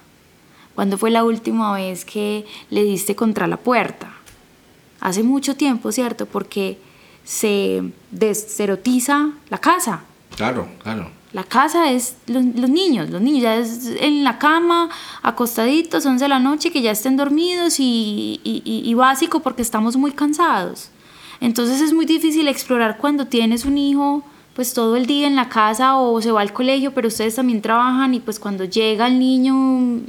¿Cuándo 0.75 0.97
fue 0.97 1.09
la 1.11 1.23
última 1.23 1.73
vez 1.73 2.05
que 2.05 2.45
le 2.69 2.83
diste 2.83 3.15
contra 3.15 3.47
la 3.47 3.57
puerta? 3.57 4.13
Hace 5.01 5.23
mucho 5.23 5.55
tiempo, 5.55 5.91
¿cierto? 5.91 6.25
Porque 6.25 6.77
se 7.25 7.83
deserotiza 8.11 9.31
la 9.49 9.57
casa. 9.57 10.03
Claro, 10.35 10.67
claro. 10.83 11.09
La 11.33 11.43
casa 11.43 11.91
es 11.91 12.15
los, 12.25 12.43
los 12.55 12.69
niños, 12.69 13.09
los 13.11 13.21
niños 13.21 13.43
ya 13.43 13.55
es 13.57 13.85
en 13.99 14.23
la 14.23 14.39
cama, 14.39 14.89
acostaditos, 15.21 16.05
11 16.05 16.25
de 16.25 16.29
la 16.29 16.39
noche, 16.39 16.71
que 16.71 16.81
ya 16.81 16.91
estén 16.91 17.17
dormidos 17.17 17.79
y, 17.79 18.39
y- 18.43 18.61
y- 18.65 18.89
y 18.89 18.93
básico 18.95 19.41
porque 19.41 19.61
estamos 19.61 19.95
muy 19.95 20.11
cansados. 20.11 20.89
Entonces 21.41 21.81
es 21.81 21.93
muy 21.93 22.05
difícil 22.05 22.47
explorar 22.47 22.97
cuando 22.97 23.25
tienes 23.25 23.65
un 23.65 23.77
hijo 23.77 24.23
pues 24.53 24.73
todo 24.73 24.97
el 24.97 25.05
día 25.05 25.25
en 25.25 25.37
la 25.37 25.47
casa 25.47 25.97
o 25.97 26.21
se 26.21 26.31
va 26.31 26.41
al 26.41 26.51
colegio, 26.51 26.91
pero 26.91 27.07
ustedes 27.07 27.35
también 27.35 27.61
trabajan 27.61 28.13
y 28.13 28.19
pues 28.19 28.39
cuando 28.39 28.65
llega 28.65 29.07
el 29.07 29.17
niño, 29.17 30.01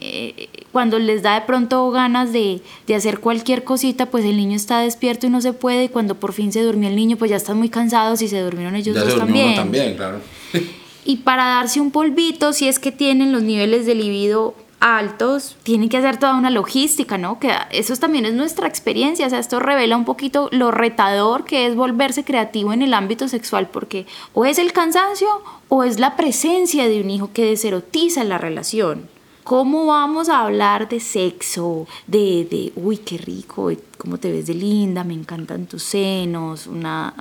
eh, 0.00 0.48
cuando 0.70 1.00
les 1.00 1.22
da 1.22 1.34
de 1.34 1.40
pronto 1.46 1.90
ganas 1.90 2.32
de, 2.32 2.60
de 2.86 2.94
hacer 2.94 3.18
cualquier 3.18 3.64
cosita, 3.64 4.06
pues 4.06 4.24
el 4.24 4.36
niño 4.36 4.54
está 4.54 4.82
despierto 4.82 5.26
y 5.26 5.30
no 5.30 5.40
se 5.40 5.52
puede 5.52 5.84
y 5.84 5.88
cuando 5.88 6.14
por 6.14 6.32
fin 6.32 6.52
se 6.52 6.62
durmió 6.62 6.88
el 6.88 6.94
niño, 6.94 7.16
pues 7.16 7.32
ya 7.32 7.38
están 7.38 7.58
muy 7.58 7.70
cansados 7.70 8.22
y 8.22 8.28
se 8.28 8.40
durmieron 8.40 8.76
ellos 8.76 8.94
ya 8.94 9.02
dos 9.02 9.14
se 9.14 9.18
también. 9.18 9.56
también, 9.56 9.96
claro. 9.96 10.20
Y 11.04 11.16
para 11.16 11.46
darse 11.46 11.80
un 11.80 11.90
polvito, 11.90 12.52
si 12.52 12.68
es 12.68 12.78
que 12.78 12.92
tienen 12.92 13.32
los 13.32 13.42
niveles 13.42 13.86
de 13.86 13.94
libido 13.94 14.54
altos, 14.80 15.56
tienen 15.62 15.88
que 15.88 15.96
hacer 15.96 16.18
toda 16.18 16.34
una 16.36 16.50
logística, 16.50 17.18
¿no? 17.18 17.38
Que 17.38 17.52
eso 17.70 17.96
también 17.96 18.26
es 18.26 18.34
nuestra 18.34 18.68
experiencia, 18.68 19.26
o 19.26 19.30
sea, 19.30 19.38
esto 19.38 19.60
revela 19.60 19.96
un 19.96 20.04
poquito 20.04 20.48
lo 20.52 20.70
retador 20.70 21.44
que 21.44 21.66
es 21.66 21.74
volverse 21.74 22.24
creativo 22.24 22.72
en 22.72 22.82
el 22.82 22.94
ámbito 22.94 23.28
sexual, 23.28 23.68
porque 23.68 24.06
o 24.34 24.44
es 24.44 24.58
el 24.58 24.72
cansancio 24.72 25.28
o 25.68 25.84
es 25.84 25.98
la 25.98 26.16
presencia 26.16 26.88
de 26.88 27.00
un 27.00 27.10
hijo 27.10 27.30
que 27.32 27.44
deserotiza 27.44 28.24
la 28.24 28.38
relación. 28.38 29.08
¿Cómo 29.44 29.86
vamos 29.86 30.28
a 30.28 30.42
hablar 30.42 30.88
de 30.88 31.00
sexo, 31.00 31.86
de, 32.06 32.46
de 32.50 32.72
uy, 32.76 32.98
qué 32.98 33.16
rico, 33.16 33.70
cómo 33.98 34.18
te 34.18 34.30
ves 34.30 34.46
de 34.46 34.54
linda, 34.54 35.02
me 35.04 35.12
encantan 35.12 35.66
tus 35.66 35.82
senos, 35.82 36.68
una, 36.68 37.12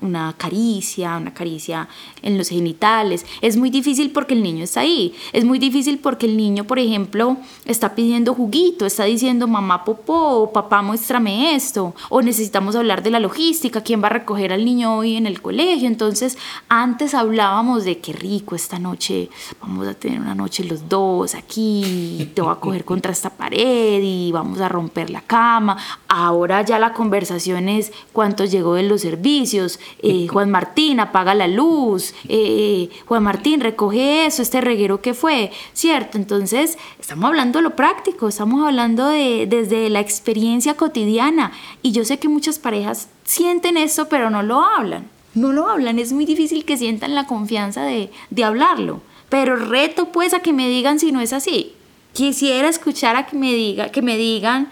una, 0.00 0.34
caricia, 0.36 1.16
una 1.16 1.32
caricia 1.32 1.88
en 2.22 2.36
los 2.36 2.48
genitales. 2.48 3.24
Es 3.40 3.56
muy 3.56 3.70
difícil 3.70 4.10
porque 4.10 4.34
el 4.34 4.42
niño 4.42 4.64
está 4.64 4.80
ahí. 4.80 5.14
Es 5.32 5.44
muy 5.44 5.58
difícil 5.58 5.98
porque 5.98 6.26
el 6.26 6.36
niño, 6.36 6.64
por 6.64 6.78
ejemplo, 6.78 7.36
está 7.64 7.94
pidiendo 7.94 8.34
juguito, 8.34 8.84
está 8.84 9.04
diciendo 9.04 9.46
mamá 9.46 9.84
popó, 9.84 10.52
papá 10.52 10.82
muéstrame 10.82 11.54
esto, 11.54 11.94
o 12.10 12.20
necesitamos 12.20 12.74
hablar 12.74 13.02
de 13.02 13.10
la 13.10 13.20
logística, 13.20 13.82
quién 13.82 14.02
va 14.02 14.08
a 14.08 14.10
recoger 14.10 14.52
al 14.52 14.64
niño 14.64 14.96
hoy 14.96 15.16
en 15.16 15.26
el 15.26 15.40
colegio. 15.40 15.86
Entonces, 15.86 16.36
antes 16.68 17.14
hablábamos 17.14 17.84
de 17.84 17.98
qué 17.98 18.12
rico 18.12 18.56
esta 18.56 18.78
noche, 18.78 19.30
vamos 19.60 19.86
a 19.86 19.94
tener 19.94 20.20
una 20.20 20.34
noche 20.34 20.64
los 20.64 20.88
dos 20.88 21.34
aquí, 21.36 22.30
te 22.34 22.42
voy 22.42 22.52
a 22.52 22.56
coger 22.56 22.84
contra 22.84 23.12
esta 23.12 23.30
pared 23.30 24.00
y 24.02 24.32
vamos 24.32 24.60
a 24.60 24.68
romper 24.68 25.10
la 25.10 25.20
cama. 25.20 25.76
Ahora 26.24 26.62
ya 26.62 26.78
la 26.78 26.94
conversación 26.94 27.68
es 27.68 27.92
cuánto 28.14 28.46
llegó 28.46 28.76
de 28.76 28.82
los 28.82 29.02
servicios, 29.02 29.78
eh, 30.02 30.26
Juan 30.26 30.50
Martín 30.50 30.98
apaga 30.98 31.34
la 31.34 31.48
luz, 31.48 32.14
eh, 32.30 32.88
Juan 33.04 33.22
Martín 33.22 33.60
recoge 33.60 34.24
eso, 34.24 34.40
este 34.40 34.62
reguero 34.62 35.02
que 35.02 35.12
fue, 35.12 35.52
¿cierto? 35.74 36.16
Entonces 36.16 36.78
estamos 36.98 37.26
hablando 37.26 37.58
de 37.58 37.64
lo 37.64 37.76
práctico, 37.76 38.28
estamos 38.28 38.66
hablando 38.66 39.06
de, 39.08 39.46
desde 39.46 39.90
la 39.90 40.00
experiencia 40.00 40.78
cotidiana 40.78 41.52
y 41.82 41.92
yo 41.92 42.06
sé 42.06 42.18
que 42.18 42.28
muchas 42.30 42.58
parejas 42.58 43.08
sienten 43.24 43.76
eso 43.76 44.08
pero 44.08 44.30
no 44.30 44.42
lo 44.42 44.62
hablan, 44.62 45.10
no 45.34 45.52
lo 45.52 45.68
hablan, 45.68 45.98
es 45.98 46.14
muy 46.14 46.24
difícil 46.24 46.64
que 46.64 46.78
sientan 46.78 47.14
la 47.14 47.26
confianza 47.26 47.82
de, 47.82 48.10
de 48.30 48.44
hablarlo, 48.44 49.02
pero 49.28 49.56
reto 49.56 50.06
pues 50.06 50.32
a 50.32 50.40
que 50.40 50.54
me 50.54 50.70
digan 50.70 50.98
si 50.98 51.12
no 51.12 51.20
es 51.20 51.34
así. 51.34 51.74
Quisiera 52.14 52.68
escuchar 52.68 53.16
a 53.16 53.26
que 53.26 53.36
me, 53.36 53.52
diga, 53.52 53.90
que 53.90 54.00
me 54.00 54.16
digan 54.16 54.70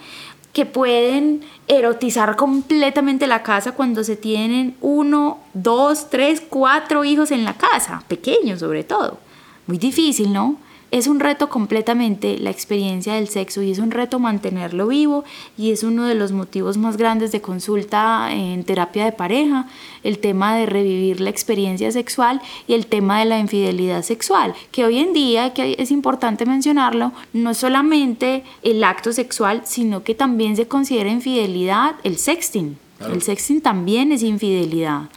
que 0.52 0.66
pueden 0.66 1.42
erotizar 1.66 2.36
completamente 2.36 3.26
la 3.26 3.42
casa 3.42 3.72
cuando 3.72 4.04
se 4.04 4.16
tienen 4.16 4.76
uno, 4.80 5.38
dos, 5.54 6.10
tres, 6.10 6.42
cuatro 6.46 7.04
hijos 7.04 7.30
en 7.30 7.44
la 7.44 7.54
casa, 7.54 8.02
pequeños 8.08 8.60
sobre 8.60 8.84
todo. 8.84 9.18
Muy 9.66 9.78
difícil, 9.78 10.32
¿no? 10.32 10.56
Es 10.93 11.06
un 11.06 11.20
reto 11.20 11.48
completamente 11.48 12.39
la 12.39 12.51
experiencia 12.51 13.14
del 13.14 13.27
sexo 13.27 13.62
y 13.62 13.70
es 13.70 13.78
un 13.78 13.90
reto 13.90 14.19
mantenerlo 14.19 14.86
vivo 14.86 15.24
y 15.56 15.70
es 15.73 15.82
uno 15.85 16.05
de 16.05 16.14
los 16.14 16.32
motivos 16.32 16.77
más 16.77 16.98
grandes 16.98 17.32
de 17.32 17.40
consulta 17.40 18.28
en 18.31 18.62
terapia 18.62 19.06
de 19.06 19.12
pareja, 19.12 19.66
el 20.05 20.19
tema 20.19 20.55
de 20.55 20.66
revivir 20.66 21.23
la 21.23 21.31
experiencia 21.31 21.90
sexual 21.93 22.43
y 22.69 22.74
el 22.74 22.86
tema 22.86 23.20
de 23.20 23.24
la 23.24 23.39
infidelidad 23.39 24.02
sexual, 24.02 24.55
que 24.70 24.85
hoy 24.85 24.98
en 24.98 25.14
día, 25.14 25.55
que 25.55 25.77
es 25.78 25.90
importante 25.90 26.44
mencionarlo, 26.44 27.12
no 27.32 27.55
solamente 27.55 28.44
el 28.62 28.85
acto 28.85 29.14
sexual, 29.14 29.62
sino 29.64 30.05
que 30.05 30.14
también 30.14 30.56
se 30.56 30.69
considera 30.69 31.10
infidelidad 31.10 31.94
el 32.05 32.19
sexting. 32.19 32.77
El 33.10 33.23
sexting 33.23 33.62
también 33.62 34.12
es 34.12 34.23
infidelidad. 34.23 35.09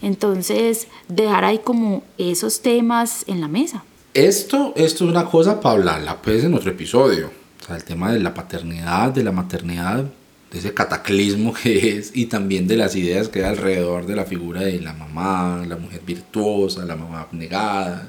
Entonces, 0.00 0.86
dejar 1.08 1.44
ahí 1.44 1.58
como 1.58 2.04
esos 2.16 2.62
temas 2.62 3.24
en 3.26 3.40
la 3.40 3.48
mesa. 3.48 3.82
Esto, 4.16 4.72
esto 4.76 5.04
es 5.04 5.10
una 5.10 5.26
cosa 5.26 5.60
para 5.60 5.74
hablarla 5.74 6.22
pues 6.22 6.42
en 6.42 6.54
otro 6.54 6.70
episodio. 6.70 7.30
O 7.60 7.66
sea, 7.66 7.76
el 7.76 7.84
tema 7.84 8.10
de 8.10 8.18
la 8.18 8.32
paternidad, 8.32 9.10
de 9.12 9.22
la 9.22 9.30
maternidad, 9.30 10.06
de 10.50 10.58
ese 10.58 10.72
cataclismo 10.72 11.52
que 11.62 11.98
es 11.98 12.12
y 12.16 12.24
también 12.24 12.66
de 12.66 12.78
las 12.78 12.96
ideas 12.96 13.28
que 13.28 13.40
hay 13.40 13.50
alrededor 13.50 14.06
de 14.06 14.16
la 14.16 14.24
figura 14.24 14.62
de 14.62 14.80
la 14.80 14.94
mamá, 14.94 15.62
la 15.68 15.76
mujer 15.76 16.00
virtuosa, 16.06 16.86
la 16.86 16.96
mamá 16.96 17.20
abnegada, 17.20 18.08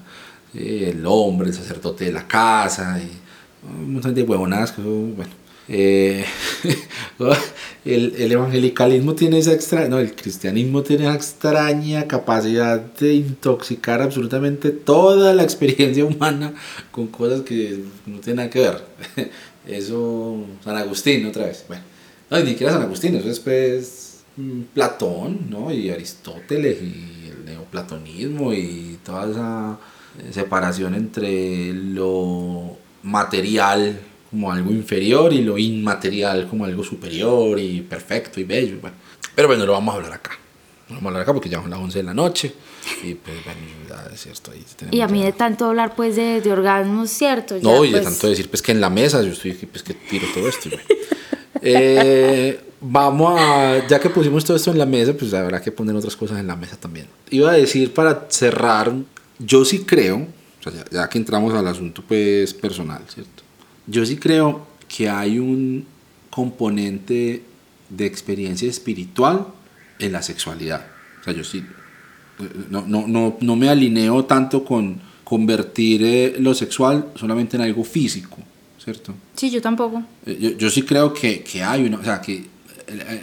el 0.54 1.06
hombre, 1.06 1.50
el 1.50 1.54
sacerdote 1.54 2.06
de 2.06 2.14
la 2.14 2.26
casa, 2.26 3.02
y 3.02 3.12
un 3.70 3.92
montón 3.92 4.16
de 4.16 4.24
huevonadas 4.24 4.72
que, 4.72 4.82
bueno, 4.82 5.34
eh, 5.70 6.26
el, 7.86 8.16
el, 8.18 8.32
evangelicalismo 8.32 9.16
tiene 9.16 9.40
esa 9.40 9.54
extra, 9.54 9.88
no, 9.90 10.00
el 10.00 10.16
cristianismo 10.16 10.82
tiene 10.82 11.04
esa 11.04 11.16
extraña 11.16 12.08
capacidad 12.08 12.80
de 12.80 13.16
intoxicar 13.16 14.02
absolutamente 14.02 14.72
toda 14.72 15.34
la 15.34 15.44
experiencia 15.44 16.06
humana 16.06 16.54
con 16.92 17.08
cosas 17.08 17.42
que 17.42 17.84
no 18.06 18.20
tienen 18.20 18.38
nada 18.38 18.50
que 18.50 18.60
ver. 18.60 18.84
Eso, 19.68 20.38
San 20.64 20.78
Agustín, 20.78 21.26
otra 21.26 21.46
vez. 21.46 21.66
Bueno, 21.68 21.84
no, 22.30 22.40
ni 22.40 22.52
siquiera 22.52 22.72
San 22.72 22.84
Agustín, 22.84 23.16
eso 23.16 23.30
es 23.30 23.40
pues 23.42 24.20
mm, 24.38 24.62
Platón, 24.74 25.50
¿no? 25.50 25.74
Y 25.74 25.90
Aristóteles 25.90 26.82
y 26.82 27.32
el 27.32 27.46
neoplatonismo 27.46 28.54
y 28.54 28.98
toda 29.04 29.30
esa 29.30 29.78
separación 30.32 30.96
entre 30.96 31.74
lo 31.74 32.78
material 33.04 34.00
como 34.30 34.52
algo 34.52 34.72
inferior 34.72 35.34
y 35.34 35.42
lo 35.42 35.58
inmaterial 35.58 36.48
como 36.48 36.66
algo 36.66 36.84
superior 36.84 37.60
y 37.60 37.82
perfecto 37.82 38.40
y 38.40 38.44
bello. 38.44 38.78
Bueno. 38.82 38.96
Pero 39.36 39.48
bueno, 39.48 39.66
lo 39.66 39.74
vamos 39.74 39.94
a 39.94 39.98
hablar 39.98 40.14
acá. 40.14 40.32
Lo 40.90 40.96
vamos 40.96 41.06
a 41.06 41.08
hablar 41.10 41.22
acá 41.24 41.34
porque 41.34 41.50
ya 41.50 41.62
son 41.62 41.70
las 41.70 41.80
11 41.80 42.00
de 42.00 42.04
la 42.04 42.14
noche. 42.14 42.54
Y 43.04 43.14
pues 43.16 43.38
bueno, 43.44 43.60
es 44.14 44.22
cierto. 44.22 44.52
Ahí 44.52 44.66
y 44.92 45.02
a 45.02 45.08
mí 45.08 45.22
de 45.24 45.34
tanto 45.34 45.66
hablar 45.66 45.96
pues 45.96 46.16
de, 46.16 46.42
de 46.42 46.52
orgasmos, 46.52 47.10
¿cierto? 47.10 47.58
no, 47.62 47.84
y 47.84 47.90
de 47.92 48.00
pues 48.00 48.04
tanto 48.06 48.30
decir 48.30 48.50
pues 48.50 48.62
que 48.62 48.72
en 48.72 48.82
la 48.82 48.90
mesa 48.90 49.22
yo 49.22 49.32
estoy 49.32 49.52
aquí 49.52 49.66
pues 49.66 49.84
que 49.84 49.94
tiro 49.94 50.26
todo 50.34 50.48
esto. 50.48 50.70
eh, 51.62 52.60
vamos 52.80 53.40
a, 53.40 53.86
ya 53.88 54.00
que 54.00 54.10
pusimos 54.10 54.46
todo 54.46 54.56
esto 54.58 54.72
en 54.72 54.78
la 54.78 54.86
mesa, 54.86 55.14
pues 55.14 55.34
habrá 55.34 55.62
que 55.62 55.72
poner 55.72 55.96
otras 55.96 56.16
cosas 56.16 56.40
en 56.40 56.48
la 56.48 56.56
mesa 56.56 56.78
también. 56.78 57.08
Iba 57.30 57.52
a 57.52 57.56
decir 57.56 57.94
para 57.94 58.28
cerrar, 58.30 58.94
yo 59.40 59.66
sí 59.66 59.84
creo, 59.84 60.28
o 60.60 60.64
sea, 60.64 60.72
ya, 60.72 60.86
ya 60.90 61.10
que 61.10 61.18
entramos 61.18 61.54
al 61.54 61.68
asunto 61.68 62.04
pues 62.08 62.54
personal, 62.54 63.02
¿cierto? 63.08 63.44
Yo 63.88 64.06
sí 64.06 64.18
creo 64.18 64.68
que 64.88 65.10
hay 65.10 65.40
un 65.40 65.86
componente 66.30 67.42
de 67.90 68.06
experiencia 68.06 68.70
espiritual 68.70 69.48
en 70.00 70.12
la 70.12 70.22
sexualidad. 70.22 70.86
O 71.22 71.24
sea, 71.24 71.34
yo 71.34 71.44
sí, 71.44 71.64
no, 72.70 72.86
no, 72.86 73.08
no, 73.08 73.38
no 73.40 73.56
me 73.56 73.70
alineo 73.70 74.26
tanto 74.26 74.64
con 74.64 75.00
convertir 75.24 76.04
eh, 76.04 76.36
lo 76.40 76.54
sexual 76.54 77.08
solamente 77.16 77.58
en 77.58 77.64
algo 77.64 77.84
físico, 77.84 78.38
¿cierto? 78.78 79.14
Sí, 79.36 79.50
yo 79.50 79.62
tampoco. 79.62 80.04
Eh, 80.26 80.38
yo, 80.40 80.52
yo 80.52 80.70
sí 80.70 80.84
creo 80.84 81.14
que, 81.14 81.44
que 81.44 81.64
hay 81.64 81.86
una, 81.86 81.98
o 81.98 82.04
sea, 82.04 82.22
que 82.22 82.46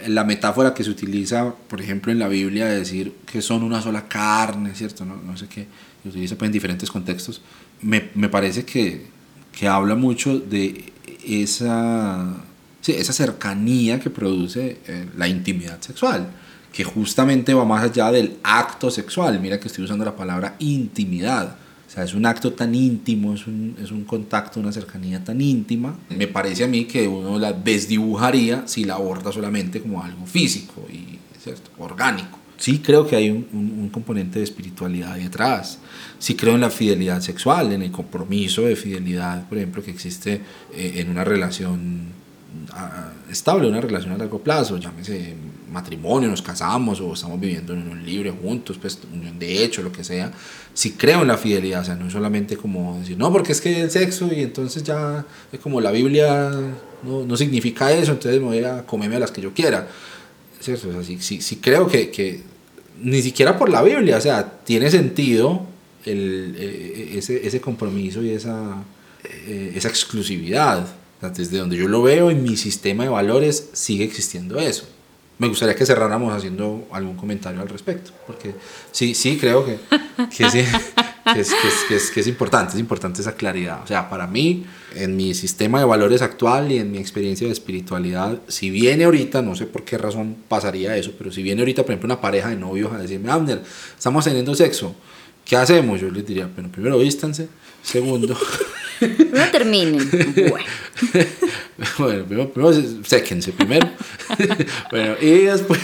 la 0.07 0.23
metáfora 0.23 0.73
que 0.73 0.83
se 0.83 0.91
utiliza, 0.91 1.53
por 1.67 1.81
ejemplo, 1.81 2.11
en 2.11 2.19
la 2.19 2.27
Biblia 2.27 2.67
de 2.67 2.79
decir 2.79 3.13
que 3.25 3.41
son 3.41 3.63
una 3.63 3.81
sola 3.81 4.07
carne, 4.07 4.75
¿cierto? 4.75 5.05
No, 5.05 5.15
no 5.15 5.35
sé 5.37 5.47
qué, 5.47 5.65
se 6.03 6.09
utiliza 6.09 6.35
pues, 6.35 6.49
en 6.49 6.53
diferentes 6.53 6.91
contextos, 6.91 7.41
me, 7.81 8.09
me 8.13 8.29
parece 8.29 8.63
que, 8.63 9.07
que 9.57 9.67
habla 9.67 9.95
mucho 9.95 10.37
de 10.37 10.91
esa, 11.25 12.35
esa 12.85 13.13
cercanía 13.13 13.99
que 13.99 14.09
produce 14.09 14.79
eh, 14.87 15.07
la 15.17 15.27
intimidad 15.27 15.81
sexual, 15.81 16.27
que 16.73 16.83
justamente 16.83 17.53
va 17.53 17.63
más 17.63 17.83
allá 17.83 18.11
del 18.11 18.37
acto 18.43 18.91
sexual. 18.91 19.39
Mira 19.39 19.59
que 19.59 19.67
estoy 19.67 19.85
usando 19.85 20.03
la 20.03 20.15
palabra 20.15 20.55
intimidad. 20.59 21.55
O 21.87 21.89
sea, 21.89 22.03
es 22.03 22.13
un 22.13 22.25
acto 22.25 22.51
tan 22.51 22.75
íntimo, 22.75 23.33
es 23.33 23.47
un, 23.47 23.77
es 23.81 23.91
un 23.91 24.03
contacto, 24.03 24.59
una 24.59 24.73
cercanía 24.73 25.23
tan 25.23 25.39
íntima. 25.39 25.97
Me 26.09 26.27
parece 26.27 26.65
a 26.65 26.67
mí 26.67 26.85
que 26.85 27.07
uno 27.07 27.39
la 27.39 27.53
desdibujaría 27.53 28.67
si 28.67 28.83
la 28.83 28.95
aborda 28.95 29.31
solamente 29.31 29.81
como 29.81 30.03
algo 30.03 30.25
físico 30.25 30.85
y 30.91 31.17
¿cierto? 31.41 31.71
orgánico 31.77 32.39
sí 32.57 32.79
creo 32.79 33.07
que 33.07 33.15
hay 33.15 33.29
un, 33.29 33.47
un, 33.53 33.89
componente 33.89 34.39
de 34.39 34.45
espiritualidad 34.45 35.15
detrás. 35.15 35.79
Sí 36.19 36.35
creo 36.35 36.55
en 36.55 36.61
la 36.61 36.69
fidelidad 36.69 37.21
sexual, 37.21 37.71
en 37.73 37.81
el 37.81 37.91
compromiso 37.91 38.63
de 38.63 38.75
fidelidad, 38.75 39.47
por 39.47 39.57
ejemplo, 39.57 39.83
que 39.83 39.91
existe 39.91 40.41
eh, 40.73 40.93
en 40.95 41.09
una 41.09 41.23
relación 41.23 42.07
ah, 42.71 43.11
estable, 43.29 43.67
una 43.67 43.81
relación 43.81 44.13
a 44.13 44.17
largo 44.17 44.39
plazo, 44.39 44.77
llámese 44.77 45.35
matrimonio, 45.71 46.29
nos 46.29 46.41
casamos 46.41 47.01
o 47.01 47.13
estamos 47.13 47.39
viviendo 47.39 47.73
en 47.73 47.89
un 47.89 48.05
libre 48.05 48.31
juntos, 48.31 48.77
pues 48.79 48.99
unión 49.11 49.37
de 49.37 49.63
hecho, 49.63 49.81
lo 49.81 49.91
que 49.91 50.03
sea. 50.03 50.31
Sí 50.73 50.91
creo 50.91 51.21
en 51.21 51.27
la 51.27 51.37
fidelidad, 51.37 51.81
o 51.81 51.85
sea, 51.85 51.95
no 51.95 52.09
solamente 52.09 52.55
como 52.55 52.97
decir, 52.99 53.17
no, 53.17 53.31
porque 53.31 53.51
es 53.51 53.59
que 53.59 53.81
el 53.81 53.91
sexo 53.91 54.29
y 54.33 54.41
entonces 54.41 54.83
ya 54.83 55.25
es 55.51 55.59
como 55.59 55.81
la 55.81 55.91
Biblia 55.91 56.51
no, 57.03 57.25
no 57.25 57.37
significa 57.37 57.91
eso, 57.91 58.13
entonces 58.13 58.39
me 58.39 58.47
voy 58.47 58.63
a 58.63 58.85
comerme 58.85 59.17
a 59.17 59.19
las 59.19 59.31
que 59.31 59.41
yo 59.41 59.53
quiera 59.53 59.87
¿cierto? 60.59 60.89
O 60.89 61.03
sea, 61.03 61.17
sí, 61.19 61.59
creo 61.61 61.87
que, 61.87 62.09
que, 62.11 62.41
ni 63.01 63.21
siquiera 63.21 63.57
por 63.57 63.69
la 63.69 63.81
Biblia, 63.81 64.17
o 64.17 64.21
sea, 64.21 64.59
tiene 64.63 64.89
sentido 64.89 65.65
el, 66.05 66.55
eh, 66.57 67.13
ese, 67.17 67.45
ese, 67.45 67.61
compromiso 67.61 68.23
y 68.23 68.31
esa, 68.31 68.83
eh, 69.23 69.73
esa 69.75 69.89
exclusividad. 69.89 70.87
desde 71.35 71.57
donde 71.57 71.77
yo 71.77 71.87
lo 71.87 72.01
veo 72.03 72.29
en 72.29 72.43
mi 72.43 72.55
sistema 72.55 73.03
de 73.03 73.09
valores 73.09 73.69
sigue 73.73 74.03
existiendo 74.03 74.59
eso. 74.59 74.87
Me 75.37 75.47
gustaría 75.47 75.75
que 75.75 75.85
cerráramos 75.85 76.33
haciendo 76.33 76.87
algún 76.91 77.17
comentario 77.17 77.59
al 77.61 77.67
respecto, 77.67 78.11
porque 78.25 78.53
sí, 78.91 79.13
sí 79.13 79.37
creo 79.37 79.65
que, 79.65 79.77
sí, 80.31 80.43
que 81.33 81.39
es, 81.39 81.53
que, 81.87 81.95
es, 81.95 82.11
que, 82.11 82.19
es, 82.19 82.27
importante, 82.27 82.73
es 82.73 82.79
importante 82.79 83.21
esa 83.21 83.35
claridad. 83.35 83.81
O 83.83 83.87
sea, 83.87 84.09
para 84.09 84.27
mí, 84.27 84.65
en 84.93 85.15
mi 85.17 85.33
sistema 85.33 85.79
de 85.79 85.85
valores 85.85 86.21
actual 86.21 86.71
y 86.71 86.77
en 86.77 86.91
mi 86.91 86.99
experiencia 86.99 87.47
de 87.47 87.53
espiritualidad, 87.53 88.39
si 88.47 88.69
viene 88.69 89.05
ahorita, 89.05 89.41
no 89.41 89.55
sé 89.55 89.65
por 89.65 89.83
qué 89.83 89.97
razón 89.97 90.35
pasaría 90.47 90.95
eso, 90.95 91.13
pero 91.17 91.31
si 91.31 91.41
viene 91.41 91.61
ahorita, 91.61 91.81
por 91.81 91.91
ejemplo, 91.91 92.07
una 92.07 92.21
pareja 92.21 92.49
de 92.49 92.57
novios 92.57 92.93
a 92.93 92.99
decirme, 92.99 93.31
Abner, 93.31 93.61
estamos 93.97 94.23
teniendo 94.23 94.53
sexo, 94.53 94.95
¿qué 95.43 95.55
hacemos? 95.55 95.99
Yo 95.99 96.11
les 96.11 96.25
diría, 96.27 96.47
bueno, 96.53 96.71
primero 96.71 96.99
vístanse, 96.99 97.47
segundo... 97.81 98.37
no 99.01 99.51
terminen. 99.51 100.07
Bueno. 100.49 100.65
bueno, 101.97 102.25
primero, 102.25 102.53
primero 102.53 103.03
séquense 103.03 103.51
primero. 103.51 103.89
bueno, 104.91 105.15
y 105.19 105.31
después, 105.41 105.79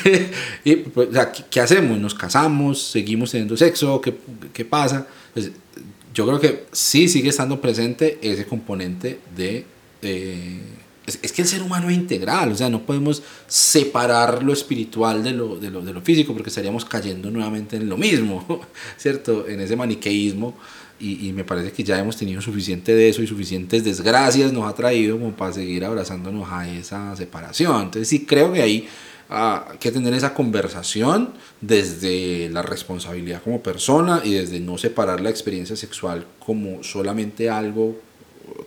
y, 0.63 0.76
pues, 0.77 1.09
o 1.09 1.11
sea, 1.11 1.31
¿qué, 1.31 1.59
hacemos? 1.59 1.99
¿Nos 1.99 2.13
casamos? 2.13 2.81
¿Seguimos 2.81 3.31
teniendo 3.31 3.57
sexo? 3.57 3.99
¿Qué, 3.99 4.15
qué 4.53 4.65
pasa? 4.65 5.07
Pues, 5.34 5.52
yo 6.14 6.28
creo 6.28 6.40
que 6.40 6.66
sí 6.72 7.08
sigue 7.08 7.30
estando 7.30 7.62
presente 7.62 8.20
ese 8.22 8.45
componente 8.45 9.20
de... 9.36 9.66
Eh, 10.02 10.60
es, 11.06 11.32
que 11.32 11.41
el 11.41 11.48
ser 11.48 11.62
humano 11.62 11.90
es 11.90 11.95
integral, 11.95 12.52
o 12.52 12.56
sea, 12.56 12.70
no 12.70 12.84
podemos 12.84 13.24
separar 13.48 14.44
lo 14.44 14.53
espiritual 14.53 15.24
de 15.24 15.32
lo, 15.32 15.58
de 15.58 15.70
lo, 15.70 15.82
de 15.82 15.94
lo 15.94 16.02
físico 16.02 16.34
porque 16.34 16.49
estaríamos 16.49 16.86
cayendo 16.86 17.32
nuevamente 17.32 17.76
en 17.76 17.90
lo 17.90 17.98
mismo, 17.98 18.45
¿cierto? 18.98 19.48
En 19.48 19.60
ese 19.60 19.76
maniqueísmo 19.76 20.56
y, 21.02 21.34
me 21.34 21.44
parece 21.44 21.72
que 21.72 21.84
ya 21.84 21.98
hemos 21.98 22.16
tenido 22.16 22.41
suficiente 22.41 22.94
de 22.94 23.10
eso 23.10 23.24
y 23.24 23.28
suficientes 23.28 23.84
desgracias 23.84 24.53
nos 24.53 24.70
ha 24.70 24.76
traído 24.76 25.18
como 25.18 25.36
para 25.36 25.52
seguir 25.52 25.84
abrazándonos 25.84 26.48
a 26.52 26.70
esa 26.70 27.16
separación. 27.16 27.84
Entonces 27.84 28.08
sí 28.08 28.26
creo 28.26 28.53
que 28.53 28.62
hay 28.62 28.88
ah, 29.32 29.74
que 29.80 29.91
tener 29.91 30.14
esa 30.14 30.34
conversación 30.34 31.34
desde 31.62 32.49
la 32.49 32.62
responsabilidad 32.62 33.41
como 33.41 33.64
persona 33.64 34.22
y 34.24 34.34
desde 34.34 34.60
no 34.60 34.78
separar 34.78 35.22
la 35.22 35.30
experiencia 35.30 35.76
sexual 35.76 36.26
como 36.40 36.84
solamente 36.84 37.49
algo 37.49 37.95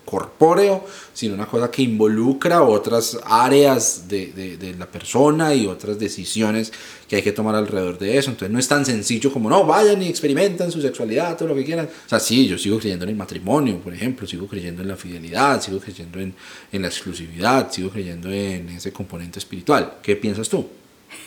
corpóreo, 0.04 0.84
sino 1.12 1.34
una 1.34 1.46
cosa 1.46 1.70
que 1.70 1.82
involucra 1.82 2.62
otras 2.62 3.18
áreas 3.24 4.08
de, 4.08 4.56
de, 4.58 4.74
la 4.74 4.86
persona 4.86 5.54
y 5.54 5.66
otras 5.66 5.98
decisiones 5.98 6.72
que 7.08 7.16
hay 7.16 7.22
que 7.22 7.32
tomar 7.32 7.54
alrededor 7.54 7.98
de 7.98 8.18
eso. 8.18 8.30
Entonces 8.30 8.52
no 8.52 8.58
es 8.58 8.68
tan 8.68 8.84
sencillo 8.84 9.32
como, 9.32 9.48
no, 9.48 9.64
vayan 9.64 10.02
y 10.02 10.08
experimenten 10.08 10.70
su 10.70 10.80
sexualidad, 10.80 11.36
todo 11.36 11.48
lo 11.48 11.54
que 11.54 11.64
quieran. 11.64 11.86
O 11.86 12.08
sea, 12.08 12.20
sí, 12.20 12.46
yo 12.46 12.58
sigo 12.58 12.78
creyendo 12.78 13.04
en 13.04 13.10
el 13.10 13.16
matrimonio, 13.16 13.78
por 13.78 13.94
ejemplo, 13.94 14.26
sigo 14.26 14.46
creyendo 14.46 14.82
en 14.82 14.88
la 14.88 14.96
fidelidad, 14.96 15.60
sigo 15.60 15.78
creyendo 15.78 16.18
en, 16.20 16.34
en 16.72 16.82
la 16.82 16.88
exclusividad, 16.88 17.70
sigo 17.70 17.90
creyendo 17.90 18.30
en 18.30 18.68
ese 18.70 18.92
componente 18.92 19.38
espiritual. 19.38 19.94
¿Qué 20.02 20.16
piensas 20.16 20.48
tú? 20.48 20.68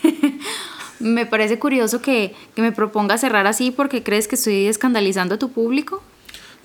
me 1.00 1.26
parece 1.26 1.60
curioso 1.60 2.02
que, 2.02 2.34
que 2.56 2.62
me 2.62 2.72
proponga 2.72 3.18
cerrar 3.18 3.48
así 3.48 3.72
porque 3.72 4.04
crees 4.04 4.28
que 4.28 4.36
estoy 4.36 4.68
escandalizando 4.68 5.36
a 5.36 5.40
tu 5.40 5.52
público. 5.52 6.02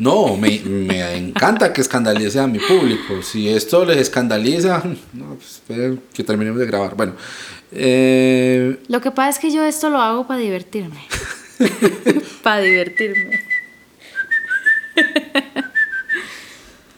No, 0.03 0.37
me, 0.37 0.59
me, 0.59 1.17
encanta 1.17 1.73
que 1.73 1.81
escandalice 1.81 2.41
a 2.41 2.49
mi 2.49 2.59
público. 2.59 3.23
Si 3.23 3.49
esto 3.49 3.85
les 3.85 3.99
escandaliza, 3.99 4.83
no, 5.13 5.37
pues 5.37 5.63
que 6.13 6.25
terminemos 6.25 6.59
de 6.59 6.67
grabar. 6.67 6.97
Bueno. 6.97 7.15
Eh... 7.71 8.83
Lo 8.89 9.01
que 9.01 9.13
pasa 9.13 9.31
es 9.31 9.39
que 9.39 9.53
yo 9.53 9.65
esto 9.65 9.91
lo 9.91 9.99
hago 9.99 10.27
para 10.27 10.41
divertirme. 10.41 10.99
para 12.43 12.63
divertirme. 12.63 13.39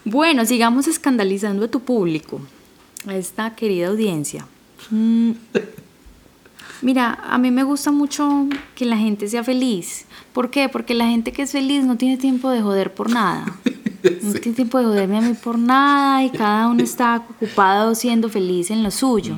bueno, 0.03 0.43
sigamos 0.43 0.87
escandalizando 0.87 1.65
a 1.65 1.67
tu 1.67 1.81
público, 1.81 2.41
a 3.05 3.15
esta 3.15 3.53
querida 3.53 3.89
audiencia. 3.89 4.47
Mm. 4.89 5.33
Mira, 6.81 7.19
a 7.23 7.37
mí 7.37 7.51
me 7.51 7.63
gusta 7.63 7.91
mucho 7.91 8.47
que 8.75 8.85
la 8.85 8.97
gente 8.97 9.27
sea 9.27 9.43
feliz. 9.43 10.05
¿Por 10.33 10.49
qué? 10.49 10.69
Porque 10.69 10.93
la 10.93 11.07
gente 11.07 11.31
que 11.31 11.43
es 11.43 11.51
feliz 11.51 11.83
no 11.85 11.97
tiene 11.97 12.17
tiempo 12.17 12.49
de 12.49 12.61
joder 12.61 12.93
por 12.93 13.09
nada. 13.09 13.45
No 14.21 14.33
tiene 14.33 14.55
tiempo 14.55 14.77
de 14.77 14.85
joderme 14.85 15.17
a 15.17 15.21
mí 15.21 15.33
por 15.33 15.57
nada 15.57 16.23
y 16.23 16.29
cada 16.29 16.67
uno 16.67 16.83
está 16.83 17.25
ocupado 17.27 17.95
siendo 17.95 18.29
feliz 18.29 18.69
en 18.69 18.83
lo 18.83 18.91
suyo. 18.91 19.35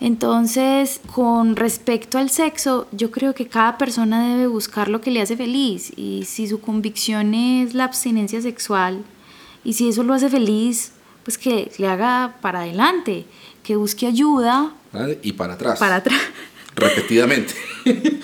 Entonces, 0.00 1.00
con 1.12 1.54
respecto 1.54 2.18
al 2.18 2.30
sexo, 2.30 2.86
yo 2.92 3.10
creo 3.10 3.34
que 3.34 3.46
cada 3.46 3.78
persona 3.78 4.28
debe 4.28 4.46
buscar 4.46 4.88
lo 4.88 5.00
que 5.02 5.10
le 5.10 5.20
hace 5.20 5.36
feliz 5.36 5.92
y 5.96 6.24
si 6.24 6.48
su 6.48 6.60
convicción 6.60 7.34
es 7.34 7.74
la 7.74 7.84
abstinencia 7.84 8.40
sexual 8.40 9.04
y 9.62 9.74
si 9.74 9.88
eso 9.88 10.02
lo 10.02 10.14
hace 10.14 10.28
feliz, 10.28 10.92
pues 11.22 11.38
que 11.38 11.70
le 11.78 11.86
haga 11.86 12.36
para 12.40 12.60
adelante, 12.60 13.24
que 13.64 13.74
busque 13.74 14.06
ayuda 14.06 14.70
y 15.22 15.32
para 15.32 15.54
atrás. 15.54 15.80
Para 15.80 15.96
atrás. 15.96 16.20
Repetidamente. 16.76 17.54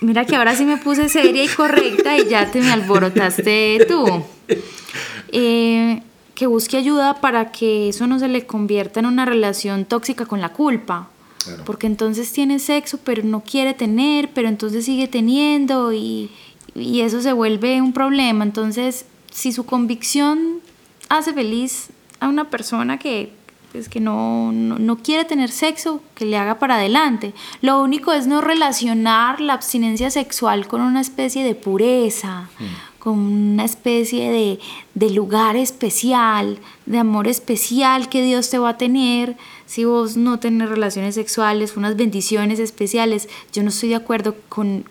Mira 0.00 0.26
que 0.26 0.36
ahora 0.36 0.54
sí 0.54 0.64
me 0.64 0.76
puse 0.76 1.08
seria 1.08 1.42
y 1.42 1.48
correcta 1.48 2.18
y 2.18 2.28
ya 2.28 2.50
te 2.50 2.60
me 2.60 2.70
alborotaste 2.70 3.86
tú. 3.88 4.24
Eh, 5.32 6.02
que 6.34 6.46
busque 6.46 6.76
ayuda 6.76 7.20
para 7.20 7.50
que 7.50 7.88
eso 7.88 8.06
no 8.06 8.18
se 8.18 8.28
le 8.28 8.46
convierta 8.46 9.00
en 9.00 9.06
una 9.06 9.24
relación 9.24 9.84
tóxica 9.84 10.26
con 10.26 10.40
la 10.40 10.50
culpa. 10.50 11.08
Porque 11.64 11.86
entonces 11.86 12.30
tiene 12.32 12.58
sexo, 12.58 12.98
pero 13.02 13.22
no 13.22 13.42
quiere 13.42 13.72
tener, 13.72 14.30
pero 14.34 14.48
entonces 14.48 14.84
sigue 14.84 15.08
teniendo 15.08 15.94
y, 15.94 16.30
y 16.74 17.00
eso 17.00 17.22
se 17.22 17.32
vuelve 17.32 17.80
un 17.80 17.94
problema. 17.94 18.44
Entonces, 18.44 19.06
si 19.30 19.52
su 19.52 19.64
convicción 19.64 20.60
hace 21.08 21.32
feliz 21.32 21.88
a 22.20 22.28
una 22.28 22.50
persona 22.50 22.98
que 22.98 23.32
pues 23.72 23.88
que 23.88 24.00
no, 24.00 24.50
no, 24.52 24.96
quiere 24.96 25.24
tener 25.24 25.50
sexo, 25.50 26.02
que 26.14 26.24
le 26.24 26.36
haga 26.38 26.58
para 26.58 26.76
adelante. 26.76 27.34
Lo 27.60 27.82
único 27.82 28.12
es 28.12 28.26
no 28.26 28.40
relacionar 28.40 29.40
la 29.40 29.54
abstinencia 29.54 30.10
sexual 30.10 30.66
con 30.66 30.80
una 30.80 31.00
especie 31.00 31.44
de 31.44 31.54
pureza, 31.54 32.48
mm. 32.58 32.98
con 32.98 33.18
una 33.18 33.64
especie 33.64 34.30
de, 34.30 34.58
de, 34.94 35.10
lugar 35.10 35.56
especial, 35.56 36.58
de 36.86 36.98
amor 36.98 37.28
especial 37.28 38.08
que 38.08 38.22
Dios 38.22 38.48
te 38.48 38.58
va 38.58 38.70
a 38.70 38.78
tener. 38.78 39.36
Si 39.66 39.84
vos 39.84 40.16
no 40.16 40.38
tenés 40.38 40.70
relaciones 40.70 41.14
sexuales, 41.14 41.76
unas 41.76 41.94
bendiciones 41.96 42.58
especiales, 42.58 43.28
yo 43.52 43.62
no 43.62 43.68
estoy 43.68 43.90
de 43.90 43.96
acuerdo 43.96 44.34
con, 44.48 44.84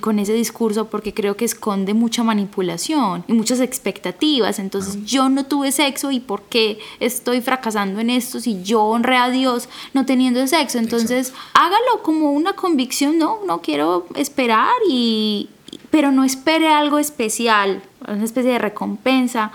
con 0.00 0.20
ese 0.20 0.32
discurso 0.32 0.88
porque 0.88 1.12
creo 1.12 1.36
que 1.36 1.44
esconde 1.44 1.94
mucha 1.94 2.22
manipulación 2.22 3.24
y 3.26 3.32
muchas 3.32 3.60
expectativas. 3.60 4.58
Entonces 4.58 5.04
yo 5.04 5.28
no 5.28 5.46
tuve 5.46 5.72
sexo 5.72 6.12
y 6.12 6.20
por 6.20 6.42
qué 6.42 6.78
estoy 7.00 7.40
fracasando 7.40 8.00
en 8.00 8.10
esto 8.10 8.38
si 8.38 8.62
yo 8.62 8.84
honré 8.84 9.16
a 9.16 9.30
Dios 9.30 9.68
no 9.92 10.06
teniendo 10.06 10.46
sexo. 10.46 10.78
Entonces 10.78 11.32
hágalo 11.54 12.02
como 12.02 12.32
una 12.32 12.52
convicción, 12.52 13.18
no, 13.18 13.40
no 13.46 13.60
quiero 13.60 14.06
esperar 14.14 14.74
y 14.88 15.48
pero 15.90 16.12
no 16.12 16.24
espere 16.24 16.68
algo 16.68 16.98
especial, 16.98 17.82
una 18.06 18.24
especie 18.24 18.52
de 18.52 18.58
recompensa. 18.58 19.50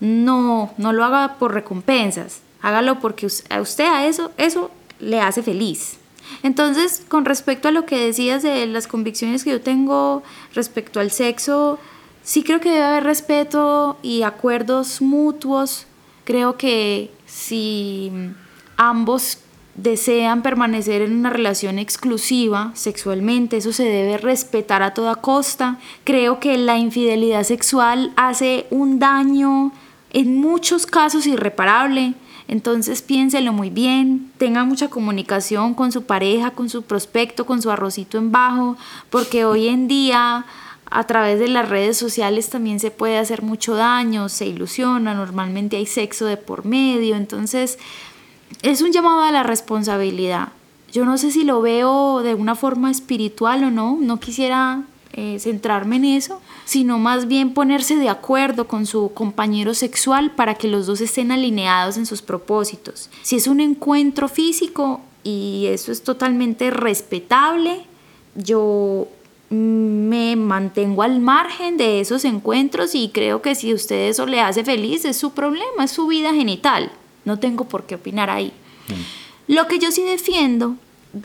No, 0.00 0.72
no 0.76 0.92
lo 0.92 1.04
haga 1.04 1.36
por 1.38 1.54
recompensas. 1.54 2.42
Hágalo 2.62 3.00
porque 3.00 3.26
a 3.50 3.60
usted 3.60 3.86
a 3.86 4.06
eso 4.06 4.30
eso 4.36 4.70
le 5.00 5.20
hace 5.20 5.42
feliz. 5.42 5.98
Entonces, 6.42 7.02
con 7.08 7.24
respecto 7.24 7.68
a 7.68 7.70
lo 7.70 7.86
que 7.86 8.06
decías 8.06 8.42
de 8.42 8.66
las 8.66 8.86
convicciones 8.86 9.44
que 9.44 9.50
yo 9.50 9.60
tengo 9.60 10.22
respecto 10.54 11.00
al 11.00 11.10
sexo, 11.10 11.78
sí 12.22 12.42
creo 12.42 12.60
que 12.60 12.70
debe 12.70 12.84
haber 12.84 13.04
respeto 13.04 13.98
y 14.02 14.22
acuerdos 14.22 15.00
mutuos. 15.00 15.86
Creo 16.24 16.56
que 16.56 17.10
si 17.26 18.12
ambos 18.76 19.38
desean 19.74 20.42
permanecer 20.42 21.02
en 21.02 21.14
una 21.14 21.30
relación 21.30 21.78
exclusiva 21.78 22.70
sexualmente, 22.74 23.56
eso 23.56 23.72
se 23.72 23.84
debe 23.84 24.18
respetar 24.18 24.82
a 24.82 24.94
toda 24.94 25.16
costa. 25.16 25.78
Creo 26.04 26.40
que 26.40 26.56
la 26.58 26.78
infidelidad 26.78 27.42
sexual 27.42 28.12
hace 28.16 28.66
un 28.70 28.98
daño 28.98 29.72
en 30.12 30.40
muchos 30.40 30.86
casos 30.86 31.26
irreparable 31.26 32.14
entonces 32.46 33.02
piénselo 33.02 33.52
muy 33.52 33.70
bien, 33.70 34.30
tenga 34.38 34.64
mucha 34.64 34.88
comunicación 34.88 35.74
con 35.74 35.92
su 35.92 36.04
pareja, 36.04 36.50
con 36.50 36.68
su 36.68 36.82
prospecto, 36.82 37.46
con 37.46 37.62
su 37.62 37.70
arrocito 37.70 38.18
en 38.18 38.32
bajo, 38.32 38.76
porque 39.10 39.44
hoy 39.44 39.68
en 39.68 39.88
día 39.88 40.44
a 40.90 41.04
través 41.04 41.40
de 41.40 41.48
las 41.48 41.68
redes 41.68 41.96
sociales 41.96 42.50
también 42.50 42.78
se 42.80 42.90
puede 42.90 43.18
hacer 43.18 43.42
mucho 43.42 43.74
daño, 43.74 44.28
se 44.28 44.46
ilusiona, 44.46 45.14
normalmente 45.14 45.76
hay 45.76 45.86
sexo 45.86 46.26
de 46.26 46.36
por 46.36 46.64
medio, 46.64 47.16
entonces 47.16 47.78
es 48.62 48.82
un 48.82 48.92
llamado 48.92 49.22
a 49.22 49.32
la 49.32 49.42
responsabilidad. 49.42 50.50
Yo 50.92 51.04
no 51.04 51.18
sé 51.18 51.32
si 51.32 51.42
lo 51.42 51.60
veo 51.60 52.22
de 52.22 52.34
una 52.34 52.54
forma 52.54 52.90
espiritual 52.90 53.64
o 53.64 53.70
no, 53.70 53.98
no 54.00 54.20
quisiera 54.20 54.84
eh, 55.12 55.38
centrarme 55.40 55.96
en 55.96 56.04
eso, 56.04 56.40
sino 56.64 56.98
más 56.98 57.28
bien 57.28 57.52
ponerse 57.52 57.96
de 57.96 58.08
acuerdo 58.08 58.66
con 58.66 58.86
su 58.86 59.12
compañero 59.12 59.74
sexual 59.74 60.32
para 60.32 60.54
que 60.54 60.68
los 60.68 60.86
dos 60.86 61.00
estén 61.00 61.32
alineados 61.32 61.96
en 61.96 62.06
sus 62.06 62.22
propósitos. 62.22 63.10
Si 63.22 63.36
es 63.36 63.46
un 63.46 63.60
encuentro 63.60 64.28
físico 64.28 65.00
y 65.22 65.66
eso 65.68 65.92
es 65.92 66.02
totalmente 66.02 66.70
respetable, 66.70 67.84
yo 68.34 69.08
me 69.50 70.36
mantengo 70.36 71.02
al 71.02 71.20
margen 71.20 71.76
de 71.76 72.00
esos 72.00 72.24
encuentros 72.24 72.94
y 72.94 73.10
creo 73.10 73.42
que 73.42 73.54
si 73.54 73.70
a 73.70 73.74
usted 73.74 74.08
eso 74.08 74.26
le 74.26 74.40
hace 74.40 74.64
feliz 74.64 75.04
es 75.04 75.16
su 75.16 75.32
problema, 75.32 75.84
es 75.84 75.90
su 75.90 76.06
vida 76.06 76.32
genital. 76.32 76.90
No 77.24 77.38
tengo 77.38 77.64
por 77.64 77.84
qué 77.84 77.94
opinar 77.94 78.30
ahí. 78.30 78.52
Mm. 78.88 79.52
Lo 79.54 79.68
que 79.68 79.78
yo 79.78 79.90
sí 79.90 80.02
defiendo 80.02 80.76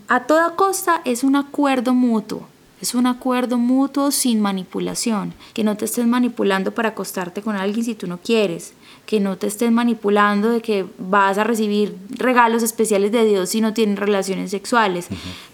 a 0.07 0.23
toda 0.23 0.55
costa 0.55 1.01
es 1.05 1.23
un 1.23 1.35
acuerdo 1.35 1.93
mutuo. 1.93 2.47
Es 2.81 2.95
un 2.95 3.07
acuerdo 3.07 3.57
mutuo 3.57 4.11
sin 4.11 4.39
manipulación, 4.39 5.33
que 5.53 5.63
no 5.63 5.75
te 5.75 5.85
estés 5.85 6.07
manipulando 6.07 6.73
para 6.73 6.89
acostarte 6.89 7.41
con 7.41 7.55
alguien 7.55 7.83
si 7.83 7.95
tú 7.95 8.07
no 8.07 8.19
quieres, 8.19 8.73
que 9.09 9.19
no 9.19 9.37
te 9.37 9.47
estén 9.47 9.73
manipulando 9.73 10.51
de 10.51 10.61
que 10.61 10.85
vas 10.99 11.39
a 11.39 11.43
recibir 11.43 11.97
regalos 12.11 12.61
especiales 12.61 13.11
de 13.11 13.25
Dios 13.25 13.49
si 13.49 13.59
no 13.59 13.73
tienen 13.73 13.97
relaciones 13.97 14.51
sexuales. 14.51 15.07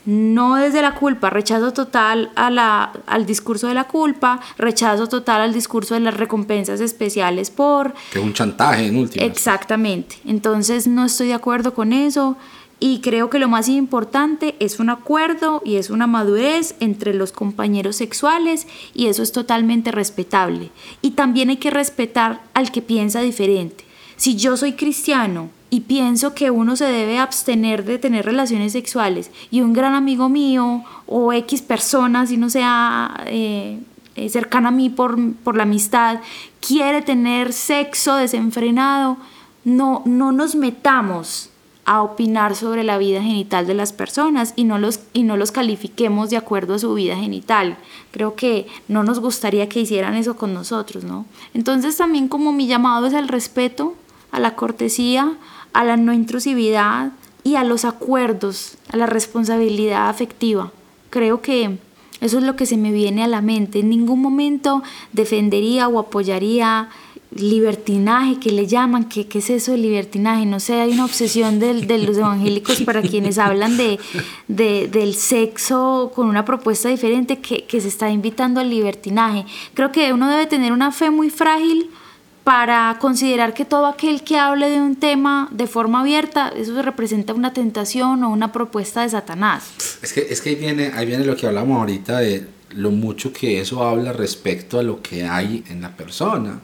No 0.05 0.55
desde 0.55 0.81
la 0.81 0.95
culpa, 0.95 1.29
rechazo 1.29 1.71
total 1.71 2.31
a 2.35 2.49
la, 2.49 2.91
al 3.07 3.25
discurso 3.25 3.67
de 3.67 3.73
la 3.73 3.85
culpa, 3.85 4.41
rechazo 4.57 5.07
total 5.07 5.41
al 5.41 5.53
discurso 5.53 5.93
de 5.93 6.01
las 6.01 6.15
recompensas 6.15 6.81
especiales 6.81 7.49
por... 7.49 7.93
Que 8.11 8.19
es 8.19 8.25
un 8.25 8.33
chantaje 8.33 8.87
en 8.87 8.97
último. 8.97 9.25
Exactamente. 9.25 10.17
Entonces 10.25 10.85
no 10.85 11.05
estoy 11.05 11.27
de 11.27 11.35
acuerdo 11.35 11.73
con 11.73 11.93
eso. 11.93 12.35
Y 12.79 12.99
creo 12.99 13.29
que 13.29 13.39
lo 13.39 13.47
más 13.47 13.69
importante 13.69 14.55
es 14.59 14.79
un 14.79 14.89
acuerdo 14.89 15.61
y 15.63 15.77
es 15.77 15.89
una 15.89 16.07
madurez 16.07 16.75
entre 16.79 17.13
los 17.13 17.31
compañeros 17.31 17.95
sexuales 17.95 18.67
y 18.93 19.07
eso 19.07 19.23
es 19.23 19.31
totalmente 19.31 19.91
respetable. 19.91 20.71
Y 21.01 21.11
también 21.11 21.49
hay 21.49 21.57
que 21.57 21.71
respetar 21.71 22.41
al 22.53 22.71
que 22.71 22.81
piensa 22.81 23.21
diferente. 23.21 23.85
Si 24.17 24.35
yo 24.35 24.57
soy 24.57 24.73
cristiano 24.73 25.49
y 25.69 25.81
pienso 25.81 26.33
que 26.33 26.51
uno 26.51 26.75
se 26.75 26.85
debe 26.85 27.17
abstener 27.17 27.85
de 27.85 27.97
tener 27.97 28.25
relaciones 28.25 28.73
sexuales 28.73 29.31
y 29.51 29.61
un 29.61 29.73
gran 29.73 29.93
amigo 29.93 30.29
mío 30.29 30.83
o 31.05 31.33
X 31.33 31.61
persona, 31.61 32.27
si 32.27 32.37
no 32.37 32.49
sea 32.49 33.23
eh, 33.25 33.79
eh, 34.15 34.29
cercana 34.29 34.69
a 34.69 34.71
mí 34.71 34.89
por, 34.89 35.33
por 35.43 35.55
la 35.55 35.63
amistad, 35.63 36.19
quiere 36.59 37.01
tener 37.01 37.51
sexo 37.51 38.15
desenfrenado, 38.15 39.17
no, 39.63 40.03
no 40.05 40.31
nos 40.31 40.55
metamos 40.55 41.49
a 41.85 42.01
opinar 42.01 42.55
sobre 42.55 42.83
la 42.83 42.97
vida 42.97 43.21
genital 43.21 43.67
de 43.67 43.75
las 43.75 43.93
personas 43.93 44.53
y 44.55 44.63
no 44.63 44.79
los, 44.79 44.99
y 45.13 45.23
no 45.23 45.37
los 45.37 45.51
califiquemos 45.51 46.31
de 46.31 46.37
acuerdo 46.37 46.73
a 46.73 46.79
su 46.79 46.93
vida 46.95 47.15
genital. 47.15 47.77
Creo 48.11 48.35
que 48.35 48.67
no 48.87 49.03
nos 49.03 49.19
gustaría 49.19 49.69
que 49.69 49.81
hicieran 49.81 50.15
eso 50.15 50.35
con 50.35 50.53
nosotros, 50.53 51.03
¿no? 51.03 51.25
Entonces 51.53 51.95
también 51.95 52.27
como 52.27 52.51
mi 52.51 52.65
llamado 52.65 53.05
es 53.05 53.13
al 53.13 53.27
respeto, 53.27 53.95
a 54.31 54.39
la 54.39 54.55
cortesía, 54.55 55.33
a 55.73 55.83
la 55.83 55.95
no 55.95 56.11
intrusividad 56.11 57.11
y 57.43 57.55
a 57.55 57.63
los 57.63 57.85
acuerdos, 57.85 58.77
a 58.91 58.97
la 58.97 59.05
responsabilidad 59.05 60.09
afectiva. 60.09 60.71
Creo 61.11 61.41
que 61.41 61.77
eso 62.21 62.39
es 62.39 62.43
lo 62.43 62.55
que 62.55 62.65
se 62.65 62.77
me 62.77 62.91
viene 62.91 63.23
a 63.23 63.27
la 63.27 63.41
mente. 63.41 63.79
En 63.79 63.89
ningún 63.89 64.21
momento 64.21 64.81
defendería 65.13 65.87
o 65.87 65.99
apoyaría 65.99 66.89
libertinaje 67.35 68.39
que 68.39 68.51
le 68.51 68.65
llaman, 68.65 69.09
¿qué, 69.09 69.27
¿qué, 69.27 69.39
es 69.39 69.49
eso 69.49 69.73
de 69.73 69.77
libertinaje? 69.77 70.45
No 70.45 70.59
sé, 70.59 70.79
hay 70.81 70.93
una 70.93 71.05
obsesión 71.05 71.59
de, 71.59 71.81
de 71.81 71.97
los 71.99 72.17
evangélicos 72.17 72.81
para 72.81 73.01
quienes 73.01 73.37
hablan 73.37 73.77
de, 73.77 73.99
de, 74.47 74.87
del 74.87 75.13
sexo 75.15 76.11
con 76.15 76.27
una 76.27 76.45
propuesta 76.45 76.89
diferente 76.89 77.39
que, 77.39 77.65
que 77.65 77.81
se 77.81 77.89
está 77.89 78.09
invitando 78.09 78.61
al 78.61 78.69
libertinaje. 78.69 79.45
Creo 79.73 79.91
que 79.91 80.13
uno 80.13 80.29
debe 80.29 80.47
tener 80.47 80.71
una 80.71 80.91
fe 80.91 81.09
muy 81.09 81.29
frágil 81.29 81.89
para 82.45 82.95
considerar 83.01 83.53
que 83.53 83.65
todo 83.65 83.87
aquel 83.87 84.23
que 84.23 84.37
hable 84.37 84.69
de 84.69 84.79
un 84.79 84.95
tema 84.95 85.49
de 85.51 85.67
forma 85.67 86.01
abierta, 86.01 86.53
eso 86.55 86.79
representa 86.83 87.33
una 87.33 87.53
tentación 87.53 88.23
o 88.23 88.29
una 88.29 88.51
propuesta 88.51 89.01
de 89.01 89.09
Satanás. 89.09 89.99
Es 90.01 90.13
que, 90.13 90.27
es 90.29 90.41
que 90.41 90.51
ahí, 90.51 90.55
viene, 90.55 90.91
ahí 90.93 91.05
viene 91.07 91.25
lo 91.25 91.35
que 91.35 91.47
hablamos 91.47 91.79
ahorita 91.79 92.19
de 92.19 92.47
lo 92.69 92.91
mucho 92.91 93.33
que 93.33 93.59
eso 93.59 93.83
habla 93.83 94.13
respecto 94.13 94.79
a 94.79 94.83
lo 94.83 95.01
que 95.01 95.25
hay 95.25 95.63
en 95.69 95.81
la 95.81 95.97
persona. 95.97 96.59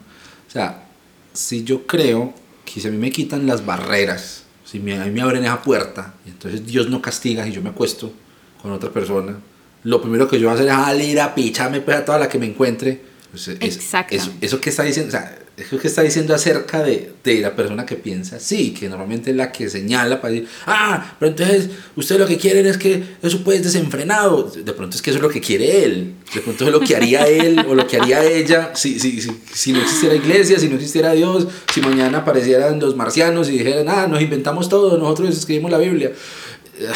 O 0.52 0.54
sea, 0.54 0.84
si 1.32 1.64
yo 1.64 1.86
creo 1.86 2.34
que 2.66 2.78
si 2.78 2.86
a 2.86 2.90
mí 2.90 2.98
me 2.98 3.10
quitan 3.10 3.46
las 3.46 3.64
barreras, 3.64 4.42
si 4.66 4.80
me, 4.80 5.00
a 5.00 5.06
mí 5.06 5.10
me 5.10 5.22
abren 5.22 5.42
esa 5.42 5.62
puerta, 5.62 6.12
y 6.26 6.28
entonces 6.28 6.66
Dios 6.66 6.90
no 6.90 7.00
castiga 7.00 7.48
y 7.48 7.52
yo 7.52 7.62
me 7.62 7.70
acuesto 7.70 8.12
con 8.60 8.70
otra 8.70 8.90
persona, 8.90 9.38
lo 9.84 10.02
primero 10.02 10.28
que 10.28 10.38
yo 10.38 10.48
voy 10.48 10.52
a 10.52 10.54
hacer 10.56 10.68
es 10.68 10.74
salir 10.74 11.20
a 11.22 11.34
picharme 11.34 11.80
pues, 11.80 11.96
a 11.96 12.04
toda 12.04 12.18
la 12.18 12.28
que 12.28 12.38
me 12.38 12.44
encuentre. 12.44 13.00
Pues, 13.30 13.48
es, 13.48 13.60
Exacto. 13.62 14.14
Eso, 14.14 14.30
eso 14.42 14.60
que 14.60 14.68
está 14.68 14.82
diciendo, 14.82 15.08
o 15.08 15.12
sea, 15.12 15.38
eso 15.56 15.78
que 15.78 15.88
está 15.88 16.02
diciendo 16.02 16.34
acerca 16.34 16.82
de, 16.82 17.12
de, 17.22 17.40
la 17.40 17.54
persona 17.54 17.84
que 17.84 17.96
piensa 17.96 18.40
sí, 18.40 18.72
que 18.72 18.88
normalmente 18.88 19.30
es 19.30 19.36
la 19.36 19.52
que 19.52 19.68
señala 19.68 20.20
para 20.20 20.32
decir, 20.32 20.48
ah, 20.66 21.14
pero 21.18 21.30
entonces 21.30 21.68
ustedes 21.94 22.20
lo 22.20 22.26
que 22.26 22.38
quieren 22.38 22.66
es 22.66 22.78
que 22.78 23.02
eso 23.22 23.44
puede 23.44 23.60
desenfrenado. 23.60 24.44
De 24.44 24.72
pronto 24.72 24.96
es 24.96 25.02
que 25.02 25.10
eso 25.10 25.18
es 25.18 25.22
lo 25.22 25.28
que 25.28 25.40
quiere 25.40 25.84
él. 25.84 26.14
De 26.34 26.40
pronto 26.40 26.64
es 26.64 26.72
lo 26.72 26.80
que 26.80 26.96
haría 26.96 27.26
él 27.26 27.64
o 27.68 27.74
lo 27.74 27.86
que 27.86 27.98
haría 27.98 28.24
ella 28.24 28.70
si, 28.74 28.98
si, 28.98 29.20
si, 29.20 29.30
si 29.52 29.72
no 29.72 29.82
existiera 29.82 30.14
iglesia, 30.14 30.58
si 30.58 30.68
no 30.68 30.76
existiera 30.76 31.12
Dios, 31.12 31.46
si 31.72 31.82
mañana 31.82 32.18
aparecieran 32.18 32.80
los 32.80 32.96
marcianos 32.96 33.50
y 33.50 33.58
dijeran, 33.58 33.88
ah, 33.88 34.06
nos 34.06 34.22
inventamos 34.22 34.68
todo, 34.68 34.96
nosotros 34.96 35.36
escribimos 35.36 35.70
la 35.70 35.78
Biblia 35.78 36.12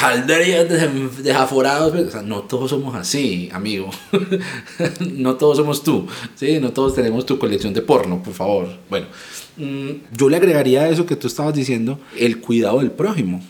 alderías 0.00 0.68
desaforados, 1.22 1.94
o 1.94 2.10
sea, 2.10 2.22
no 2.22 2.42
todos 2.42 2.70
somos 2.70 2.94
así, 2.94 3.48
amigo. 3.52 3.90
no 5.00 5.36
todos 5.36 5.58
somos 5.58 5.82
tú, 5.82 6.06
¿sí? 6.34 6.58
No 6.60 6.72
todos 6.72 6.94
tenemos 6.94 7.26
tu 7.26 7.38
colección 7.38 7.74
de 7.74 7.82
porno, 7.82 8.22
por 8.22 8.34
favor. 8.34 8.68
Bueno, 8.88 9.06
mm, 9.56 10.16
yo 10.16 10.28
le 10.28 10.36
agregaría 10.36 10.82
a 10.82 10.88
eso 10.88 11.06
que 11.06 11.16
tú 11.16 11.26
estabas 11.26 11.54
diciendo, 11.54 12.00
el 12.16 12.40
cuidado 12.40 12.78
del 12.78 12.90
prójimo. 12.90 13.42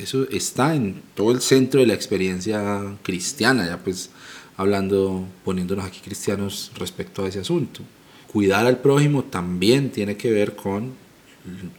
Eso 0.00 0.28
está 0.30 0.74
en 0.74 1.02
todo 1.14 1.32
el 1.32 1.40
centro 1.40 1.80
de 1.80 1.86
la 1.86 1.94
experiencia 1.94 2.96
cristiana, 3.02 3.66
ya 3.66 3.78
pues 3.78 4.10
hablando, 4.56 5.26
poniéndonos 5.44 5.84
aquí 5.84 6.00
cristianos 6.00 6.70
respecto 6.76 7.24
a 7.24 7.28
ese 7.28 7.40
asunto. 7.40 7.80
Cuidar 8.32 8.66
al 8.66 8.78
prójimo 8.78 9.24
también 9.24 9.90
tiene 9.90 10.16
que 10.16 10.30
ver 10.30 10.54
con 10.54 10.92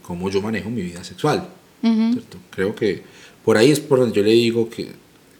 cómo 0.02 0.30
yo 0.30 0.42
manejo 0.42 0.70
mi 0.70 0.82
vida 0.82 1.02
sexual. 1.02 1.48
¿cierto? 1.80 2.38
Creo 2.50 2.74
que 2.74 3.04
por 3.48 3.56
ahí 3.56 3.70
es 3.70 3.80
por 3.80 3.98
donde 3.98 4.14
yo 4.14 4.22
le 4.22 4.32
digo 4.32 4.68
que, 4.68 4.92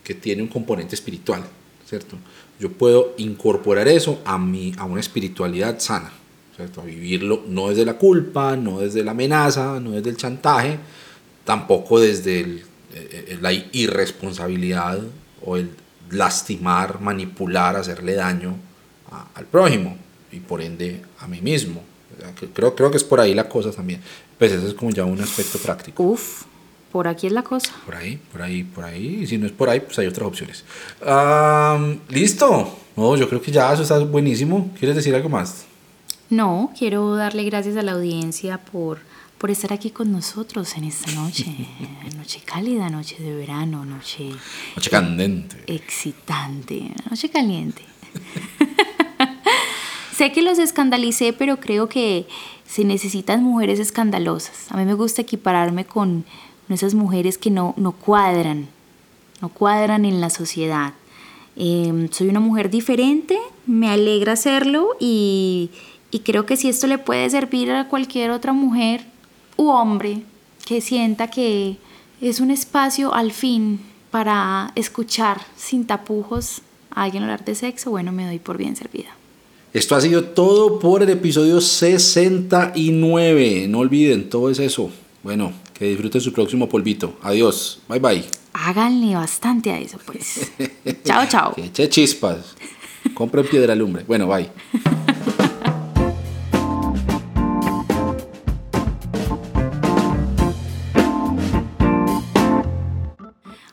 que 0.02 0.14
tiene 0.14 0.40
un 0.40 0.48
componente 0.48 0.94
espiritual, 0.94 1.44
¿cierto? 1.86 2.16
Yo 2.58 2.72
puedo 2.72 3.12
incorporar 3.18 3.86
eso 3.86 4.22
a, 4.24 4.38
mi, 4.38 4.72
a 4.78 4.86
una 4.86 5.00
espiritualidad 5.00 5.78
sana, 5.78 6.10
¿cierto? 6.56 6.80
A 6.80 6.84
vivirlo 6.84 7.42
no 7.46 7.68
desde 7.68 7.84
la 7.84 7.98
culpa, 7.98 8.56
no 8.56 8.80
desde 8.80 9.04
la 9.04 9.10
amenaza, 9.10 9.78
no 9.78 9.90
desde 9.90 10.08
el 10.08 10.16
chantaje, 10.16 10.78
tampoco 11.44 12.00
desde 12.00 12.40
el, 12.40 12.62
eh, 12.94 13.38
la 13.42 13.52
irresponsabilidad 13.52 15.00
o 15.44 15.58
el 15.58 15.68
lastimar, 16.10 17.02
manipular, 17.02 17.76
hacerle 17.76 18.14
daño 18.14 18.56
al 19.34 19.44
prójimo 19.44 19.98
y 20.32 20.40
por 20.40 20.62
ende 20.62 21.02
a 21.18 21.28
mí 21.28 21.42
mismo. 21.42 21.82
Creo, 22.54 22.74
creo 22.74 22.90
que 22.90 22.96
es 22.96 23.04
por 23.04 23.20
ahí 23.20 23.34
la 23.34 23.50
cosa 23.50 23.70
también. 23.70 24.00
Pues 24.38 24.50
eso 24.52 24.66
es 24.66 24.72
como 24.72 24.92
ya 24.92 25.04
un 25.04 25.20
aspecto 25.20 25.58
práctico. 25.58 26.04
Uf, 26.04 26.46
por 26.92 27.08
aquí 27.08 27.26
es 27.26 27.32
la 27.32 27.42
cosa. 27.42 27.72
Por 27.84 27.94
ahí, 27.94 28.18
por 28.32 28.42
ahí, 28.42 28.64
por 28.64 28.84
ahí. 28.84 29.20
Y 29.22 29.26
si 29.26 29.38
no 29.38 29.46
es 29.46 29.52
por 29.52 29.68
ahí, 29.68 29.80
pues 29.80 29.98
hay 29.98 30.06
otras 30.06 30.26
opciones. 30.26 30.64
Um, 31.02 31.98
Listo. 32.08 32.78
No, 32.96 33.16
yo 33.16 33.28
creo 33.28 33.40
que 33.40 33.52
ya 33.52 33.72
eso 33.72 33.82
está 33.82 33.98
buenísimo. 34.00 34.70
¿Quieres 34.78 34.96
decir 34.96 35.14
algo 35.14 35.28
más? 35.28 35.66
No, 36.30 36.72
quiero 36.76 37.14
darle 37.14 37.44
gracias 37.44 37.76
a 37.76 37.82
la 37.82 37.92
audiencia 37.92 38.58
por, 38.58 38.98
por 39.38 39.50
estar 39.50 39.72
aquí 39.72 39.90
con 39.90 40.10
nosotros 40.12 40.76
en 40.76 40.84
esta 40.84 41.12
noche. 41.12 41.46
noche 42.16 42.40
cálida, 42.44 42.90
noche 42.90 43.16
de 43.22 43.34
verano, 43.34 43.84
noche... 43.84 44.30
Noche 44.76 44.90
candente. 44.90 45.56
Excitante, 45.66 46.92
noche 47.08 47.30
caliente. 47.30 47.82
sé 50.16 50.32
que 50.32 50.42
los 50.42 50.58
escandalicé, 50.58 51.32
pero 51.32 51.60
creo 51.60 51.88
que 51.88 52.26
se 52.66 52.84
necesitan 52.84 53.42
mujeres 53.42 53.78
escandalosas. 53.78 54.70
A 54.70 54.76
mí 54.76 54.84
me 54.84 54.94
gusta 54.94 55.22
equipararme 55.22 55.86
con 55.86 56.26
esas 56.74 56.94
mujeres 56.94 57.38
que 57.38 57.50
no, 57.50 57.74
no 57.76 57.92
cuadran, 57.92 58.68
no 59.40 59.48
cuadran 59.48 60.04
en 60.04 60.20
la 60.20 60.30
sociedad. 60.30 60.94
Eh, 61.56 62.08
soy 62.12 62.28
una 62.28 62.40
mujer 62.40 62.70
diferente, 62.70 63.38
me 63.66 63.90
alegra 63.90 64.34
hacerlo 64.34 64.90
y, 65.00 65.70
y 66.10 66.20
creo 66.20 66.46
que 66.46 66.56
si 66.56 66.68
esto 66.68 66.86
le 66.86 66.98
puede 66.98 67.28
servir 67.30 67.70
a 67.72 67.88
cualquier 67.88 68.30
otra 68.30 68.52
mujer 68.52 69.04
u 69.56 69.68
hombre 69.68 70.22
que 70.64 70.80
sienta 70.80 71.28
que 71.28 71.78
es 72.20 72.40
un 72.40 72.50
espacio 72.50 73.14
al 73.14 73.32
fin 73.32 73.80
para 74.10 74.72
escuchar 74.74 75.40
sin 75.56 75.86
tapujos 75.86 76.62
a 76.90 77.04
alguien 77.04 77.24
hablar 77.24 77.44
de 77.44 77.54
sexo, 77.54 77.90
bueno, 77.90 78.12
me 78.12 78.26
doy 78.26 78.38
por 78.38 78.56
bien 78.56 78.76
servida. 78.76 79.10
Esto 79.72 79.96
ha 79.96 80.00
sido 80.00 80.24
todo 80.24 80.78
por 80.78 81.02
el 81.02 81.10
episodio 81.10 81.60
69. 81.60 83.66
No 83.68 83.80
olviden, 83.80 84.30
todo 84.30 84.50
es 84.50 84.58
eso. 84.58 84.90
Bueno, 85.22 85.52
que 85.78 85.84
disfruten 85.86 86.20
su 86.20 86.32
próximo 86.32 86.68
polvito. 86.68 87.16
Adiós. 87.22 87.80
Bye 87.88 88.00
bye. 88.00 88.24
Háganle 88.52 89.14
bastante 89.14 89.70
a 89.70 89.78
eso, 89.78 89.98
pues. 90.04 90.50
chao, 91.04 91.26
chao. 91.28 91.52
Que 91.54 91.64
eche 91.66 91.88
chispas. 91.88 92.56
Compren 93.14 93.46
piedra 93.46 93.74
lumbre. 93.74 94.04
Bueno, 94.06 94.26
bye. 94.26 94.50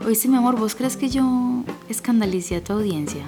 Oíste, 0.06 0.27
mi 0.27 0.38
amor, 0.38 0.56
¿vos 0.60 0.76
crees 0.76 0.95
que 0.95 1.10
yo 1.10 1.64
escandalicé 1.90 2.57
a 2.57 2.64
tu 2.64 2.73
audiencia? 2.73 3.23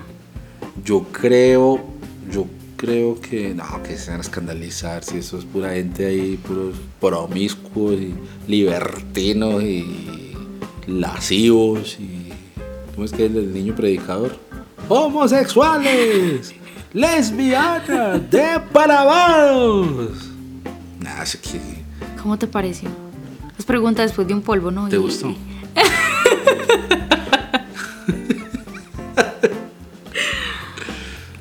Yo 0.85 1.03
creo, 1.11 1.83
yo 2.31 2.45
creo 2.77 3.19
que 3.19 3.53
no, 3.53 3.81
que 3.83 3.97
se 3.97 4.11
van 4.11 4.19
a 4.19 4.23
escandalizar 4.23 5.03
si 5.03 5.17
eso 5.17 5.37
es 5.37 5.45
pura 5.45 5.73
gente 5.73 6.05
ahí, 6.05 6.37
puros 6.37 6.75
promiscuos 7.01 7.95
y 7.95 8.13
libertinos 8.47 9.61
y 9.63 10.33
lascivos 10.87 11.97
y 11.99 12.29
¿cómo 12.93 13.03
es 13.05 13.11
que 13.11 13.25
es 13.25 13.35
el 13.35 13.53
niño 13.53 13.75
predicador? 13.75 14.37
Homosexuales, 14.89 16.53
lesbianas, 16.93 18.21
depravados. 18.31 20.29
Que 21.41 21.59
¿Cómo 22.21 22.37
te 22.37 22.47
pareció? 22.47 22.89
Es 23.57 23.65
pregunta 23.65 24.03
después 24.03 24.27
de 24.27 24.33
un 24.35 24.41
polvo, 24.41 24.69
¿no? 24.71 24.87
te 24.87 24.95
Y- 24.95 24.99
gustó. 24.99 25.33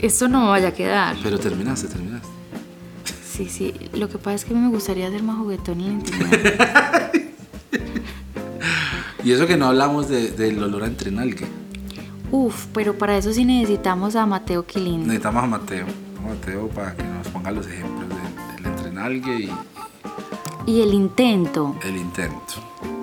Esto 0.07 0.29
no 0.29 0.49
vaya 0.51 0.69
a 0.69 0.73
quedar. 0.73 1.17
Pero 1.23 1.39
terminaste, 1.39 1.89
terminaste. 1.89 2.29
Sí, 3.29 3.49
sí. 3.49 3.75
Lo 3.93 4.09
que 4.09 4.19
pasa 4.19 4.35
es 4.37 4.45
que 4.45 4.55
me 4.55 4.69
gustaría 4.69 5.11
ser 5.11 5.23
más 5.23 5.37
juguetón 5.37 5.81
en 5.81 5.87
la 5.87 5.93
intimidad. 5.93 7.13
Y 9.25 9.33
eso 9.33 9.47
que 9.47 9.57
no 9.57 9.67
hablamos 9.67 10.09
de- 10.09 10.31
del 10.31 10.63
olor 10.63 10.85
a 10.85 10.87
entrenalgue. 10.87 11.47
Uf, 12.31 12.67
pero 12.73 12.97
para 12.97 13.17
eso 13.17 13.33
sí 13.33 13.45
necesitamos 13.45 14.15
a 14.17 14.25
Mateo 14.27 14.65
Quilín. 14.65 15.03
Necesitamos 15.03 15.43
a 15.43 15.47
Mateo. 15.49 15.87
A 16.25 16.29
Mateo 16.29 16.69
para 16.69 16.95
que 16.95 17.03
nos 17.03 17.27
ponga 17.29 17.51
los 17.51 17.67
ejemplos 17.67 18.09
de- 18.09 18.55
del 18.63 18.67
entrenalgue 18.73 19.41
y 19.41 19.51
Y 20.71 20.81
el 20.83 20.95
intento. 20.95 21.77
el 21.85 21.97
intento. 21.97 22.55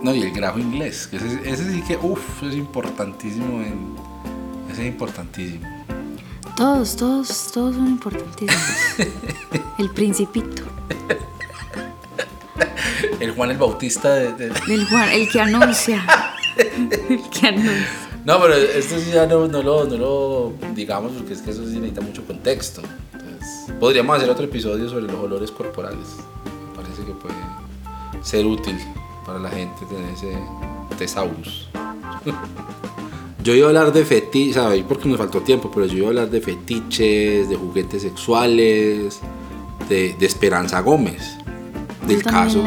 No, 0.02 0.14
y 0.16 0.22
el 0.22 0.32
grajo 0.32 0.60
inglés. 0.60 1.10
Ese 1.12 1.72
sí 1.72 1.82
que, 1.82 1.98
uff, 1.98 2.44
es 2.44 2.56
importantísimo. 2.56 3.62
En, 3.62 3.96
ese 4.72 4.82
es 4.84 4.88
importantísimo. 4.94 5.68
Todos, 6.56 6.96
todos, 6.96 7.52
todos 7.52 7.76
son 7.76 7.88
importantísimos. 7.88 8.64
El 9.80 9.90
principito. 9.92 10.64
El 13.20 13.32
Juan 13.32 13.52
el 13.52 13.58
Bautista 13.58 14.14
de... 14.14 14.34
de- 14.34 14.54
El, 14.74 14.86
Juan, 14.88 15.10
el 15.10 15.30
que 15.30 15.42
anuncia. 15.42 16.04
El 16.58 17.22
que 17.30 17.48
anuncia. 17.48 17.88
No, 18.26 18.40
pero 18.40 18.54
esto 18.54 19.00
sí 19.00 19.12
ya 19.12 19.26
no, 19.26 19.48
no, 19.48 19.62
lo, 19.64 19.86
no 19.86 19.98
lo 19.98 20.54
digamos 20.74 21.12
porque 21.14 21.34
es 21.34 21.42
que 21.42 21.52
eso 21.52 21.64
sí 21.66 21.76
necesita 21.78 22.02
mucho 22.02 22.24
contexto. 22.26 22.82
Entonces, 23.14 23.74
podríamos 23.80 24.16
hacer 24.18 24.30
otro 24.30 24.46
episodio 24.46 24.88
sobre 24.90 25.04
los 25.04 25.16
olores 25.16 25.52
corporales. 25.52 26.08
Me 26.70 26.82
parece 26.84 27.04
que 27.04 27.12
puede 27.14 27.36
ser 28.22 28.46
útil 28.46 28.78
para 29.26 29.40
la 29.40 29.50
gente 29.50 29.86
tener 29.88 30.10
ese 30.14 30.38
tesaurus. 30.98 31.68
Yo 33.44 33.54
iba 33.56 33.66
a 33.66 33.70
hablar 33.70 33.92
de 33.92 34.06
fetiches, 34.06 34.56
¿sabes? 34.56 34.84
Porque 34.88 35.10
nos 35.10 35.18
faltó 35.18 35.42
tiempo, 35.42 35.70
pero 35.74 35.86
yo 35.86 35.98
iba 35.98 36.06
a 36.06 36.10
hablar 36.10 36.30
de 36.30 36.40
fetiches, 36.40 37.50
de 37.50 37.56
juguetes 37.56 38.02
sexuales, 38.04 39.20
de, 39.90 40.16
de 40.18 40.26
Esperanza 40.26 40.80
Gómez. 40.82 41.38
Del 42.08 42.22
caso, 42.24 42.62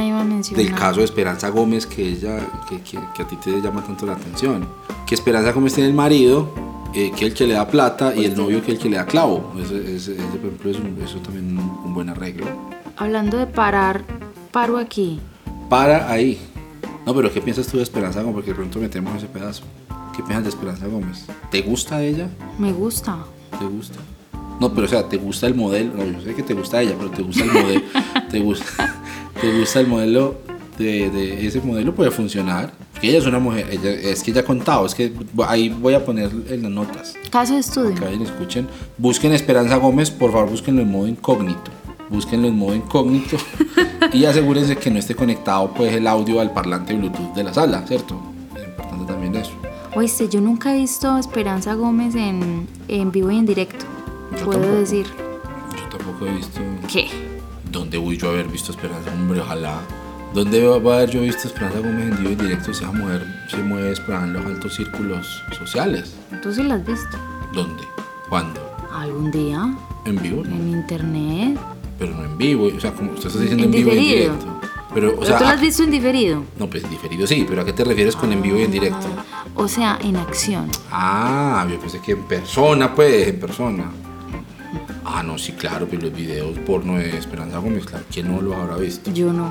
del 0.55 0.75
caso 0.75 1.01
de 1.01 1.05
Esperanza 1.05 1.51
Gómez 1.51 1.87
que 1.87 2.09
ella, 2.09 2.39
que, 2.69 2.81
que- 2.81 2.99
que 3.15 3.23
a 3.23 3.27
ti 3.29 3.37
te 3.37 3.51
llama 3.61 3.85
tanto 3.85 4.07
la 4.07 4.13
atención. 4.15 4.67
Que 5.07 5.15
Esperanza 5.15 5.53
Gómez 5.53 5.75
tiene 5.75 5.89
el 5.91 5.95
marido, 5.95 6.49
eh, 6.95 7.11
que 7.11 7.27
es 7.27 7.33
el 7.33 7.35
que 7.35 7.47
le 7.47 7.55
da 7.55 7.69
plata, 7.69 8.15
y 8.17 8.25
el 8.25 8.35
novio 8.37 8.61
que 8.63 8.73
es 8.73 8.77
el 8.79 8.83
que 8.83 8.89
le 8.89 8.97
da 8.97 9.05
clavo. 9.07 9.53
Ese, 9.63 9.77
ese- 9.97 10.13
ese, 10.15 10.23
por 10.39 10.47
ejemplo, 10.49 10.71
es 10.71 10.79
un- 10.79 10.99
eso 11.05 11.19
también 11.19 11.59
un, 11.59 11.81
un 11.85 11.95
buen 11.95 12.09
arreglo. 12.09 12.47
Hablando 12.97 13.37
de 13.37 13.47
parar, 13.47 14.05
paro 14.53 14.79
aquí. 14.79 15.21
Para 15.69 16.11
ahí. 16.11 16.39
No, 17.05 17.15
pero 17.15 17.31
¿qué 17.33 17.41
piensas 17.43 17.67
tú 17.67 17.77
de 17.77 17.83
Esperanza 17.83 18.21
Gómez? 18.21 18.35
Porque 18.37 18.51
de 18.51 18.57
pronto 18.57 18.79
metemos 18.79 19.15
ese 19.17 19.27
pedazo. 19.27 19.63
¿Qué 20.17 20.23
piensas 20.23 20.45
de 20.45 20.49
Esperanza 20.49 20.87
Gómez? 20.87 21.27
¿Te 21.51 21.61
gusta 21.61 22.03
ella? 22.03 22.29
Me 22.59 22.73
gusta. 22.73 23.19
¿Te 23.59 23.67
gusta? 23.67 23.99
No, 24.59 24.73
pero 24.73 24.87
o 24.87 24.89
sea, 24.89 25.07
¿te 25.07 25.19
gusta 25.19 25.47
el 25.47 25.55
modelo? 25.55 25.93
No, 25.95 26.05
yo 26.07 26.23
sé 26.23 26.35
que 26.35 26.43
te 26.43 26.55
gusta 26.55 26.81
ella, 26.81 26.95
pero 26.97 27.11
¿te 27.11 27.21
gusta 27.21 27.45
el 27.45 27.53
modelo? 27.53 27.83
¿Te 28.31 28.41
gusta, 28.41 28.95
¿te 29.39 29.59
gusta 29.59 29.81
el 29.81 29.89
modelo 29.89 30.39
de, 30.79 31.11
de 31.11 31.47
ese 31.47 31.61
modelo? 31.61 31.95
Puede 31.95 32.11
funcionar. 32.11 32.73
Porque 32.93 33.11
ella 33.11 33.19
es 33.19 33.27
una 33.27 33.39
mujer, 33.39 33.69
ella, 33.71 33.91
es 33.91 34.23
que 34.23 34.31
ella 34.31 34.41
ha 34.41 34.45
contado, 34.45 34.87
es 34.87 34.95
que 34.95 35.13
ahí 35.47 35.69
voy 35.69 35.93
a 35.93 36.03
poner 36.03 36.31
en 36.49 36.63
las 36.63 36.73
notas. 36.73 37.15
Caso 37.31 37.53
de 37.53 37.61
estudio. 37.61 37.95
Que 37.95 38.23
escuchen. 38.23 38.67
Busquen 38.97 39.33
Esperanza 39.33 39.77
Gómez, 39.77 40.11
por 40.11 40.33
favor, 40.33 40.49
búsquenlo 40.49 40.81
en 40.81 40.91
modo 40.91 41.07
incógnito. 41.07 41.71
Búsquenlo 42.09 42.49
en 42.49 42.57
modo 42.57 42.75
incógnito 42.75 43.37
y 44.15 44.25
asegúrense 44.25 44.77
que 44.77 44.91
no 44.91 44.99
esté 44.99 45.15
conectado 45.15 45.75
pues 45.75 45.93
el 45.93 46.07
audio 46.07 46.41
al 46.41 46.53
parlante 46.53 46.95
Bluetooth 46.95 47.35
de 47.35 47.45
la 47.45 47.53
sala, 47.53 47.85
¿cierto? 47.87 48.36
Oíste, 49.97 50.29
yo 50.29 50.43
nunca 50.43 50.75
he 50.75 50.79
visto 50.81 51.11
a 51.11 51.19
Esperanza 51.19 51.73
Gómez 51.73 52.15
en, 52.17 52.69
en 52.87 53.11
vivo 53.11 53.31
y 53.31 53.39
en 53.39 53.47
directo. 53.47 53.87
Yo 54.33 54.45
Puedo 54.45 54.61
tampoco. 54.61 54.81
decir. 54.81 55.07
Yo 55.75 55.97
tampoco 55.97 56.27
he 56.27 56.35
visto 56.35 56.61
¿Qué? 56.87 57.09
¿Dónde 57.73 57.97
voy 57.97 58.19
yo 58.19 58.29
a 58.29 58.33
haber 58.33 58.47
visto 58.47 58.73
Esperanza? 58.73 59.11
Hombre, 59.15 59.41
ojalá. 59.41 59.81
¿Dónde 60.35 60.67
va 60.67 60.93
a 60.93 60.97
haber 60.97 61.11
yo 61.13 61.23
visto 61.23 61.49
Esperanza 61.49 61.79
Gómez 61.79 62.09
en 62.13 62.17
vivo 62.19 62.31
y 62.31 62.35
directo? 62.35 62.73
Esa 62.73 62.93
mujer 62.93 63.27
se 63.49 63.57
mueve 63.57 63.95
en 64.07 64.33
los 64.35 64.45
altos 64.45 64.75
círculos 64.75 65.43
sociales. 65.59 66.15
¿Tú 66.43 66.53
sí 66.53 66.63
la 66.63 66.75
has 66.75 66.85
visto? 66.87 67.17
¿Dónde? 67.55 67.83
¿Cuándo? 68.29 68.61
¿Algún 68.93 69.31
día? 69.31 69.75
¿En 70.05 70.21
vivo? 70.21 70.45
No. 70.45 70.57
¿En 70.57 70.69
internet? 70.73 71.59
Pero 71.99 72.15
no 72.15 72.23
en 72.23 72.37
vivo. 72.37 72.67
O 72.67 72.81
sea, 72.81 72.93
como 72.93 73.13
usted 73.13 73.29
está 73.29 73.41
diciendo 73.41 73.65
En 73.65 73.73
en, 73.73 73.77
vivo 73.79 73.95
y 73.95 73.99
en 73.99 74.05
directo. 74.05 74.61
Pero, 74.97 75.09
o 75.09 75.15
¿Pero 75.17 75.27
sea, 75.27 75.39
tú 75.39 75.45
a- 75.45 75.51
has 75.51 75.61
visto 75.61 75.83
en 75.83 75.91
diferido? 75.91 76.43
no, 76.59 76.71
pues 76.71 76.83
en 76.83 76.89
diferido 76.89 77.27
sí, 77.27 77.45
pero 77.47 77.61
¿a 77.61 77.65
qué 77.67 77.75
te 77.75 77.85
refieres 77.85 78.17
con 78.17 78.33
en 78.33 78.41
vivo 78.41 78.59
y 78.59 78.63
en 78.63 78.71
directo? 78.71 79.07
O 79.55 79.69
sea, 79.69 79.99
en 80.03 80.17
acción. 80.17 80.71
Ah, 80.91 81.67
yo 81.71 81.79
pensé 81.79 82.01
que 82.01 82.13
en 82.13 82.23
persona, 82.23 82.95
pues, 82.95 83.29
en 83.29 83.39
persona. 83.39 83.85
Ah, 85.05 85.23
no, 85.23 85.37
sí, 85.37 85.53
claro, 85.53 85.87
pero 85.91 86.05
los 86.05 86.15
videos 86.15 86.59
porno 86.61 86.97
de 86.97 87.15
Esperanza 87.19 87.59
Gómez, 87.59 87.85
claro, 87.85 88.05
¿quién 88.11 88.35
no 88.35 88.41
los 88.41 88.55
habrá 88.55 88.77
visto? 88.79 89.11
Yo 89.13 89.33
no. 89.35 89.51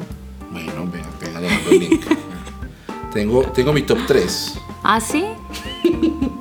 Bueno, 0.52 0.72
vea, 0.92 1.06
vea, 1.22 1.40
le 1.40 1.50
mando 1.50 1.70
el 1.70 1.80
link. 1.80 2.06
tengo, 3.14 3.44
tengo 3.44 3.72
mi 3.72 3.84
top 3.84 4.00
3. 4.08 4.56
¿Ah, 4.84 5.00
sí? 5.00 5.26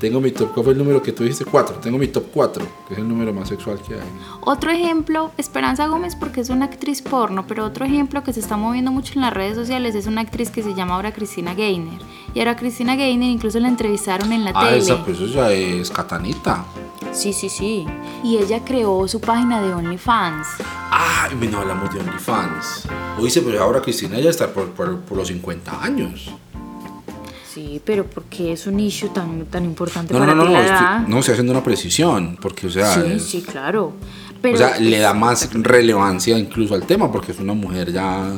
Tengo 0.00 0.20
mi 0.20 0.30
top, 0.30 0.52
¿cuál 0.54 0.64
fue 0.64 0.72
el 0.74 0.78
número 0.78 1.02
que 1.02 1.10
tú 1.12 1.24
dijiste? 1.24 1.44
4. 1.44 1.76
Tengo 1.76 1.98
mi 1.98 2.06
top 2.06 2.26
4, 2.32 2.64
que 2.86 2.94
es 2.94 3.00
el 3.00 3.08
número 3.08 3.32
más 3.32 3.48
sexual 3.48 3.80
que 3.80 3.94
hay. 3.94 4.00
Otro 4.42 4.70
ejemplo, 4.70 5.32
Esperanza 5.36 5.88
Gómez 5.88 6.14
porque 6.14 6.40
es 6.40 6.50
una 6.50 6.66
actriz 6.66 7.02
porno, 7.02 7.46
pero 7.48 7.64
otro 7.64 7.84
ejemplo 7.84 8.22
que 8.22 8.32
se 8.32 8.38
está 8.40 8.56
moviendo 8.56 8.92
mucho 8.92 9.14
en 9.14 9.22
las 9.22 9.32
redes 9.32 9.56
sociales 9.56 9.96
es 9.96 10.06
una 10.06 10.20
actriz 10.20 10.50
que 10.50 10.62
se 10.62 10.74
llama 10.74 10.94
ahora 10.94 11.12
Cristina 11.12 11.52
Gainer. 11.54 12.00
Y 12.32 12.38
ahora 12.38 12.54
Cristina 12.56 12.94
Gainer 12.94 13.28
incluso 13.28 13.58
la 13.58 13.66
entrevistaron 13.68 14.32
en 14.32 14.44
la 14.44 14.52
Ah, 14.54 14.66
tele. 14.66 14.78
esa, 14.78 15.04
pues 15.04 15.18
ya 15.32 15.50
es 15.50 15.90
Catanita. 15.90 16.64
Sí, 17.12 17.32
sí, 17.32 17.48
sí. 17.48 17.84
Y 18.22 18.36
ella 18.36 18.64
creó 18.64 19.08
su 19.08 19.20
página 19.20 19.60
de 19.60 19.74
OnlyFans. 19.74 20.46
Ah, 20.92 21.28
y 21.32 21.46
no 21.48 21.58
hablamos 21.58 21.92
de 21.92 21.98
OnlyFans. 22.00 22.86
Oíste, 23.18 23.40
pero 23.42 23.62
ahora 23.62 23.80
Cristina 23.82 24.20
ya 24.20 24.30
está 24.30 24.46
por, 24.52 24.68
por, 24.70 25.00
por 25.00 25.18
los 25.18 25.26
50 25.28 25.82
años. 25.82 26.30
Sí, 27.58 27.80
pero 27.84 28.04
porque 28.06 28.52
es 28.52 28.68
un 28.68 28.78
issue 28.78 29.08
tan, 29.08 29.46
tan 29.46 29.64
importante 29.64 30.12
No, 30.14 30.20
no, 30.20 30.26
para 30.26 30.34
no, 30.36 30.42
ti 30.44 30.48
no, 30.48 30.54
la 30.54 30.60
estoy- 30.64 30.76
edad. 30.76 31.06
no, 31.08 31.18
estoy 31.18 31.32
haciendo 31.32 31.52
una 31.52 31.64
precisión, 31.64 32.38
porque, 32.40 32.68
o 32.68 32.70
sea, 32.70 32.94
sí, 32.94 33.00
es- 33.14 33.24
sí, 33.24 33.42
claro. 33.42 33.94
Pero, 34.40 34.54
o 34.54 34.58
sea, 34.58 34.78
le 34.78 34.98
da 35.00 35.12
más 35.12 35.52
relevancia 35.52 36.38
incluso 36.38 36.74
al 36.76 36.84
tema, 36.84 37.10
porque 37.10 37.32
es 37.32 37.40
una 37.40 37.54
mujer 37.54 37.90
ya 37.92 38.30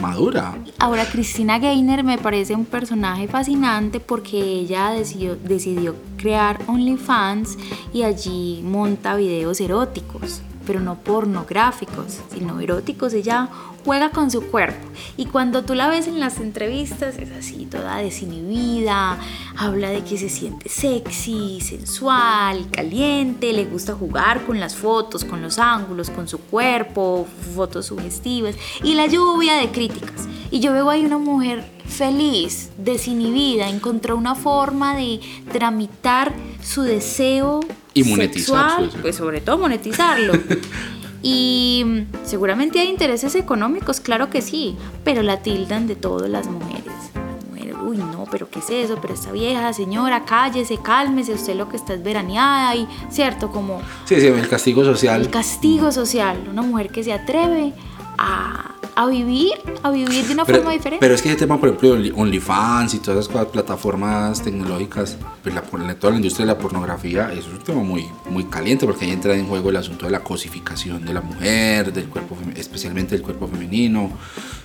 madura. 0.00 0.54
Ahora, 0.78 1.04
Cristina 1.04 1.58
Gainer 1.58 2.02
me 2.04 2.16
parece 2.16 2.54
un 2.54 2.64
personaje 2.64 3.28
fascinante 3.28 4.00
porque 4.00 4.38
ella 4.40 4.90
decidió, 4.92 5.36
decidió 5.36 5.94
crear 6.16 6.58
OnlyFans 6.66 7.58
y 7.92 8.02
allí 8.04 8.62
monta 8.64 9.14
videos 9.16 9.60
eróticos, 9.60 10.40
pero 10.66 10.80
no 10.80 10.94
pornográficos, 11.00 12.18
sino 12.32 12.60
eróticos. 12.60 13.12
Ella 13.12 13.48
juega 13.88 14.10
con 14.10 14.30
su 14.30 14.42
cuerpo 14.42 14.86
y 15.16 15.24
cuando 15.24 15.64
tú 15.64 15.74
la 15.74 15.88
ves 15.88 16.08
en 16.08 16.20
las 16.20 16.40
entrevistas 16.40 17.16
es 17.16 17.30
así, 17.30 17.64
toda 17.64 17.96
desinhibida, 17.96 19.18
habla 19.56 19.88
de 19.88 20.04
que 20.04 20.18
se 20.18 20.28
siente 20.28 20.68
sexy, 20.68 21.62
sensual, 21.62 22.68
caliente, 22.70 23.50
le 23.54 23.64
gusta 23.64 23.94
jugar 23.94 24.44
con 24.44 24.60
las 24.60 24.76
fotos, 24.76 25.24
con 25.24 25.40
los 25.40 25.58
ángulos, 25.58 26.10
con 26.10 26.28
su 26.28 26.38
cuerpo, 26.38 27.26
fotos 27.54 27.86
sugestivas 27.86 28.56
y 28.84 28.92
la 28.92 29.06
lluvia 29.06 29.54
de 29.54 29.70
críticas. 29.70 30.28
Y 30.50 30.60
yo 30.60 30.74
veo 30.74 30.90
ahí 30.90 31.06
una 31.06 31.16
mujer 31.16 31.64
feliz, 31.86 32.68
desinhibida, 32.76 33.70
encontró 33.70 34.18
una 34.18 34.34
forma 34.34 34.96
de 34.96 35.18
tramitar 35.50 36.34
su 36.62 36.82
deseo 36.82 37.60
Y 37.94 38.04
monetizar 38.04 38.82
sexual, 38.82 39.00
pues 39.00 39.16
sobre 39.16 39.40
todo 39.40 39.56
monetizarlo. 39.56 40.34
Y 41.22 42.04
seguramente 42.24 42.78
hay 42.78 42.88
intereses 42.88 43.34
económicos, 43.34 44.00
claro 44.00 44.30
que 44.30 44.40
sí, 44.40 44.76
pero 45.04 45.22
la 45.22 45.38
tildan 45.38 45.86
de 45.86 45.96
todas 45.96 46.30
las 46.30 46.46
mujeres. 46.46 46.84
Las 47.14 47.44
mujeres, 47.50 47.76
uy, 47.84 47.96
no, 47.98 48.24
pero 48.30 48.48
¿qué 48.48 48.60
es 48.60 48.70
eso? 48.70 48.98
Pero 49.02 49.14
esta 49.14 49.32
vieja, 49.32 49.72
señora, 49.72 50.24
cállese, 50.24 50.78
cálmese, 50.78 51.32
usted 51.34 51.56
lo 51.56 51.68
que 51.68 51.76
está 51.76 51.94
es 51.94 52.02
veraneada 52.02 52.74
y, 52.76 52.86
¿cierto? 53.10 53.50
Como 53.50 53.80
Sí, 54.04 54.20
sí, 54.20 54.26
el 54.26 54.48
castigo 54.48 54.84
social. 54.84 55.22
el 55.22 55.30
castigo 55.30 55.90
social, 55.90 56.46
una 56.50 56.62
mujer 56.62 56.90
que 56.90 57.02
se 57.02 57.12
atreve 57.12 57.72
a, 58.16 58.74
a 59.00 59.06
vivir, 59.06 59.52
a 59.84 59.90
vivir 59.90 60.26
de 60.26 60.34
una 60.34 60.44
Pero, 60.44 60.58
forma 60.58 60.72
diferente. 60.72 60.98
pero 61.00 61.14
es 61.14 61.22
que 61.22 61.28
ese 61.28 61.38
tema, 61.38 61.56
por 61.60 61.68
ejemplo, 61.68 61.94
Only- 61.94 62.12
OnlyFans 62.16 62.94
y 62.94 62.98
todas 62.98 63.20
esas 63.20 63.32
cosas, 63.32 63.46
plataformas 63.52 64.42
tecnológicas, 64.42 65.16
pues 65.42 65.54
la, 65.54 65.62
toda 65.94 66.10
la 66.10 66.16
industria 66.16 66.46
de 66.46 66.52
la 66.52 66.58
pornografía, 66.58 67.30
eso 67.32 67.48
es 67.48 67.58
un 67.58 67.64
tema 67.64 67.82
muy, 67.84 68.08
muy 68.28 68.44
caliente 68.46 68.86
porque 68.86 69.04
ahí 69.04 69.12
entra 69.12 69.34
en 69.36 69.46
juego 69.46 69.70
el 69.70 69.76
asunto 69.76 70.06
de 70.06 70.10
la 70.10 70.20
cosificación 70.24 71.04
de 71.04 71.14
la 71.14 71.20
mujer, 71.20 71.92
del 71.92 72.06
cuerpo, 72.08 72.36
especialmente 72.56 73.14
del 73.14 73.22
cuerpo 73.22 73.46
femenino. 73.46 74.10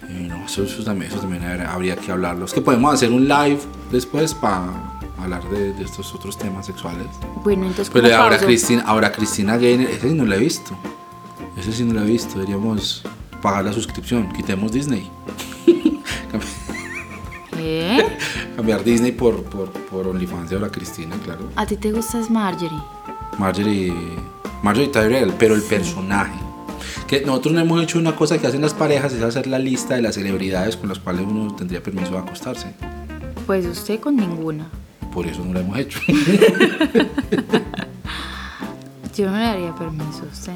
No, 0.10 0.46
eso, 0.46 0.64
eso 0.64 0.84
también, 0.84 1.12
eso 1.12 1.22
también 1.22 1.44
habría, 1.68 1.96
que 1.96 2.12
hablarlo. 2.12 2.46
Es 2.46 2.54
que 2.54 2.62
podemos 2.62 2.92
hacer 2.92 3.12
un 3.12 3.28
live 3.28 3.60
después 3.92 4.34
para 4.34 4.66
hablar 5.20 5.48
de, 5.52 5.74
de 5.74 5.84
estos 5.84 6.12
otros 6.16 6.40
temas 6.40 6.66
sexuales. 6.66 7.06
bueno, 7.44 7.68
entonces, 7.68 7.90
¿cómo 7.92 8.02
Pero 8.02 8.16
ahora 8.16 8.32
pauso? 8.38 8.46
Cristina, 8.48 8.84
ahora 8.88 9.12
Cristina 9.12 9.58
Gainer, 9.58 9.90
ese 9.92 10.10
sí 10.10 10.14
no 10.16 10.26
lo 10.26 10.34
he 10.34 10.40
visto. 10.40 10.76
Ese 11.56 11.72
sí 11.72 11.84
no 11.84 11.94
lo 11.94 12.02
he 12.02 12.06
visto. 12.06 12.34
Deberíamos 12.40 13.04
pagar 13.44 13.65
la 13.65 13.74
suscripción. 13.74 14.32
Quitemos 14.32 14.72
Disney. 14.72 15.11
¿Qué? 17.52 18.03
Cambiar 18.56 18.84
Disney 18.84 19.11
por, 19.11 19.44
por, 19.44 19.70
por 19.70 20.07
OnlyFans 20.07 20.49
de 20.49 20.60
la 20.60 20.70
Cristina, 20.70 21.15
claro. 21.24 21.49
¿A 21.56 21.65
ti 21.65 21.76
te 21.76 21.91
gustas 21.91 22.32
Marjorie? 22.32 22.82
Marjorie, 23.38 23.94
Marjorie 24.64 24.88
Tyrell, 24.90 25.34
pero 25.38 25.56
el 25.56 25.61
personaje. 25.61 26.40
Que 27.06 27.22
nosotros 27.22 27.53
no 27.53 27.60
hemos 27.60 27.84
hecho 27.84 27.99
una 27.99 28.15
cosa 28.15 28.40
que 28.40 28.48
hacen 28.48 28.61
las 28.61 28.74
parejas, 28.74 29.11
es 29.14 29.22
hacer 29.22 29.45
la 29.48 29.60
lista 29.60 29.95
de 29.95 30.02
las 30.02 30.15
celebridades 30.15 30.78
con 30.78 30.88
las 30.88 30.99
cuales 30.99 31.26
uno 31.30 31.53
tendría 31.53 31.84
permiso 31.84 32.14
de 32.14 32.20
acostarse. 32.20 32.74
Pues 33.45 33.65
usted 33.65 33.99
con 33.99 34.15
ninguna. 34.15 34.70
Por 35.14 35.28
eso 35.28 35.44
no 35.44 35.52
lo 35.53 35.60
hemos 35.60 35.78
hecho. 35.78 35.99
Yo 39.15 39.30
no 39.30 39.38
le 39.38 39.44
daría 39.44 39.76
permiso 39.76 40.24
a 40.24 40.32
usted. 40.32 40.53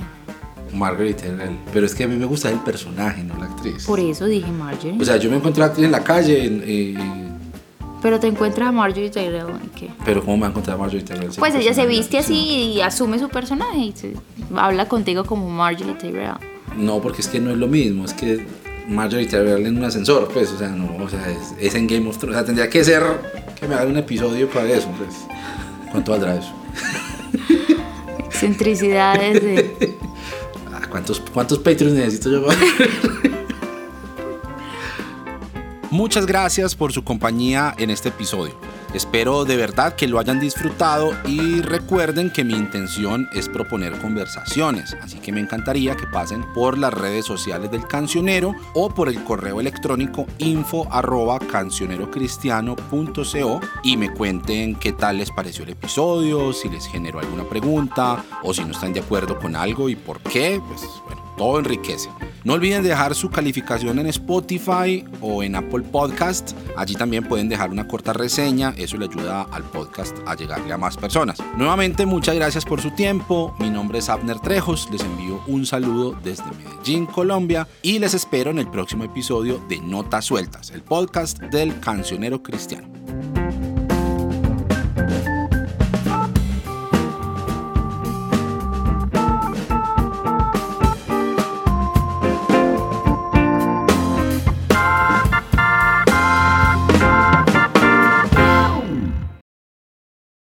Marjorie 0.74 1.14
Tyrell. 1.14 1.58
Pero 1.74 1.86
es 1.86 1.96
que 1.96 2.04
a 2.04 2.08
mí 2.08 2.16
me 2.16 2.26
gusta 2.26 2.50
el 2.50 2.60
personaje, 2.60 3.24
no 3.24 3.38
la 3.38 3.46
actriz. 3.46 3.86
Por 3.86 4.00
eso 4.00 4.26
dije 4.26 4.52
Marjorie. 4.52 4.98
O 5.02 5.06
sea, 5.06 5.18
yo 5.18 5.30
me 5.30 5.38
encontré 5.38 5.64
a 5.64 5.68
la 5.68 5.70
actriz 5.72 5.86
en 5.86 5.92
la 5.92 6.04
calle, 6.04 6.46
en- 6.46 6.64
eh, 6.66 6.96
Pero 8.02 8.20
te 8.20 8.28
encuentras 8.28 8.70
a 8.70 8.72
Marjorie 8.72 9.10
Tyrell 9.10 9.48
y 9.66 9.80
qué. 9.80 9.90
pero 10.06 10.22
¿cómo 10.22 10.38
me 10.38 10.42
va 10.42 10.48
a 10.48 10.50
encontrar 10.52 10.76
a 10.76 10.80
Marjorie 10.80 11.04
Tyrell? 11.04 11.32
Pues 11.38 11.56
ella 11.56 11.74
se 11.74 11.86
viste 11.88 12.12
Sí. 12.22 12.34
así 12.34 12.74
y 12.76 12.82
asume 12.82 13.18
su 13.20 13.28
personaje 13.30 13.78
y 13.78 13.92
se- 13.94 14.14
habla 14.56 14.88
contigo 14.88 15.26
como 15.26 15.50
Marjorie 15.50 15.96
Tyrell. 15.96 16.34
No, 16.78 17.00
porque 17.02 17.22
es 17.22 17.28
que 17.28 17.40
no 17.40 17.50
es 17.52 17.58
lo 17.58 17.68
mismo, 17.68 18.06
es 18.06 18.14
que 18.14 18.46
Marjorie 18.88 19.26
Tyrell 19.26 19.66
en 19.66 19.78
un 19.78 19.84
ascensor, 19.84 20.30
pues, 20.32 20.52
o 20.52 20.58
sea, 20.60 20.70
no, 20.70 21.04
o 21.04 21.10
sea, 21.10 21.28
es, 21.30 21.54
es 21.60 21.74
en 21.76 21.88
Game 21.88 22.08
of 22.08 22.18
Thrones, 22.20 22.36
o 22.36 22.40
sea, 22.40 22.46
tendría 22.46 22.70
que 22.70 22.84
ser 22.84 23.04
que 23.60 23.68
me 23.68 23.74
hagan 23.76 23.90
un 23.90 23.98
episodio 23.98 24.48
para 24.50 24.70
eso, 24.70 24.88
pues. 24.98 25.16
¿Cuánto 25.92 26.12
valdrá 26.12 26.36
eso? 26.36 26.54
Excentricidades 28.20 29.42
de... 29.42 29.98
¿Cuántos, 30.90 31.22
cuántos 31.34 31.60
Patreons 31.60 31.94
necesito 31.94 32.30
yo? 32.30 32.48
Muchas 35.92 36.26
gracias 36.26 36.76
por 36.76 36.92
su 36.92 37.04
compañía 37.04 37.74
en 37.78 37.90
este 37.90 38.10
episodio. 38.10 38.67
Espero 38.94 39.44
de 39.44 39.58
verdad 39.58 39.96
que 39.96 40.08
lo 40.08 40.18
hayan 40.18 40.40
disfrutado 40.40 41.12
y 41.26 41.62
recuerden 41.62 42.32
que 42.32 42.44
mi 42.44 42.54
intención 42.54 43.28
es 43.34 43.50
proponer 43.50 43.98
conversaciones, 44.00 44.96
así 45.02 45.20
que 45.20 45.32
me 45.32 45.42
encantaría 45.42 45.96
que 45.96 46.08
pasen 46.08 46.44
por 46.54 46.78
las 46.78 46.94
redes 46.94 47.26
sociales 47.26 47.70
del 47.70 47.86
cancionero 47.86 48.56
o 48.74 48.90
por 48.90 49.10
el 49.10 49.24
correo 49.24 49.60
electrónico 49.60 50.26
info 50.38 50.88
y 53.84 53.98
me 53.98 54.14
cuenten 54.14 54.76
qué 54.76 54.94
tal 54.94 55.18
les 55.18 55.32
pareció 55.32 55.64
el 55.64 55.72
episodio, 55.72 56.54
si 56.54 56.70
les 56.70 56.88
generó 56.88 57.20
alguna 57.20 57.44
pregunta 57.44 58.24
o 58.44 58.54
si 58.54 58.64
no 58.64 58.72
están 58.72 58.94
de 58.94 59.02
acuerdo 59.02 59.38
con 59.38 59.56
algo 59.56 59.90
y 59.90 59.96
por 59.96 60.20
qué, 60.22 60.62
pues 60.68 60.82
bueno, 61.06 61.22
todo 61.38 61.60
enriquece. 61.60 62.10
No 62.48 62.54
olviden 62.54 62.82
dejar 62.82 63.14
su 63.14 63.30
calificación 63.30 64.00
en 64.00 64.08
Spotify 64.08 65.04
o 65.20 65.44
en 65.44 65.54
Apple 65.58 65.82
Podcast. 65.82 66.54
Allí 66.78 66.96
también 66.96 67.26
pueden 67.26 67.50
dejar 67.50 67.72
una 67.72 67.90
corta 67.90 68.14
reseña. 68.14 68.74
Eso 68.78 68.96
le 68.96 69.04
ayuda 69.04 69.42
al 69.52 69.64
podcast 69.64 70.16
a 70.26 70.34
llegarle 70.34 70.72
a 70.72 70.78
más 70.78 70.96
personas. 70.96 71.40
Nuevamente, 71.58 72.06
muchas 72.06 72.36
gracias 72.36 72.64
por 72.64 72.80
su 72.80 72.92
tiempo. 72.92 73.54
Mi 73.60 73.70
nombre 73.70 74.00
es 74.00 74.08
Abner 74.08 74.40
Trejos. 74.40 74.88
Les 74.94 75.02
envío 75.02 75.44
un 75.48 75.66
saludo 75.66 76.18
desde 76.24 76.46
Medellín, 76.52 77.06
Colombia. 77.06 77.68
Y 77.82 78.00
les 78.00 78.14
espero 78.14 78.52
en 78.52 78.60
el 78.60 78.70
próximo 78.70 79.04
episodio 79.04 79.62
de 79.68 79.82
Notas 79.82 80.24
Sueltas, 80.24 80.72
el 80.72 80.84
podcast 80.84 81.40
del 81.40 81.78
cancionero 81.82 82.42
cristiano. 82.42 82.88